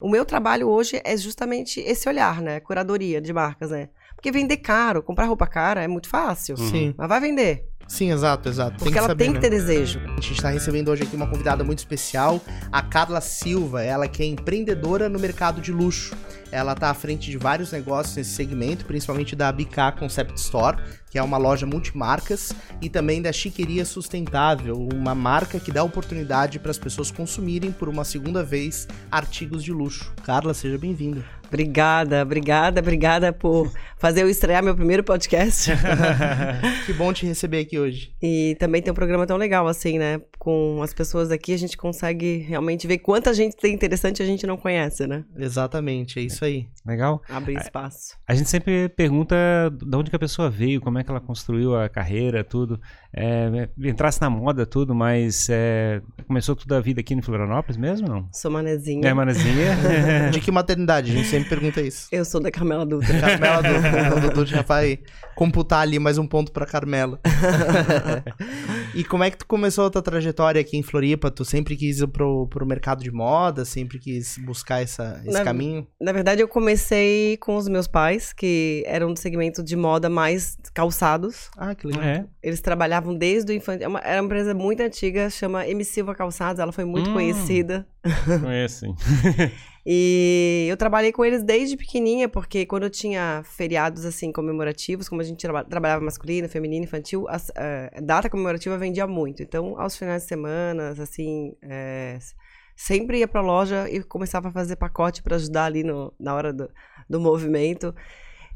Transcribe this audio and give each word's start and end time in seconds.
O 0.00 0.08
meu 0.08 0.24
trabalho 0.24 0.68
hoje 0.68 1.00
é 1.04 1.16
justamente 1.16 1.80
esse 1.80 2.08
olhar, 2.08 2.40
né? 2.40 2.60
Curadoria 2.60 3.20
de 3.20 3.32
marcas, 3.32 3.70
né? 3.70 3.88
Porque 4.14 4.30
vender 4.30 4.58
caro, 4.58 5.02
comprar 5.02 5.26
roupa 5.26 5.46
cara 5.46 5.82
é 5.82 5.88
muito 5.88 6.08
fácil. 6.08 6.56
Sim. 6.56 6.94
Mas 6.96 7.08
vai 7.08 7.20
vender. 7.20 7.67
Sim, 7.88 8.12
exato, 8.12 8.50
exato. 8.50 8.76
Porque 8.78 8.98
ela 8.98 9.08
saber, 9.08 9.24
tem 9.24 9.32
que 9.32 9.38
né? 9.38 9.40
ter 9.40 9.50
desejo. 9.50 9.98
A 10.00 10.20
gente 10.20 10.34
está 10.34 10.50
recebendo 10.50 10.90
hoje 10.90 11.04
aqui 11.04 11.16
uma 11.16 11.26
convidada 11.26 11.64
muito 11.64 11.78
especial, 11.78 12.38
a 12.70 12.82
Carla 12.82 13.20
Silva. 13.22 13.82
Ela 13.82 14.06
que 14.06 14.22
é 14.22 14.26
empreendedora 14.26 15.08
no 15.08 15.18
mercado 15.18 15.60
de 15.60 15.72
luxo. 15.72 16.14
Ela 16.52 16.72
está 16.72 16.90
à 16.90 16.94
frente 16.94 17.30
de 17.30 17.38
vários 17.38 17.72
negócios 17.72 18.14
nesse 18.14 18.30
segmento, 18.30 18.84
principalmente 18.84 19.34
da 19.34 19.50
BK 19.50 19.92
Concept 19.98 20.38
Store, 20.38 20.78
que 21.10 21.18
é 21.18 21.22
uma 21.22 21.38
loja 21.38 21.66
multimarcas, 21.66 22.52
e 22.80 22.88
também 22.88 23.20
da 23.22 23.32
Chiqueria 23.32 23.84
Sustentável, 23.84 24.76
uma 24.92 25.14
marca 25.14 25.58
que 25.58 25.72
dá 25.72 25.82
oportunidade 25.82 26.58
para 26.58 26.70
as 26.70 26.78
pessoas 26.78 27.10
consumirem 27.10 27.72
por 27.72 27.88
uma 27.88 28.04
segunda 28.04 28.42
vez 28.42 28.86
artigos 29.10 29.64
de 29.64 29.72
luxo. 29.72 30.12
Carla, 30.24 30.52
seja 30.54 30.78
bem-vinda. 30.78 31.37
Obrigada, 31.48 32.22
obrigada, 32.22 32.80
obrigada 32.80 33.32
por 33.32 33.72
fazer 33.96 34.22
eu 34.22 34.28
estrear 34.28 34.62
meu 34.62 34.76
primeiro 34.76 35.02
podcast. 35.02 35.70
que 36.84 36.92
bom 36.92 37.12
te 37.12 37.26
receber 37.26 37.60
aqui 37.60 37.78
hoje. 37.78 38.12
E 38.22 38.54
também 38.60 38.82
tem 38.82 38.92
um 38.92 38.94
programa 38.94 39.26
tão 39.26 39.36
legal 39.36 39.66
assim, 39.66 39.98
né? 39.98 40.20
Com 40.38 40.80
as 40.82 40.92
pessoas 40.92 41.30
aqui, 41.30 41.54
a 41.54 41.56
gente 41.56 41.76
consegue 41.76 42.38
realmente 42.38 42.86
ver 42.86 42.98
quanta 42.98 43.32
gente 43.32 43.56
tem 43.56 43.74
interessante 43.74 44.20
e 44.20 44.22
a 44.22 44.26
gente 44.26 44.46
não 44.46 44.56
conhece, 44.56 45.06
né? 45.06 45.24
Exatamente, 45.36 46.18
é 46.18 46.22
isso 46.22 46.44
aí. 46.44 46.68
Legal. 46.86 47.22
Abrir 47.28 47.56
espaço. 47.56 48.16
A 48.26 48.34
gente 48.34 48.48
sempre 48.48 48.88
pergunta 48.90 49.36
de 49.70 49.96
onde 49.96 50.10
que 50.10 50.16
a 50.16 50.18
pessoa 50.18 50.50
veio, 50.50 50.80
como 50.80 50.98
é 50.98 51.04
que 51.04 51.10
ela 51.10 51.20
construiu 51.20 51.74
a 51.74 51.88
carreira, 51.88 52.44
tudo. 52.44 52.80
É, 53.12 53.68
entrasse 53.78 54.20
na 54.20 54.28
moda, 54.28 54.66
tudo, 54.66 54.94
mas 54.94 55.48
é, 55.50 56.02
começou 56.26 56.54
toda 56.54 56.76
a 56.76 56.80
vida 56.80 57.00
aqui 57.00 57.14
em 57.14 57.22
Florianópolis 57.22 57.76
mesmo, 57.76 58.06
não? 58.06 58.28
Sou 58.32 58.50
manezinha. 58.50 59.08
É, 59.08 59.14
manezinha. 59.14 59.76
De 60.30 60.40
que 60.40 60.50
maternidade? 60.50 61.10
A 61.10 61.14
gente 61.14 61.28
sempre 61.38 61.48
pergunta 61.50 61.80
isso. 61.80 62.08
Eu 62.10 62.24
sou 62.24 62.40
da 62.40 62.50
Carmela 62.50 62.84
Dutra. 62.84 63.20
Carmela 63.20 63.62
Dutra. 63.62 64.20
Dudu 64.28 64.46
já 64.46 64.62
vai 64.62 64.98
computar 65.34 65.80
ali 65.80 65.98
mais 65.98 66.18
um 66.18 66.26
ponto 66.26 66.52
pra 66.52 66.66
Carmela. 66.66 67.20
e 69.00 69.04
como 69.04 69.22
é 69.24 69.30
que 69.30 69.38
tu 69.38 69.46
começou 69.46 69.86
a 69.86 69.90
tua 69.90 70.02
trajetória 70.02 70.60
aqui 70.60 70.76
em 70.76 70.82
Floripa? 70.82 71.30
Tu 71.30 71.44
sempre 71.44 71.76
quis 71.76 72.00
ir 72.00 72.06
pro, 72.08 72.46
pro 72.48 72.66
mercado 72.66 73.02
de 73.02 73.10
moda? 73.10 73.64
Sempre 73.64 73.98
quis 73.98 74.36
buscar 74.38 74.82
essa, 74.82 75.20
esse 75.24 75.32
Na- 75.32 75.44
caminho? 75.44 75.86
Na 76.00 76.12
verdade, 76.12 76.42
eu 76.42 76.48
comecei 76.48 77.36
com 77.38 77.56
os 77.56 77.68
meus 77.68 77.86
pais, 77.86 78.32
que 78.32 78.82
eram 78.86 79.12
do 79.12 79.18
segmento 79.18 79.62
de 79.62 79.76
moda 79.76 80.08
mais 80.08 80.58
calçados. 80.74 81.48
Ah, 81.56 81.74
que 81.74 81.86
legal. 81.86 82.02
é. 82.02 82.26
Eles 82.42 82.60
trabalhavam 82.60 83.14
desde 83.14 83.52
o 83.52 83.54
infantil. 83.54 83.84
É 83.84 83.88
uma- 83.88 84.00
Era 84.00 84.20
uma 84.20 84.26
empresa 84.26 84.52
muito 84.54 84.80
antiga, 84.82 85.30
chama 85.30 85.66
M. 85.68 85.84
Silva 85.84 86.14
Calçados. 86.14 86.60
Ela 86.60 86.72
foi 86.72 86.84
muito 86.84 87.10
Hum. 87.10 87.14
conhecida. 87.14 87.86
Conhece. 88.42 88.86
E 89.90 90.66
eu 90.68 90.76
trabalhei 90.76 91.10
com 91.12 91.24
eles 91.24 91.42
desde 91.42 91.74
pequenininha, 91.74 92.28
porque 92.28 92.66
quando 92.66 92.82
eu 92.82 92.90
tinha 92.90 93.40
feriados 93.44 94.04
assim 94.04 94.30
comemorativos, 94.30 95.08
como 95.08 95.22
a 95.22 95.24
gente 95.24 95.40
traba- 95.40 95.64
trabalhava 95.64 96.04
masculino, 96.04 96.46
feminino, 96.46 96.84
infantil, 96.84 97.26
as- 97.26 97.50
eh, 97.56 97.98
data 98.02 98.28
comemorativa 98.28 98.76
vendia 98.88 99.06
muito. 99.06 99.42
Então, 99.42 99.78
aos 99.80 99.96
finais 99.96 100.22
de 100.22 100.28
semana, 100.28 100.90
assim, 100.90 101.54
eh, 101.62 102.18
sempre 102.76 103.18
ia 103.18 103.28
pra 103.28 103.40
loja 103.40 103.88
e 103.90 104.02
começava 104.02 104.48
a 104.48 104.52
fazer 104.52 104.76
pacote 104.76 105.22
para 105.22 105.36
ajudar 105.36 105.64
ali 105.66 105.84
no, 105.84 106.12
na 106.18 106.34
hora 106.34 106.52
do, 106.52 106.70
do 107.08 107.20
movimento. 107.20 107.94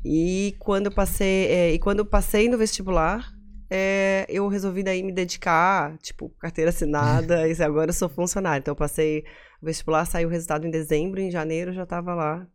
E 0.04 0.56
quando 0.58 0.86
eu 0.86 0.92
passei, 0.92 1.46
eh, 1.46 1.72
e 1.74 1.78
quando 1.78 2.04
passei 2.04 2.48
no 2.48 2.58
vestibular, 2.58 3.32
eh, 3.70 4.26
eu 4.28 4.48
resolvi 4.48 4.82
daí 4.82 5.02
me 5.02 5.12
dedicar, 5.12 5.96
tipo, 5.98 6.30
carteira 6.38 6.70
assinada, 6.70 7.46
e 7.48 7.62
agora 7.62 7.90
eu 7.90 7.94
sou 7.94 8.08
funcionária. 8.08 8.60
Então 8.60 8.72
eu 8.72 8.76
passei 8.76 9.24
o 9.60 9.66
vestibular, 9.66 10.04
saiu 10.06 10.28
o 10.28 10.32
resultado 10.32 10.66
em 10.66 10.70
dezembro, 10.70 11.20
em 11.20 11.30
janeiro 11.30 11.70
eu 11.70 11.74
já 11.74 11.84
estava 11.84 12.14
lá 12.14 12.46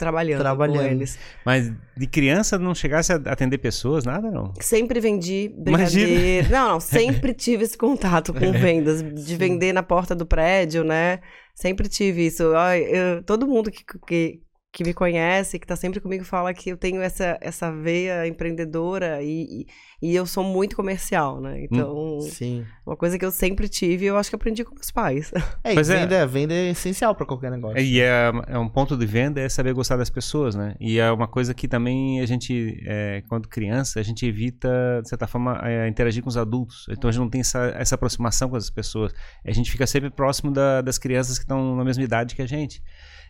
trabalhando, 0.00 0.40
Trabalhando. 0.40 0.78
com 0.78 0.84
eles. 0.90 1.16
Mas 1.46 1.72
de 1.96 2.06
criança 2.08 2.58
não 2.58 2.74
chegasse 2.74 3.12
a 3.12 3.16
atender 3.16 3.58
pessoas, 3.58 4.04
nada 4.04 4.30
não? 4.30 4.52
Sempre 4.60 4.98
vendi 4.98 5.54
Imagina. 5.66 6.06
brigadeiro. 6.06 6.48
Não, 6.50 6.68
não, 6.70 6.80
sempre 6.80 7.32
tive 7.34 7.62
esse 7.64 7.78
contato 7.78 8.32
com 8.34 8.50
vendas, 8.52 9.02
de 9.02 9.36
vender 9.36 9.72
na 9.72 9.82
porta 9.82 10.14
do 10.14 10.26
prédio, 10.26 10.82
né? 10.82 11.20
Sempre 11.54 11.88
tive 11.88 12.26
isso. 12.26 12.54
Ai, 12.56 12.82
eu- 12.82 13.22
todo 13.22 13.46
mundo 13.46 13.70
que, 13.70 13.84
que, 14.06 14.40
que 14.72 14.84
me 14.84 14.94
conhece, 14.94 15.58
que 15.58 15.66
tá 15.66 15.74
sempre 15.74 15.98
comigo, 16.00 16.24
fala 16.24 16.54
que 16.54 16.70
eu 16.70 16.76
tenho 16.76 17.02
essa, 17.02 17.36
essa 17.40 17.72
veia 17.72 18.24
empreendedora 18.28 19.20
e, 19.20 19.66
e, 20.00 20.10
e 20.10 20.14
eu 20.14 20.24
sou 20.24 20.44
muito 20.44 20.76
comercial, 20.76 21.40
né? 21.40 21.64
Então, 21.64 22.20
Sim. 22.20 22.64
uma 22.86 22.96
coisa 22.96 23.18
que 23.18 23.24
eu 23.24 23.32
sempre 23.32 23.68
tive, 23.68 24.06
eu 24.06 24.16
acho 24.16 24.30
que 24.30 24.36
aprendi 24.36 24.64
com 24.64 24.72
meus 24.74 24.90
pais. 24.92 25.32
É, 25.64 25.72
e 25.72 25.74
Pois 25.74 25.90
é. 25.90 25.98
venda, 26.00 26.26
venda 26.26 26.54
é 26.54 26.70
essencial 26.70 27.14
pra 27.16 27.26
qualquer 27.26 27.50
negócio. 27.50 27.78
E 27.78 28.00
é, 28.00 28.30
é 28.46 28.58
um 28.58 28.68
ponto 28.68 28.96
de 28.96 29.04
venda 29.04 29.40
é 29.40 29.48
saber 29.48 29.74
gostar 29.74 29.96
das 29.96 30.08
pessoas, 30.08 30.54
né? 30.54 30.74
E 30.80 30.98
é 31.00 31.10
uma 31.10 31.26
coisa 31.28 31.52
que 31.52 31.66
também 31.68 32.20
a 32.20 32.26
gente, 32.26 32.80
é, 32.86 33.22
quando 33.28 33.48
criança, 33.48 33.98
a 33.98 34.02
gente 34.04 34.24
evita, 34.24 35.00
de 35.02 35.08
certa 35.08 35.26
forma, 35.26 35.60
é, 35.64 35.88
interagir 35.88 36.22
com 36.22 36.28
os 36.28 36.36
adultos. 36.36 36.86
Então 36.90 37.08
a 37.10 37.12
gente 37.12 37.20
não 37.20 37.28
tem 37.28 37.40
essa, 37.40 37.74
essa 37.76 37.96
aproximação 37.96 38.48
com 38.48 38.56
as 38.56 38.70
pessoas. 38.70 39.12
A 39.44 39.50
gente 39.50 39.70
fica 39.70 39.86
sempre 39.86 40.10
próximo 40.10 40.52
da- 40.52 40.80
das 40.80 40.96
crianças 40.96 41.36
que 41.38 41.44
estão 41.44 41.74
na 41.76 41.84
mesma 41.84 42.02
idade 42.04 42.34
que 42.36 42.40
a 42.42 42.46
gente. 42.46 42.80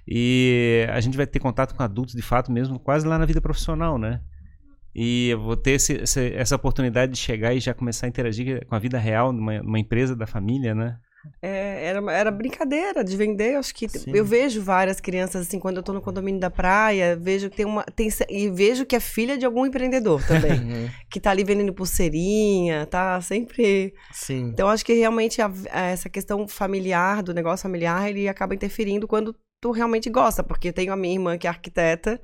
E 0.06 0.86
a 0.90 1.00
gente 1.00 1.16
vai 1.16 1.26
ter 1.26 1.38
contato 1.38 1.74
com 1.74 1.82
adultos, 1.82 2.14
de 2.14 2.22
fato, 2.22 2.50
mesmo 2.50 2.78
quase 2.78 3.06
lá 3.06 3.18
na 3.18 3.26
vida 3.26 3.40
profissional, 3.40 3.98
né? 3.98 4.20
E 4.94 5.28
eu 5.30 5.40
vou 5.40 5.56
ter 5.56 5.72
esse- 5.72 5.92
esse- 6.02 6.32
essa 6.34 6.56
oportunidade 6.56 7.12
de 7.12 7.18
chegar 7.18 7.54
e 7.54 7.60
já 7.60 7.72
começar 7.72 8.06
a 8.06 8.08
interagir 8.08 8.66
com 8.66 8.74
a 8.74 8.78
vida 8.78 8.98
real 8.98 9.32
numa, 9.32 9.62
numa 9.62 9.78
empresa 9.78 10.16
da 10.16 10.26
família, 10.26 10.74
né? 10.74 10.96
É, 11.42 11.84
era, 11.86 12.12
era 12.12 12.30
brincadeira 12.30 13.04
de 13.04 13.14
vender. 13.16 13.54
Acho 13.56 13.74
que 13.74 13.86
Sim. 13.88 14.10
eu 14.12 14.24
vejo 14.24 14.62
várias 14.62 15.00
crianças 15.00 15.46
assim 15.46 15.60
quando 15.60 15.76
eu 15.76 15.82
tô 15.82 15.92
no 15.92 16.00
condomínio 16.00 16.40
da 16.40 16.50
praia, 16.50 17.14
vejo 17.14 17.50
que 17.50 17.58
tem 17.58 17.66
uma 17.66 17.84
tem, 17.84 18.08
e 18.30 18.48
vejo 18.48 18.86
que 18.86 18.96
é 18.96 19.00
filha 19.00 19.36
de 19.36 19.44
algum 19.44 19.64
empreendedor 19.66 20.24
também, 20.26 20.52
Uhum. 20.60 20.88
que 21.10 21.20
tá 21.20 21.30
ali 21.30 21.44
vendendo 21.44 21.74
pulseirinha, 21.74 22.86
tá 22.86 23.20
sempre. 23.20 23.92
Sim. 24.12 24.48
Então 24.48 24.66
acho 24.68 24.84
que 24.84 24.94
realmente 24.94 25.42
a- 25.42 25.52
a- 25.70 25.82
essa 25.88 26.08
questão 26.08 26.48
familiar 26.48 27.22
do 27.22 27.34
negócio 27.34 27.62
familiar 27.64 28.08
ele 28.08 28.26
acaba 28.26 28.54
interferindo 28.54 29.06
quando 29.06 29.36
tu 29.60 29.70
realmente 29.70 30.08
gosta, 30.08 30.42
porque 30.42 30.72
tenho 30.72 30.92
a 30.92 30.96
minha 30.96 31.14
irmã 31.14 31.36
que 31.36 31.46
é 31.46 31.50
arquiteta, 31.50 32.20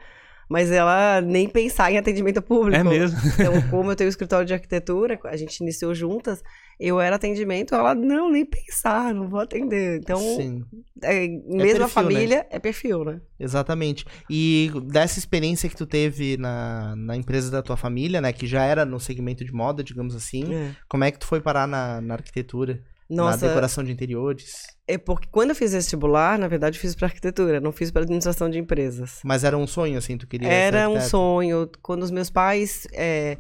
mas 0.49 0.71
ela 0.71 1.21
nem 1.21 1.49
pensar 1.49 1.91
em 1.93 1.99
atendimento 1.99 2.41
público. 2.41 2.81
É 2.81 2.85
mesmo. 2.85 3.19
Então, 3.35 3.61
como 3.69 3.91
eu 3.91 3.97
tenho 3.97 4.09
um 4.09 4.11
escritório 4.11 4.47
de 4.47 4.55
arquitetura, 4.55 5.19
a 5.25 5.37
gente 5.37 5.59
iniciou 5.59 5.95
juntas, 5.95 6.43
eu 6.79 7.01
era 7.01 7.17
atendimento, 7.17 7.75
ela, 7.75 7.95
não, 7.95 8.31
nem 8.31 8.45
pensar, 8.45 9.13
não 9.15 9.29
vou 9.29 9.41
atender. 9.41 9.99
Então, 9.99 10.19
Sim. 10.19 10.65
é, 11.03 11.27
perfil, 11.27 11.57
mesma 11.57 11.85
né? 11.87 11.89
família, 11.89 12.47
é 12.51 12.59
perfil, 12.59 13.05
né? 13.05 13.21
Exatamente. 13.41 14.07
E 14.31 14.71
dessa 14.85 15.19
experiência 15.19 15.69
que 15.69 15.77
tu 15.77 15.87
teve 15.87 16.37
na, 16.37 16.95
na 16.97 17.17
empresa 17.17 17.51
da 17.51 17.63
tua 17.63 17.77
família, 17.77 18.21
né? 18.21 18.33
Que 18.33 18.47
já 18.47 18.63
era 18.63 18.85
no 18.85 19.01
segmento 19.01 19.45
de 19.45 19.53
moda, 19.53 19.83
digamos 19.83 20.15
assim. 20.15 20.55
É. 20.55 20.71
Como 20.89 21.03
é 21.03 21.11
que 21.11 21.19
tu 21.19 21.27
foi 21.27 21.41
parar 21.41 21.67
na, 21.67 22.01
na 22.01 22.15
arquitetura? 22.15 22.83
Na 23.09 23.25
Nossa, 23.25 23.47
decoração 23.47 23.85
de 23.85 23.93
interiores? 23.93 24.63
é 24.89 24.99
porque 24.99 25.29
quando 25.31 25.51
eu 25.51 25.57
fiz 25.57 25.73
vestibular, 25.73 26.39
na 26.39 26.49
verdade, 26.49 26.77
eu 26.77 26.81
fiz 26.81 26.95
para 26.95 27.07
arquitetura, 27.07 27.61
não 27.61 27.73
fiz 27.73 27.91
para 27.91 28.03
administração 28.03 28.49
de 28.49 28.59
empresas. 28.59 29.21
Mas 29.25 29.45
era 29.45 29.57
um 29.57 29.67
sonho, 29.67 29.99
assim, 29.99 30.17
tu 30.17 30.27
queria 30.27 30.49
Era 30.49 30.89
um 30.89 31.01
sonho. 31.01 31.69
Quando 31.83 32.03
os 32.03 32.11
meus 32.11 32.31
pais, 32.31 32.87
é, 32.93 33.39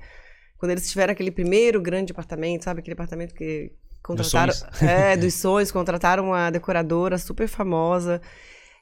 quando 0.59 0.72
eles 0.72 0.91
tiveram 0.91 1.12
aquele 1.12 1.31
primeiro 1.31 1.81
grande 1.81 2.12
apartamento, 2.12 2.65
sabe? 2.65 2.81
Aquele 2.81 2.94
apartamento 2.94 3.34
que 3.34 3.72
contrataram. 4.03 4.53
sonhos. 4.53 4.75
É, 4.82 5.16
dos 5.16 5.34
sonhos, 5.34 5.71
contrataram 5.71 6.27
uma 6.27 6.50
decoradora 6.50 7.19
super 7.19 7.48
famosa. 7.48 8.21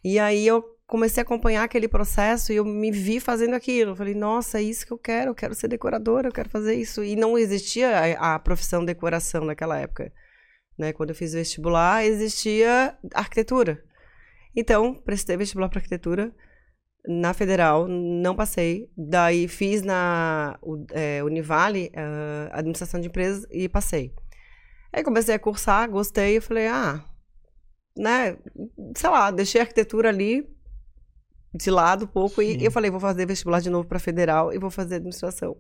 E 0.03 0.19
aí 0.19 0.47
eu 0.47 0.63
comecei 0.87 1.23
a 1.23 1.25
acompanhar 1.25 1.65
aquele 1.65 1.89
processo 1.89 2.53
e 2.53 2.57
eu 2.57 2.65
me 2.65 2.91
vi 2.91 3.21
fazendo 3.21 3.55
aquilo. 3.55 3.93
Eu 3.93 3.97
falei, 3.97 4.15
nossa, 4.15 4.59
é 4.59 4.63
isso 4.63 4.87
que 4.87 4.93
eu 4.93 4.99
quero, 4.99 5.31
eu 5.31 5.35
quero 5.35 5.55
ser 5.55 5.69
decoradora, 5.69 6.29
eu 6.29 6.33
quero 6.33 6.49
fazer 6.49 6.75
isso. 6.75 7.03
E 7.03 7.17
não 7.17 7.37
existia 7.37 8.17
a, 8.19 8.35
a 8.35 8.39
profissão 8.39 8.85
decoração 8.85 9.45
naquela 9.45 9.79
época. 9.79 10.13
Né? 10.79 10.93
Quando 10.93 11.11
eu 11.11 11.15
fiz 11.15 11.33
vestibular, 11.33 12.05
existia 12.05 12.97
arquitetura. 13.13 13.83
Então, 14.55 14.95
prestei 14.95 15.37
vestibular 15.37 15.69
para 15.69 15.79
arquitetura 15.79 16.35
na 17.07 17.35
federal, 17.35 17.87
não 17.87 18.35
passei. 18.35 18.91
Daí 18.97 19.47
fiz 19.47 19.83
na 19.83 20.59
é, 20.93 21.23
Univale, 21.23 21.93
ah, 21.95 22.51
administração 22.53 23.01
de 23.01 23.09
empresas, 23.09 23.47
e 23.51 23.69
passei. 23.69 24.15
Aí 24.93 25.03
comecei 25.03 25.35
a 25.35 25.39
cursar, 25.39 25.91
gostei, 25.91 26.37
e 26.37 26.41
falei, 26.41 26.69
ah, 26.69 27.05
né, 27.97 28.37
sei 28.97 29.11
lá, 29.11 29.31
deixei 29.31 29.61
a 29.61 29.65
arquitetura 29.65 30.09
ali 30.09 30.49
de 31.55 31.71
lado 31.71 32.05
um 32.05 32.09
pouco 32.09 32.43
Sim. 32.43 32.59
e 32.59 32.65
eu 32.65 32.71
falei, 32.71 32.91
vou 32.91 33.01
fazer 33.01 33.27
vestibular 33.27 33.61
de 33.61 33.71
novo 33.71 33.89
para 33.89 33.99
federal 33.99 34.53
e 34.53 34.59
vou 34.59 34.71
fazer 34.71 34.97
administração. 34.97 35.57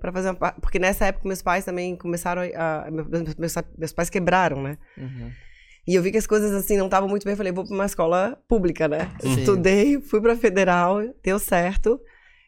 Para 0.00 0.12
fazer 0.12 0.30
uma, 0.30 0.52
porque 0.52 0.78
nessa 0.78 1.06
época 1.06 1.26
meus 1.26 1.40
pais 1.42 1.64
também 1.64 1.96
começaram 1.96 2.42
a, 2.54 2.84
a- 2.86 2.90
meus, 2.90 3.56
meus, 3.78 3.92
pais 3.92 4.10
quebraram, 4.10 4.62
né? 4.62 4.76
Uhum. 4.98 5.30
E 5.86 5.94
eu 5.94 6.02
vi 6.02 6.10
que 6.10 6.18
as 6.18 6.26
coisas 6.26 6.52
assim 6.52 6.76
não 6.76 6.86
estavam 6.86 7.08
muito 7.08 7.24
bem. 7.24 7.36
Falei, 7.36 7.52
vou 7.52 7.64
para 7.64 7.74
uma 7.74 7.84
escola 7.86 8.38
pública, 8.48 8.88
né? 8.88 9.10
Sim. 9.20 9.34
Estudei, 9.40 10.00
fui 10.00 10.20
para 10.20 10.34
federal, 10.36 10.98
deu 11.22 11.38
certo. 11.38 12.00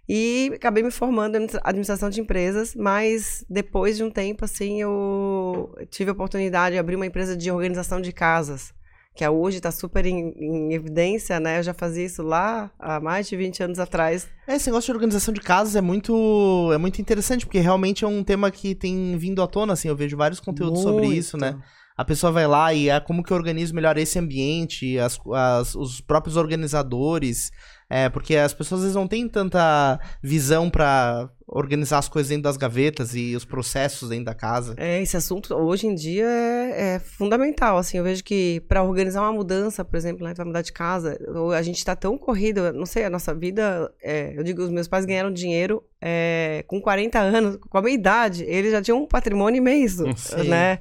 E 0.08 0.52
acabei 0.54 0.82
me 0.82 0.90
formando 0.90 1.34
em 1.34 1.38
administra- 1.38 1.60
administração 1.64 2.08
de 2.08 2.20
empresas, 2.20 2.74
mas 2.76 3.44
depois 3.50 3.96
de 3.96 4.04
um 4.04 4.10
tempo, 4.10 4.44
assim, 4.44 4.80
eu 4.80 5.74
tive 5.90 6.10
a 6.10 6.12
oportunidade 6.12 6.74
de 6.74 6.78
abrir 6.78 6.94
uma 6.96 7.06
empresa 7.06 7.36
de 7.36 7.50
organização 7.50 8.00
de 8.00 8.12
casas, 8.12 8.72
que 9.16 9.26
hoje 9.26 9.56
está 9.56 9.72
super 9.72 10.04
em, 10.04 10.34
em, 10.38 10.74
evidência, 10.74 11.40
né? 11.40 11.58
Eu 11.58 11.62
já 11.62 11.72
fazia 11.72 12.04
isso 12.04 12.22
lá 12.22 12.70
há 12.78 13.00
mais 13.00 13.26
de 13.26 13.34
20 13.34 13.62
anos 13.62 13.78
atrás. 13.78 14.28
É, 14.46 14.56
esse 14.56 14.68
negócio 14.68 14.92
de 14.92 14.92
organização 14.92 15.32
de 15.32 15.40
casas 15.40 15.74
é 15.74 15.80
muito, 15.80 16.70
é 16.72 16.76
muito 16.76 17.00
interessante, 17.00 17.46
porque 17.46 17.58
realmente 17.58 18.04
é 18.04 18.08
um 18.08 18.22
tema 18.22 18.50
que 18.50 18.74
tem 18.74 19.16
vindo 19.16 19.42
à 19.42 19.46
tona, 19.46 19.72
assim, 19.72 19.88
eu 19.88 19.96
vejo 19.96 20.16
vários 20.16 20.38
conteúdos 20.38 20.84
muito. 20.84 20.94
sobre 20.94 21.16
isso, 21.16 21.38
né? 21.38 21.56
A 21.96 22.04
pessoa 22.04 22.30
vai 22.30 22.46
lá 22.46 22.74
e 22.74 22.90
é 22.90 23.00
como 23.00 23.22
que 23.24 23.32
eu 23.32 23.36
organizo 23.38 23.74
melhor 23.74 23.96
esse 23.96 24.18
ambiente, 24.18 24.98
as, 24.98 25.18
as, 25.32 25.74
os 25.74 26.02
próprios 26.02 26.36
organizadores, 26.36 27.50
é, 27.88 28.08
porque 28.08 28.36
as 28.36 28.52
pessoas 28.52 28.80
às 28.80 28.84
vezes 28.84 28.96
não 28.96 29.06
têm 29.06 29.28
tanta 29.28 30.00
visão 30.22 30.68
para 30.68 31.30
organizar 31.46 31.98
as 31.98 32.08
coisas 32.08 32.28
dentro 32.28 32.42
das 32.42 32.56
gavetas 32.56 33.14
e 33.14 33.36
os 33.36 33.44
processos 33.44 34.08
dentro 34.08 34.24
da 34.24 34.34
casa. 34.34 34.74
É, 34.76 35.00
esse 35.00 35.16
assunto 35.16 35.54
hoje 35.54 35.86
em 35.86 35.94
dia 35.94 36.26
é, 36.26 36.94
é 36.94 36.98
fundamental, 36.98 37.78
assim, 37.78 37.98
eu 37.98 38.04
vejo 38.04 38.24
que 38.24 38.60
para 38.68 38.82
organizar 38.82 39.22
uma 39.22 39.32
mudança, 39.32 39.84
por 39.84 39.96
exemplo, 39.96 40.26
né, 40.26 40.34
vai 40.34 40.44
mudar 40.44 40.62
de 40.62 40.72
casa, 40.72 41.16
a 41.56 41.62
gente 41.62 41.78
está 41.78 41.94
tão 41.94 42.18
corrido, 42.18 42.72
não 42.72 42.86
sei, 42.86 43.04
a 43.04 43.10
nossa 43.10 43.32
vida, 43.32 43.92
é, 44.02 44.36
eu 44.36 44.42
digo, 44.42 44.62
os 44.62 44.70
meus 44.70 44.88
pais 44.88 45.04
ganharam 45.04 45.32
dinheiro 45.32 45.84
é, 46.00 46.64
com 46.66 46.80
40 46.80 47.20
anos, 47.20 47.56
com 47.56 47.78
a 47.78 47.82
minha 47.82 47.94
idade, 47.94 48.42
eles 48.44 48.72
já 48.72 48.82
tinham 48.82 48.98
um 49.02 49.06
patrimônio 49.06 49.58
imenso, 49.58 50.04
Sim. 50.16 50.48
né? 50.48 50.80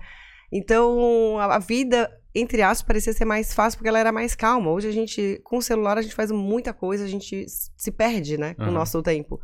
Então, 0.52 1.38
a, 1.38 1.56
a 1.56 1.60
vida 1.60 2.10
entre 2.36 2.62
aspas, 2.62 2.86
parecia 2.86 3.14
ser 3.14 3.26
mais 3.26 3.54
fácil 3.54 3.78
porque 3.78 3.88
ela 3.88 4.00
era 4.00 4.12
mais 4.12 4.36
calma. 4.36 4.70
Hoje 4.70 4.90
a 4.90 4.92
gente, 4.92 5.40
com 5.44 5.58
o 5.58 5.62
celular, 5.62 5.98
a 5.98 6.02
gente 6.02 6.14
faz 6.14 6.30
muita 6.32 6.74
coisa, 6.74 7.06
a 7.06 7.08
gente 7.08 7.46
se 7.48 7.92
perde, 7.92 8.38
né, 8.38 8.54
com 8.54 8.64
uhum. 8.64 8.70
o 8.70 8.74
nosso 8.74 9.02
tempo. 9.02 9.40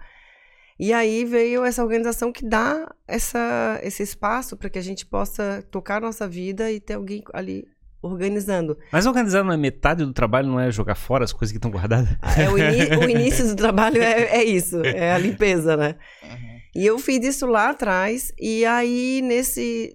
E 0.79 0.91
aí 0.91 1.23
veio 1.23 1.63
essa 1.63 1.83
organização 1.83 2.31
que 2.31 2.43
dá 2.43 2.91
essa, 3.07 3.79
esse 3.83 4.01
espaço 4.01 4.57
para 4.57 4.69
que 4.69 4.79
a 4.79 4.81
gente 4.81 5.05
possa 5.05 5.63
tocar 5.69 5.97
a 5.97 5.99
nossa 6.01 6.27
vida 6.27 6.71
e 6.71 6.79
ter 6.79 6.95
alguém 6.95 7.23
ali 7.33 7.65
organizando. 8.01 8.77
Mas 8.91 9.05
organizar 9.05 9.43
não 9.43 9.53
é 9.53 9.57
metade 9.57 10.03
do 10.03 10.11
trabalho, 10.11 10.47
não 10.47 10.59
é 10.59 10.71
jogar 10.71 10.95
fora 10.95 11.23
as 11.23 11.31
coisas 11.31 11.51
que 11.51 11.59
estão 11.59 11.69
guardadas? 11.69 12.09
É, 12.35 12.49
o, 12.49 12.53
o, 13.05 13.09
início 13.09 13.47
do 13.47 13.55
trabalho 13.55 14.01
é, 14.01 14.37
é, 14.37 14.43
isso, 14.43 14.81
é 14.83 15.13
a 15.13 15.17
limpeza, 15.17 15.77
né? 15.77 15.95
Uhum. 16.23 16.51
E 16.73 16.85
eu 16.85 16.97
fiz 16.97 17.23
isso 17.25 17.45
lá 17.45 17.69
atrás, 17.69 18.33
e 18.39 18.65
aí 18.65 19.21
nesse 19.21 19.93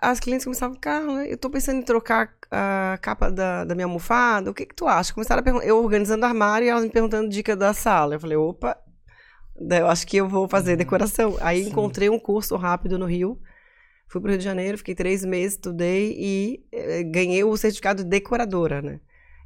as 0.00 0.20
clientes 0.20 0.44
começavam, 0.44 0.76
Carla, 0.76 1.26
eu 1.26 1.36
tô 1.36 1.50
pensando 1.50 1.80
em 1.80 1.82
trocar 1.82 2.32
a 2.50 2.98
capa 3.02 3.30
da, 3.30 3.64
da 3.64 3.74
minha 3.74 3.86
almofada, 3.86 4.50
o 4.50 4.54
que 4.54 4.64
que 4.64 4.74
tu 4.74 4.86
acha? 4.86 5.12
Começaram 5.12 5.40
a 5.40 5.42
perguntar, 5.42 5.66
eu 5.66 5.82
organizando 5.82 6.22
o 6.22 6.26
armário 6.26 6.66
e 6.66 6.68
elas 6.68 6.84
me 6.84 6.90
perguntando 6.90 7.28
dica 7.28 7.56
da 7.56 7.74
sala. 7.74 8.14
Eu 8.14 8.20
falei, 8.20 8.36
opa, 8.36 8.78
eu 9.58 9.88
acho 9.88 10.06
que 10.06 10.16
eu 10.16 10.28
vou 10.28 10.48
fazer 10.48 10.72
uhum. 10.72 10.78
decoração. 10.78 11.36
Aí 11.40 11.64
Sim. 11.64 11.70
encontrei 11.70 12.08
um 12.08 12.18
curso 12.18 12.56
rápido 12.56 12.98
no 12.98 13.06
Rio, 13.06 13.40
fui 14.06 14.20
pro 14.20 14.30
Rio 14.30 14.38
de 14.38 14.44
Janeiro, 14.44 14.78
fiquei 14.78 14.94
três 14.94 15.24
meses, 15.24 15.54
estudei 15.54 16.14
e 16.16 16.64
eh, 16.72 17.02
ganhei 17.02 17.42
o 17.42 17.56
certificado 17.56 18.04
de 18.04 18.08
decoradora, 18.08 18.80
né? 18.80 19.00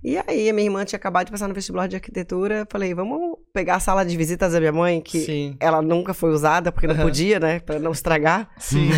E 0.05 0.19
aí, 0.27 0.51
a 0.51 0.53
minha 0.53 0.67
irmã 0.67 0.85
tinha 0.85 0.97
acabado 0.97 1.27
de 1.27 1.33
passar 1.33 1.47
no 1.47 1.55
vestibular 1.55 1.87
de 1.87 1.95
arquitetura. 1.95 2.67
Falei, 2.69 2.93
vamos 2.93 3.32
pegar 3.53 3.77
a 3.77 3.81
sala 3.81 4.05
de 4.05 4.17
visitas 4.17 4.53
da 4.53 4.59
minha 4.59 4.73
mãe, 4.73 5.01
que 5.01 5.21
Sim. 5.21 5.57
ela 5.61 5.83
nunca 5.83 6.15
foi 6.15 6.31
usada, 6.31 6.73
porque 6.73 6.87
não 6.87 6.97
uhum. 6.97 7.03
podia, 7.03 7.39
né? 7.39 7.61
Pra 7.61 7.79
não 7.79 7.93
estragar. 7.93 8.51
Sim. 8.59 8.89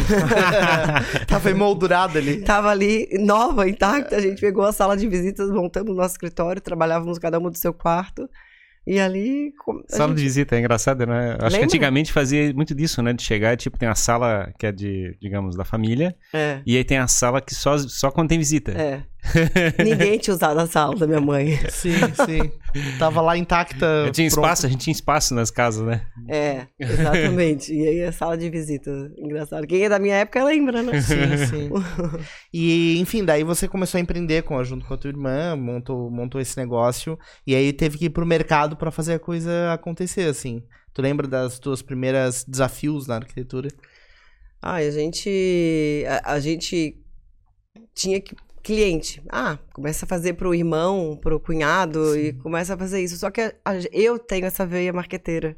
Tava 1.27 1.51
emoldurada 1.51 2.19
ali. 2.19 2.43
Tava 2.43 2.71
ali, 2.71 3.09
nova, 3.19 3.69
intacta. 3.69 4.17
A 4.17 4.21
gente 4.21 4.41
pegou 4.41 4.65
a 4.65 4.73
sala 4.73 4.97
de 4.97 5.09
visitas, 5.09 5.51
montamos 5.51 5.93
o 5.93 5.97
nosso 5.97 6.15
escritório, 6.15 6.63
trabalhávamos 6.63 7.19
cada 7.19 7.39
um 7.39 7.51
do 7.51 7.59
seu 7.59 7.75
quarto. 7.75 8.29
E 8.87 9.01
ali. 9.01 9.53
Sala 9.89 10.11
gente... 10.11 10.19
de 10.19 10.23
visita, 10.23 10.57
é 10.57 10.61
engraçado, 10.61 11.07
né? 11.07 11.33
Acho 11.33 11.45
Lembra? 11.45 11.59
que 11.59 11.65
antigamente 11.65 12.13
fazia 12.13 12.53
muito 12.53 12.75
disso, 12.75 13.03
né? 13.03 13.13
De 13.13 13.23
chegar, 13.23 13.57
tipo, 13.57 13.79
tem 13.79 13.89
a 13.89 13.95
sala 13.95 14.53
que 14.59 14.67
é 14.67 14.73
de, 14.73 15.17
digamos, 15.21 15.57
da 15.57 15.65
família. 15.65 16.15
É. 16.33 16.61
E 16.67 16.77
aí 16.77 16.85
tem 16.85 16.99
a 16.99 17.09
sala 17.09 17.41
que 17.41 17.55
só, 17.55 17.79
só 17.79 18.11
quando 18.11 18.29
tem 18.29 18.39
visita. 18.39 18.73
É. 18.73 19.03
Ninguém 19.83 20.19
tinha 20.19 20.35
usado 20.35 20.59
a 20.59 20.67
sala 20.67 20.95
da 20.97 21.07
minha 21.07 21.21
mãe. 21.21 21.57
Sim, 21.71 21.95
sim. 22.27 22.53
Tava 22.99 23.21
lá 23.21 23.37
intacta. 23.37 23.87
Eu 24.07 24.13
tinha 24.13 24.29
pronto. 24.29 24.45
espaço, 24.45 24.67
a 24.67 24.69
gente 24.69 24.81
tinha 24.83 24.93
espaço 24.93 25.35
nas 25.35 25.51
casas, 25.51 25.87
né? 25.87 26.07
É, 26.29 26.67
exatamente. 26.79 27.73
E 27.73 27.87
aí 27.87 28.03
a 28.05 28.13
sala 28.13 28.37
de 28.37 28.51
visita. 28.51 28.91
Engraçado. 29.19 29.67
Quem 29.67 29.85
é 29.85 29.89
da 29.89 29.99
minha 29.99 30.17
época 30.17 30.45
lembra, 30.45 30.83
né? 30.83 31.01
Sim, 31.01 31.37
sim. 31.47 31.71
e, 32.53 32.99
enfim, 33.01 33.25
daí 33.25 33.43
você 33.43 33.67
começou 33.67 33.99
a 33.99 34.01
empreender 34.01 34.43
com, 34.43 34.63
junto 34.63 34.87
com 34.87 34.95
a 34.95 34.99
tua 34.99 35.11
irmã, 35.11 35.57
montou, 35.57 36.11
montou 36.11 36.41
esse 36.41 36.57
negócio. 36.57 37.19
E 37.47 37.55
aí 37.55 37.73
teve 37.73 37.99
que 37.99 38.07
ir 38.07 38.11
pro 38.11 38.27
mercado 38.27 38.77
para 38.77 38.91
fazer 38.91 39.15
a 39.15 39.19
coisa 39.19 39.73
acontecer, 39.73 40.29
assim. 40.29 40.63
Tu 40.93 41.03
lembra 41.03 41.27
das 41.27 41.59
tuas 41.59 41.83
primeiras 41.83 42.45
desafios 42.45 43.07
na 43.07 43.17
arquitetura? 43.17 43.69
Ah, 44.63 44.77
a 44.77 44.91
gente. 44.91 46.05
a, 46.09 46.35
a 46.35 46.41
gente 46.41 47.01
tinha 47.95 48.21
que 48.21 48.35
cliente. 48.65 49.23
Ah, 49.29 49.59
começa 49.75 50.07
a 50.07 50.09
fazer 50.09 50.33
pro 50.33 50.55
irmão, 50.55 51.17
pro 51.21 51.39
cunhado 51.39 52.15
Sim. 52.15 52.21
e 52.21 52.33
começa 52.33 52.75
a 52.75 52.79
fazer 52.79 53.03
isso. 53.03 53.19
Só 53.19 53.31
que 53.31 53.43
a, 53.43 53.53
a, 53.63 53.75
eu 53.93 54.19
tenho 54.19 54.47
essa 54.47 54.67
veia 54.67 54.93
marqueteira, 54.93 55.55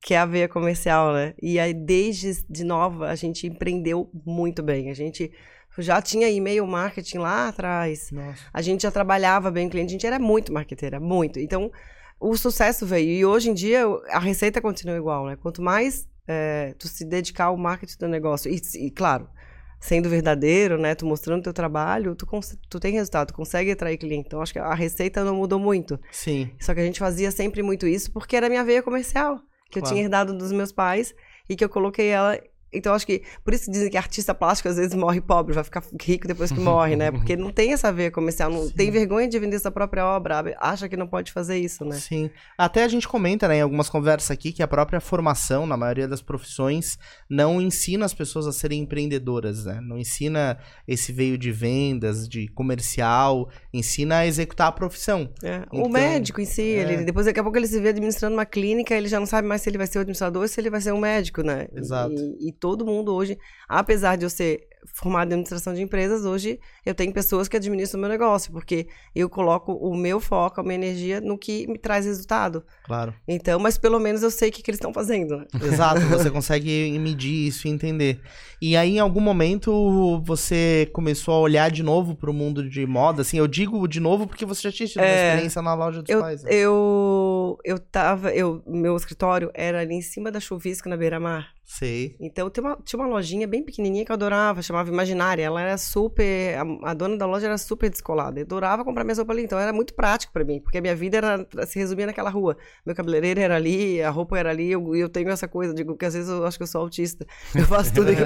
que 0.00 0.14
é 0.14 0.18
a 0.18 0.24
veia 0.24 0.48
comercial, 0.48 1.12
né? 1.12 1.34
E 1.40 1.60
aí, 1.60 1.74
desde 1.74 2.42
de 2.48 2.64
nova, 2.64 3.08
a 3.08 3.14
gente 3.14 3.46
empreendeu 3.46 4.10
muito 4.24 4.62
bem. 4.62 4.90
A 4.90 4.94
gente 4.94 5.30
já 5.78 6.00
tinha 6.00 6.30
e-mail 6.30 6.66
marketing 6.66 7.18
lá 7.18 7.48
atrás. 7.48 8.10
Nossa. 8.10 8.42
A 8.52 8.62
gente 8.62 8.84
já 8.84 8.90
trabalhava 8.90 9.50
bem 9.50 9.66
com 9.66 9.72
cliente, 9.72 9.90
a 9.90 9.92
gente 9.92 10.06
era 10.06 10.18
muito 10.18 10.50
marqueteira, 10.50 10.98
muito. 10.98 11.38
Então, 11.38 11.70
o 12.18 12.34
sucesso 12.38 12.86
veio. 12.86 13.10
E 13.10 13.24
hoje 13.26 13.50
em 13.50 13.54
dia, 13.54 13.84
a 14.08 14.18
receita 14.18 14.62
continua 14.62 14.96
igual, 14.96 15.26
né? 15.26 15.36
Quanto 15.36 15.60
mais 15.60 16.08
é, 16.26 16.74
tu 16.78 16.88
se 16.88 17.04
dedicar 17.04 17.46
ao 17.46 17.56
marketing 17.58 17.98
do 17.98 18.08
negócio, 18.08 18.50
e, 18.50 18.60
e 18.86 18.90
claro, 18.90 19.28
sendo 19.78 20.08
verdadeiro, 20.08 20.78
né? 20.78 20.94
Tu 20.94 21.06
mostrando 21.06 21.42
teu 21.42 21.52
trabalho, 21.52 22.14
tu, 22.14 22.26
tu 22.68 22.80
tem 22.80 22.92
resultado, 22.92 23.28
tu 23.28 23.34
consegue 23.34 23.70
atrair 23.70 23.98
cliente. 23.98 24.26
Então, 24.26 24.40
acho 24.40 24.52
que 24.52 24.58
a 24.58 24.74
receita 24.74 25.24
não 25.24 25.36
mudou 25.36 25.58
muito. 25.58 25.98
Sim. 26.10 26.50
Só 26.60 26.74
que 26.74 26.80
a 26.80 26.84
gente 26.84 26.98
fazia 26.98 27.30
sempre 27.30 27.62
muito 27.62 27.86
isso 27.86 28.10
porque 28.12 28.36
era 28.36 28.48
minha 28.48 28.64
veia 28.64 28.82
comercial, 28.82 29.38
que 29.70 29.80
claro. 29.80 29.86
eu 29.86 29.88
tinha 29.88 30.04
herdado 30.04 30.36
dos 30.36 30.52
meus 30.52 30.72
pais 30.72 31.14
e 31.48 31.54
que 31.54 31.64
eu 31.64 31.68
coloquei 31.68 32.08
ela 32.08 32.38
então, 32.72 32.94
acho 32.94 33.06
que. 33.06 33.22
Por 33.44 33.54
isso 33.54 33.66
que 33.66 33.70
dizem 33.70 33.90
que 33.90 33.96
artista 33.96 34.34
plástico 34.34 34.68
às 34.68 34.76
vezes 34.76 34.94
morre 34.94 35.20
pobre, 35.20 35.54
vai 35.54 35.64
ficar 35.64 35.82
rico 36.02 36.26
depois 36.26 36.50
que 36.50 36.58
morre, 36.58 36.96
né? 36.96 37.10
Porque 37.10 37.36
não 37.36 37.50
tem 37.50 37.72
essa 37.72 37.92
veia 37.92 38.10
comercial, 38.10 38.50
não 38.50 38.66
Sim. 38.66 38.72
tem 38.72 38.90
vergonha 38.90 39.28
de 39.28 39.38
vender 39.38 39.58
sua 39.58 39.70
própria 39.70 40.04
obra, 40.04 40.56
acha 40.60 40.88
que 40.88 40.96
não 40.96 41.06
pode 41.06 41.32
fazer 41.32 41.58
isso, 41.58 41.84
né? 41.84 41.96
Sim. 41.96 42.30
Até 42.58 42.84
a 42.84 42.88
gente 42.88 43.06
comenta, 43.06 43.46
né, 43.48 43.58
em 43.58 43.60
algumas 43.60 43.88
conversas 43.88 44.30
aqui, 44.30 44.52
que 44.52 44.62
a 44.62 44.68
própria 44.68 45.00
formação, 45.00 45.66
na 45.66 45.76
maioria 45.76 46.08
das 46.08 46.20
profissões, 46.20 46.98
não 47.30 47.60
ensina 47.60 48.04
as 48.04 48.12
pessoas 48.12 48.46
a 48.46 48.52
serem 48.52 48.82
empreendedoras, 48.82 49.64
né? 49.64 49.80
Não 49.80 49.96
ensina 49.96 50.58
esse 50.86 51.12
veio 51.12 51.38
de 51.38 51.52
vendas, 51.52 52.28
de 52.28 52.48
comercial, 52.48 53.48
ensina 53.72 54.18
a 54.18 54.26
executar 54.26 54.68
a 54.68 54.72
profissão. 54.72 55.30
É. 55.42 55.62
Então, 55.72 55.84
o 55.84 55.88
médico 55.88 56.40
em 56.40 56.44
si, 56.44 56.62
é. 56.62 56.80
ele, 56.80 57.04
depois 57.04 57.26
daqui 57.26 57.40
a 57.40 57.42
pouco 57.42 57.56
ele 57.56 57.66
se 57.66 57.80
vê 57.80 57.90
administrando 57.90 58.34
uma 58.34 58.46
clínica, 58.46 58.94
ele 58.94 59.08
já 59.08 59.18
não 59.18 59.26
sabe 59.26 59.46
mais 59.46 59.62
se 59.62 59.70
ele 59.70 59.78
vai 59.78 59.86
ser 59.86 59.98
o 59.98 60.00
administrador 60.00 60.42
ou 60.42 60.48
se 60.48 60.60
ele 60.60 60.70
vai 60.70 60.80
ser 60.80 60.92
um 60.92 61.00
médico, 61.00 61.42
né? 61.42 61.68
Exato. 61.74 62.12
E, 62.12 62.48
e 62.48 62.52
todo 62.58 62.84
mundo 62.84 63.14
hoje, 63.14 63.38
apesar 63.68 64.16
de 64.16 64.24
eu 64.24 64.30
ser 64.30 64.68
formada 64.94 65.30
em 65.30 65.34
administração 65.34 65.74
de 65.74 65.82
empresas, 65.82 66.24
hoje 66.24 66.60
eu 66.84 66.94
tenho 66.94 67.12
pessoas 67.12 67.48
que 67.48 67.56
administram 67.56 67.98
o 67.98 68.00
meu 68.00 68.10
negócio, 68.10 68.52
porque 68.52 68.86
eu 69.14 69.28
coloco 69.28 69.72
o 69.72 69.96
meu 69.96 70.20
foco, 70.20 70.60
a 70.60 70.62
minha 70.62 70.74
energia 70.74 71.20
no 71.20 71.36
que 71.36 71.66
me 71.66 71.78
traz 71.78 72.06
resultado. 72.06 72.64
Claro. 72.84 73.14
Então, 73.26 73.58
mas 73.58 73.76
pelo 73.76 73.98
menos 73.98 74.22
eu 74.22 74.30
sei 74.30 74.48
o 74.48 74.52
que, 74.52 74.62
que 74.62 74.70
eles 74.70 74.78
estão 74.78 74.92
fazendo. 74.92 75.44
Exato, 75.62 76.00
você 76.02 76.30
consegue 76.30 76.96
medir 76.98 77.48
isso 77.48 77.66
e 77.66 77.70
entender. 77.70 78.20
E 78.60 78.76
aí, 78.76 78.96
em 78.96 79.00
algum 79.00 79.20
momento, 79.20 80.22
você 80.24 80.88
começou 80.92 81.34
a 81.34 81.40
olhar 81.40 81.70
de 81.70 81.82
novo 81.82 82.14
para 82.14 82.30
o 82.30 82.34
mundo 82.34 82.68
de 82.68 82.86
moda? 82.86 83.22
Assim, 83.22 83.38
eu 83.38 83.46
digo 83.46 83.86
de 83.86 84.00
novo 84.00 84.26
porque 84.26 84.46
você 84.46 84.62
já 84.62 84.72
tinha 84.72 84.88
tido 84.88 85.02
é, 85.02 85.04
uma 85.04 85.28
experiência 85.28 85.62
na 85.62 85.74
loja 85.74 86.02
dos 86.02 86.10
eu, 86.10 86.20
pais. 86.20 86.42
Né? 86.42 86.50
Eu, 86.52 87.58
eu 87.64 87.78
tava, 87.78 88.30
eu, 88.30 88.62
meu 88.66 88.96
escritório 88.96 89.50
era 89.52 89.80
ali 89.80 89.94
em 89.94 90.02
cima 90.02 90.30
da 90.30 90.40
chuvisca 90.40 90.88
na 90.88 90.96
beira-mar. 90.96 91.55
Sei. 91.66 92.14
Então 92.20 92.48
tinha 92.48 92.64
uma, 92.64 92.78
tinha 92.84 93.00
uma 93.00 93.08
lojinha 93.08 93.44
bem 93.44 93.60
pequenininha 93.60 94.04
que 94.04 94.12
eu 94.12 94.14
adorava, 94.14 94.62
chamava 94.62 94.88
Imaginária. 94.88 95.42
Ela 95.42 95.60
era 95.60 95.76
super. 95.76 96.56
A, 96.56 96.90
a 96.90 96.94
dona 96.94 97.16
da 97.16 97.26
loja 97.26 97.46
era 97.46 97.58
super 97.58 97.90
descolada. 97.90 98.38
Eu 98.38 98.44
adorava 98.44 98.84
comprar 98.84 99.02
minha 99.02 99.16
roupa 99.16 99.32
ali. 99.32 99.42
Então 99.42 99.58
era 99.58 99.72
muito 99.72 99.92
prático 99.92 100.32
para 100.32 100.44
mim, 100.44 100.60
porque 100.60 100.78
a 100.78 100.80
minha 100.80 100.94
vida 100.94 101.16
era, 101.16 101.66
se 101.66 101.76
resumia 101.80 102.06
naquela 102.06 102.30
rua. 102.30 102.56
Meu 102.86 102.94
cabeleireiro 102.94 103.40
era 103.40 103.56
ali, 103.56 104.00
a 104.00 104.10
roupa 104.10 104.38
era 104.38 104.50
ali. 104.50 104.68
E 104.68 104.72
eu, 104.72 104.94
eu, 104.94 105.08
tenho 105.08 105.28
essa 105.28 105.48
coisa, 105.48 105.74
digo 105.74 105.96
que 105.96 106.04
às 106.04 106.14
vezes 106.14 106.30
eu 106.30 106.46
acho 106.46 106.56
que 106.56 106.62
eu 106.62 106.68
sou 106.68 106.80
autista. 106.80 107.26
Eu 107.52 107.64
faço 107.66 107.92
tudo 107.92 108.10
aqui. 108.10 108.20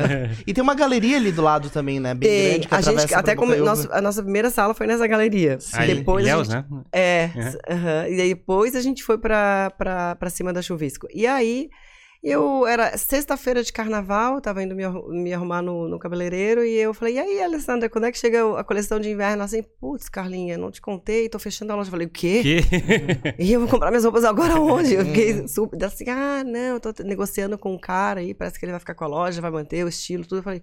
e 0.47 0.53
tem 0.53 0.63
uma 0.63 0.75
galeria 0.75 1.17
ali 1.17 1.33
do 1.33 1.41
lado 1.41 1.71
também, 1.71 1.99
né? 1.99 2.13
Bem 2.15 2.29
tem. 2.29 2.49
grande. 2.51 2.69
Que 2.69 2.75
a 2.75 2.81
gente, 2.81 3.15
até 3.15 3.35
como 3.35 3.57
nosso, 3.57 3.89
a 3.91 4.03
nossa 4.03 4.23
primeira 4.23 4.51
sala 4.51 4.75
foi 4.75 4.87
nessa 4.87 5.07
galeria. 5.07 5.57
Aí, 5.73 5.95
depois 5.95 6.27
Ilhéus, 6.27 6.49
gente, 6.49 6.71
né? 6.71 6.83
É. 6.93 7.31
Uhum. 7.35 7.49
Uh 7.49 7.53
-huh, 7.53 8.13
e 8.13 8.17
depois 8.17 8.77
a 8.77 8.81
gente 8.81 9.03
foi 9.03 9.17
pra, 9.17 9.73
pra, 9.79 10.17
pra 10.17 10.31
cima 10.31 10.53
da 10.53 10.61
Chuvisco. 10.61 11.07
E 11.15 11.27
aí. 11.27 11.71
Eu 12.23 12.67
era 12.67 12.99
sexta-feira 12.99 13.63
de 13.63 13.73
carnaval, 13.73 14.43
tava 14.43 14.63
indo 14.63 14.75
me, 14.75 14.85
me 15.09 15.33
arrumar 15.33 15.63
no, 15.63 15.89
no, 15.89 15.99
cabeleireiro 15.99 16.63
e 16.63 16.77
eu 16.77 16.93
falei: 16.93 17.15
E 17.15 17.19
aí, 17.19 17.43
Alessandra, 17.43 17.89
quando 17.89 18.05
é 18.05 18.13
que 18.13 18.19
chega 18.19 18.59
a 18.59 18.63
coleção 18.63 19.01
de 19.01 19.09
inverno? 19.09 19.43
Assim, 19.43 19.63
putz, 19.81 20.11
Carlinha, 20.11 20.59
não 20.59 20.71
te 20.71 20.83
contei, 20.83 21.31
tô 21.31 21.39
fechando 21.39 21.73
a 21.73 21.77
loja. 21.77 21.89
Eu 21.89 21.93
falei: 21.93 22.07
O 22.07 22.11
quê? 22.11 22.43
Que? 22.43 22.61
e 23.43 23.51
eu 23.51 23.61
vou 23.61 23.69
comprar 23.71 23.91
minhas 23.91 24.05
roupas 24.05 24.25
agora 24.25 24.55
onde? 24.61 24.95
Eu 24.95 25.07
fiquei 25.07 25.49
super 25.49 25.83
assim: 25.83 26.05
Ah, 26.11 26.45
não, 26.45 26.75
eu 26.75 26.81
tô 26.81 26.93
negociando 27.03 27.57
com 27.57 27.73
um 27.73 27.79
cara 27.79 28.21
aí, 28.21 28.35
parece 28.35 28.59
que 28.59 28.67
ele 28.67 28.73
vai 28.73 28.81
ficar 28.81 28.95
com 28.95 29.05
a 29.05 29.09
loja, 29.09 29.41
vai 29.41 29.51
manter 29.51 29.83
o 29.83 29.89
estilo, 29.89 30.25
tudo. 30.25 30.41
Eu 30.41 30.43
falei: 30.43 30.63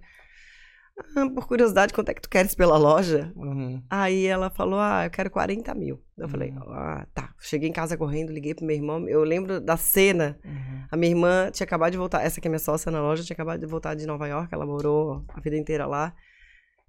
ah, 1.16 1.30
por 1.34 1.48
curiosidade, 1.48 1.94
quanto 1.94 2.10
é 2.10 2.14
que 2.14 2.22
tu 2.22 2.30
queres 2.30 2.56
pela 2.56 2.78
loja? 2.78 3.32
Uhum. 3.36 3.82
Aí 3.90 4.26
ela 4.26 4.50
falou, 4.50 4.80
ah, 4.80 5.06
eu 5.06 5.10
quero 5.12 5.30
40 5.30 5.74
mil. 5.76 6.02
Eu 6.18 6.28
falei, 6.28 6.52
Uhum. 6.52 6.74
ah, 6.74 7.06
tá. 7.14 7.34
Cheguei 7.40 7.70
em 7.70 7.74
casa 7.74 7.98
correndo, 7.98 8.32
liguei 8.32 8.54
pro 8.54 8.66
meu 8.66 8.76
irmão. 8.76 9.08
Eu 9.08 9.24
lembro 9.24 9.60
da 9.62 9.78
cena. 9.78 10.40
Uhum. 10.44 10.84
A 10.92 10.98
minha 10.98 11.12
irmã 11.12 11.50
tinha 11.52 11.66
acabado 11.66 11.92
de 11.92 11.98
voltar, 11.98 12.24
essa 12.24 12.42
que 12.42 12.48
é 12.48 12.50
minha 12.50 12.60
sócia 12.60 12.92
na 12.92 13.02
loja, 13.02 13.24
tinha 13.24 13.36
acabado 13.36 13.60
de 13.60 13.66
voltar 13.66 13.96
de 13.96 14.06
Nova 14.08 14.28
York, 14.28 14.54
ela 14.54 14.66
morou 14.66 15.24
a 15.30 15.40
vida 15.40 15.56
inteira 15.58 15.86
lá. 15.86 16.14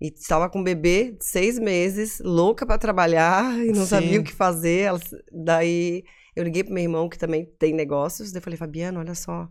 E 0.01 0.09
estava 0.09 0.49
com 0.49 0.61
um 0.61 0.65
bebê 0.65 1.11
de 1.19 1.25
seis 1.25 1.59
meses, 1.59 2.21
louca 2.25 2.65
pra 2.65 2.79
trabalhar 2.79 3.53
e 3.59 3.69
não 3.69 3.83
Sim. 3.83 3.87
sabia 3.87 4.21
o 4.21 4.25
que 4.25 4.33
fazer. 4.33 4.83
Ela- 4.83 5.01
daí 5.33 6.05
eu 6.37 6.45
liguei 6.45 6.63
pro 6.63 6.73
meu 6.73 6.83
irmão, 6.85 7.09
que 7.09 7.19
também 7.19 7.45
tem 7.59 7.75
negócios. 7.75 8.31
Daí 8.31 8.39
eu 8.39 8.45
falei, 8.45 8.57
Fabiano, 8.57 9.01
olha 9.01 9.15
só. 9.15 9.49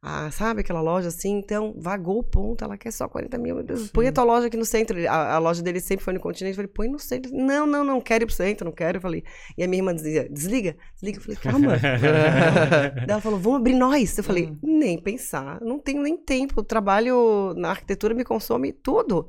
Ah, 0.00 0.30
sabe 0.30 0.60
aquela 0.60 0.80
loja 0.80 1.08
assim? 1.08 1.38
Então, 1.38 1.74
vagou 1.76 2.20
o 2.20 2.22
ponto, 2.22 2.62
ela 2.62 2.78
quer 2.78 2.92
só 2.92 3.08
40 3.08 3.36
mil. 3.36 3.56
Meu 3.56 3.64
Deus, 3.64 3.90
põe 3.90 4.06
a 4.06 4.12
tua 4.12 4.22
loja 4.22 4.46
aqui 4.46 4.56
no 4.56 4.64
centro. 4.64 4.96
A, 5.08 5.34
a 5.34 5.38
loja 5.38 5.60
dele 5.60 5.80
sempre 5.80 6.04
foi 6.04 6.14
no 6.14 6.20
continente. 6.20 6.52
Eu 6.52 6.56
falei, 6.56 6.70
põe 6.72 6.88
no 6.88 7.00
centro. 7.00 7.34
Não, 7.34 7.66
não, 7.66 7.82
não, 7.82 8.00
quero 8.00 8.22
ir 8.22 8.26
pro 8.26 8.34
centro, 8.34 8.64
não 8.64 8.72
quero. 8.72 8.98
Eu 8.98 9.02
falei, 9.02 9.24
e 9.56 9.64
a 9.64 9.66
minha 9.66 9.80
irmã 9.80 9.92
dizia, 9.92 10.28
desliga, 10.30 10.76
desliga. 10.94 11.18
Eu 11.18 11.22
falei, 11.22 11.36
calma. 11.36 11.72
Ela 13.08 13.20
falou, 13.20 13.40
vamos 13.40 13.58
abrir 13.58 13.74
nós. 13.74 14.16
Eu 14.16 14.22
falei, 14.22 14.52
nem 14.62 15.02
pensar, 15.02 15.60
não 15.60 15.80
tenho 15.80 16.00
nem 16.00 16.16
tempo. 16.16 16.60
O 16.60 16.64
trabalho 16.64 17.52
na 17.56 17.70
arquitetura 17.70 18.14
me 18.14 18.22
consome 18.24 18.72
tudo. 18.72 19.26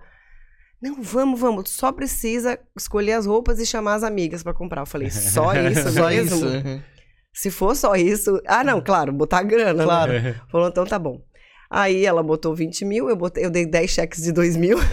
Não, 0.79 1.01
vamos, 1.01 1.39
vamos. 1.39 1.71
Só 1.71 1.91
precisa 1.91 2.59
escolher 2.77 3.13
as 3.13 3.25
roupas 3.25 3.59
e 3.59 3.65
chamar 3.65 3.95
as 3.95 4.03
amigas 4.03 4.43
pra 4.43 4.53
comprar. 4.53 4.83
Eu 4.83 4.85
falei, 4.85 5.09
só 5.09 5.51
isso, 5.55 5.89
Só 5.91 6.09
mesmo? 6.09 6.35
isso. 6.35 6.83
Se 7.39 7.49
for 7.49 7.73
só 7.73 7.95
isso. 7.95 8.41
Ah, 8.45 8.65
não, 8.65 8.81
claro, 8.81 9.13
botar 9.13 9.41
grana. 9.43 9.85
Claro. 9.85 10.11
Né? 10.11 10.35
Falou, 10.51 10.67
então 10.67 10.85
tá 10.85 10.99
bom. 10.99 11.21
Aí 11.69 12.05
ela 12.05 12.21
botou 12.21 12.53
20 12.53 12.83
mil, 12.83 13.09
eu, 13.09 13.15
botei, 13.15 13.45
eu 13.45 13.49
dei 13.49 13.65
10 13.65 13.89
cheques 13.89 14.21
de 14.21 14.33
2 14.33 14.57
mil. 14.57 14.77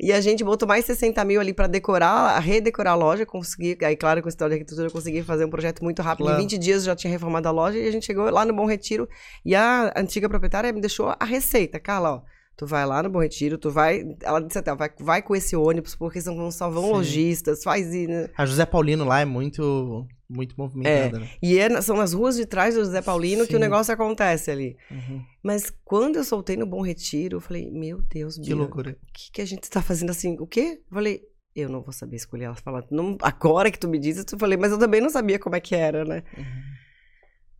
E 0.00 0.12
a 0.12 0.20
gente 0.20 0.42
botou 0.42 0.66
mais 0.66 0.84
60 0.84 1.24
mil 1.24 1.40
ali 1.40 1.54
pra 1.54 1.68
decorar, 1.68 2.36
redecorar 2.40 2.94
a 2.94 2.96
loja. 2.96 3.24
Consegui, 3.24 3.78
aí, 3.84 3.94
claro, 3.94 4.20
com 4.20 4.26
a 4.26 4.30
história 4.30 4.56
de 4.56 4.60
arquitetura, 4.60 4.88
eu 4.88 4.90
consegui 4.90 5.22
fazer 5.22 5.44
um 5.44 5.48
projeto 5.48 5.84
muito 5.84 6.02
rápido. 6.02 6.26
Claro. 6.26 6.40
Em 6.40 6.42
20 6.42 6.58
dias 6.58 6.78
eu 6.78 6.86
já 6.86 6.96
tinha 6.96 7.10
reformado 7.12 7.46
a 7.46 7.52
loja 7.52 7.78
e 7.78 7.86
a 7.86 7.90
gente 7.92 8.04
chegou 8.04 8.28
lá 8.28 8.44
no 8.44 8.52
Bom 8.52 8.66
Retiro. 8.66 9.08
E 9.44 9.54
a 9.54 9.92
antiga 9.96 10.28
proprietária 10.28 10.72
me 10.72 10.80
deixou 10.80 11.14
a 11.16 11.24
receita. 11.24 11.78
Carla, 11.78 12.14
ó. 12.14 12.22
Tu 12.56 12.66
vai 12.66 12.84
lá 12.86 13.02
no 13.02 13.10
Bom 13.10 13.20
Retiro, 13.20 13.56
tu 13.58 13.70
vai. 13.70 14.04
Ela 14.22 14.40
disse 14.40 14.58
até, 14.58 14.74
vai, 14.74 14.90
vai 15.00 15.22
com 15.22 15.34
esse 15.34 15.56
ônibus, 15.56 15.96
porque 15.96 16.20
são, 16.20 16.50
só 16.50 16.68
vão 16.70 16.84
Sim. 16.84 16.90
lojistas, 16.92 17.62
faz. 17.62 17.90
né? 17.90 18.28
A 18.36 18.44
José 18.44 18.66
Paulino 18.66 19.04
lá 19.04 19.20
é 19.20 19.24
muito, 19.24 20.06
muito 20.28 20.54
movimentada, 20.56 21.18
né? 21.18 21.30
E 21.42 21.58
é 21.58 21.80
são 21.80 21.96
nas 21.96 22.12
ruas 22.12 22.36
de 22.36 22.44
trás 22.44 22.74
do 22.74 22.84
José 22.84 23.00
Paulino 23.00 23.44
que 23.46 23.52
Sim. 23.52 23.56
o 23.56 23.60
negócio 23.60 23.92
acontece 23.92 24.50
ali. 24.50 24.76
Uhum. 24.90 25.22
Mas 25.42 25.72
quando 25.84 26.16
eu 26.16 26.24
soltei 26.24 26.56
no 26.56 26.66
Bom 26.66 26.82
Retiro, 26.82 27.38
eu 27.38 27.40
falei, 27.40 27.70
meu 27.70 28.02
Deus, 28.02 28.36
Que 28.36 28.42
Bia, 28.46 28.56
loucura. 28.56 28.90
o 28.90 29.12
que, 29.12 29.32
que 29.32 29.42
a 29.42 29.46
gente 29.46 29.68
tá 29.68 29.80
fazendo 29.80 30.10
assim? 30.10 30.36
O 30.38 30.46
quê? 30.46 30.80
Eu 30.88 30.94
falei, 30.94 31.22
eu 31.56 31.68
não 31.68 31.82
vou 31.82 31.92
saber 31.92 32.16
escolher. 32.16 32.44
Ela 32.44 32.54
falou, 32.54 32.82
agora 33.22 33.70
que 33.70 33.78
tu 33.78 33.88
me 33.88 33.98
dizes, 33.98 34.24
eu 34.30 34.38
falei, 34.38 34.58
mas 34.58 34.72
eu 34.72 34.78
também 34.78 35.00
não 35.00 35.10
sabia 35.10 35.38
como 35.38 35.56
é 35.56 35.60
que 35.60 35.74
era, 35.74 36.04
né? 36.04 36.22
Uhum. 36.36 36.72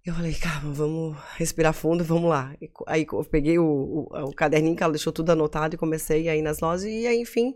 Eu 0.05 0.15
falei, 0.15 0.35
calma, 0.35 0.73
vamos 0.73 1.17
respirar 1.37 1.73
fundo, 1.73 2.03
vamos 2.03 2.29
lá. 2.29 2.53
E 2.61 2.69
Aí 2.89 3.07
eu 3.11 3.25
peguei 3.25 3.57
o, 3.59 3.65
o, 3.65 4.25
o 4.25 4.35
caderninho 4.35 4.75
que 4.75 4.83
ela 4.83 4.93
deixou 4.93 5.13
tudo 5.13 5.31
anotado 5.31 5.77
e 5.77 5.79
comecei 5.79 6.29
a 6.29 6.35
ir 6.35 6.43
nas 6.43 6.59
lojas 6.59 6.85
e 6.85 7.07
aí, 7.07 7.21
enfim, 7.21 7.55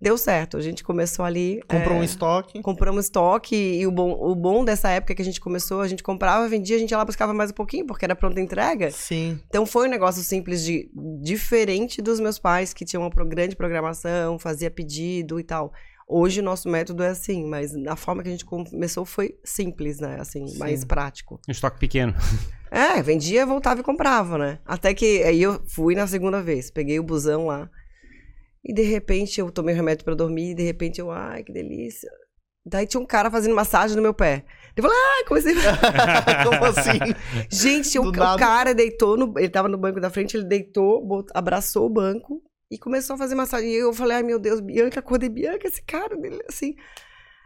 deu 0.00 0.18
certo. 0.18 0.56
A 0.56 0.60
gente 0.60 0.82
começou 0.82 1.24
ali. 1.24 1.62
Comprou 1.68 1.96
é, 1.96 2.00
um 2.00 2.02
estoque. 2.02 2.60
Compramos 2.62 3.04
estoque 3.04 3.54
e 3.54 3.86
o 3.86 3.92
bom, 3.92 4.10
o 4.10 4.34
bom 4.34 4.64
dessa 4.64 4.90
época 4.90 5.14
que 5.14 5.22
a 5.22 5.24
gente 5.24 5.40
começou, 5.40 5.80
a 5.80 5.86
gente 5.86 6.02
comprava, 6.02 6.48
vendia, 6.48 6.74
a 6.74 6.78
gente 6.80 6.90
ia 6.90 6.98
lá 6.98 7.04
buscava 7.04 7.32
mais 7.32 7.50
um 7.50 7.54
pouquinho, 7.54 7.86
porque 7.86 8.04
era 8.04 8.16
pronta 8.16 8.40
entrega. 8.40 8.90
Sim. 8.90 9.38
Então 9.46 9.64
foi 9.64 9.86
um 9.86 9.90
negócio 9.90 10.22
simples 10.22 10.64
de 10.64 10.90
diferente 11.22 12.02
dos 12.02 12.18
meus 12.18 12.40
pais 12.40 12.74
que 12.74 12.84
tinham 12.84 13.02
uma 13.02 13.24
grande 13.24 13.54
programação, 13.54 14.36
fazia 14.36 14.70
pedido 14.70 15.38
e 15.38 15.44
tal. 15.44 15.72
Hoje 16.06 16.40
o 16.40 16.44
nosso 16.44 16.68
método 16.68 17.02
é 17.02 17.08
assim, 17.08 17.44
mas 17.46 17.74
a 17.86 17.96
forma 17.96 18.22
que 18.22 18.28
a 18.28 18.32
gente 18.32 18.44
começou 18.44 19.04
foi 19.04 19.38
simples, 19.42 20.00
né? 20.00 20.18
Assim, 20.20 20.46
Sim. 20.46 20.58
mais 20.58 20.84
prático. 20.84 21.40
Um 21.48 21.52
estoque 21.52 21.78
pequeno. 21.78 22.14
É, 22.70 23.00
vendia, 23.00 23.46
voltava 23.46 23.82
e 23.82 23.84
comprava, 23.84 24.36
né? 24.36 24.58
Até 24.66 24.92
que 24.92 25.22
aí 25.22 25.40
eu 25.40 25.62
fui 25.64 25.94
na 25.94 26.08
segunda 26.08 26.42
vez, 26.42 26.72
peguei 26.72 26.98
o 26.98 27.04
busão 27.04 27.46
lá. 27.46 27.70
E 28.64 28.74
de 28.74 28.82
repente 28.82 29.38
eu 29.38 29.48
tomei 29.48 29.72
o 29.72 29.76
remédio 29.76 30.04
pra 30.04 30.16
dormir, 30.16 30.50
e 30.50 30.54
de 30.56 30.64
repente 30.64 31.00
eu, 31.00 31.08
ai, 31.08 31.44
que 31.44 31.52
delícia. 31.52 32.10
Daí 32.66 32.84
tinha 32.84 33.00
um 33.00 33.06
cara 33.06 33.30
fazendo 33.30 33.54
massagem 33.54 33.94
no 33.94 34.02
meu 34.02 34.12
pé. 34.12 34.44
Eu 34.76 34.82
falei, 34.82 34.98
ai, 34.98 35.24
comecei. 35.24 35.54
Como 36.42 36.64
assim? 36.64 36.98
Gente, 37.48 37.96
o, 37.96 38.08
o 38.08 38.12
cara 38.12 38.74
deitou, 38.74 39.16
no, 39.16 39.32
ele 39.38 39.50
tava 39.50 39.68
no 39.68 39.78
banco 39.78 40.00
da 40.00 40.10
frente, 40.10 40.36
ele 40.36 40.44
deitou, 40.44 41.24
abraçou 41.32 41.86
o 41.86 41.90
banco 41.90 42.42
e 42.74 42.78
começou 42.78 43.14
a 43.14 43.18
fazer 43.18 43.34
massagem. 43.34 43.70
E 43.70 43.74
eu 43.76 43.92
falei, 43.92 44.16
ai 44.18 44.22
meu 44.22 44.38
Deus, 44.38 44.60
Bianca, 44.60 45.00
acordei 45.00 45.28
Bianca, 45.28 45.66
esse 45.68 45.82
cara 45.82 46.16
dele, 46.16 46.40
assim. 46.48 46.74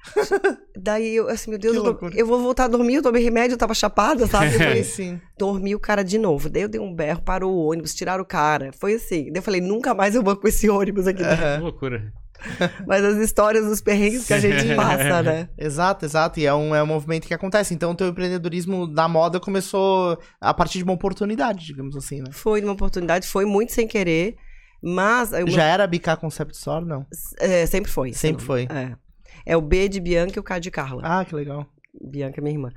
Daí 0.77 1.17
eu, 1.17 1.29
assim, 1.29 1.51
meu 1.51 1.59
Deus, 1.59 1.77
eu, 1.77 1.95
tô- 1.95 2.09
eu 2.15 2.27
vou 2.27 2.41
voltar 2.41 2.65
a 2.65 2.69
dormir, 2.69 2.95
eu 2.97 3.03
tomei 3.03 3.23
remédio, 3.23 3.55
eu 3.55 3.59
tava 3.59 3.75
chapada, 3.75 4.27
sabe? 4.27 4.47
Eu 4.47 4.53
Sim, 4.53 4.59
falei, 4.65 4.85
sim. 4.85 5.21
dormi 5.37 5.75
o 5.75 5.81
cara 5.81 6.03
de 6.03 6.19
novo. 6.19 6.49
Daí 6.49 6.63
eu 6.63 6.69
dei 6.69 6.81
um 6.81 6.95
berro, 6.95 7.21
parou 7.23 7.53
o 7.53 7.71
ônibus, 7.71 7.95
tiraram 7.95 8.23
o 8.23 8.27
cara. 8.27 8.71
Foi 8.73 8.95
assim. 8.95 9.25
Daí 9.25 9.37
eu 9.39 9.43
falei, 9.43 9.61
nunca 9.61 9.95
mais 9.95 10.15
eu 10.15 10.23
vou 10.23 10.37
com 10.37 10.49
esse 10.49 10.69
ônibus 10.71 11.07
aqui. 11.07 11.19
Que 11.23 11.29
Aham. 11.29 11.61
loucura. 11.61 12.13
Mas 12.87 13.05
as 13.05 13.17
histórias 13.17 13.67
dos 13.67 13.81
perrengues 13.81 14.25
que 14.25 14.33
a 14.33 14.39
gente 14.39 14.73
passa, 14.77 15.21
né? 15.25 15.49
Exato, 15.59 16.05
exato. 16.05 16.39
E 16.39 16.47
é 16.47 16.55
um, 16.55 16.73
é 16.73 16.81
um 16.81 16.87
movimento 16.87 17.27
que 17.27 17.35
acontece. 17.35 17.75
Então, 17.75 17.91
o 17.91 17.95
teu 17.97 18.07
empreendedorismo 18.07 18.87
da 18.87 19.09
moda 19.09 19.41
começou 19.41 20.17
a 20.41 20.55
partir 20.55 20.79
de 20.79 20.85
uma 20.85 20.93
oportunidade, 20.93 21.67
digamos 21.67 21.97
assim, 21.97 22.21
né? 22.21 22.29
Foi 22.31 22.63
uma 22.63 22.73
oportunidade, 22.75 23.27
foi 23.27 23.45
muito 23.45 23.73
sem 23.73 23.89
querer. 23.89 24.37
Mas 24.83 25.31
Já 25.49 25.65
era 25.65 25.87
BK 25.87 26.17
Concept 26.21 26.55
Store, 26.55 26.85
não? 26.85 27.07
é, 27.39 27.67
sempre 27.67 27.91
foi. 27.91 28.13
Sempre 28.13 28.45
foi. 28.45 28.69
É. 28.71 28.97
É 29.45 29.57
o 29.57 29.61
B 29.61 29.89
de 29.89 30.01
Bianca 30.01 30.35
e 30.37 30.41
o 30.41 30.43
K 30.43 30.59
de 30.59 30.71
Carla. 30.71 31.03
Ah, 31.05 31.25
que 31.25 31.35
legal. 31.35 31.67
Bianca 32.01 32.41
é 32.41 32.43
minha 32.43 32.55
irmã. 32.55 32.71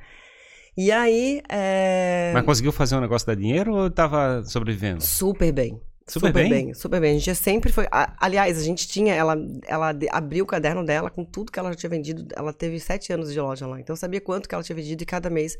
E 0.77 0.91
aí, 0.91 1.41
é... 1.49 2.31
Mas 2.33 2.45
conseguiu 2.45 2.71
fazer 2.71 2.95
um 2.95 3.01
negócio 3.01 3.27
dar 3.27 3.35
dinheiro 3.35 3.73
ou 3.73 3.89
tava 3.89 4.41
sobrevivendo? 4.45 5.01
super 5.03 5.51
bem. 5.51 5.79
Super 6.07 6.33
bem? 6.33 6.73
super 6.73 6.99
bem. 6.99 7.11
A 7.15 7.19
gente 7.19 7.35
sempre 7.35 7.71
foi. 7.71 7.87
a- 7.91 8.13
aliás, 8.19 8.57
a 8.57 8.63
gente 8.63 8.85
tinha. 8.87 9.13
Ela, 9.13 9.35
ela 9.65 9.93
abriu 10.11 10.43
o 10.43 10.47
caderno 10.47 10.83
dela 10.83 11.09
com 11.09 11.23
tudo 11.23 11.51
que 11.51 11.57
ela 11.59 11.69
já 11.71 11.75
tinha 11.75 11.89
vendido. 11.89 12.27
Ela 12.35 12.51
teve 12.51 12.79
sete 12.79 13.13
anos 13.13 13.31
de 13.31 13.39
loja 13.39 13.65
lá. 13.65 13.79
Então 13.79 13.93
eu 13.93 13.97
sabia 13.97 14.19
quanto 14.19 14.49
que 14.49 14.55
ela 14.55 14.63
tinha 14.63 14.75
vendido 14.75 15.03
e 15.03 15.05
cada 15.05 15.29
mês. 15.29 15.55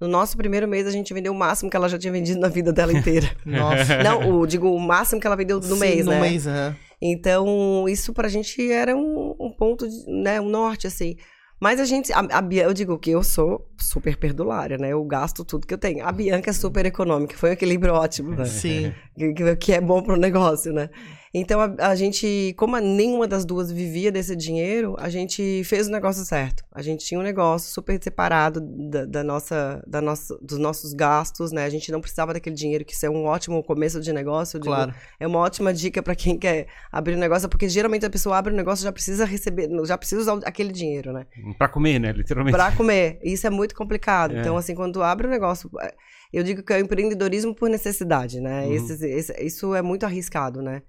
No 0.00 0.06
nosso 0.08 0.36
primeiro 0.36 0.68
mês, 0.68 0.86
a 0.86 0.90
gente 0.90 1.12
vendeu 1.14 1.32
o 1.32 1.36
máximo 1.36 1.70
que 1.70 1.76
ela 1.76 1.88
já 1.88 1.98
tinha 1.98 2.12
vendido 2.12 2.38
na 2.40 2.48
vida 2.48 2.72
dela 2.72 2.92
inteira. 2.92 3.30
Nossa. 3.46 4.02
Não, 4.02 4.30
o, 4.40 4.46
digo, 4.46 4.70
o 4.70 4.78
máximo 4.78 5.20
que 5.20 5.26
ela 5.26 5.36
vendeu 5.36 5.56
no 5.58 5.62
Sim, 5.74 5.80
mês, 5.80 6.04
no 6.06 6.12
né? 6.12 6.20
mês, 6.20 6.46
aham. 6.46 6.76
Então, 7.00 7.86
isso 7.88 8.12
pra 8.12 8.28
gente 8.28 8.70
era 8.70 8.96
um, 8.96 9.34
um 9.40 9.50
ponto, 9.50 9.88
de, 9.88 10.04
né, 10.06 10.40
um 10.40 10.48
norte, 10.48 10.86
assim. 10.86 11.16
Mas 11.58 11.80
a 11.80 11.86
gente, 11.86 12.12
a, 12.12 12.20
a 12.20 12.44
eu 12.54 12.74
digo 12.74 12.98
que 12.98 13.10
eu 13.10 13.22
sou 13.22 13.66
super 13.78 14.16
perdulária, 14.18 14.76
né? 14.76 14.90
Eu 14.92 15.02
gasto 15.04 15.42
tudo 15.42 15.66
que 15.66 15.72
eu 15.72 15.78
tenho. 15.78 16.04
A 16.04 16.12
Bianca 16.12 16.50
é 16.50 16.52
super 16.52 16.84
econômica, 16.84 17.34
foi 17.36 17.48
um 17.50 17.52
equilíbrio 17.54 17.94
ótimo, 17.94 18.32
né? 18.36 18.44
Sim. 18.44 18.92
que, 19.16 19.32
que- 19.32 19.56
que 19.56 19.72
é 19.72 19.80
bom 19.80 20.02
pro 20.02 20.16
negócio, 20.16 20.70
né? 20.72 20.90
Então 21.38 21.60
a, 21.60 21.88
a 21.90 21.94
gente, 21.94 22.54
como 22.56 22.78
nenhuma 22.78 23.28
das 23.28 23.44
duas 23.44 23.70
vivia 23.70 24.10
desse 24.10 24.34
dinheiro, 24.34 24.96
a 24.98 25.10
gente 25.10 25.62
fez 25.64 25.86
o 25.86 25.90
negócio 25.90 26.24
certo. 26.24 26.64
A 26.72 26.80
gente 26.80 27.04
tinha 27.04 27.20
um 27.20 27.22
negócio 27.22 27.70
super 27.70 28.02
separado 28.02 28.58
da, 28.60 29.04
da 29.04 29.22
nossa, 29.22 29.82
da 29.86 30.00
nossa, 30.00 30.38
dos 30.40 30.56
nossos 30.56 30.94
gastos, 30.94 31.52
né? 31.52 31.64
A 31.64 31.68
gente 31.68 31.92
não 31.92 32.00
precisava 32.00 32.32
daquele 32.32 32.56
dinheiro, 32.56 32.86
que 32.86 32.94
isso 32.94 33.04
é 33.04 33.10
um 33.10 33.26
ótimo 33.26 33.62
começo 33.62 34.00
de 34.00 34.12
negócio. 34.14 34.58
digo, 34.58 34.74
Claro. 34.74 34.94
é 35.20 35.26
uma 35.26 35.38
ótima 35.40 35.74
dica 35.74 36.02
para 36.02 36.14
quem 36.14 36.38
quer 36.38 36.68
abrir 36.90 37.14
um 37.16 37.18
negócio, 37.20 37.48
porque 37.50 37.68
geralmente 37.68 38.06
a 38.06 38.10
pessoa 38.10 38.38
abre 38.38 38.52
um 38.54 38.56
negócio 38.56 38.82
e 38.82 38.84
já 38.84 38.92
precisa 38.92 39.26
receber, 39.26 39.68
já 39.84 39.98
precisa 39.98 40.20
usar 40.22 40.38
aquele 40.46 40.72
dinheiro, 40.72 41.12
né? 41.12 41.26
Pra 41.58 41.68
comer, 41.68 41.98
né? 41.98 42.12
Literalmente. 42.12 42.56
Pra 42.56 42.72
comer. 42.72 43.18
Isso 43.22 43.46
é 43.46 43.50
muito 43.50 43.74
complicado. 43.74 44.34
É. 44.34 44.40
Então, 44.40 44.56
assim, 44.56 44.74
quando 44.74 45.02
abre 45.02 45.26
um 45.26 45.30
negócio, 45.30 45.70
é, 45.82 45.92
eu 46.32 46.42
digo 46.42 46.62
que 46.62 46.72
é 46.72 46.76
o 46.76 46.80
empreendedorismo 46.80 47.54
por 47.54 47.68
necessidade, 47.68 48.40
né? 48.40 48.64
Uhum. 48.64 48.72
Esse- 48.72 49.06
esse- 49.06 49.42
isso 49.44 49.74
é 49.74 49.82
muito 49.82 50.04
arriscado, 50.06 50.62
né? 50.62 50.80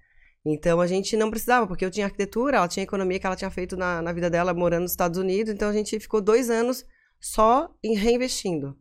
Então 0.45 0.79
a 0.79 0.87
gente 0.87 1.17
não 1.17 1.29
precisava, 1.29 1.67
porque 1.67 1.83
eu 1.83 1.91
tinha 1.91 2.05
arquitetura, 2.05 2.57
ela 2.57 2.67
tinha 2.67 2.83
economia 2.83 3.19
que 3.19 3.25
ela 3.25 3.35
tinha 3.35 3.49
feito 3.49 3.75
na, 3.75 4.01
na 4.01 4.13
vida 4.13 4.29
dela 4.29 4.53
morando 4.53 4.83
nos 4.83 4.91
Estados 4.91 5.19
Unidos, 5.19 5.53
então 5.53 5.69
a 5.69 5.73
gente 5.73 5.99
ficou 5.99 6.21
dois 6.21 6.49
anos 6.49 6.85
só 7.19 7.69
em 7.83 7.95
reinvestindo. 7.95 8.75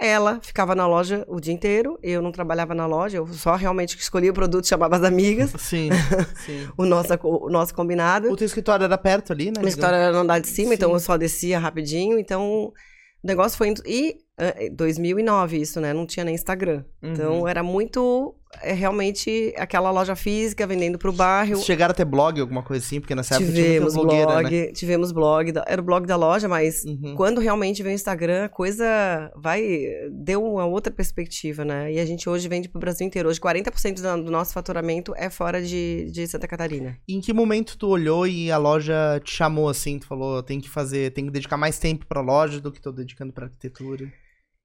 Ela 0.00 0.40
ficava 0.42 0.74
na 0.74 0.88
loja 0.88 1.24
o 1.28 1.38
dia 1.38 1.54
inteiro, 1.54 1.98
eu 2.02 2.20
não 2.20 2.32
trabalhava 2.32 2.74
na 2.74 2.84
loja, 2.84 3.18
eu 3.18 3.26
só 3.28 3.54
realmente 3.54 3.96
escolhia 3.96 4.32
o 4.32 4.34
produto, 4.34 4.66
chamava 4.68 4.96
as 4.96 5.04
amigas, 5.04 5.52
Sim, 5.58 5.90
sim. 6.44 6.68
o 6.76 6.84
nosso, 6.84 7.14
o 7.22 7.48
nosso 7.48 7.74
combinado. 7.74 8.30
O 8.30 8.36
teu 8.36 8.46
escritório 8.46 8.84
era 8.84 8.98
perto 8.98 9.32
ali, 9.32 9.46
né? 9.46 9.58
Minha 9.58 9.68
história 9.68 9.96
era 9.96 10.12
no 10.12 10.18
andar 10.20 10.40
de 10.40 10.48
cima, 10.48 10.70
Sim. 10.70 10.74
então 10.74 10.92
eu 10.92 10.98
só 10.98 11.16
descia 11.16 11.60
rapidinho. 11.60 12.18
Então, 12.18 12.72
o 13.22 13.26
negócio 13.26 13.56
foi 13.56 13.68
indo. 13.68 13.82
E 13.86 14.16
ah, 14.36 14.52
2009 14.72 15.58
isso, 15.58 15.80
né? 15.80 15.92
Não 15.92 16.06
tinha 16.06 16.24
nem 16.24 16.34
Instagram. 16.34 16.84
Uhum. 17.00 17.12
Então 17.12 17.48
era 17.48 17.62
muito 17.62 18.34
é, 18.62 18.72
realmente 18.72 19.52
aquela 19.56 19.90
loja 19.90 20.14
física 20.16 20.66
vendendo 20.66 20.98
pro 20.98 21.12
bairro. 21.12 21.56
Vocês 21.56 21.64
chegaram 21.66 21.92
a 21.92 21.94
ter 21.94 22.04
blog, 22.04 22.40
alguma 22.40 22.62
coisa 22.62 22.84
assim? 22.84 23.00
Porque 23.00 23.14
nessa 23.14 23.36
época 23.36 23.52
tinha 23.52 23.64
Tivemos 23.64 23.94
blog, 23.94 24.50
né? 24.50 24.66
tivemos 24.72 25.12
blog, 25.12 25.52
era 25.66 25.80
o 25.80 25.84
blog 25.84 26.06
da 26.06 26.16
loja, 26.16 26.48
mas 26.48 26.84
Uhum. 26.84 27.14
quando 27.16 27.40
realmente 27.40 27.82
veio 27.82 27.92
o 27.92 27.96
Instagram, 27.96 28.44
a 28.44 28.48
coisa 28.48 28.84
vai 29.36 29.62
deu 30.10 30.44
uma 30.44 30.64
outra 30.66 30.92
perspectiva, 30.92 31.64
né? 31.64 31.92
E 31.92 31.98
a 31.98 32.04
gente 32.04 32.28
hoje 32.28 32.48
vende 32.48 32.68
pro 32.68 32.80
Brasil 32.80 33.06
inteiro. 33.06 33.28
Hoje 33.28 33.40
40% 33.40 34.00
da- 34.02 34.16
do 34.16 34.30
nosso 34.30 34.52
faturamento 34.52 35.12
é 35.16 35.28
fora 35.30 35.62
de, 35.62 36.10
de 36.10 36.26
Santa 36.26 36.46
Catarina. 36.48 36.96
E 37.08 37.14
em 37.14 37.20
que 37.20 37.32
momento 37.32 37.76
tu 37.78 37.88
olhou 37.88 38.26
e 38.26 38.50
a 38.50 38.56
loja 38.58 39.20
te 39.24 39.32
chamou 39.32 39.68
assim? 39.68 39.98
Tu 39.98 40.06
falou, 40.06 40.42
tem 40.42 40.60
que 40.60 40.68
fazer, 40.68 41.12
tem 41.12 41.26
que 41.26 41.30
dedicar 41.32 41.56
mais 41.56 41.78
tempo 41.78 42.06
pra 42.06 42.20
loja 42.20 42.60
do 42.60 42.70
que 42.72 42.80
tô 42.80 42.92
dedicando 42.92 43.32
pra 43.32 43.46
arquitetura. 43.46 44.06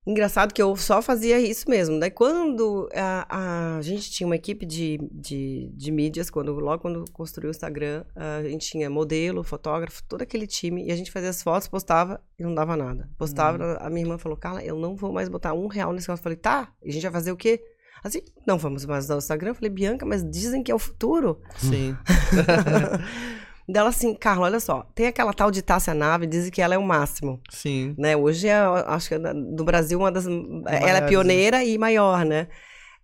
Engraçado 0.08 0.54
que 0.54 0.62
eu 0.62 0.76
só 0.76 1.02
fazia 1.02 1.40
isso 1.40 1.70
mesmo. 1.70 2.00
Daí 2.00 2.10
quando 2.10 2.90
a, 2.94 3.76
a 3.78 3.82
gente 3.82 4.10
tinha 4.10 4.26
uma 4.26 4.36
equipe 4.36 4.66
de, 4.66 4.98
de, 5.12 5.70
de 5.74 5.92
mídias, 5.92 6.30
quando, 6.30 6.54
logo 6.54 6.82
quando 6.82 7.06
construiu 7.12 7.50
o 7.50 7.52
Instagram, 7.52 8.06
a 8.16 8.44
gente 8.44 8.70
tinha 8.70 8.90
modelo, 8.90 9.44
fotógrafo, 9.44 10.04
todo 10.08 10.22
aquele 10.22 10.48
time, 10.48 10.86
e 10.86 10.92
a 10.92 10.96
gente 10.96 11.12
fazia 11.12 11.30
as 11.30 11.44
fotos, 11.44 11.68
postava 11.68 12.22
e 12.40 12.44
não 12.44 12.56
dava 12.56 12.78
nada. 12.78 13.10
Postava, 13.18 13.78
a 13.82 13.90
minha 13.90 14.04
irmã 14.04 14.18
falou, 14.18 14.38
Carla, 14.38 14.64
eu 14.64 14.78
não 14.80 14.96
vou 14.96 15.12
mais 15.12 15.28
botar 15.28 15.54
um 15.54 15.68
real 15.68 15.92
nesse 15.92 16.08
negócio. 16.08 16.22
Eu 16.22 16.24
falei, 16.24 16.38
tá, 16.38 16.74
e 16.84 16.90
a 16.90 16.94
gente 16.94 17.04
vai 17.04 17.12
fazer 17.12 17.32
o 17.32 17.38
quê? 17.38 17.62
Assim, 18.02 18.22
não 18.48 18.58
vamos 18.58 18.86
mais 18.86 19.06
usar 19.06 19.16
o 19.16 19.20
Instagram. 19.20 19.50
Eu 19.50 19.56
falei, 19.56 19.70
Bianca, 19.70 20.06
mas 20.06 20.24
dizem 20.24 20.64
que 20.64 20.72
é 20.72 20.76
o 20.76 20.80
futuro. 20.80 21.42
Sim. 21.58 21.96
Dela 23.72 23.90
assim, 23.90 24.16
Carla, 24.16 24.46
olha 24.48 24.60
só, 24.60 24.84
tem 24.96 25.06
aquela 25.08 25.32
tal 25.34 25.52
de 25.52 25.62
Tássia 25.62 25.94
Nave, 25.94 26.26
dizem 26.26 26.52
que 26.52 26.62
ela 26.62 26.74
é 26.74 26.78
o 26.78 26.84
máximo. 26.84 27.40
Sim. 27.52 27.94
né? 27.98 28.18
Hoje 28.18 28.48
é, 28.48 28.56
acho 28.88 29.10
que 29.10 29.14
é 29.16 29.20
do 29.20 29.64
Brasil 29.64 30.00
uma 30.00 30.12
das 30.12 30.26
ela 30.26 30.98
é 30.98 31.02
pioneira 31.08 31.64
e 31.64 31.78
maior, 31.78 32.26
né? 32.26 32.48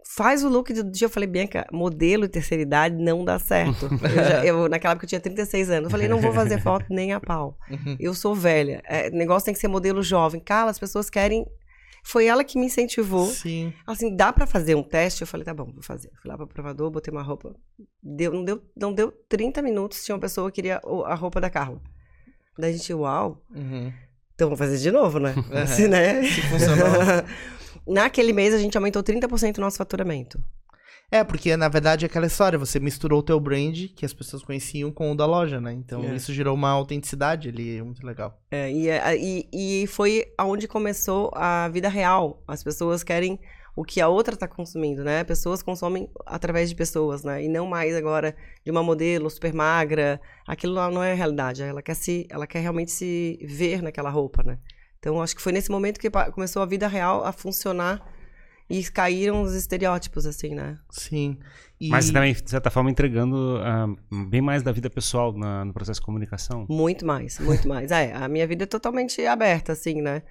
Faz 0.07 0.43
o 0.43 0.49
look 0.49 0.71
do 0.71 0.83
dia. 0.83 1.05
Eu 1.05 1.09
falei, 1.09 1.27
Bianca, 1.27 1.65
modelo 1.71 2.25
e 2.25 2.27
terceira 2.27 2.61
idade 2.61 2.95
não 2.95 3.25
dá 3.25 3.39
certo. 3.39 3.89
eu 4.03 4.09
já- 4.23 4.45
eu, 4.45 4.69
naquela 4.69 4.91
época 4.93 5.05
eu 5.05 5.09
tinha 5.09 5.19
36 5.19 5.69
anos. 5.69 5.85
Eu 5.85 5.89
falei, 5.89 6.07
não 6.07 6.19
vou 6.19 6.31
fazer 6.31 6.61
foto 6.61 6.85
nem 6.89 7.11
a 7.11 7.19
pau. 7.19 7.57
Uhum. 7.69 7.95
Eu 7.99 8.13
sou 8.13 8.35
velha. 8.35 8.81
É, 8.87 9.09
o 9.09 9.15
negócio 9.15 9.45
tem 9.45 9.53
que 9.53 9.59
ser 9.59 9.67
modelo 9.67 10.03
jovem. 10.03 10.39
Carla, 10.39 10.69
as 10.71 10.77
pessoas 10.79 11.09
querem. 11.09 11.45
Foi 12.07 12.25
ela 12.27 12.43
que 12.43 12.57
me 12.59 12.67
incentivou. 12.67 13.25
Sim. 13.27 13.73
Assim, 13.85 14.15
dá 14.15 14.31
pra 14.31 14.45
fazer 14.45 14.75
um 14.75 14.83
teste? 14.83 15.21
Eu 15.23 15.27
falei, 15.27 15.43
tá 15.43 15.53
bom, 15.53 15.65
vou 15.73 15.81
fazer. 15.81 16.11
Fui 16.21 16.29
lá 16.29 16.37
pro 16.37 16.45
provador, 16.47 16.91
botei 16.91 17.11
uma 17.11 17.23
roupa. 17.23 17.55
Deu, 18.01 18.31
não, 18.31 18.43
deu, 18.45 18.61
não 18.77 18.93
deu 18.93 19.11
30 19.27 19.61
minutos, 19.63 20.03
tinha 20.05 20.13
uma 20.13 20.21
pessoa 20.21 20.51
que 20.51 20.55
queria 20.61 20.79
a 21.05 21.15
roupa 21.15 21.41
da 21.41 21.49
Carla. 21.49 21.81
Daí 22.57 22.69
a 22.73 22.77
gente, 22.77 22.93
uau, 22.93 23.43
Uhum. 23.53 23.91
então 24.35 24.47
vamos 24.47 24.59
fazer 24.59 24.77
de 24.77 24.91
novo, 24.91 25.19
né? 25.19 25.33
Uhum. 25.35 25.57
Assim, 25.57 25.87
né? 25.87 26.23
Se 26.23 26.41
funcionou. 26.41 26.85
Naquele 27.87 28.33
mês 28.33 28.53
a 28.53 28.57
gente 28.59 28.77
aumentou 28.77 29.03
30% 29.03 29.57
o 29.57 29.61
nosso 29.61 29.77
faturamento. 29.77 30.39
É, 31.11 31.23
porque 31.23 31.55
na 31.55 31.69
verdade 31.69 32.03
é 32.05 32.07
aquela 32.07 32.25
história, 32.25 32.57
você 32.57 32.79
misturou 32.79 33.19
o 33.19 33.23
teu 33.23 33.39
brand, 33.39 33.87
que 33.95 34.05
as 34.05 34.13
pessoas 34.13 34.43
conheciam, 34.43 34.91
com 34.91 35.11
o 35.11 35.15
da 35.15 35.25
loja, 35.25 35.61
né? 35.61 35.71
Então 35.73 36.03
É. 36.03 36.15
isso 36.15 36.33
gerou 36.33 36.55
uma 36.55 36.69
autenticidade 36.69 37.49
ali, 37.49 37.81
muito 37.81 38.05
legal. 38.05 38.41
É, 38.51 38.71
e, 38.71 38.89
é, 38.89 39.15
e, 39.17 39.47
e 39.53 39.87
foi 39.87 40.25
aonde 40.37 40.67
começou 40.67 41.31
a 41.33 41.67
vida 41.69 41.87
real. 41.89 42.43
As 42.47 42.63
pessoas 42.63 43.03
querem 43.03 43.39
o 43.75 43.83
que 43.83 43.99
a 43.99 44.07
outra 44.07 44.33
está 44.33 44.47
consumindo, 44.47 45.03
né? 45.03 45.23
Pessoas 45.23 45.61
consomem 45.61 46.09
através 46.25 46.69
de 46.69 46.75
pessoas, 46.75 47.23
né? 47.23 47.43
E 47.43 47.49
não 47.49 47.67
mais 47.67 47.93
agora 47.95 48.33
de 48.63 48.71
uma 48.71 48.81
modelo 48.81 49.29
super 49.29 49.53
magra. 49.53 50.19
Aquilo 50.47 50.73
lá 50.73 50.89
não 50.89 51.03
é 51.03 51.11
a 51.11 51.15
realidade. 51.15 51.61
Ela 51.61 51.81
quer 51.81 51.93
se, 51.93 52.25
ela 52.29 52.47
quer 52.47 52.59
realmente 52.59 52.91
se 52.91 53.37
ver 53.43 53.81
naquela 53.81 54.09
roupa, 54.09 54.41
né? 54.43 54.57
Então 54.97 55.21
acho 55.21 55.35
que 55.35 55.41
foi 55.41 55.51
nesse 55.51 55.69
momento 55.69 55.99
que 55.99 56.09
começou 56.31 56.61
a 56.61 56.65
vida 56.65 56.87
real 56.87 57.23
a 57.25 57.31
funcionar 57.31 58.01
e 58.69 58.83
caíram 58.83 59.41
os 59.41 59.53
estereótipos, 59.53 60.25
assim, 60.25 60.55
né? 60.55 60.77
Sim. 60.89 61.37
E... 61.79 61.89
Mas 61.89 62.09
também, 62.09 62.33
de 62.33 62.49
certa 62.49 62.69
forma, 62.71 62.89
entregando 62.89 63.57
ah, 63.61 63.87
bem 64.27 64.41
mais 64.41 64.63
da 64.63 64.71
vida 64.71 64.89
pessoal 64.89 65.31
na- 65.33 65.63
no 65.65 65.73
processo 65.73 65.99
de 65.99 66.05
comunicação. 66.05 66.65
Muito 66.69 67.05
mais, 67.05 67.39
muito 67.39 67.67
mais. 67.67 67.91
É, 67.91 68.13
a 68.13 68.27
minha 68.27 68.47
vida 68.47 68.63
é 68.63 68.67
totalmente 68.67 69.25
aberta, 69.25 69.73
assim, 69.73 70.01
né? 70.01 70.23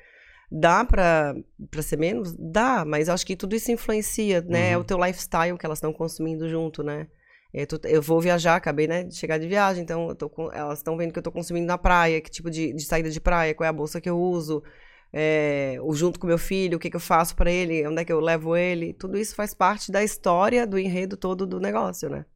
Dá 0.51 0.85
pra, 0.85 1.35
pra 1.71 1.83
ser 1.83 1.97
menos? 1.99 2.35
Dá, 2.39 2.85
mas 2.85 3.09
acho 3.09 3.27
que 3.27 3.35
tudo 3.37 3.55
isso 3.57 3.71
influencia, 3.73 4.41
né? 4.43 4.71
É 4.73 4.77
Uhum. 4.77 4.83
o 4.83 4.85
teu 4.85 4.99
lifestyle 5.05 5.57
que 5.59 5.67
elas 5.67 5.79
estão 5.79 5.93
consumindo 5.93 6.49
junto, 6.49 6.83
né? 6.83 7.07
É, 7.53 7.67
Eu 7.85 8.03
vou 8.03 8.21
viajar, 8.21 8.57
acabei, 8.57 8.89
né, 8.89 9.05
de 9.05 9.15
chegar 9.15 9.39
de 9.39 9.47
viagem, 9.47 9.83
então 9.85 10.09
eu 10.09 10.15
tô 10.17 10.29
com- 10.29 10.51
elas 10.53 10.79
estão 10.81 10.97
vendo 10.97 11.13
que 11.13 11.19
eu 11.19 11.23
tô 11.23 11.31
consumindo 11.31 11.67
na 11.67 11.79
praia, 11.79 12.21
que 12.21 12.29
tipo 12.31 12.51
de, 12.51 12.73
de 12.73 12.85
saída 12.85 13.09
de 13.11 13.21
praia, 13.21 13.55
qual 13.55 13.65
é 13.65 13.69
a 13.71 13.73
bolsa 13.73 14.01
que 14.01 14.11
eu 14.11 14.19
uso, 14.19 14.61
é, 15.17 15.79
o 15.81 15.95
junto 15.95 16.19
com 16.19 16.27
meu 16.27 16.39
filho, 16.39 16.77
o 16.77 16.81
que, 16.81 16.91
que 16.91 16.97
eu 16.97 17.01
faço 17.01 17.37
pra 17.37 17.51
ele, 17.51 17.87
onde 17.87 18.03
é 18.03 18.05
que 18.05 18.13
eu 18.13 18.19
levo 18.21 18.57
ele. 18.57 18.93
Tudo 18.93 19.17
isso 19.17 19.35
faz 19.37 19.55
parte 19.55 19.93
da 19.93 20.03
história, 20.03 20.67
do 20.67 20.77
enredo 20.77 21.17
todo 21.17 21.47
do 21.47 21.61
negócio, 21.61 22.11
né? 22.11 22.27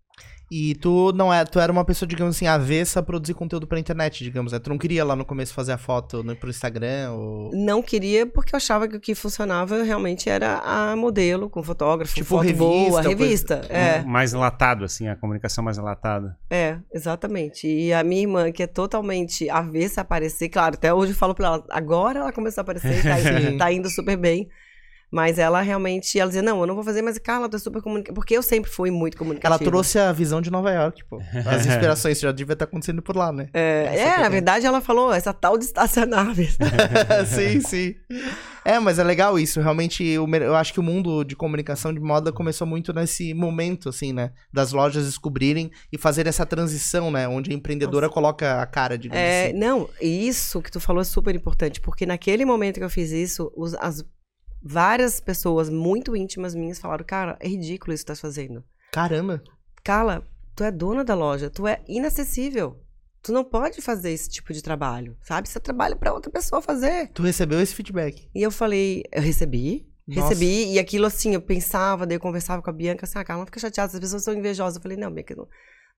E 0.51 0.75
tu 0.77 1.13
não 1.13 1.33
é, 1.33 1.45
tu 1.45 1.61
era 1.61 1.71
uma 1.71 1.85
pessoa, 1.85 2.09
digamos 2.09 2.37
assim, 2.37 2.47
avessa 2.47 3.01
a 3.01 3.03
produzir 3.03 3.35
conteúdo 3.35 3.67
pra 3.67 3.79
internet, 3.79 4.25
digamos, 4.25 4.53
né? 4.53 4.59
Tu 4.59 4.71
não 4.71 4.79
queria 4.79 5.05
lá 5.05 5.15
no 5.15 5.25
começo 5.25 5.53
fazer 5.53 5.73
a 5.73 5.79
foto 5.79 6.23
no, 6.23 6.35
pro 6.35 6.49
Instagram 6.49 7.13
ou... 7.13 7.51
Não 7.53 7.83
queria 7.83 8.27
porque 8.27 8.55
eu 8.55 8.57
achava 8.57 8.89
que 8.89 8.97
o 8.97 9.01
que 9.01 9.15
funcionava 9.15 9.83
realmente 9.83 10.31
era 10.31 10.59
a 10.61 10.97
modelo, 10.97 11.51
com 11.51 11.63
fotógrafo, 11.63 12.15
Tipo 12.15 12.27
foto 12.29 12.43
revista, 12.45 12.65
boa, 12.65 12.91
coisa- 13.03 13.09
revista. 13.09 13.55
É, 13.69 14.01
Mais 14.03 14.33
enlatado, 14.33 14.85
assim, 14.85 15.07
a 15.09 15.17
comunicação 15.17 15.63
mais 15.63 15.77
enlatada. 15.77 16.37
é, 16.49 16.79
exatamente. 16.95 17.67
E 17.67 17.93
a 17.93 18.03
minha 18.03 18.23
irmã, 18.23 18.51
que 18.51 18.63
é 18.63 18.67
totalmente 18.67 19.51
avessa 19.51 20.01
a 20.01 20.03
aparecer, 20.03 20.49
claro, 20.49 20.75
até 20.77 20.93
hoje 20.95 21.13
eu 21.13 21.17
falo 21.17 21.35
pra 21.35 21.47
ela, 21.47 21.65
agora 21.71 22.21
ela 22.21 22.33
começou 22.33 22.61
a 22.61 22.63
aparecer, 22.63 23.03
tá, 23.03 23.17
tá 23.67 23.73
indo 23.73 23.89
super 23.91 24.17
bem. 24.17 24.49
Mas 25.11 25.39
ela 25.39 25.61
realmente, 25.63 26.19
ela 26.19 26.29
dizia, 26.29 26.43
não, 26.43 26.61
eu 26.61 26.67
não 26.67 26.75
vou 26.75 26.85
fazer, 26.85 27.01
mas 27.01 27.19
Carla, 27.19 27.49
tu 27.49 27.57
é 27.57 27.59
super 27.59 27.81
comunicativa. 27.81 28.15
Porque 28.15 28.37
eu 28.37 28.43
sempre 28.43 28.71
fui 28.71 28.91
muito 28.91 29.17
comunicativa. 29.17 29.55
Ela 29.55 29.71
trouxe 29.71 29.99
a 29.99 30.13
visão 30.13 30.41
de 30.43 30.51
Nova 30.51 30.71
York, 30.71 31.03
pô. 31.09 31.19
As 31.47 31.65
inspirações 31.67 32.21
já 32.21 32.31
devia 32.31 32.53
estar 32.53 32.67
acontecendo 32.67 33.01
por 33.01 33.17
lá, 33.17 33.33
né? 33.33 33.49
É, 33.55 33.91
é, 34.01 34.19
na 34.19 34.29
verdade 34.29 34.67
ela 34.67 34.81
falou, 34.83 35.13
essa 35.13 35.33
tal 35.33 35.57
de 35.57 35.65
estacionáveis. 35.65 36.59
sim, 37.27 37.61
sim. 37.61 37.95
É, 38.65 38.79
mas 38.79 38.99
é 38.99 39.05
legal 39.05 39.39
isso. 39.39 39.61
Realmente, 39.63 40.19
mer- 40.27 40.43
eu 40.43 40.55
acho 40.55 40.73
que 40.75 40.81
o 40.81 40.83
mundo 40.83 41.25
de 41.25 41.35
comunicação 41.35 41.93
de 41.93 42.01
moda 42.01 42.31
começou 42.31 42.67
muito 42.67 42.93
nesse 42.93 43.33
momento, 43.33 43.89
assim, 43.89 44.13
né? 44.13 44.33
Das 44.53 44.73
lojas 44.73 45.07
descobrirem 45.07 45.71
e 45.91 45.97
fazer 45.97 46.27
essa 46.27 46.45
transição, 46.45 47.11
né? 47.11 47.27
Onde 47.27 47.51
a 47.51 47.55
empreendedora 47.55 48.09
coloca 48.11 48.61
a 48.61 48.67
cara, 48.67 48.99
digamos 48.99 49.25
É, 49.25 49.47
assim. 49.49 49.59
não, 49.59 49.89
isso 50.03 50.61
que 50.61 50.71
tu 50.71 50.81
falou 50.81 51.01
é 51.01 51.05
super 51.05 51.35
importante, 51.35 51.81
porque 51.81 52.05
naquele 52.05 52.45
momento 52.45 52.77
que 52.79 52.85
eu 52.85 52.91
fiz 52.91 53.11
isso, 53.11 53.51
os- 53.57 53.75
as 53.75 54.05
várias 54.63 55.21
pessoas 55.21 55.71
muito 55.71 56.17
íntimas 56.17 56.55
minhas 56.55 56.79
falaram, 56.79 57.05
cara, 57.05 57.37
é 57.41 57.49
ridículo 57.49 57.93
isso 57.93 58.05
que 58.05 58.13
tu 58.13 58.17
tá 58.17 58.21
fazendo. 58.21 58.65
Caramba. 58.93 59.43
Carla, 59.83 60.27
tu 60.55 60.65
é 60.65 60.71
dona 60.71 61.05
da 61.05 61.15
loja, 61.15 61.51
tu 61.51 61.67
é 61.67 61.83
inacessível. 61.89 62.83
Tu 63.23 63.33
não 63.33 63.45
pode 63.45 63.81
fazer 63.83 64.11
esse 64.13 64.29
tipo 64.29 64.53
de 64.53 64.63
trabalho, 64.63 65.17
sabe? 65.23 65.49
Você 65.49 65.59
trabalha 65.59 65.97
pra 65.97 66.13
outra 66.13 66.31
pessoa 66.31 66.63
fazer. 66.63 67.09
Tu 67.09 67.23
recebeu 67.23 67.61
esse 67.61 67.75
feedback. 67.75 68.29
E 68.35 68.43
eu 68.43 68.51
falei, 68.51 69.03
eu 69.13 69.21
recebi, 69.21 69.87
Nossa. 70.07 70.29
recebi, 70.29 70.73
e 70.73 70.79
aquilo 70.79 71.07
assim, 71.07 71.35
eu 71.35 71.43
pensava, 71.43 72.07
daí 72.07 72.17
eu 72.17 72.21
conversava 72.21 72.63
com 72.63 72.71
a 72.71 72.73
Bianca, 72.73 73.05
assim, 73.05 73.19
ah, 73.19 73.25
Carla, 73.25 73.41
não 73.41 73.47
fica 73.47 73.61
chateada, 73.61 73.93
as 73.93 74.01
pessoas 74.01 74.23
são 74.23 74.35
invejosas. 74.35 74.77
Eu 74.77 74.83
falei, 74.83 74.97
não, 74.97 75.11
Bianca, 75.11 75.35
não, 75.35 75.49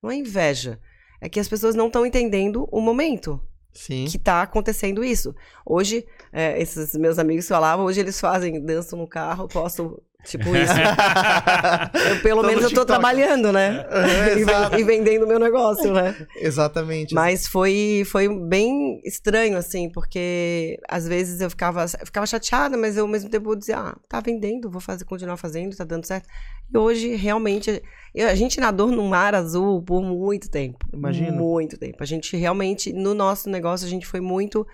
não 0.03 0.11
é 0.11 0.17
inveja. 0.17 0.81
É 1.21 1.29
que 1.29 1.39
as 1.39 1.49
pessoas 1.49 1.75
não 1.75 1.89
estão 1.89 2.07
entendendo 2.07 2.67
o 2.73 2.81
momento 2.81 3.41
Sim. 3.73 4.07
que 4.07 4.19
tá 4.19 4.43
acontecendo 4.43 5.05
isso. 5.05 5.35
Hoje, 5.65 6.07
é, 6.33 6.61
esses 6.61 6.95
meus 6.95 7.19
amigos 7.19 7.47
falavam, 7.47 7.87
hoje 7.87 8.01
eles 8.01 8.21
fazem, 8.21 8.61
dançam 8.61 8.99
no 8.99 9.07
carro, 9.07 9.49
posto, 9.49 10.03
tipo 10.25 10.49
isso. 10.57 10.73
eu, 12.11 12.21
pelo 12.23 12.43
Tô 12.43 12.47
menos 12.49 12.65
eu 12.65 12.73
tô 12.73 12.85
trabalhando, 12.85 13.53
né? 13.53 13.87
É, 13.91 14.39
e, 14.39 14.81
e 14.81 14.85
vendendo 14.85 15.27
meu 15.27 15.39
negócio, 15.39 15.93
né? 15.93 16.15
Exatamente. 16.37 17.15
Mas 17.15 17.47
foi, 17.47 18.03
foi 18.07 18.29
bem 18.29 19.01
estranho, 19.05 19.57
assim, 19.57 19.91
porque 19.91 20.79
às 20.89 21.07
vezes 21.07 21.41
eu 21.41 21.51
ficava, 21.51 21.85
eu 21.85 22.07
ficava 22.07 22.27
chateada, 22.27 22.77
mas 22.77 22.97
eu 22.97 23.05
ao 23.05 23.09
mesmo 23.09 23.31
tempo 23.31 23.55
dizia, 23.57 23.79
ah, 23.79 23.97
tá 24.09 24.21
vendendo, 24.21 24.71
vou 24.71 24.81
fazer, 24.81 25.05
continuar 25.05 25.37
fazendo, 25.37 25.77
tá 25.77 25.85
dando 25.85 26.07
certo. 26.07 26.29
E 26.73 26.79
hoje, 26.79 27.15
realmente, 27.17 27.83
a 28.17 28.35
gente 28.35 28.61
nadou 28.61 28.89
no 28.89 29.09
mar 29.09 29.35
azul 29.35 29.83
por 29.83 30.03
muito 30.03 30.51
tempo. 30.51 30.87
Imagino. 30.93 31.37
Muito 31.37 31.77
tempo. 31.77 31.97
A 32.01 32.07
gente 32.07 32.37
realmente, 32.37 32.93
no 32.93 33.15
nosso 33.15 33.49
negócio, 33.49 33.87
a 33.87 33.91
gente 33.91 34.07
foi 34.07 34.21
muito. 34.21 34.67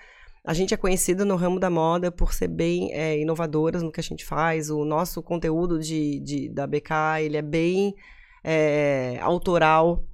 A 0.46 0.54
gente 0.54 0.72
é 0.72 0.76
conhecida 0.76 1.24
no 1.24 1.34
ramo 1.34 1.58
da 1.58 1.68
moda 1.68 2.12
por 2.12 2.32
ser 2.32 2.46
bem 2.48 2.92
é, 2.92 3.18
inovadoras 3.18 3.82
no 3.82 3.90
que 3.90 3.98
a 3.98 4.02
gente 4.02 4.24
faz. 4.24 4.70
O 4.70 4.84
nosso 4.84 5.20
conteúdo 5.22 5.78
de, 5.80 6.20
de- 6.20 6.48
da 6.48 6.66
BK, 6.66 6.92
ele 7.22 7.36
é 7.36 7.42
bem 7.42 7.94
é, 8.44 9.18
autoral. 9.20 10.04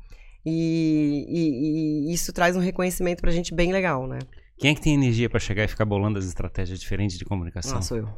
E, 0.44 1.26
e- 1.28 2.10
e 2.10 2.14
isso 2.14 2.32
traz 2.32 2.56
um 2.56 2.60
reconhecimento 2.60 3.20
pra 3.20 3.30
gente 3.30 3.54
bem 3.54 3.72
legal, 3.72 4.06
né? 4.06 4.18
Quem 4.58 4.70
é 4.70 4.74
que 4.74 4.80
tem 4.80 4.94
energia 4.94 5.28
pra 5.28 5.40
chegar 5.40 5.64
e 5.64 5.68
ficar 5.68 5.84
bolando 5.84 6.18
as 6.18 6.24
estratégias 6.24 6.78
diferentes 6.80 7.18
de 7.18 7.24
comunicação? 7.24 7.78
Ah, 7.78 7.82
sou 7.82 7.96
eu. 7.98 8.08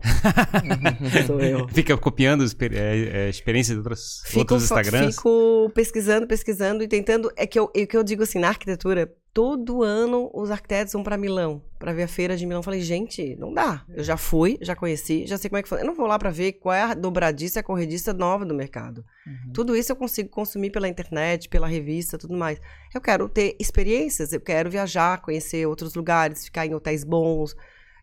sou 1.27 1.41
eu. 1.41 1.67
Fica 1.69 1.97
copiando 1.97 2.45
exper 2.45 2.73
é, 2.75 3.27
é, 3.27 3.29
experiência 3.31 3.73
de 3.75 3.79
outros, 3.79 4.23
Fico, 4.27 4.41
outros 4.41 4.65
Instagrams? 4.65 5.17
fico 5.17 5.71
pesquisando, 5.75 6.27
pesquisando 6.27 6.83
e 6.83 6.89
tentando. 6.89 7.31
É 7.37 7.47
que 7.47 7.59
eu, 7.59 7.71
é 7.75 7.87
que 7.87 7.97
eu 7.97 8.05
digo 8.05 8.23
assim, 8.23 8.39
na 8.39 8.49
arquitetura, 8.49 9.11
todo 9.35 9.83
ano 9.83 10.31
os 10.33 10.49
arquitetos 10.53 10.93
vão 10.93 11.03
para 11.03 11.19
Milão, 11.19 11.61
para 11.77 11.93
ver 11.93 12.05
a 12.05 12.09
feira 12.09 12.37
de 12.37 12.47
Milão. 12.47 12.61
Eu 12.61 12.63
falei, 12.63 12.81
gente, 12.81 13.35
não 13.35 13.53
dá. 13.53 13.85
Eu 13.93 14.05
já 14.05 14.17
fui, 14.17 14.57
já 14.63 14.77
conheci, 14.77 15.27
já 15.27 15.37
sei 15.37 15.51
como 15.51 15.59
é 15.59 15.63
que 15.63 15.69
foi. 15.69 15.81
Eu 15.81 15.85
não 15.85 15.95
vou 15.95 16.07
lá 16.07 16.17
para 16.17 16.31
ver 16.31 16.53
qual 16.53 16.73
é 16.73 16.83
a 16.83 16.95
dobradiça 16.95 17.59
a 17.59 17.63
corrediça 17.63 18.13
nova 18.15 18.47
do 18.47 18.55
mercado. 18.55 19.05
Uhum. 19.27 19.53
Tudo 19.53 19.77
isso 19.77 19.91
eu 19.91 19.97
consigo 19.97 20.29
consumir 20.29 20.71
pela 20.71 20.89
internet, 20.89 21.49
pela 21.49 21.67
revista, 21.67 22.17
tudo 22.17 22.37
mais. 22.37 22.61
Eu 22.95 23.01
quero 23.01 23.29
ter 23.29 23.57
experiências, 23.59 24.33
eu 24.33 24.41
quero 24.41 24.71
viajar, 24.71 25.21
conhecer 25.21 25.67
outros 25.67 25.97
lugares, 25.97 26.45
ficar 26.45 26.65
em 26.65 26.73
hotéis 26.73 27.03
bons, 27.03 27.57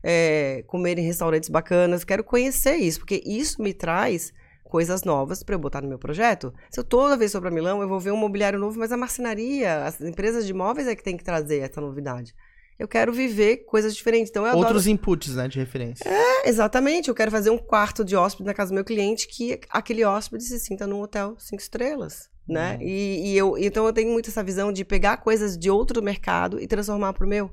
é, 0.03 0.65
comer 0.67 0.99
em 0.99 1.05
restaurantes 1.05 1.47
bacanas. 1.47 2.03
Quero 2.03 2.25
conhecer 2.25 2.75
isso, 2.75 2.99
porque 2.99 3.23
isso 3.25 3.63
me 3.63 3.73
traz 3.73 4.33
coisas 4.71 5.03
novas 5.03 5.43
para 5.43 5.53
eu 5.53 5.59
botar 5.59 5.81
no 5.81 5.89
meu 5.89 5.99
projeto. 5.99 6.53
Se 6.71 6.79
eu 6.79 6.83
toda 6.83 7.17
vez 7.17 7.33
for 7.33 7.41
para 7.41 7.51
Milão, 7.51 7.81
eu 7.81 7.89
vou 7.89 7.99
ver 7.99 8.11
um 8.11 8.17
mobiliário 8.17 8.57
novo, 8.57 8.79
mas 8.79 8.89
a 8.93 8.95
marcenaria, 8.95 9.83
as 9.83 9.99
empresas 9.99 10.45
de 10.45 10.51
imóveis 10.51 10.87
é 10.87 10.95
que 10.95 11.03
tem 11.03 11.17
que 11.17 11.25
trazer 11.25 11.59
essa 11.59 11.81
novidade. 11.81 12.33
Eu 12.79 12.87
quero 12.87 13.11
viver 13.11 13.65
coisas 13.65 13.93
diferentes. 13.93 14.29
Então 14.29 14.47
eu 14.47 14.55
Outros 14.55 14.83
adoro... 14.83 14.89
inputs, 14.89 15.35
né, 15.35 15.47
de 15.49 15.59
referência. 15.59 16.09
É, 16.09 16.47
exatamente. 16.47 17.09
Eu 17.09 17.13
quero 17.13 17.29
fazer 17.29 17.49
um 17.49 17.57
quarto 17.57 18.03
de 18.03 18.15
hóspede 18.15 18.47
na 18.47 18.53
casa 18.53 18.71
do 18.71 18.75
meu 18.75 18.85
cliente 18.85 19.27
que 19.27 19.59
aquele 19.69 20.05
hóspede 20.05 20.45
se 20.45 20.57
sinta 20.57 20.87
num 20.87 21.01
hotel 21.01 21.35
cinco 21.37 21.61
estrelas, 21.61 22.29
né? 22.47 22.77
Uhum. 22.77 22.87
E, 22.87 23.33
e, 23.33 23.37
eu, 23.37 23.57
então 23.57 23.85
eu 23.85 23.93
tenho 23.93 24.09
muito 24.09 24.29
essa 24.29 24.41
visão 24.41 24.71
de 24.71 24.85
pegar 24.85 25.17
coisas 25.17 25.57
de 25.57 25.69
outro 25.69 26.01
mercado 26.01 26.59
e 26.59 26.65
transformar 26.65 27.13
pro 27.13 27.27
meu, 27.27 27.51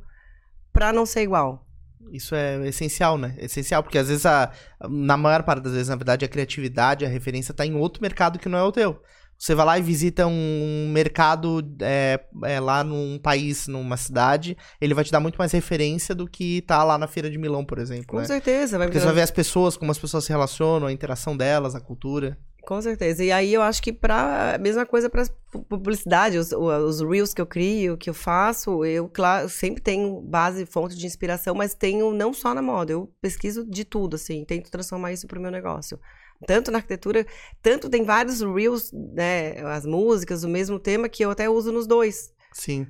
para 0.72 0.92
não 0.92 1.04
ser 1.04 1.22
igual. 1.22 1.67
Isso 2.12 2.34
é 2.34 2.66
essencial, 2.66 3.18
né? 3.18 3.34
Essencial, 3.38 3.82
porque 3.82 3.98
às 3.98 4.08
vezes, 4.08 4.26
a, 4.26 4.50
na 4.88 5.16
maior 5.16 5.42
parte 5.42 5.62
das 5.62 5.72
vezes, 5.72 5.88
na 5.88 5.96
verdade, 5.96 6.24
a 6.24 6.28
criatividade, 6.28 7.04
a 7.04 7.08
referência 7.08 7.52
está 7.52 7.64
em 7.64 7.74
outro 7.74 8.02
mercado 8.02 8.38
que 8.38 8.48
não 8.48 8.58
é 8.58 8.62
o 8.62 8.72
teu. 8.72 9.00
Você 9.38 9.54
vai 9.54 9.64
lá 9.64 9.78
e 9.78 9.82
visita 9.82 10.26
um 10.26 10.90
mercado 10.92 11.62
é, 11.80 12.18
é, 12.42 12.58
lá 12.58 12.82
num 12.82 13.20
país, 13.22 13.68
numa 13.68 13.96
cidade, 13.96 14.56
ele 14.80 14.94
vai 14.94 15.04
te 15.04 15.12
dar 15.12 15.20
muito 15.20 15.36
mais 15.36 15.52
referência 15.52 16.12
do 16.12 16.26
que 16.26 16.60
tá 16.62 16.82
lá 16.82 16.98
na 16.98 17.06
Feira 17.06 17.30
de 17.30 17.38
Milão, 17.38 17.64
por 17.64 17.78
exemplo. 17.78 18.06
Com 18.08 18.18
né? 18.18 18.24
certeza. 18.24 18.76
Vai 18.76 18.88
Porque 18.88 18.98
você 18.98 19.06
vai 19.06 19.14
ver 19.14 19.22
as 19.22 19.30
pessoas, 19.30 19.76
como 19.76 19.92
as 19.92 19.98
pessoas 19.98 20.24
se 20.24 20.30
relacionam, 20.30 20.88
a 20.88 20.92
interação 20.92 21.36
delas, 21.36 21.76
a 21.76 21.80
cultura. 21.80 22.36
Com 22.68 22.82
certeza. 22.82 23.24
E 23.24 23.32
aí 23.32 23.54
eu 23.54 23.62
acho 23.62 23.82
que 23.82 23.90
para 23.90 24.58
mesma 24.60 24.84
coisa 24.84 25.08
para 25.08 25.24
publicidade, 25.70 26.36
os, 26.36 26.52
os 26.52 27.00
reels 27.00 27.32
que 27.32 27.40
eu 27.40 27.46
crio, 27.46 27.96
que 27.96 28.10
eu 28.10 28.12
faço, 28.12 28.84
eu 28.84 29.08
claro, 29.08 29.48
sempre 29.48 29.80
tenho 29.82 30.20
base, 30.20 30.66
fonte 30.66 30.94
de 30.94 31.06
inspiração, 31.06 31.54
mas 31.54 31.72
tenho 31.72 32.12
não 32.12 32.34
só 32.34 32.52
na 32.52 32.60
moda, 32.60 32.92
eu 32.92 33.10
pesquiso 33.22 33.64
de 33.64 33.86
tudo 33.86 34.16
assim, 34.16 34.44
tento 34.44 34.70
transformar 34.70 35.14
isso 35.14 35.26
para 35.26 35.38
o 35.38 35.40
meu 35.40 35.50
negócio. 35.50 35.98
Tanto 36.46 36.70
na 36.70 36.76
arquitetura, 36.76 37.26
tanto 37.62 37.88
tem 37.88 38.04
vários 38.04 38.42
reels, 38.42 38.92
né, 38.92 39.58
as 39.62 39.86
músicas, 39.86 40.44
o 40.44 40.48
mesmo 40.48 40.78
tema 40.78 41.08
que 41.08 41.24
eu 41.24 41.30
até 41.30 41.48
uso 41.48 41.72
nos 41.72 41.86
dois. 41.86 42.34
Sim. 42.52 42.86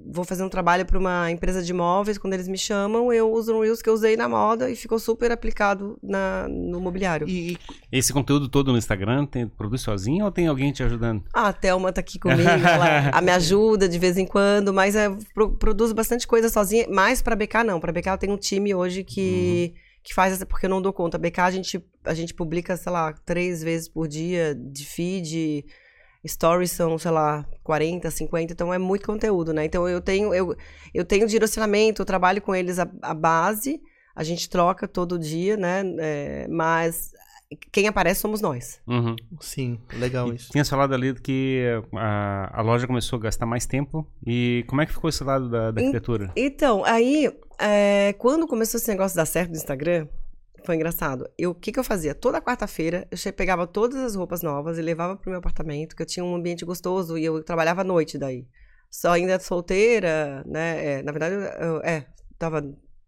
vou 0.00 0.24
fazer 0.24 0.42
um 0.42 0.48
trabalho 0.48 0.84
para 0.84 0.98
uma 0.98 1.30
empresa 1.30 1.62
de 1.62 1.72
móveis, 1.72 2.18
quando 2.18 2.34
eles 2.34 2.48
me 2.48 2.58
chamam, 2.58 3.12
eu 3.12 3.32
uso 3.32 3.54
um 3.54 3.60
Reels 3.60 3.80
que 3.80 3.88
eu 3.88 3.94
usei 3.94 4.16
na 4.16 4.28
moda 4.28 4.70
e 4.70 4.76
ficou 4.76 4.98
super 4.98 5.30
aplicado 5.32 5.98
na, 6.02 6.46
no 6.48 6.80
mobiliário. 6.80 7.28
E 7.28 7.58
esse 7.90 8.12
conteúdo 8.12 8.48
todo 8.48 8.72
no 8.72 8.78
Instagram, 8.78 9.26
tem, 9.26 9.48
produz 9.48 9.80
sozinho 9.80 10.24
ou 10.24 10.30
tem 10.30 10.46
alguém 10.46 10.72
te 10.72 10.82
ajudando? 10.82 11.24
Ah, 11.32 11.48
a 11.48 11.52
Thelma 11.52 11.92
tá 11.92 12.00
aqui 12.00 12.18
comigo, 12.18 12.48
ela 12.48 13.20
me 13.22 13.30
ajuda 13.30 13.88
de 13.88 13.98
vez 13.98 14.18
em 14.18 14.26
quando, 14.26 14.72
mas 14.72 14.94
eu 14.94 15.16
pro, 15.34 15.52
produzo 15.56 15.94
bastante 15.94 16.26
coisa 16.26 16.48
sozinha, 16.48 16.86
mais 16.88 17.22
para 17.22 17.36
BK 17.36 17.64
não, 17.64 17.80
para 17.80 17.92
BK 17.92 18.08
eu 18.08 18.18
tenho 18.18 18.32
um 18.34 18.38
time 18.38 18.74
hoje 18.74 19.04
que... 19.04 19.72
Uhum 19.74 19.92
que 20.02 20.12
faz 20.12 20.32
essa, 20.32 20.44
porque 20.44 20.66
eu 20.66 20.70
não 20.70 20.82
dou 20.82 20.92
conta. 20.92 21.16
A 21.16 21.20
BK 21.20 21.40
a 21.40 21.50
gente, 21.50 21.84
a 22.04 22.14
gente 22.14 22.34
publica, 22.34 22.76
sei 22.76 22.90
lá, 22.90 23.12
três 23.24 23.62
vezes 23.62 23.88
por 23.88 24.08
dia 24.08 24.54
de 24.54 24.84
feed, 24.84 25.64
stories 26.26 26.70
são, 26.70 26.96
sei 26.98 27.10
lá, 27.10 27.44
40, 27.62 28.10
50, 28.10 28.52
então 28.52 28.72
é 28.72 28.78
muito 28.78 29.06
conteúdo, 29.06 29.52
né? 29.52 29.64
Então 29.64 29.88
eu 29.88 30.00
tenho, 30.00 30.32
eu, 30.34 30.56
eu 30.94 31.04
tenho 31.04 31.26
direcionamento, 31.26 32.02
eu 32.02 32.06
trabalho 32.06 32.40
com 32.40 32.54
eles 32.54 32.78
a, 32.78 32.88
a 33.02 33.14
base, 33.14 33.80
a 34.14 34.22
gente 34.22 34.48
troca 34.48 34.86
todo 34.86 35.18
dia, 35.18 35.56
né? 35.56 35.82
É, 35.98 36.46
mas 36.48 37.12
quem 37.70 37.88
aparece 37.88 38.20
somos 38.20 38.40
nós. 38.40 38.80
Uhum. 38.86 39.16
Sim, 39.40 39.78
legal 39.94 40.32
e 40.32 40.36
isso. 40.36 40.50
Tinha 40.50 40.64
falado 40.64 40.94
ali 40.94 41.14
que 41.14 41.62
a, 41.94 42.60
a 42.60 42.62
loja 42.62 42.86
começou 42.86 43.18
a 43.18 43.22
gastar 43.22 43.46
mais 43.46 43.66
tempo. 43.66 44.06
E 44.26 44.64
como 44.68 44.80
é 44.80 44.86
que 44.86 44.92
ficou 44.92 45.10
esse 45.10 45.22
lado 45.24 45.50
da, 45.50 45.70
da 45.70 45.80
arquitetura? 45.80 46.32
Então, 46.36 46.84
aí, 46.84 47.30
é, 47.58 48.14
quando 48.18 48.46
começou 48.46 48.78
esse 48.78 48.88
negócio 48.88 49.14
de 49.14 49.16
dar 49.16 49.26
certo 49.26 49.50
no 49.50 49.56
Instagram, 49.56 50.06
foi 50.64 50.76
engraçado. 50.76 51.28
O 51.46 51.54
que, 51.54 51.72
que 51.72 51.78
eu 51.78 51.84
fazia? 51.84 52.14
Toda 52.14 52.40
quarta-feira, 52.40 53.06
eu 53.10 53.32
pegava 53.32 53.66
todas 53.66 53.98
as 53.98 54.14
roupas 54.14 54.42
novas 54.42 54.78
e 54.78 54.82
levava 54.82 55.16
pro 55.16 55.30
meu 55.30 55.38
apartamento, 55.38 55.96
que 55.96 56.02
eu 56.02 56.06
tinha 56.06 56.24
um 56.24 56.34
ambiente 56.34 56.64
gostoso 56.64 57.18
e 57.18 57.24
eu 57.24 57.42
trabalhava 57.42 57.82
à 57.82 57.84
noite 57.84 58.18
daí. 58.18 58.46
Só 58.90 59.12
ainda 59.12 59.38
solteira, 59.40 60.44
né? 60.46 60.98
É, 60.98 61.02
na 61.02 61.12
verdade, 61.12 61.34
eu, 61.34 61.80
é, 61.82 62.06
tava 62.38 62.62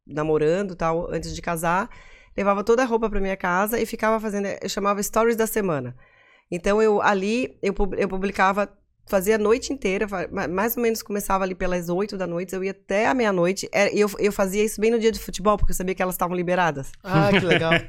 namorando 0.07 0.75
tal, 0.75 1.11
antes 1.13 1.35
de 1.35 1.43
casar. 1.43 1.91
Levava 2.37 2.65
toda 2.65 2.83
a 2.83 2.87
roupa 2.87 3.09
pra 3.09 3.21
minha 3.21 3.37
casa 3.37 3.81
e 3.81 3.87
ficava 3.87 4.19
fazendo, 4.19 4.47
eu 4.47 4.69
chamava 4.69 5.03
stories 5.03 5.37
da 5.37 5.47
semana. 5.47 5.97
Então, 6.51 6.81
eu 6.83 7.01
ali, 7.03 7.59
eu, 7.63 7.75
eu 7.97 8.09
publicava 8.09 8.73
fazia 9.07 9.37
a 9.37 9.39
noite 9.39 9.73
inteira, 9.73 10.07
mais 10.51 10.77
ou 10.77 10.83
menos 10.83 11.03
começava 11.03 11.45
ali 11.45 11.55
pelas 11.55 11.89
oito 11.89 12.17
da 12.17 12.27
noite, 12.27 12.55
eu 12.55 12.65
ia 12.65 12.71
até 12.71 13.07
a 13.07 13.15
meia-noite. 13.15 13.69
É, 13.73 13.95
eu, 13.95 14.11
eu 14.19 14.33
fazia 14.33 14.65
isso 14.65 14.81
bem 14.81 14.91
no 14.91 14.99
dia 14.99 15.13
de 15.13 15.19
futebol, 15.19 15.57
porque 15.57 15.73
eu 15.73 15.77
sabia 15.77 15.95
que 15.95 16.03
elas 16.03 16.15
estavam 16.15 16.37
liberadas. 16.37 16.91
Ah, 17.03 17.31
que 17.31 17.45
legal. 17.45 17.73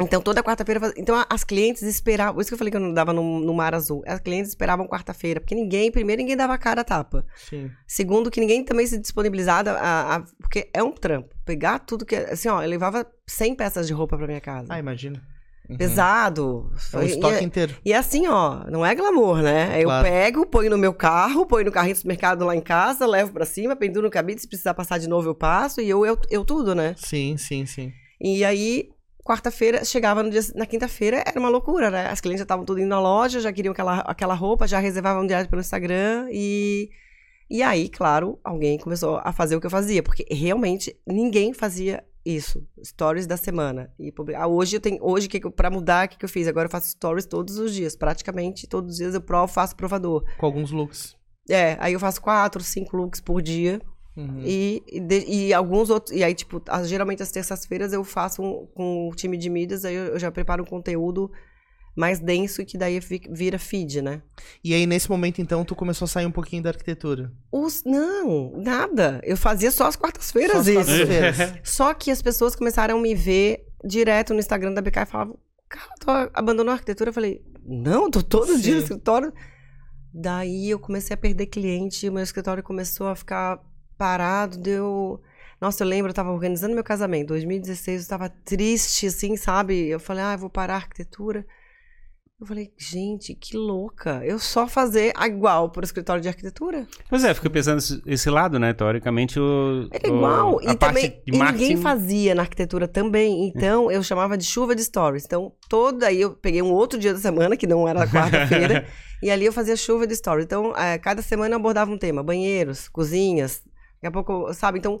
Então, 0.00 0.20
toda 0.20 0.42
quarta-feira. 0.42 0.92
Então, 0.96 1.24
as 1.28 1.42
clientes 1.42 1.82
esperavam. 1.82 2.34
Por 2.34 2.40
isso 2.40 2.48
que 2.50 2.54
eu 2.54 2.58
falei 2.58 2.70
que 2.70 2.76
eu 2.76 2.80
não 2.80 2.92
dava 2.92 3.12
no, 3.12 3.40
no 3.40 3.52
mar 3.52 3.74
azul. 3.74 4.04
As 4.06 4.20
clientes 4.20 4.50
esperavam 4.50 4.86
quarta-feira. 4.86 5.40
Porque 5.40 5.54
ninguém, 5.54 5.90
primeiro, 5.90 6.22
ninguém 6.22 6.36
dava 6.36 6.56
cara 6.56 6.82
a 6.82 6.84
tapa. 6.84 7.26
Sim. 7.34 7.70
Segundo, 7.86 8.30
que 8.30 8.40
ninguém 8.40 8.64
também 8.64 8.86
se 8.86 8.98
disponibilizava. 8.98 9.72
A, 9.72 10.16
a, 10.16 10.20
porque 10.40 10.70
é 10.72 10.82
um 10.82 10.92
trampo. 10.92 11.34
Pegar 11.44 11.80
tudo 11.80 12.06
que. 12.06 12.14
Assim, 12.14 12.48
ó, 12.48 12.62
eu 12.62 12.68
levava 12.68 13.04
100 13.26 13.54
peças 13.56 13.86
de 13.86 13.92
roupa 13.92 14.16
pra 14.16 14.26
minha 14.26 14.40
casa. 14.40 14.68
Ah, 14.70 14.78
imagina. 14.78 15.20
Uhum. 15.68 15.78
Pesado. 15.78 16.70
É 16.92 16.96
o 16.98 17.02
estoque 17.02 17.42
e, 17.42 17.44
inteiro. 17.44 17.74
E 17.84 17.94
assim, 17.94 18.26
ó, 18.26 18.64
não 18.70 18.84
é 18.84 18.94
glamour, 18.94 19.40
né? 19.40 19.80
Eu 19.80 19.86
claro. 19.86 20.06
pego, 20.06 20.46
ponho 20.46 20.70
no 20.70 20.76
meu 20.76 20.92
carro, 20.92 21.46
ponho 21.46 21.64
no 21.64 21.72
carrinho 21.72 21.94
do 21.94 21.98
supermercado 21.98 22.44
lá 22.44 22.54
em 22.54 22.60
casa, 22.60 23.06
levo 23.06 23.32
pra 23.32 23.46
cima, 23.46 23.74
penduro 23.74 24.06
no 24.06 24.10
cabide, 24.10 24.42
se 24.42 24.48
precisar 24.48 24.74
passar 24.74 24.98
de 24.98 25.08
novo 25.08 25.28
eu 25.28 25.34
passo, 25.34 25.80
e 25.80 25.88
eu, 25.88 26.04
eu, 26.04 26.18
eu 26.30 26.44
tudo, 26.44 26.74
né? 26.74 26.94
Sim, 26.98 27.36
sim, 27.38 27.64
sim. 27.64 27.92
E 28.20 28.44
aí, 28.44 28.90
quarta-feira, 29.24 29.84
chegava 29.84 30.22
no 30.22 30.30
dia, 30.30 30.42
na 30.54 30.66
quinta-feira, 30.66 31.24
era 31.26 31.40
uma 31.40 31.48
loucura, 31.48 31.90
né? 31.90 32.08
As 32.08 32.20
clientes 32.20 32.40
já 32.40 32.44
estavam 32.44 32.66
tudo 32.66 32.80
indo 32.80 32.88
na 32.88 33.00
loja, 33.00 33.40
já 33.40 33.52
queriam 33.52 33.72
aquela, 33.72 34.00
aquela 34.00 34.34
roupa, 34.34 34.66
já 34.66 34.78
reservavam 34.78 35.26
direto 35.26 35.48
pelo 35.48 35.60
Instagram 35.60 36.28
e... 36.30 36.90
E 37.50 37.62
aí, 37.62 37.90
claro, 37.90 38.38
alguém 38.42 38.78
começou 38.78 39.20
a 39.22 39.30
fazer 39.30 39.54
o 39.54 39.60
que 39.60 39.66
eu 39.66 39.70
fazia, 39.70 40.02
porque 40.02 40.26
realmente 40.30 40.98
ninguém 41.06 41.52
fazia 41.52 42.02
isso, 42.24 42.66
stories 42.82 43.26
da 43.26 43.36
semana. 43.36 43.92
E 43.98 44.12
ah, 44.36 44.46
hoje 44.46 44.76
eu 44.76 44.80
tenho, 44.80 44.98
hoje 45.02 45.28
que 45.28 45.40
para 45.50 45.70
mudar, 45.70 46.06
o 46.06 46.08
que, 46.08 46.18
que 46.18 46.24
eu 46.24 46.28
fiz? 46.28 46.48
Agora 46.48 46.66
eu 46.66 46.70
faço 46.70 46.88
stories 46.88 47.26
todos 47.26 47.58
os 47.58 47.74
dias, 47.74 47.94
praticamente 47.94 48.66
todos 48.66 48.92
os 48.92 48.96
dias 48.96 49.14
eu 49.14 49.20
provo, 49.20 49.52
faço 49.52 49.76
provador. 49.76 50.24
Com 50.38 50.46
alguns 50.46 50.70
looks. 50.70 51.16
É, 51.48 51.76
aí 51.78 51.92
eu 51.92 52.00
faço 52.00 52.22
quatro, 52.22 52.62
cinco 52.62 52.96
looks 52.96 53.20
por 53.20 53.42
dia. 53.42 53.80
Uhum. 54.16 54.40
E, 54.44 54.82
e, 54.90 55.48
e, 55.48 55.54
alguns 55.54 55.90
outros. 55.90 56.16
E 56.16 56.22
aí, 56.22 56.34
tipo, 56.34 56.62
geralmente 56.84 57.22
as 57.22 57.30
terças-feiras 57.30 57.92
eu 57.92 58.04
faço 58.04 58.42
um, 58.42 58.66
com 58.74 59.08
o 59.08 59.14
time 59.14 59.36
de 59.36 59.50
mídias, 59.50 59.84
aí 59.84 59.94
eu, 59.94 60.04
eu 60.06 60.18
já 60.18 60.30
preparo 60.30 60.62
um 60.62 60.66
conteúdo 60.66 61.30
mais 61.94 62.18
denso 62.18 62.60
e 62.60 62.64
que 62.64 62.76
daí 62.76 62.98
vira 63.30 63.58
feed, 63.58 64.02
né? 64.02 64.20
E 64.62 64.74
aí, 64.74 64.86
nesse 64.86 65.08
momento, 65.08 65.40
então, 65.40 65.64
tu 65.64 65.76
começou 65.76 66.06
a 66.06 66.08
sair 66.08 66.26
um 66.26 66.32
pouquinho 66.32 66.62
da 66.62 66.70
arquitetura? 66.70 67.32
Os, 67.52 67.84
não, 67.84 68.52
nada. 68.56 69.20
Eu 69.22 69.36
fazia 69.36 69.70
só 69.70 69.86
as 69.86 69.94
quartas-feiras 69.94 70.66
isso. 70.66 71.06
Quartas 71.06 71.60
só 71.62 71.94
que 71.94 72.10
as 72.10 72.20
pessoas 72.20 72.56
começaram 72.56 72.98
a 72.98 73.00
me 73.00 73.14
ver 73.14 73.66
direto 73.84 74.34
no 74.34 74.40
Instagram 74.40 74.72
da 74.72 74.82
BK 74.82 75.02
e 75.02 75.06
falavam, 75.06 75.38
cara, 75.68 75.90
tu 76.00 76.10
abandonou 76.34 76.72
a 76.72 76.74
arquitetura? 76.74 77.10
Eu 77.10 77.14
falei, 77.14 77.42
não, 77.64 78.10
tô 78.10 78.22
todo 78.22 78.54
Sim. 78.56 78.60
dia 78.60 78.74
no 78.74 78.82
escritório. 78.82 79.32
Daí 80.12 80.70
eu 80.70 80.78
comecei 80.78 81.14
a 81.14 81.16
perder 81.18 81.46
cliente, 81.46 82.08
o 82.08 82.12
meu 82.12 82.22
escritório 82.22 82.62
começou 82.62 83.08
a 83.08 83.16
ficar 83.16 83.60
parado, 83.96 84.58
deu... 84.58 85.20
Nossa, 85.60 85.82
eu 85.82 85.88
lembro, 85.88 86.10
eu 86.10 86.14
tava 86.14 86.30
organizando 86.30 86.74
meu 86.74 86.84
casamento, 86.84 87.28
2016, 87.28 88.02
eu 88.02 88.08
tava 88.08 88.28
triste, 88.28 89.06
assim, 89.06 89.36
sabe? 89.36 89.88
Eu 89.88 89.98
falei, 89.98 90.22
ah, 90.22 90.34
eu 90.34 90.38
vou 90.38 90.50
parar 90.50 90.74
a 90.74 90.76
arquitetura. 90.76 91.46
Eu 92.40 92.46
falei, 92.46 92.72
gente, 92.76 93.32
que 93.32 93.56
louca. 93.56 94.20
Eu 94.24 94.40
só 94.40 94.66
fazer 94.66 95.12
igual 95.24 95.70
para 95.70 95.82
o 95.82 95.84
escritório 95.84 96.20
de 96.20 96.28
arquitetura. 96.28 96.84
Pois 97.08 97.22
é, 97.22 97.32
fico 97.32 97.48
pensando 97.48 97.78
esse 98.04 98.28
lado, 98.28 98.58
né? 98.58 98.72
Teoricamente, 98.72 99.38
o. 99.38 99.88
É 99.92 100.08
igual. 100.08 100.56
O, 100.56 100.60
e 100.60 100.74
também 100.74 101.22
e 101.24 101.30
ninguém 101.30 101.76
fazia 101.76 102.34
na 102.34 102.42
arquitetura 102.42 102.88
também. 102.88 103.46
Então, 103.46 103.90
eu 103.90 104.02
chamava 104.02 104.36
de 104.36 104.44
chuva 104.44 104.74
de 104.74 104.82
stories. 104.82 105.24
Então, 105.24 105.52
toda 105.68 106.08
aí 106.08 106.20
eu 106.20 106.32
peguei 106.32 106.60
um 106.60 106.72
outro 106.72 106.98
dia 106.98 107.14
da 107.14 107.20
semana, 107.20 107.56
que 107.56 107.68
não 107.68 107.86
era 107.86 108.04
quarta-feira, 108.06 108.84
e 109.22 109.30
ali 109.30 109.46
eu 109.46 109.52
fazia 109.52 109.76
chuva 109.76 110.04
de 110.04 110.16
stories. 110.16 110.44
Então, 110.44 110.76
é, 110.76 110.98
cada 110.98 111.22
semana 111.22 111.54
eu 111.54 111.58
abordava 111.58 111.92
um 111.92 111.98
tema: 111.98 112.20
banheiros, 112.20 112.88
cozinhas. 112.88 113.62
Daqui 113.94 114.08
a 114.08 114.10
pouco, 114.10 114.52
sabe? 114.52 114.80
Então, 114.80 115.00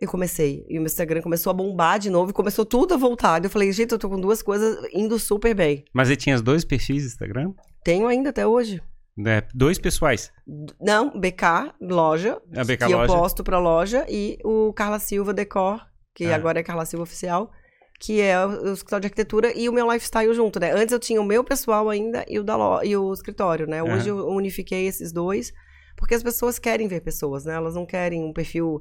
eu 0.00 0.08
comecei. 0.08 0.64
E 0.68 0.78
o 0.78 0.80
meu 0.80 0.86
Instagram 0.86 1.20
começou 1.22 1.50
a 1.50 1.54
bombar 1.54 1.98
de 1.98 2.10
novo 2.10 2.30
e 2.30 2.34
começou 2.34 2.64
tudo 2.64 2.94
a 2.94 2.96
voltar. 2.96 3.42
Eu 3.44 3.50
falei, 3.50 3.70
gente, 3.72 3.92
eu 3.92 3.98
tô 3.98 4.08
com 4.08 4.20
duas 4.20 4.42
coisas 4.42 4.78
indo 4.92 5.18
super 5.18 5.54
bem. 5.54 5.84
Mas 5.92 6.08
você 6.08 6.16
tinha 6.16 6.34
os 6.36 6.42
dois 6.42 6.64
perfis 6.64 7.02
do 7.02 7.08
Instagram? 7.08 7.52
Tenho 7.84 8.06
ainda 8.06 8.30
até 8.30 8.46
hoje. 8.46 8.82
Né? 9.16 9.42
Dois 9.54 9.78
pessoais. 9.78 10.32
Não, 10.80 11.10
BK, 11.18 11.74
loja. 11.80 12.40
A 12.56 12.64
BK 12.64 12.76
que 12.86 12.92
eu 12.92 12.98
Loja. 12.98 13.12
posto 13.12 13.44
pra 13.44 13.58
loja. 13.58 14.06
E 14.08 14.38
o 14.44 14.72
Carla 14.72 14.98
Silva 14.98 15.34
Decor, 15.34 15.80
que 16.14 16.26
Ah. 16.26 16.34
agora 16.36 16.60
é 16.60 16.62
Carla 16.62 16.84
Silva 16.86 17.02
Oficial. 17.02 17.50
Que 18.02 18.18
é 18.22 18.46
o, 18.46 18.70
o 18.70 18.72
escritório 18.72 19.02
de 19.02 19.06
arquitetura 19.08 19.52
e 19.54 19.68
o 19.68 19.72
meu 19.74 19.90
lifestyle 19.92 20.32
junto, 20.32 20.58
né? 20.58 20.72
Antes 20.72 20.90
eu 20.92 20.98
tinha 20.98 21.20
o 21.20 21.24
meu 21.24 21.44
pessoal 21.44 21.90
ainda 21.90 22.24
e 22.26 22.38
o, 22.38 22.42
da 22.44 22.56
lo- 22.56 22.82
e 22.82 22.96
o 22.96 23.12
escritório, 23.12 23.66
né? 23.66 23.82
Hoje 23.82 24.08
eu 24.08 24.26
unifiquei 24.28 24.86
esses 24.86 25.12
dois. 25.12 25.52
Porque 25.98 26.14
as 26.14 26.22
pessoas 26.22 26.58
querem 26.58 26.88
ver 26.88 27.02
pessoas, 27.02 27.44
né? 27.44 27.52
Elas 27.54 27.74
não 27.74 27.84
querem 27.84 28.24
um 28.24 28.32
perfil 28.32 28.80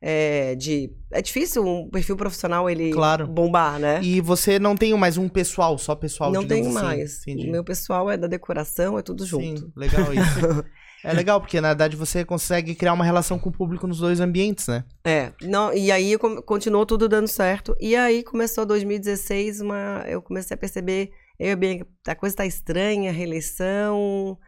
é, 0.00 0.54
de... 0.54 0.90
É 1.10 1.22
difícil 1.22 1.66
um 1.66 1.88
perfil 1.88 2.16
profissional 2.16 2.68
ele 2.68 2.92
Claro. 2.92 3.26
bombar, 3.26 3.78
né? 3.78 4.00
E 4.02 4.20
você 4.20 4.58
não 4.58 4.76
tem 4.76 4.94
mais 4.94 5.16
um 5.16 5.28
pessoal, 5.28 5.78
só 5.78 5.94
pessoal, 5.94 6.32
não 6.32 6.46
tenho 6.46 6.66
assim. 6.66 6.74
mais. 6.74 7.22
Entendi. 7.22 7.48
O 7.48 7.52
meu 7.52 7.64
pessoal 7.64 8.10
é 8.10 8.16
da 8.16 8.26
decoração, 8.26 8.98
é 8.98 9.02
tudo 9.02 9.24
junto. 9.24 9.60
Sim, 9.60 9.72
legal 9.76 10.12
isso. 10.12 10.64
é 11.04 11.12
legal, 11.12 11.40
porque 11.40 11.60
na 11.60 11.68
verdade 11.68 11.96
você 11.96 12.24
consegue 12.24 12.74
criar 12.74 12.92
uma 12.92 13.04
relação 13.04 13.38
com 13.38 13.48
o 13.48 13.52
público 13.52 13.86
nos 13.86 13.98
dois 13.98 14.20
ambientes, 14.20 14.66
né? 14.66 14.84
É, 15.04 15.32
não, 15.42 15.72
e 15.72 15.90
aí 15.90 16.16
continuou 16.44 16.84
tudo 16.84 17.08
dando 17.08 17.28
certo. 17.28 17.74
E 17.80 17.96
aí 17.96 18.22
começou 18.22 18.66
2016, 18.66 19.60
uma, 19.60 20.04
eu 20.06 20.20
comecei 20.20 20.54
a 20.54 20.58
perceber, 20.58 21.10
eu 21.38 21.58
e 21.58 21.84
a 22.06 22.12
a 22.12 22.14
coisa 22.14 22.36
tá 22.36 22.46
estranha, 22.46 23.12
reeleição, 23.12 24.38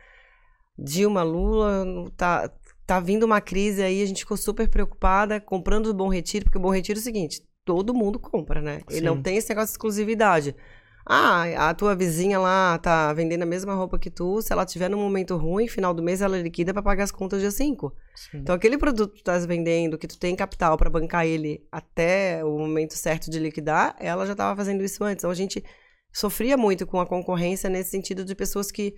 Dilma, 0.78 1.22
Lula, 1.22 1.84
tá, 2.16 2.50
tá 2.88 2.98
vindo 2.98 3.24
uma 3.24 3.38
crise 3.38 3.82
aí, 3.82 4.02
a 4.02 4.06
gente 4.06 4.20
ficou 4.20 4.34
super 4.34 4.66
preocupada, 4.66 5.38
comprando 5.38 5.88
o 5.88 5.94
Bom 5.94 6.08
Retiro, 6.08 6.46
porque 6.46 6.56
o 6.56 6.60
Bom 6.60 6.70
Retiro 6.70 6.98
é 6.98 7.02
o 7.02 7.04
seguinte, 7.04 7.42
todo 7.62 7.92
mundo 7.92 8.18
compra, 8.18 8.62
né? 8.62 8.80
Ele 8.88 9.00
Sim. 9.00 9.04
não 9.04 9.20
tem 9.20 9.36
esse 9.36 9.50
negócio 9.50 9.66
de 9.66 9.72
exclusividade. 9.72 10.56
Ah, 11.04 11.68
a 11.68 11.74
tua 11.74 11.94
vizinha 11.94 12.38
lá 12.38 12.78
tá 12.78 13.12
vendendo 13.12 13.42
a 13.42 13.46
mesma 13.46 13.74
roupa 13.74 13.98
que 13.98 14.08
tu, 14.08 14.40
se 14.40 14.54
ela 14.54 14.64
tiver 14.64 14.88
num 14.88 14.96
momento 14.96 15.36
ruim, 15.36 15.68
final 15.68 15.92
do 15.92 16.02
mês 16.02 16.22
ela 16.22 16.38
liquida 16.38 16.72
pra 16.72 16.82
pagar 16.82 17.04
as 17.04 17.10
contas 17.10 17.42
dia 17.42 17.50
5. 17.50 17.92
Então, 18.32 18.54
aquele 18.54 18.78
produto 18.78 19.10
que 19.10 19.16
tu 19.16 19.20
estás 19.20 19.44
vendendo, 19.44 19.98
que 19.98 20.08
tu 20.08 20.18
tem 20.18 20.34
capital 20.34 20.78
para 20.78 20.88
bancar 20.88 21.26
ele 21.26 21.66
até 21.70 22.42
o 22.42 22.58
momento 22.58 22.94
certo 22.94 23.30
de 23.30 23.38
liquidar, 23.38 23.96
ela 24.00 24.24
já 24.24 24.32
estava 24.32 24.56
fazendo 24.56 24.82
isso 24.82 25.04
antes. 25.04 25.20
Então, 25.20 25.30
a 25.30 25.34
gente 25.34 25.62
sofria 26.10 26.56
muito 26.56 26.86
com 26.86 26.98
a 26.98 27.06
concorrência 27.06 27.68
nesse 27.68 27.90
sentido 27.90 28.24
de 28.24 28.34
pessoas 28.34 28.70
que 28.70 28.94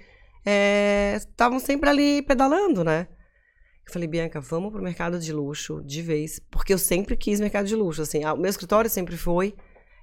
estavam 1.17 1.59
sempre 1.59 1.91
ali 1.91 2.23
pedalando, 2.23 2.85
né? 2.85 3.09
Eu 3.91 3.93
falei, 3.93 4.07
Bianca, 4.07 4.41
vamos 4.41 4.71
pro 4.71 4.81
mercado 4.81 5.19
de 5.19 5.33
luxo 5.33 5.83
de 5.85 6.01
vez, 6.01 6.41
porque 6.49 6.73
eu 6.73 6.79
sempre 6.79 7.17
quis 7.17 7.41
mercado 7.41 7.67
de 7.67 7.75
luxo, 7.75 8.03
assim, 8.03 8.23
ah, 8.23 8.33
o 8.35 8.37
meu 8.37 8.49
escritório 8.49 8.89
sempre 8.89 9.17
foi. 9.17 9.53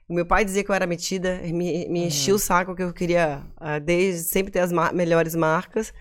Meu 0.09 0.25
pai 0.25 0.43
dizia 0.43 0.61
que 0.61 0.69
eu 0.69 0.75
era 0.75 0.85
metida, 0.85 1.39
me, 1.43 1.87
me 1.87 2.05
enchia 2.07 2.35
o 2.35 2.39
saco 2.39 2.75
que 2.75 2.83
eu 2.83 2.91
queria 2.93 3.43
ah, 3.55 3.79
desde 3.79 4.23
sempre 4.23 4.51
ter 4.51 4.59
as 4.59 4.73
ma- 4.73 4.91
melhores 4.91 5.35
marcas. 5.35 5.93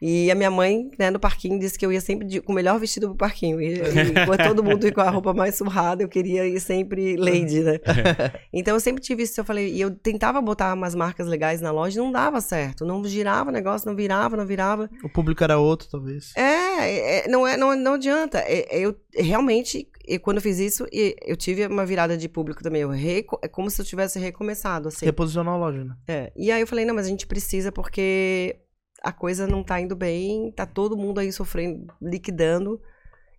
E 0.00 0.30
a 0.30 0.34
minha 0.34 0.50
mãe, 0.50 0.90
né, 0.98 1.10
no 1.10 1.18
parquinho, 1.18 1.58
disse 1.58 1.78
que 1.78 1.86
eu 1.86 1.90
ia 1.92 2.00
sempre 2.00 2.26
de- 2.26 2.40
com 2.40 2.52
o 2.52 2.54
melhor 2.54 2.78
vestido 2.78 3.08
pro 3.08 3.16
parquinho. 3.16 3.60
E, 3.60 3.74
e 3.74 3.82
todo 4.58 4.62
mundo 4.62 4.84
ia 4.84 4.92
com 4.92 5.00
a 5.00 5.08
roupa 5.10 5.32
mais 5.32 5.54
surrada, 5.54 6.02
eu 6.02 6.08
queria 6.08 6.46
ir 6.46 6.60
sempre 6.60 7.16
lady, 7.16 7.60
né? 7.60 7.80
Então 8.52 8.74
eu 8.74 8.80
sempre 8.80 9.02
tive 9.02 9.22
isso. 9.22 9.40
Eu 9.40 9.44
falei, 9.44 9.72
e 9.72 9.80
eu 9.80 9.90
tentava 9.90 10.40
botar 10.40 10.74
umas 10.74 10.94
marcas 10.94 11.26
legais 11.26 11.60
na 11.60 11.70
loja 11.70 11.98
e 11.98 12.02
não 12.02 12.12
dava 12.12 12.40
certo. 12.40 12.84
Não 12.84 13.02
girava 13.04 13.50
o 13.50 13.52
negócio, 13.52 13.88
não 13.88 13.96
virava, 13.96 14.36
não 14.36 14.46
virava. 14.46 14.88
O 15.02 15.08
público 15.08 15.42
era 15.44 15.58
outro, 15.58 15.88
talvez. 15.90 16.32
É, 16.36 17.24
é, 17.24 17.28
não, 17.28 17.46
é 17.46 17.56
não, 17.56 17.74
não 17.76 17.94
adianta. 17.94 18.38
É, 18.40 18.76
é, 18.76 18.80
eu 18.80 18.94
realmente, 19.14 19.88
e 20.06 20.18
quando 20.18 20.36
eu 20.38 20.42
fiz 20.42 20.58
isso, 20.58 20.86
e 20.92 21.16
eu 21.24 21.36
tive 21.36 21.66
uma 21.66 21.86
virada 21.86 22.16
de 22.16 22.28
público 22.28 22.62
também. 22.62 22.82
Eu 22.82 22.90
reco- 22.90 23.38
é 23.42 23.48
como 23.48 23.70
se 23.70 23.80
eu 23.80 23.84
tivesse 23.84 24.18
recomeçado, 24.18 24.88
assim. 24.88 25.06
Reposicionar 25.06 25.54
a 25.54 25.56
loja, 25.58 25.84
né? 25.84 25.94
É, 26.06 26.32
E 26.36 26.50
aí 26.50 26.60
eu 26.60 26.66
falei, 26.66 26.84
não, 26.84 26.94
mas 26.94 27.06
a 27.06 27.10
gente 27.10 27.26
precisa 27.26 27.70
porque 27.72 28.56
a 29.02 29.12
coisa 29.12 29.46
não 29.46 29.62
tá 29.62 29.80
indo 29.80 29.94
bem, 29.94 30.50
tá 30.52 30.66
todo 30.66 30.96
mundo 30.96 31.18
aí 31.18 31.32
sofrendo, 31.32 31.92
liquidando. 32.00 32.80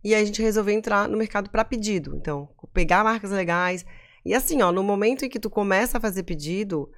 E 0.04 0.13
aí 0.13 0.22
a 0.22 0.26
gente 0.26 0.41
resolveu 0.41 0.74
entrar 0.74 1.08
no 1.08 1.17
mercado 1.17 1.50
para 1.50 1.65
pedido. 1.65 2.15
Então, 2.15 2.50
pegar 2.74 3.04
marcas 3.04 3.32
legais. 3.32 3.86
E 4.24 4.34
assim, 4.34 4.62
ó, 4.62 4.72
no 4.72 4.84
momento 4.84 5.26
em 5.26 5.30
que 5.30 5.39
tu 5.39 5.50
começa 5.50 5.98
a 5.98 6.02
fazer 6.02 6.24
pedido, 6.24 6.89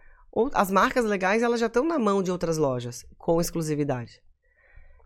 as 0.53 0.69
marcas 0.69 1.05
legais 1.05 1.41
elas 1.41 1.59
já 1.59 1.67
estão 1.67 1.85
na 1.85 1.97
mão 1.97 2.21
de 2.21 2.31
outras 2.31 2.57
lojas, 2.57 3.05
com 3.17 3.39
exclusividade. 3.39 4.21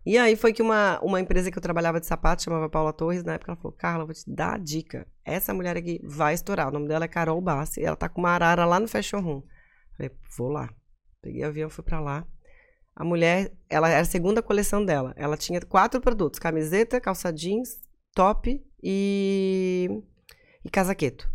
E 0.06 0.18
aí 0.18 0.36
foi 0.36 0.52
que 0.52 0.60
uma, 0.60 1.00
uma 1.00 1.18
empresa 1.18 1.50
que 1.50 1.56
eu 1.56 1.62
trabalhava 1.62 1.98
de 1.98 2.06
sapato, 2.06 2.42
chamava 2.42 2.68
Paula 2.68 2.92
Torres, 2.92 3.24
na 3.24 3.34
época 3.34 3.52
ela 3.52 3.56
falou, 3.56 3.72
Carla, 3.72 4.04
vou 4.04 4.12
te 4.12 4.22
dar 4.30 4.54
a 4.54 4.58
dica. 4.58 5.06
Essa 5.24 5.54
mulher 5.54 5.78
aqui 5.78 5.98
vai 6.04 6.34
estourar. 6.34 6.68
O 6.68 6.72
nome 6.72 6.88
dela 6.88 7.06
é 7.06 7.08
Carol 7.08 7.40
Bassi. 7.40 7.82
Ela 7.82 7.96
tá 7.96 8.06
com 8.06 8.20
uma 8.20 8.30
arara 8.30 8.66
lá 8.66 8.78
no 8.78 8.86
Fashion 8.86 9.20
Room. 9.20 9.42
Falei, 9.96 10.12
vou 10.36 10.50
lá. 10.50 10.68
Peguei 11.22 11.42
o 11.42 11.46
avião, 11.46 11.70
fui 11.70 11.82
pra 11.82 12.00
lá. 12.00 12.26
A 12.96 13.04
mulher, 13.04 13.52
ela 13.68 13.88
era 13.88 14.00
a 14.00 14.04
segunda 14.04 14.40
coleção 14.42 14.84
dela. 14.84 15.12
Ela 15.16 15.36
tinha 15.36 15.60
quatro 15.60 16.00
produtos: 16.00 16.38
camiseta, 16.38 17.00
calça 17.00 17.32
jeans, 17.32 17.80
top 18.14 18.64
e, 18.82 19.88
e 20.64 20.70
casaqueto. 20.70 21.28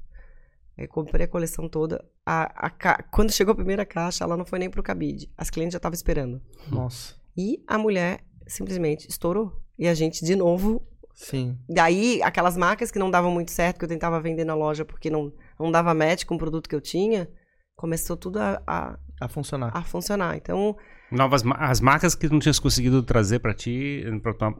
Eu 0.77 0.87
comprei 0.87 1.25
a 1.25 1.29
coleção 1.29 1.67
toda. 1.67 2.03
A, 2.25 2.67
a 2.67 2.69
ca- 2.69 3.03
Quando 3.11 3.31
chegou 3.33 3.51
a 3.51 3.55
primeira 3.55 3.85
caixa, 3.85 4.23
ela 4.23 4.37
não 4.37 4.45
foi 4.45 4.59
nem 4.59 4.69
pro 4.69 4.81
cabide. 4.83 5.29
As 5.37 5.49
clientes 5.49 5.73
já 5.73 5.77
estavam 5.77 5.95
esperando. 5.95 6.41
Nossa. 6.69 7.15
E 7.35 7.61
a 7.67 7.77
mulher 7.77 8.23
simplesmente 8.47 9.09
estourou. 9.09 9.51
E 9.77 9.87
a 9.87 9.93
gente, 9.93 10.23
de 10.23 10.35
novo. 10.35 10.81
Sim. 11.13 11.57
Daí, 11.67 12.21
aquelas 12.23 12.55
marcas 12.55 12.91
que 12.91 12.99
não 12.99 13.11
davam 13.11 13.29
muito 13.29 13.51
certo, 13.51 13.77
que 13.77 13.83
eu 13.83 13.89
tentava 13.89 14.21
vender 14.21 14.45
na 14.45 14.55
loja 14.55 14.85
porque 14.85 15.09
não, 15.09 15.33
não 15.59 15.69
dava 15.69 15.93
match 15.93 16.23
com 16.23 16.35
o 16.35 16.37
produto 16.37 16.69
que 16.69 16.75
eu 16.75 16.79
tinha, 16.79 17.29
começou 17.75 18.15
tudo 18.15 18.39
a, 18.39 18.61
a, 18.65 18.97
A 19.19 19.27
funcionar. 19.27 19.75
a 19.75 19.83
funcionar. 19.83 20.37
Então, 20.37 20.77
Novas 21.11 21.43
as 21.57 21.81
marcas 21.81 22.13
que 22.15 22.29
não 22.29 22.39
tinhas 22.39 22.59
conseguido 22.59 23.01
trazer 23.03 23.39
pra 23.39 23.53
ti, 23.53 24.03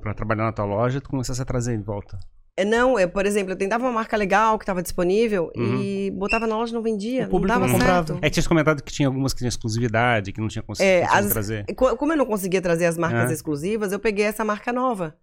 pra 0.01 0.13
trabalhar 0.13 0.43
na 0.45 0.51
tua 0.51 0.65
loja, 0.65 0.99
tu 0.99 1.09
começasse 1.09 1.41
a 1.41 1.45
trazer 1.45 1.73
em 1.75 1.81
volta. 1.81 2.17
É, 2.57 2.65
não, 2.65 2.99
é, 2.99 3.07
por 3.07 3.25
exemplo, 3.25 3.53
eu 3.53 3.55
tentava 3.55 3.85
uma 3.85 3.91
marca 3.93 4.17
legal 4.17 4.57
que 4.57 4.63
estava 4.63 4.83
disponível 4.83 5.49
Uhum. 5.55 5.81
e 5.81 6.11
botava 6.11 6.45
na 6.45 6.57
loja 6.57 6.71
e 6.71 6.75
não 6.75 6.81
vendia. 6.81 7.19
O 7.21 7.23
não 7.23 7.29
público 7.29 7.47
dava 7.53 7.65
não 7.67 7.73
comprava. 7.73 8.07
certo. 8.07 8.19
É 8.21 8.29
que 8.29 8.33
tinha 8.33 8.47
comentado 8.49 8.83
que 8.83 8.91
tinha 8.91 9.07
algumas 9.07 9.31
que 9.31 9.37
tinham 9.39 9.47
exclusividade, 9.47 10.33
que 10.33 10.41
não 10.41 10.49
tinha 10.49 10.61
conseguido 10.61 10.91
É, 10.93 11.05
não 11.07 11.13
as- 11.13 11.27
trazer. 11.29 11.65
Co- 11.75 11.95
Como 11.95 12.11
eu 12.11 12.17
não 12.17 12.25
conseguia 12.25 12.61
trazer 12.61 12.87
as 12.87 12.97
marcas 12.97 13.29
É. 13.29 13.33
exclusivas, 13.33 13.93
eu 13.93 13.99
peguei 13.99 14.25
essa 14.25 14.43
marca 14.43 14.73
nova. 14.73 15.15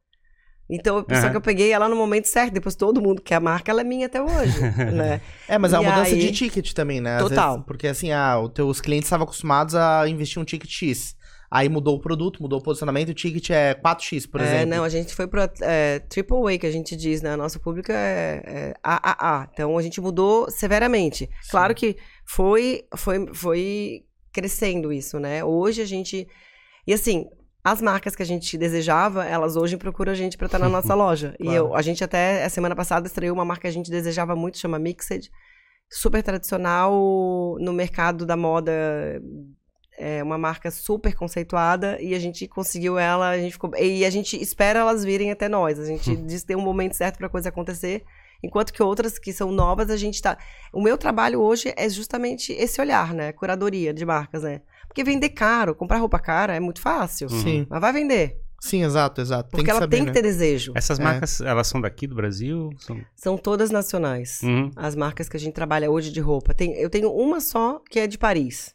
Então, 0.69 1.05
só 1.09 1.15
Aham. 1.15 1.31
que 1.31 1.37
eu 1.37 1.41
peguei 1.43 1.71
ela 1.73 1.89
no 1.89 1.95
momento 1.95 2.25
certo. 2.27 2.55
Depois 2.55 2.75
todo 2.75 3.01
mundo 3.03 3.21
quer 3.23 3.37
a 3.37 3.41
marca, 3.41 3.71
ela 3.71 3.83
é 3.83 3.85
minha 3.85 4.07
até 4.07 4.21
hoje, 4.23 4.59
né? 4.93 5.21
É, 5.47 5.59
mas 5.59 5.73
é 5.73 5.79
uma 5.79 5.91
mudança 5.91 6.15
aí- 6.15 6.19
de 6.21 6.33
ticket 6.33 6.73
também, 6.73 7.01
né? 7.03 7.17
Às 7.17 7.23
Total. 7.23 7.51
vezes- 7.53 7.67
porque 7.67 7.87
assim, 7.87 8.11
ah, 8.13 8.41
os 8.41 8.51
teus 8.51 8.81
clientes 8.81 9.07
estavam 9.07 9.25
acostumados 9.25 9.75
a 9.75 10.09
investir 10.09 10.41
um 10.41 10.45
ticket 10.45 10.71
X. 10.71 11.15
Aí 11.51 11.69
mudou 11.69 11.97
o 11.97 12.01
produto, 12.01 12.43
mudou 12.43 12.59
o 12.59 12.63
posicionamento, 12.63 13.11
o 13.11 13.15
ticket 13.15 13.51
é 13.51 13.75
4X, 13.75 14.29
por 14.29 14.41
é, 14.41 14.45
exemplo. 14.45 14.67
não, 14.77 14.85
a 14.85 14.89
gente 14.89 15.15
foi 15.15 15.27
pro 15.27 15.41
é, 15.63 16.01
triple 16.01 16.55
A, 16.55 16.59
que 16.59 16.67
a 16.67 16.71
gente 16.71 16.97
diz, 16.97 17.23
né? 17.23 17.37
Nosso 17.37 17.61
público 17.61 17.93
é, 17.93 18.43
é 18.45 18.75
AAA. 18.83 19.49
Então, 19.53 19.79
a 19.79 19.83
gente 19.83 20.01
mudou 20.01 20.51
severamente. 20.51 21.29
Claro 21.51 21.75
que 21.75 21.97
foi, 22.25 22.85
foi, 22.97 23.27
foi 23.33 24.05
crescendo 24.33 24.93
isso, 24.93 25.19
né? 25.19 25.45
Hoje 25.45 25.81
a 25.83 25.87
gente... 25.87 26.27
E 26.87 26.93
assim, 26.93 27.27
as 27.63 27.83
marcas 27.83 28.15
que 28.15 28.23
a 28.23 28.27
gente 28.27 28.57
desejava, 28.57 29.25
elas 29.25 29.57
hoje 29.57 29.77
procuram 29.77 30.13
a 30.13 30.15
gente 30.15 30.37
para 30.37 30.47
estar 30.47 30.59
na 30.59 30.69
nossa 30.69 30.95
loja. 30.95 31.35
E 31.41 31.45
Claro. 31.45 31.59
eu, 31.59 31.75
a 31.75 31.83
gente 31.83 32.03
até, 32.03 32.45
a 32.45 32.49
semana 32.49 32.77
passada, 32.77 33.07
estreou 33.07 33.35
uma 33.35 33.45
marca 33.45 33.63
que 33.63 33.67
a 33.69 33.73
gente 33.73 33.91
desejava 33.91 34.37
muito, 34.37 34.59
chama 34.59 34.79
Mixed. 34.79 35.31
Super 35.91 36.23
tradicional 36.23 37.57
no 37.61 37.73
mercado 37.73 38.27
da 38.27 38.37
moda 38.37 38.73
é 39.97 40.23
uma 40.23 40.39
marca 40.39 40.71
super 40.71 41.15
conceituada 41.15 42.01
e 42.01 42.15
a 42.15 42.19
gente 42.19 42.47
conseguiu 42.47 42.99
ela, 42.99 43.31
a 43.31 43.39
gente 43.39 43.53
ficou, 43.53 43.71
e 43.77 44.05
a 44.05 44.11
gente 44.11 44.41
espera 44.41 44.81
elas 44.81 45.05
virem 45.05 45.31
até 45.31 45.49
nós. 45.49 45.79
A 45.79 45.85
gente 45.85 46.15
diz 46.17 46.43
que 46.43 46.49
tem 46.49 46.57
um 46.57 46.63
momento 46.63 46.95
certo 46.95 47.19
para 47.19 47.29
coisa 47.29 47.49
acontecer, 47.49 48.05
enquanto 48.43 48.73
que 48.73 48.83
outras 48.83 49.19
que 49.19 49.33
são 49.33 49.51
novas 49.51 49.91
a 49.91 49.97
gente 49.97 50.21
tá. 50.21 50.37
O 50.73 50.81
meu 50.81 50.99
trabalho 50.99 51.41
hoje 51.41 51.73
é 51.77 51.89
justamente 51.89 52.53
esse 52.53 52.81
olhar, 52.81 53.15
né, 53.15 53.33
curadoria 53.33 53.93
de 53.93 54.05
marcas, 54.05 54.43
né? 54.43 54.61
Porque 54.87 55.03
vender 55.05 55.31
caro, 55.31 55.75
comprar 55.75 55.99
roupa 55.99 56.19
cara 56.19 56.55
é 56.55 56.61
muito 56.61 56.81
fácil, 56.81 57.29
Sim. 57.29 57.67
mas 57.69 57.81
vai 57.81 57.93
vender, 57.93 58.41
Sim, 58.61 58.83
exato, 58.83 59.21
exato. 59.21 59.51
porque 59.51 59.59
tem 59.59 59.65
que 59.65 59.71
ela 59.71 59.81
saber, 59.81 59.97
tem 59.97 60.07
né? 60.07 60.13
que 60.13 60.15
ter 60.15 60.23
desejo. 60.23 60.73
Essas 60.75 60.99
É. 60.99 61.05
marcas, 61.05 61.41
elas 61.41 61.67
são 61.67 61.81
daqui 61.81 62.07
do 62.07 62.15
Brasil? 62.15 62.71
São... 62.79 63.01
São 63.15 63.37
todas 63.39 63.71
nacionais. 63.71 64.41
Uhum. 64.43 64.71
As 64.75 64.97
marcas 64.97 65.29
que 65.29 65.37
a 65.37 65.41
gente 65.41 65.55
trabalha 65.55 65.91
hoje 65.91 66.11
de 66.11 66.21
roupa. 66.21 66.55
Tem, 66.55 66.73
eu 66.75 66.91
tenho 66.91 67.13
uma 67.13 67.41
só 67.41 67.81
que 67.91 68.01
é 68.01 68.07
de 68.07 68.19
Paris. 68.19 68.75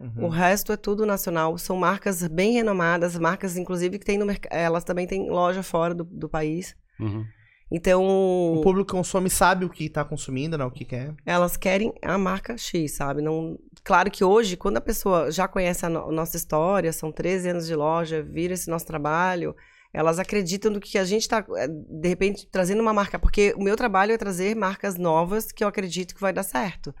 Uhum. 0.00 0.24
O 0.24 0.28
resto 0.28 0.72
é 0.72 0.76
tudo 0.76 1.04
nacional. 1.04 1.56
São 1.58 1.76
marcas 1.76 2.26
bem 2.26 2.52
renomadas, 2.54 3.18
marcas, 3.18 3.56
inclusive, 3.56 3.98
que 3.98 4.04
tem 4.06 4.16
no 4.18 4.24
mercado. 4.24 4.52
Elas 4.52 4.82
também 4.82 5.06
têm 5.06 5.28
loja 5.28 5.62
fora 5.62 5.94
do, 5.94 6.04
do 6.04 6.28
país. 6.28 6.74
Uhum. 6.98 7.24
Então, 7.72 8.02
O 8.04 8.62
público 8.62 8.86
que 8.90 8.96
consome 8.96 9.30
sabe 9.30 9.64
o 9.64 9.70
que 9.70 9.88
tá 9.88 10.04
consumindo, 10.04 10.58
né? 10.58 10.64
O 10.64 10.70
que 10.72 10.84
quer. 10.84 11.14
elas 11.24 11.56
querem 11.56 11.92
a 12.02 12.18
marca 12.18 12.56
X, 12.58 12.92
sabe? 12.96 13.22
Não... 13.22 13.58
Claro 13.84 14.10
que 14.10 14.24
hoje, 14.24 14.56
quando 14.56 14.78
a 14.78 14.80
pessoa 14.80 15.30
já 15.30 15.46
conhece 15.46 15.86
a, 15.86 15.88
no- 15.88 16.08
a 16.08 16.12
nossa 16.12 16.36
história, 16.36 16.92
são 16.92 17.12
13 17.12 17.50
anos 17.50 17.66
de 17.66 17.74
loja, 17.76 18.22
vira 18.22 18.54
esse 18.54 18.68
nosso 18.68 18.86
trabalho, 18.86 19.54
elas 19.92 20.18
acreditam 20.18 20.72
no 20.72 20.80
que 20.80 20.98
a 20.98 21.04
gente 21.04 21.22
está, 21.22 21.44
de 21.68 22.08
repente, 22.08 22.46
trazendo 22.50 22.80
uma 22.82 22.92
marca. 22.92 23.18
Porque 23.20 23.54
o 23.56 23.62
meu 23.62 23.76
trabalho 23.76 24.12
é 24.12 24.18
trazer 24.18 24.56
marcas 24.56 24.96
novas 24.96 25.52
que 25.52 25.62
eu 25.62 25.68
acredito 25.68 26.14
que 26.14 26.20
vai 26.20 26.32
dar 26.32 26.42
certo. 26.42 26.92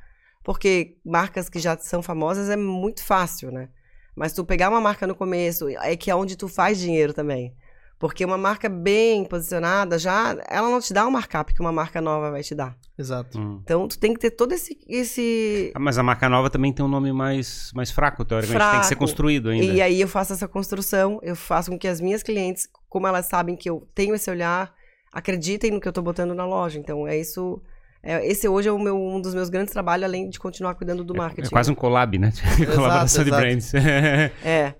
Porque 0.42 0.96
marcas 1.04 1.48
que 1.48 1.58
já 1.58 1.76
são 1.76 2.02
famosas 2.02 2.48
é 2.48 2.56
muito 2.56 3.02
fácil, 3.04 3.50
né? 3.50 3.68
Mas 4.16 4.32
tu 4.32 4.44
pegar 4.44 4.68
uma 4.68 4.80
marca 4.80 5.06
no 5.06 5.14
começo, 5.14 5.68
é 5.68 5.96
que 5.96 6.10
é 6.10 6.14
onde 6.14 6.36
tu 6.36 6.48
faz 6.48 6.78
dinheiro 6.78 7.12
também. 7.12 7.54
Porque 8.00 8.24
uma 8.24 8.38
marca 8.38 8.66
bem 8.66 9.26
posicionada, 9.26 9.98
já 9.98 10.34
ela 10.48 10.70
não 10.70 10.80
te 10.80 10.90
dá 10.90 11.06
o 11.06 11.12
markup 11.12 11.52
que 11.52 11.60
uma 11.60 11.70
marca 11.70 12.00
nova 12.00 12.30
vai 12.30 12.42
te 12.42 12.54
dar. 12.54 12.74
Exato. 12.98 13.38
Hum. 13.38 13.60
Então 13.62 13.86
tu 13.86 13.98
tem 13.98 14.14
que 14.14 14.20
ter 14.20 14.30
todo 14.30 14.52
esse. 14.52 14.78
esse... 14.88 15.70
Ah, 15.74 15.78
Mas 15.78 15.98
a 15.98 16.02
marca 16.02 16.26
nova 16.26 16.48
também 16.48 16.72
tem 16.72 16.82
um 16.82 16.88
nome 16.88 17.12
mais, 17.12 17.70
mais 17.74 17.90
fraco, 17.90 18.24
teoricamente. 18.24 18.70
Tem 18.70 18.80
que 18.80 18.86
ser 18.86 18.94
Fraco. 18.94 19.04
construído 19.04 19.50
ainda. 19.50 19.66
E 19.66 19.82
aí 19.82 20.00
eu 20.00 20.08
faço 20.08 20.32
essa 20.32 20.48
construção, 20.48 21.20
eu 21.22 21.36
faço 21.36 21.70
com 21.70 21.78
que 21.78 21.86
as 21.86 22.00
minhas 22.00 22.22
clientes, 22.22 22.66
como 22.88 23.06
elas 23.06 23.26
sabem 23.26 23.54
que 23.54 23.68
eu 23.68 23.86
tenho 23.94 24.14
esse 24.14 24.30
olhar, 24.30 24.72
acreditem 25.12 25.70
no 25.70 25.78
que 25.78 25.86
eu 25.86 25.92
tô 25.92 26.00
botando 26.00 26.34
na 26.34 26.46
loja. 26.46 26.78
Então 26.78 27.06
é 27.06 27.18
isso. 27.18 27.60
É- 28.02 28.26
esse 28.26 28.48
hoje 28.48 28.68
é 28.68 28.72
o 28.72 28.78
meu, 28.78 28.96
um 28.96 29.20
dos 29.20 29.34
meus 29.34 29.48
grandes 29.48 29.72
trabalhos, 29.72 30.04
além 30.04 30.28
de 30.28 30.38
continuar 30.38 30.74
cuidando 30.74 31.04
do 31.04 31.14
marketing. 31.14 31.48
É 31.48 31.50
quase 31.50 31.70
um 31.70 31.74
collab, 31.74 32.18
né? 32.18 32.32
Colaboração 32.74 33.24
de 33.24 33.30
exato. 33.30 33.42
brands. 33.42 33.72
É. 34.44 34.74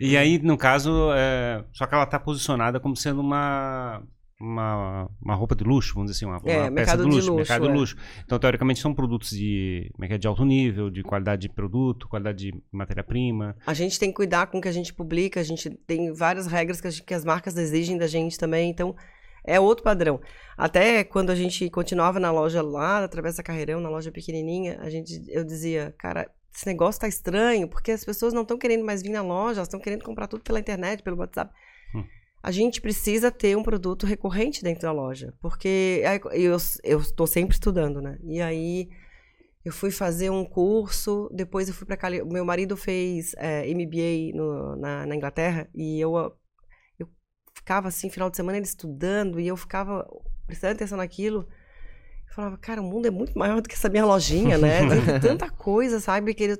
e 0.00 0.16
aí, 0.16 0.38
no 0.38 0.56
caso, 0.58 1.10
é, 1.14 1.64
só 1.72 1.86
que 1.86 1.94
ela 1.94 2.06
tá 2.06 2.18
posicionada 2.18 2.78
como 2.78 2.94
sendo 2.96 3.20
uma, 3.20 4.02
uma, 4.40 5.08
uma 5.22 5.34
roupa 5.34 5.54
de 5.54 5.64
luxo, 5.64 5.94
vamos 5.94 6.10
dizer 6.10 6.24
assim, 6.24 6.30
uma, 6.30 6.36
É, 6.44 6.56
uma 6.56 6.62
peça 6.64 6.70
mercado 6.70 7.04
de 7.04 7.08
de 7.08 7.14
luxo, 7.16 7.30
luxo, 7.30 7.36
mercado 7.36 7.64
é. 7.66 7.72
de 7.72 7.78
luxo. 7.78 7.96
Então, 8.24 8.38
teoricamente, 8.38 8.80
são 8.80 8.94
produtos 8.94 9.30
de, 9.30 9.90
é 10.00 10.14
é, 10.14 10.18
de 10.18 10.26
alto 10.26 10.44
nível, 10.44 10.90
de 10.90 11.02
qualidade 11.02 11.42
de 11.42 11.48
produto, 11.48 12.06
qualidade 12.08 12.50
de 12.52 12.62
matéria-prima. 12.70 13.56
A 13.66 13.72
gente 13.74 13.98
tem 13.98 14.10
que 14.10 14.16
cuidar 14.16 14.46
com 14.48 14.58
o 14.58 14.60
que 14.60 14.68
a 14.68 14.72
gente 14.72 14.92
publica, 14.92 15.40
a 15.40 15.44
gente 15.44 15.70
tem 15.70 16.12
várias 16.12 16.46
regras 16.46 16.80
que, 16.80 16.86
a 16.86 16.90
gente- 16.90 17.02
que 17.04 17.14
as 17.14 17.24
marcas 17.24 17.56
exigem 17.56 17.96
da 17.96 18.06
gente 18.06 18.36
também, 18.38 18.70
então 18.70 18.94
é 19.46 19.58
outro 19.60 19.84
padrão. 19.84 20.20
Até 20.56 21.04
quando 21.04 21.30
a 21.30 21.34
gente 21.34 21.68
continuava 21.70 22.18
na 22.18 22.30
loja 22.32 22.62
lá, 22.62 23.04
através 23.04 23.36
da 23.36 23.42
Carreirão, 23.42 23.80
na 23.80 23.88
loja 23.88 24.10
pequenininha, 24.10 24.78
a 24.80 24.90
gente, 24.90 25.22
eu 25.28 25.44
dizia, 25.44 25.94
cara, 25.98 26.30
esse 26.54 26.66
negócio 26.66 27.00
tá 27.00 27.06
estranho, 27.08 27.68
porque 27.68 27.92
as 27.92 28.04
pessoas 28.04 28.32
não 28.32 28.42
estão 28.42 28.56
querendo 28.56 28.84
mais 28.84 29.02
vir 29.02 29.10
na 29.10 29.22
loja, 29.22 29.58
elas 29.58 29.68
estão 29.68 29.80
querendo 29.80 30.02
comprar 30.02 30.26
tudo 30.26 30.42
pela 30.42 30.58
internet, 30.58 31.02
pelo 31.02 31.18
WhatsApp. 31.18 31.52
Hum. 31.94 32.04
A 32.42 32.50
gente 32.50 32.80
precisa 32.80 33.30
ter 33.30 33.56
um 33.56 33.62
produto 33.62 34.06
recorrente 34.06 34.62
dentro 34.62 34.82
da 34.82 34.92
loja, 34.92 35.34
porque 35.40 36.02
aí 36.06 36.42
eu 36.42 36.56
estou 36.98 37.26
sempre 37.26 37.54
estudando, 37.54 38.00
né? 38.00 38.18
E 38.24 38.40
aí 38.40 38.88
eu 39.64 39.72
fui 39.72 39.90
fazer 39.90 40.30
um 40.30 40.44
curso, 40.44 41.28
depois 41.34 41.68
eu 41.68 41.74
fui 41.74 41.86
para 41.86 41.96
Cali... 41.96 42.24
Meu 42.24 42.44
marido 42.44 42.76
fez 42.76 43.34
é, 43.36 43.66
MBA 43.74 44.34
no- 44.34 44.76
na, 44.76 45.04
na 45.06 45.16
Inglaterra 45.16 45.68
e 45.74 46.00
eu 46.00 46.16
ficava 47.66 47.88
assim, 47.88 48.08
final 48.08 48.30
de 48.30 48.36
semana 48.36 48.58
ele 48.58 48.64
estudando 48.64 49.40
e 49.40 49.48
eu 49.48 49.56
ficava 49.56 50.08
prestando 50.46 50.74
atenção 50.74 50.96
naquilo. 50.96 51.48
Eu 52.28 52.34
falava, 52.34 52.56
cara, 52.58 52.80
o 52.80 52.84
mundo 52.84 53.06
é 53.06 53.10
muito 53.10 53.36
maior 53.36 53.60
do 53.60 53.68
que 53.68 53.74
essa 53.74 53.88
minha 53.88 54.06
lojinha, 54.06 54.56
né? 54.56 54.88
Tem 54.88 55.18
tanta 55.18 55.50
coisa, 55.50 55.98
sabe? 55.98 56.32
Que 56.32 56.44
ele... 56.44 56.56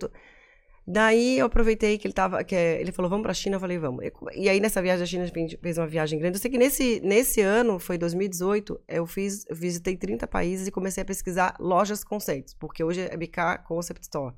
Daí 0.84 1.38
eu 1.38 1.46
aproveitei 1.46 1.96
que 1.96 2.08
ele 2.08 2.14
tava, 2.14 2.42
que 2.42 2.54
ele 2.56 2.90
falou, 2.90 3.08
vamos 3.08 3.22
pra 3.22 3.32
China, 3.32 3.56
eu 3.56 3.60
falei, 3.60 3.78
vamos. 3.78 4.04
E 4.34 4.48
aí 4.48 4.58
nessa 4.58 4.82
viagem 4.82 5.04
à 5.04 5.06
China 5.06 5.22
a 5.22 5.26
gente 5.26 5.56
fez 5.56 5.78
uma 5.78 5.86
viagem 5.86 6.18
grande. 6.18 6.38
Eu 6.38 6.40
sei 6.40 6.50
que 6.50 6.58
nesse, 6.58 7.00
nesse 7.04 7.40
ano, 7.40 7.78
foi 7.78 7.96
2018, 7.96 8.80
eu 8.88 9.06
fiz, 9.06 9.46
eu 9.48 9.54
visitei 9.54 9.96
30 9.96 10.26
países 10.26 10.66
e 10.66 10.72
comecei 10.72 11.02
a 11.02 11.06
pesquisar 11.06 11.54
lojas 11.60 12.02
conceitos, 12.02 12.52
porque 12.54 12.82
hoje 12.82 13.02
é 13.02 13.16
BK 13.16 13.62
Concept 13.64 14.02
Store. 14.02 14.34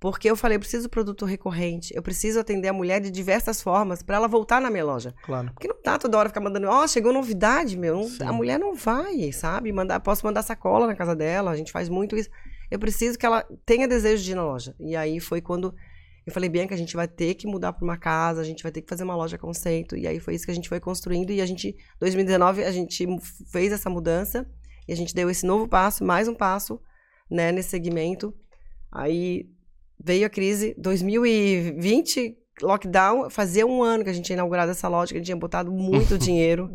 Porque 0.00 0.30
eu 0.30 0.36
falei, 0.36 0.56
eu 0.56 0.60
preciso 0.60 0.88
produto 0.88 1.24
recorrente, 1.24 1.92
eu 1.94 2.02
preciso 2.02 2.38
atender 2.38 2.68
a 2.68 2.72
mulher 2.72 3.00
de 3.00 3.10
diversas 3.10 3.60
formas 3.60 4.00
para 4.00 4.16
ela 4.16 4.28
voltar 4.28 4.60
na 4.60 4.70
minha 4.70 4.84
loja. 4.84 5.12
Claro. 5.24 5.50
Porque 5.52 5.66
não 5.66 5.76
dá 5.84 5.98
toda 5.98 6.16
hora 6.16 6.28
ficar 6.28 6.40
mandando, 6.40 6.68
ó, 6.68 6.86
chegou 6.86 7.12
novidade, 7.12 7.76
meu. 7.76 8.08
Não- 8.20 8.28
a 8.28 8.32
mulher 8.32 8.58
não 8.58 8.74
vai, 8.74 9.32
sabe? 9.32 9.72
Mandar, 9.72 9.98
posso 10.00 10.24
mandar 10.24 10.42
sacola 10.42 10.86
na 10.86 10.94
casa 10.94 11.16
dela, 11.16 11.50
a 11.50 11.56
gente 11.56 11.72
faz 11.72 11.88
muito 11.88 12.16
isso. 12.16 12.30
Eu 12.70 12.78
preciso 12.78 13.18
que 13.18 13.26
ela 13.26 13.44
tenha 13.66 13.88
desejo 13.88 14.22
de 14.22 14.32
ir 14.32 14.34
na 14.34 14.44
loja. 14.44 14.74
E 14.78 14.94
aí 14.94 15.18
foi 15.18 15.40
quando 15.40 15.74
eu 16.24 16.32
falei, 16.32 16.48
Bianca, 16.50 16.74
a 16.74 16.78
gente 16.78 16.94
vai 16.94 17.08
ter 17.08 17.34
que 17.34 17.46
mudar 17.46 17.72
para 17.72 17.82
uma 17.82 17.96
casa, 17.96 18.42
a 18.42 18.44
gente 18.44 18.62
vai 18.62 18.70
ter 18.70 18.82
que 18.82 18.88
fazer 18.88 19.02
uma 19.02 19.16
loja 19.16 19.38
conceito. 19.38 19.96
E 19.96 20.06
aí 20.06 20.20
foi 20.20 20.34
isso 20.34 20.44
que 20.44 20.50
a 20.50 20.54
gente 20.54 20.68
foi 20.68 20.78
construindo. 20.78 21.30
E 21.32 21.40
a 21.40 21.46
gente, 21.46 21.74
2019, 21.98 22.62
a 22.62 22.70
gente 22.70 23.06
fez 23.50 23.72
essa 23.72 23.88
mudança 23.88 24.46
e 24.86 24.92
a 24.92 24.96
gente 24.96 25.14
deu 25.14 25.30
esse 25.30 25.46
novo 25.46 25.66
passo, 25.66 26.04
mais 26.04 26.28
um 26.28 26.34
passo, 26.34 26.78
né, 27.30 27.50
nesse 27.50 27.70
segmento. 27.70 28.34
Aí 28.92 29.48
veio 30.02 30.26
a 30.26 30.30
crise, 30.30 30.74
2020, 30.78 32.36
lockdown, 32.62 33.30
fazia 33.30 33.66
um 33.66 33.82
ano 33.82 34.04
que 34.04 34.10
a 34.10 34.12
gente 34.12 34.26
tinha 34.26 34.36
inaugurado 34.36 34.70
essa 34.70 34.88
loja, 34.88 35.12
que 35.12 35.16
a 35.16 35.18
gente 35.18 35.26
tinha 35.26 35.36
botado 35.36 35.70
muito 35.70 36.16
dinheiro. 36.18 36.70